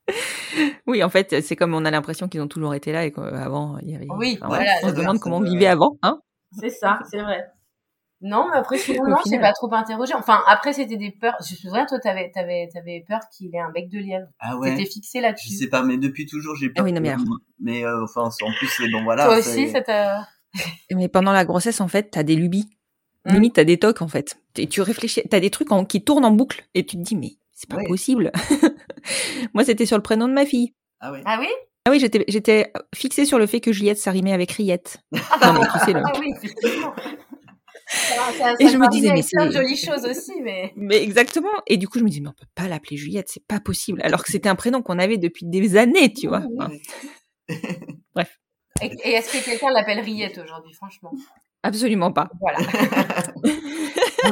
Oui, 0.87 1.03
en 1.03 1.09
fait, 1.09 1.41
c'est 1.43 1.57
comme 1.57 1.75
on 1.75 1.85
a 1.85 1.91
l'impression 1.91 2.29
qu'ils 2.29 2.41
ont 2.41 2.49
toujours 2.49 2.75
été 2.75 2.93
là 2.93 3.05
et 3.05 3.13
qu'avant, 3.13 3.79
il 3.83 3.91
y 3.91 3.97
avait. 3.97 4.07
Oui, 4.17 4.39
enfin, 4.41 4.49
voilà, 4.49 4.73
on 4.83 4.89
se 4.89 4.95
demande 4.95 5.19
comment 5.19 5.39
on 5.39 5.43
vivait 5.43 5.67
avant, 5.67 5.99
hein 6.03 6.21
C'est 6.59 6.71
ça, 6.71 7.01
c'est 7.11 7.21
vrai. 7.21 7.45
Non, 8.23 8.47
mais 8.51 8.57
après, 8.57 8.79
sinon, 8.79 9.05
non, 9.07 9.17
c'est 9.23 9.31
final. 9.31 9.43
pas 9.43 9.53
trop 9.53 9.73
interrogé. 9.75 10.15
Enfin, 10.15 10.41
après, 10.47 10.73
c'était 10.73 10.97
des 10.97 11.11
peurs. 11.11 11.37
Je 11.47 11.53
me 11.53 11.59
souviens, 11.59 11.85
toi, 11.85 11.99
t'avais, 11.99 12.31
t'avais, 12.33 12.67
t'avais 12.73 13.05
peur 13.07 13.21
qu'il 13.31 13.55
ait 13.55 13.59
un 13.59 13.71
bec 13.71 13.91
de 13.91 13.99
lièvre. 13.99 14.27
Ah 14.39 14.57
ouais. 14.57 14.75
T'étais 14.75 14.89
fixé 14.89 15.19
Je 15.19 15.23
là-dessus. 15.25 15.51
sais 15.55 15.69
pas, 15.69 15.83
mais 15.83 15.99
depuis 15.99 16.25
toujours, 16.25 16.57
j'ai 16.57 16.69
peur. 16.69 16.77
Ah 16.79 16.85
oui, 16.85 16.93
non, 16.93 17.03
mais 17.03 17.11
alors. 17.11 17.25
mais, 17.61 17.85
euh, 17.85 18.05
enfin, 18.05 18.23
en 18.23 18.53
plus, 18.53 18.69
c'est 18.69 18.89
bon, 18.91 19.05
voilà. 19.05 19.27
Toi 19.27 19.39
aussi, 19.39 19.69
ça 19.69 19.83
t'a... 19.83 20.27
Mais 20.91 21.09
pendant 21.09 21.33
la 21.33 21.45
grossesse, 21.45 21.83
en 21.83 21.89
fait, 21.89 22.11
t'as 22.11 22.23
des 22.23 22.37
lubies. 22.37 22.71
Limite, 23.27 23.57
t'as 23.57 23.65
des 23.65 23.77
tocs, 23.77 24.01
en 24.03 24.09
fait. 24.09 24.39
Et 24.57 24.67
tu 24.69 24.81
réfléchis, 24.81 25.21
t'as 25.29 25.41
des 25.41 25.51
trucs 25.51 25.71
en- 25.73 25.85
qui 25.85 26.03
tournent 26.03 26.25
en 26.25 26.31
boucle 26.31 26.65
et 26.75 26.87
tu 26.87 26.97
te 26.97 27.03
dis, 27.03 27.17
mais 27.17 27.33
c'est 27.57 27.69
pas 27.69 27.79
Ouais. 27.79 27.87
possible. 27.89 28.31
Moi, 29.55 29.65
c'était 29.65 29.87
sur 29.87 29.97
le 29.97 30.03
prénom 30.05 30.29
de 30.29 30.33
ma 30.35 30.47
fille. 30.47 30.75
Ah 31.01 31.11
ouais. 31.11 31.23
Ah 31.25 31.39
oui? 31.41 31.49
Ah 31.87 31.91
oui, 31.91 31.99
j'étais, 32.01 32.25
j'étais 32.29 32.73
fixée 32.95 33.25
sur 33.25 33.39
le 33.39 33.47
fait 33.47 33.61
que 33.61 33.73
Juliette, 33.73 33.99
ça 33.99 34.11
rimait 34.13 34.33
avec 34.33 34.53
Riette. 34.53 34.99
Non, 35.13 35.53
mais 35.55 35.67
tu 35.73 35.79
sais, 35.85 35.93
le... 35.93 36.03
Ah 36.05 36.13
oui. 36.21 36.31
Ça, 37.89 38.17
ça, 38.37 38.55
Et 38.59 38.67
ça 38.67 38.73
je 38.73 38.79
me 38.79 38.91
disais, 38.91 39.13
mais 39.13 39.23
plein 39.23 39.47
de 39.47 39.53
c'est- 39.53 39.59
jolies 39.59 39.77
choses 39.77 40.05
aussi, 40.05 40.33
mais... 40.43 40.73
Mais 40.77 41.01
exactement. 41.03 41.49
Et 41.69 41.77
du 41.77 41.87
coup, 41.87 42.01
je 42.01 42.05
me 42.05 42.09
dis, 42.09 42.21
mais 42.21 42.29
on 42.29 42.33
peut 42.33 42.47
pas 42.57 42.67
l'appeler 42.67 42.97
Juliette, 42.97 43.29
c'est 43.29 43.47
pas 43.47 43.61
possible. 43.61 44.01
Alors 44.03 44.25
que 44.25 44.33
c'était 44.33 44.49
un 44.49 44.57
prénom 44.57 44.83
qu'on 44.83 44.99
avait 44.99 45.19
depuis 45.19 45.47
des 45.47 45.77
années, 45.77 46.13
tu 46.13 46.27
vois. 46.29 46.43
Enfin, 47.49 48.27
Et, 48.83 48.87
et 49.05 49.13
est-ce 49.13 49.33
que 49.39 49.45
quelqu'un 49.45 49.71
l'appelle 49.71 50.01
Riette 50.01 50.37
aujourd'hui, 50.39 50.75
franchement? 50.75 51.13
Absolument 51.63 52.11
pas. 52.13 52.29
Voilà. 52.41 52.59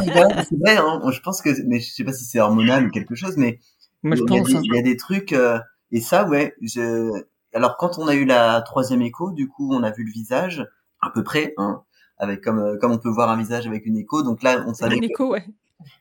C'est 0.02 0.58
vrai, 0.58 0.76
hein. 0.76 1.00
je 1.10 1.20
pense 1.20 1.42
que, 1.42 1.50
mais 1.66 1.80
je 1.80 1.90
sais 1.92 2.04
pas 2.04 2.12
si 2.12 2.24
c'est 2.24 2.40
hormonal 2.40 2.86
ou 2.86 2.90
quelque 2.90 3.14
chose, 3.14 3.36
mais 3.36 3.58
Moi, 4.02 4.16
je 4.16 4.22
il 4.22 4.32
y, 4.32 4.36
a 4.36 4.40
pense. 4.40 4.48
des, 4.48 4.56
hein. 4.56 4.60
il 4.64 4.74
y 4.74 4.78
a 4.78 4.82
des 4.82 4.96
trucs, 4.96 5.32
euh, 5.32 5.58
et 5.92 6.00
ça, 6.00 6.26
ouais, 6.28 6.54
je, 6.62 7.10
alors 7.54 7.76
quand 7.76 7.98
on 7.98 8.06
a 8.08 8.14
eu 8.14 8.24
la 8.24 8.60
troisième 8.62 9.02
écho, 9.02 9.30
du 9.32 9.48
coup, 9.48 9.72
on 9.74 9.82
a 9.82 9.90
vu 9.90 10.04
le 10.04 10.10
visage, 10.12 10.66
à 11.00 11.10
peu 11.10 11.22
près, 11.22 11.54
hein, 11.58 11.82
avec 12.18 12.42
comme, 12.42 12.58
euh, 12.58 12.76
comme 12.78 12.92
on 12.92 12.98
peut 12.98 13.08
voir 13.10 13.30
un 13.30 13.36
visage 13.36 13.66
avec 13.66 13.86
une 13.86 13.96
écho, 13.96 14.22
donc 14.22 14.42
là, 14.42 14.64
on 14.66 14.74
savait 14.74 14.96
Un 14.96 15.00
que 15.00 15.04
écho, 15.06 15.30
ouais. 15.32 15.44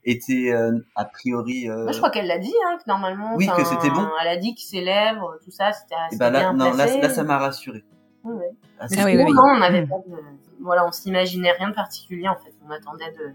était, 0.05 0.51
euh, 0.53 0.79
a 0.95 1.05
priori, 1.05 1.69
euh, 1.69 1.83
Moi, 1.83 1.91
je 1.91 1.97
crois 1.97 2.09
qu'elle 2.11 2.27
l'a 2.27 2.39
dit, 2.39 2.53
hein, 2.67 2.77
que 2.77 2.83
normalement... 2.87 3.35
Oui, 3.35 3.47
que 3.47 3.63
c'était 3.65 3.89
bon. 3.89 4.07
Elle 4.21 4.27
a 4.29 4.37
dit 4.37 4.55
que 4.55 4.61
ses 4.61 4.81
lèvres, 4.81 5.37
tout 5.43 5.51
ça, 5.51 5.71
c'était 5.73 5.95
et 5.95 6.07
assez 6.07 6.17
ben 6.17 6.29
là, 6.31 6.39
bien 6.39 6.53
non, 6.53 6.71
placé. 6.73 7.01
là, 7.01 7.09
ça 7.09 7.23
m'a 7.23 7.37
rassuré. 7.37 7.83
Ouais, 8.23 8.33
ouais. 8.33 8.51
Ah, 8.79 8.85
oui, 8.89 9.15
oui, 9.17 9.23
oui. 9.25 9.33
on 9.55 9.59
n'avait 9.59 9.81
Mm. 9.83 9.89
pas 9.89 9.97
de... 10.07 10.15
Voilà, 10.61 10.87
on 10.87 10.91
s'imaginait 10.93 11.51
rien 11.51 11.69
de 11.69 11.73
particulier, 11.75 12.27
en 12.29 12.35
fait. 12.35 12.53
On 12.65 12.71
attendait 12.71 13.11
de... 13.11 13.33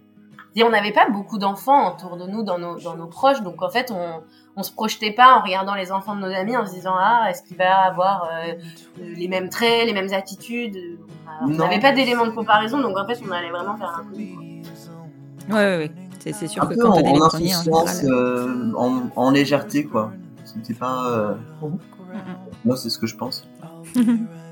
Et 0.59 0.65
on 0.65 0.71
n'avait 0.71 0.93
pas 0.93 1.09
beaucoup 1.09 1.39
d'enfants 1.39 1.95
autour 1.95 2.17
de 2.17 2.27
nous, 2.27 2.43
dans 2.43 2.59
nos, 2.59 2.81
dans 2.81 2.97
nos 2.97 3.07
proches, 3.07 3.43
donc 3.43 3.63
en 3.63 3.69
fait, 3.71 3.93
on, 3.93 4.23
on 4.57 4.63
se 4.65 4.73
projetait 4.73 5.13
pas 5.13 5.37
en 5.39 5.43
regardant 5.43 5.75
les 5.75 5.93
enfants 5.93 6.17
de 6.17 6.21
nos 6.21 6.35
amis 6.35 6.57
en 6.57 6.67
se 6.67 6.73
disant 6.73 6.95
ah 6.99 7.27
est-ce 7.31 7.45
qu'il 7.45 7.57
va 7.57 7.83
avoir 7.83 8.25
euh, 8.33 8.55
les 8.99 9.29
mêmes 9.29 9.51
traits, 9.51 9.87
les 9.87 9.93
mêmes 9.93 10.13
attitudes? 10.13 10.77
On 11.43 11.47
n'avait 11.49 11.79
pas 11.79 11.93
d'éléments 11.93 12.27
de 12.27 12.33
comparaison, 12.33 12.81
donc 12.81 12.99
en 12.99 13.07
fait, 13.07 13.21
on 13.25 13.31
allait 13.31 13.51
vraiment 13.51 13.77
faire 13.77 14.01
un 14.01 14.03
coup. 14.03 14.17
Ouais, 14.17 15.55
ouais, 15.55 15.77
ouais. 15.79 15.91
C'est, 16.19 16.33
c'est 16.33 16.49
sûr 16.49 16.65
un 16.65 16.67
que 16.67 16.75
peu 16.75 16.81
quand 16.83 16.91
en, 16.91 17.01
en 17.01 17.21
en 17.21 17.25
insouciance, 17.27 18.01
général. 18.01 18.13
euh, 18.13 18.73
en, 18.77 19.03
en 19.15 19.31
légèreté, 19.31 19.85
quoi. 19.85 20.11
C'était 20.45 20.75
pas, 20.75 21.09
euh, 21.11 21.35
Mm, 21.63 22.17
moi, 22.65 22.77
c'est 22.77 22.89
ce 22.91 22.99
que 22.99 23.07
je 23.07 23.15
pense. 23.17 23.47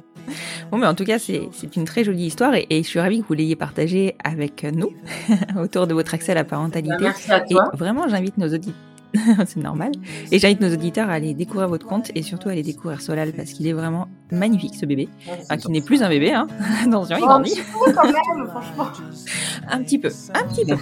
Bon, 0.71 0.79
mais 0.79 0.87
en 0.87 0.95
tout 0.95 1.05
cas, 1.05 1.19
c'est, 1.19 1.49
une 1.77 1.85
très 1.85 2.03
jolie 2.05 2.27
histoire 2.27 2.55
et, 2.55 2.67
et 2.71 2.83
je 2.83 2.89
suis 2.89 3.01
ravie 3.01 3.23
que 3.23 3.27
vous 3.29 3.35
l'ayez 3.35 3.57
partagée 3.57 4.17
avec 4.25 4.65
nous 4.65 4.91
autour 5.61 5.87
de 5.87 5.95
votre 5.95 6.15
accès 6.15 6.33
à 6.33 6.35
la 6.35 6.45
parentalité. 6.45 6.91
Bah, 6.97 7.03
merci 7.03 7.31
à 7.33 7.45
Et 7.45 7.49
toi. 7.49 7.71
vraiment, 7.75 8.09
j'invite 8.09 8.37
nos, 8.39 8.49
audi- 8.49 8.75
c'est 9.47 9.57
normal. 9.59 9.93
Et 10.33 10.39
j'invite 10.39 10.61
nos 10.61 10.73
auditeurs 10.73 11.09
à 11.09 11.13
aller 11.15 11.35
découvrir 11.35 11.69
votre 11.69 11.87
compte 11.87 12.11
et 12.15 12.23
surtout 12.23 12.49
à 12.49 12.53
aller 12.53 12.63
découvrir 12.65 13.01
Solal 13.01 13.33
parce 13.33 13.53
qu'il 13.53 13.67
est 13.69 13.73
vraiment 13.73 14.09
magnifique 14.33 14.75
ce 14.75 14.85
bébé. 14.87 15.09
Enfin, 15.43 15.57
qui 15.57 15.71
n'est 15.71 15.81
plus 15.83 16.03
un 16.03 16.09
bébé, 16.09 16.33
hein. 16.35 16.47
Attention, 16.85 17.17
il 17.17 17.23
un 17.23 17.27
grandit. 17.27 17.51
petit 17.55 17.63
peu 17.85 17.93
quand 17.93 18.05
même, 18.05 18.49
franchement. 18.49 18.89
Un 19.71 19.83
petit 19.83 19.99
peu, 19.99 20.11
un 20.35 20.43
petit 20.49 20.65
peu. 20.67 20.77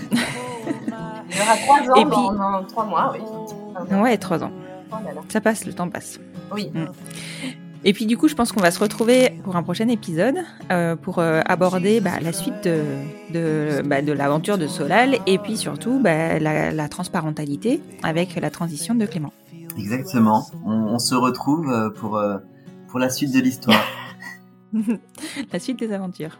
Il 0.66 1.40
aura 1.40 1.56
trois 1.56 1.90
ans 1.90 1.94
Et 1.96 2.04
puis- 2.04 2.10
dans, 2.10 2.32
dans 2.52 2.64
trois 2.64 2.84
mois, 2.86 3.14
oui. 3.14 3.96
Ouais, 3.98 4.16
trois 4.16 4.42
ans. 4.42 4.50
Oh. 4.90 4.96
Ça 5.28 5.40
passe, 5.40 5.66
le 5.66 5.72
temps 5.72 5.88
passe. 5.90 6.18
Oui. 6.52 6.70
Et 7.86 7.92
puis 7.92 8.06
du 8.06 8.16
coup, 8.16 8.28
je 8.28 8.34
pense 8.34 8.50
qu'on 8.50 8.60
va 8.60 8.70
se 8.70 8.80
retrouver 8.80 9.38
pour 9.44 9.56
un 9.56 9.62
prochain 9.62 9.88
épisode 9.88 10.36
euh, 10.72 10.96
pour 10.96 11.18
euh, 11.18 11.42
aborder 11.44 12.00
bah, 12.00 12.18
la 12.22 12.32
suite 12.32 12.64
de, 12.64 12.80
de, 13.32 13.82
bah, 13.84 14.00
de 14.00 14.12
l'aventure 14.12 14.56
de 14.56 14.66
Solal 14.66 15.18
et 15.26 15.38
puis 15.38 15.56
surtout 15.58 16.00
bah, 16.00 16.38
la, 16.38 16.72
la 16.72 16.88
transparentalité 16.88 17.82
avec 18.02 18.36
la 18.36 18.50
transition 18.50 18.94
de 18.94 19.04
Clément. 19.04 19.32
Exactement. 19.76 20.46
On, 20.64 20.72
on 20.72 20.98
se 20.98 21.14
retrouve 21.14 21.68
euh, 21.70 21.90
pour, 21.90 22.16
euh, 22.16 22.38
pour 22.88 22.98
la 22.98 23.10
suite 23.10 23.34
de 23.34 23.40
l'histoire. 23.40 23.84
la 25.52 25.58
suite 25.58 25.78
des 25.78 25.92
aventures. 25.92 26.38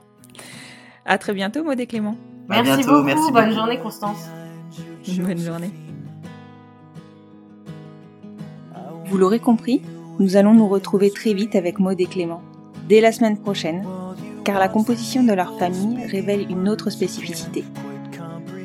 À 1.05 1.19
très 1.19 1.35
bientôt, 1.35 1.63
Maud 1.63 1.79
et 1.79 1.87
Clément. 1.87 2.17
À 2.49 2.63
Merci 2.63 2.79
bientôt, 2.79 2.93
beaucoup. 2.93 3.05
merci 3.05 3.33
Bonne 3.33 3.45
beaucoup. 3.45 3.55
journée, 3.57 3.79
Constance. 3.81 4.29
Bonne 5.19 5.39
journée. 5.39 5.71
Vous 9.07 9.19
l'aurez 9.19 9.39
compris, 9.39 9.83
nous 10.19 10.37
allons 10.37 10.55
nous 10.55 10.69
retrouver 10.69 11.11
très 11.11 11.35
vite 11.35 11.57
avec 11.57 11.79
Maud 11.79 12.01
et 12.01 12.07
Clément, 12.07 12.43
dès 12.89 13.01
la 13.01 13.13
semaine 13.13 13.39
prochaine, 13.39 13.85
car 14.45 14.59
la 14.59 14.69
composition 14.69 15.25
de 15.25 15.33
leur 15.33 15.59
famille 15.59 16.05
révèle 16.07 16.51
une 16.51 16.69
autre 16.69 16.91
spécificité. 16.91 17.65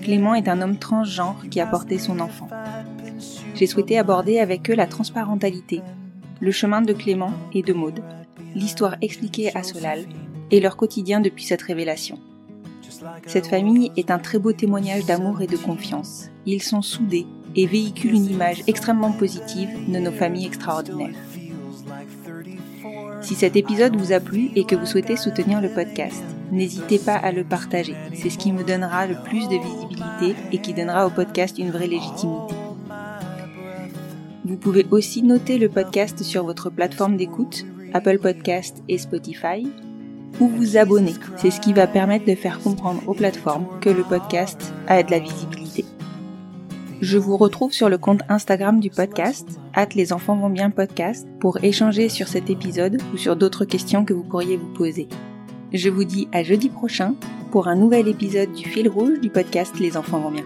Clément 0.01 0.35
est 0.35 0.47
un 0.47 0.61
homme 0.61 0.77
transgenre 0.77 1.43
qui 1.49 1.59
a 1.59 1.65
porté 1.65 1.97
son 1.97 2.19
enfant. 2.19 2.49
J'ai 3.55 3.67
souhaité 3.67 3.97
aborder 3.97 4.39
avec 4.39 4.69
eux 4.69 4.75
la 4.75 4.87
transparentalité, 4.87 5.81
le 6.39 6.51
chemin 6.51 6.81
de 6.81 6.93
Clément 6.93 7.33
et 7.53 7.63
de 7.63 7.73
Maud, 7.73 8.01
l'histoire 8.55 8.95
expliquée 9.01 9.55
à 9.55 9.63
Solal 9.63 10.05
et 10.51 10.59
leur 10.59 10.77
quotidien 10.77 11.19
depuis 11.19 11.43
cette 11.43 11.61
révélation. 11.61 12.19
Cette 13.25 13.47
famille 13.47 13.91
est 13.97 14.11
un 14.11 14.19
très 14.19 14.39
beau 14.39 14.51
témoignage 14.51 15.05
d'amour 15.05 15.41
et 15.41 15.47
de 15.47 15.57
confiance. 15.57 16.29
Ils 16.45 16.63
sont 16.63 16.81
soudés 16.81 17.27
et 17.55 17.65
véhiculent 17.65 18.15
une 18.15 18.31
image 18.31 18.63
extrêmement 18.67 19.11
positive 19.11 19.69
de 19.87 19.99
nos 19.99 20.11
familles 20.11 20.47
extraordinaires. 20.47 21.15
Si 23.29 23.35
cet 23.35 23.55
épisode 23.55 23.95
vous 23.95 24.11
a 24.11 24.19
plu 24.19 24.49
et 24.55 24.63
que 24.63 24.75
vous 24.75 24.87
souhaitez 24.87 25.15
soutenir 25.15 25.61
le 25.61 25.69
podcast, 25.69 26.23
n'hésitez 26.51 26.97
pas 26.97 27.13
à 27.13 27.31
le 27.31 27.43
partager. 27.43 27.93
C'est 28.15 28.31
ce 28.31 28.39
qui 28.39 28.51
me 28.51 28.63
donnera 28.63 29.05
le 29.05 29.13
plus 29.23 29.47
de 29.47 29.61
visibilité 29.61 30.35
et 30.51 30.57
qui 30.57 30.73
donnera 30.73 31.05
au 31.05 31.11
podcast 31.11 31.59
une 31.59 31.69
vraie 31.69 31.85
légitimité. 31.85 32.55
Vous 34.45 34.57
pouvez 34.57 34.83
aussi 34.89 35.21
noter 35.21 35.59
le 35.59 35.69
podcast 35.69 36.23
sur 36.23 36.43
votre 36.43 36.71
plateforme 36.71 37.17
d'écoute, 37.17 37.67
Apple 37.93 38.17
Podcast 38.17 38.81
et 38.89 38.97
Spotify, 38.97 39.69
ou 40.39 40.47
vous 40.47 40.77
abonner. 40.77 41.13
C'est 41.37 41.51
ce 41.51 41.61
qui 41.61 41.73
va 41.73 41.85
permettre 41.85 42.25
de 42.25 42.33
faire 42.33 42.59
comprendre 42.59 43.03
aux 43.05 43.13
plateformes 43.13 43.67
que 43.79 43.91
le 43.91 44.01
podcast 44.01 44.73
a 44.87 45.03
de 45.03 45.11
la 45.11 45.19
visibilité. 45.19 45.85
Je 47.01 47.17
vous 47.17 47.37
retrouve 47.37 47.71
sur 47.71 47.87
le 47.87 47.97
compte 47.97 48.23
Instagram 48.27 48.81
du 48.81 48.89
podcast, 48.89 49.47
hâte 49.73 49.95
les 49.95 50.11
enfants 50.11 50.35
vont 50.35 50.49
bien 50.49 50.69
podcast, 50.69 51.25
pour 51.39 51.63
échanger 51.63 52.09
sur 52.09 52.27
cet 52.27 52.49
épisode 52.49 53.01
ou 53.13 53.17
sur 53.17 53.37
d'autres 53.37 53.63
questions 53.63 54.03
que 54.03 54.13
vous 54.13 54.23
pourriez 54.23 54.57
vous 54.57 54.73
poser. 54.73 55.07
Je 55.71 55.89
vous 55.89 56.03
dis 56.03 56.27
à 56.33 56.43
jeudi 56.43 56.67
prochain 56.67 57.15
pour 57.51 57.69
un 57.69 57.75
nouvel 57.75 58.09
épisode 58.09 58.51
du 58.51 58.65
fil 58.67 58.89
rouge 58.89 59.21
du 59.21 59.29
podcast 59.29 59.79
Les 59.79 59.95
enfants 59.95 60.19
vont 60.19 60.31
bien. 60.31 60.45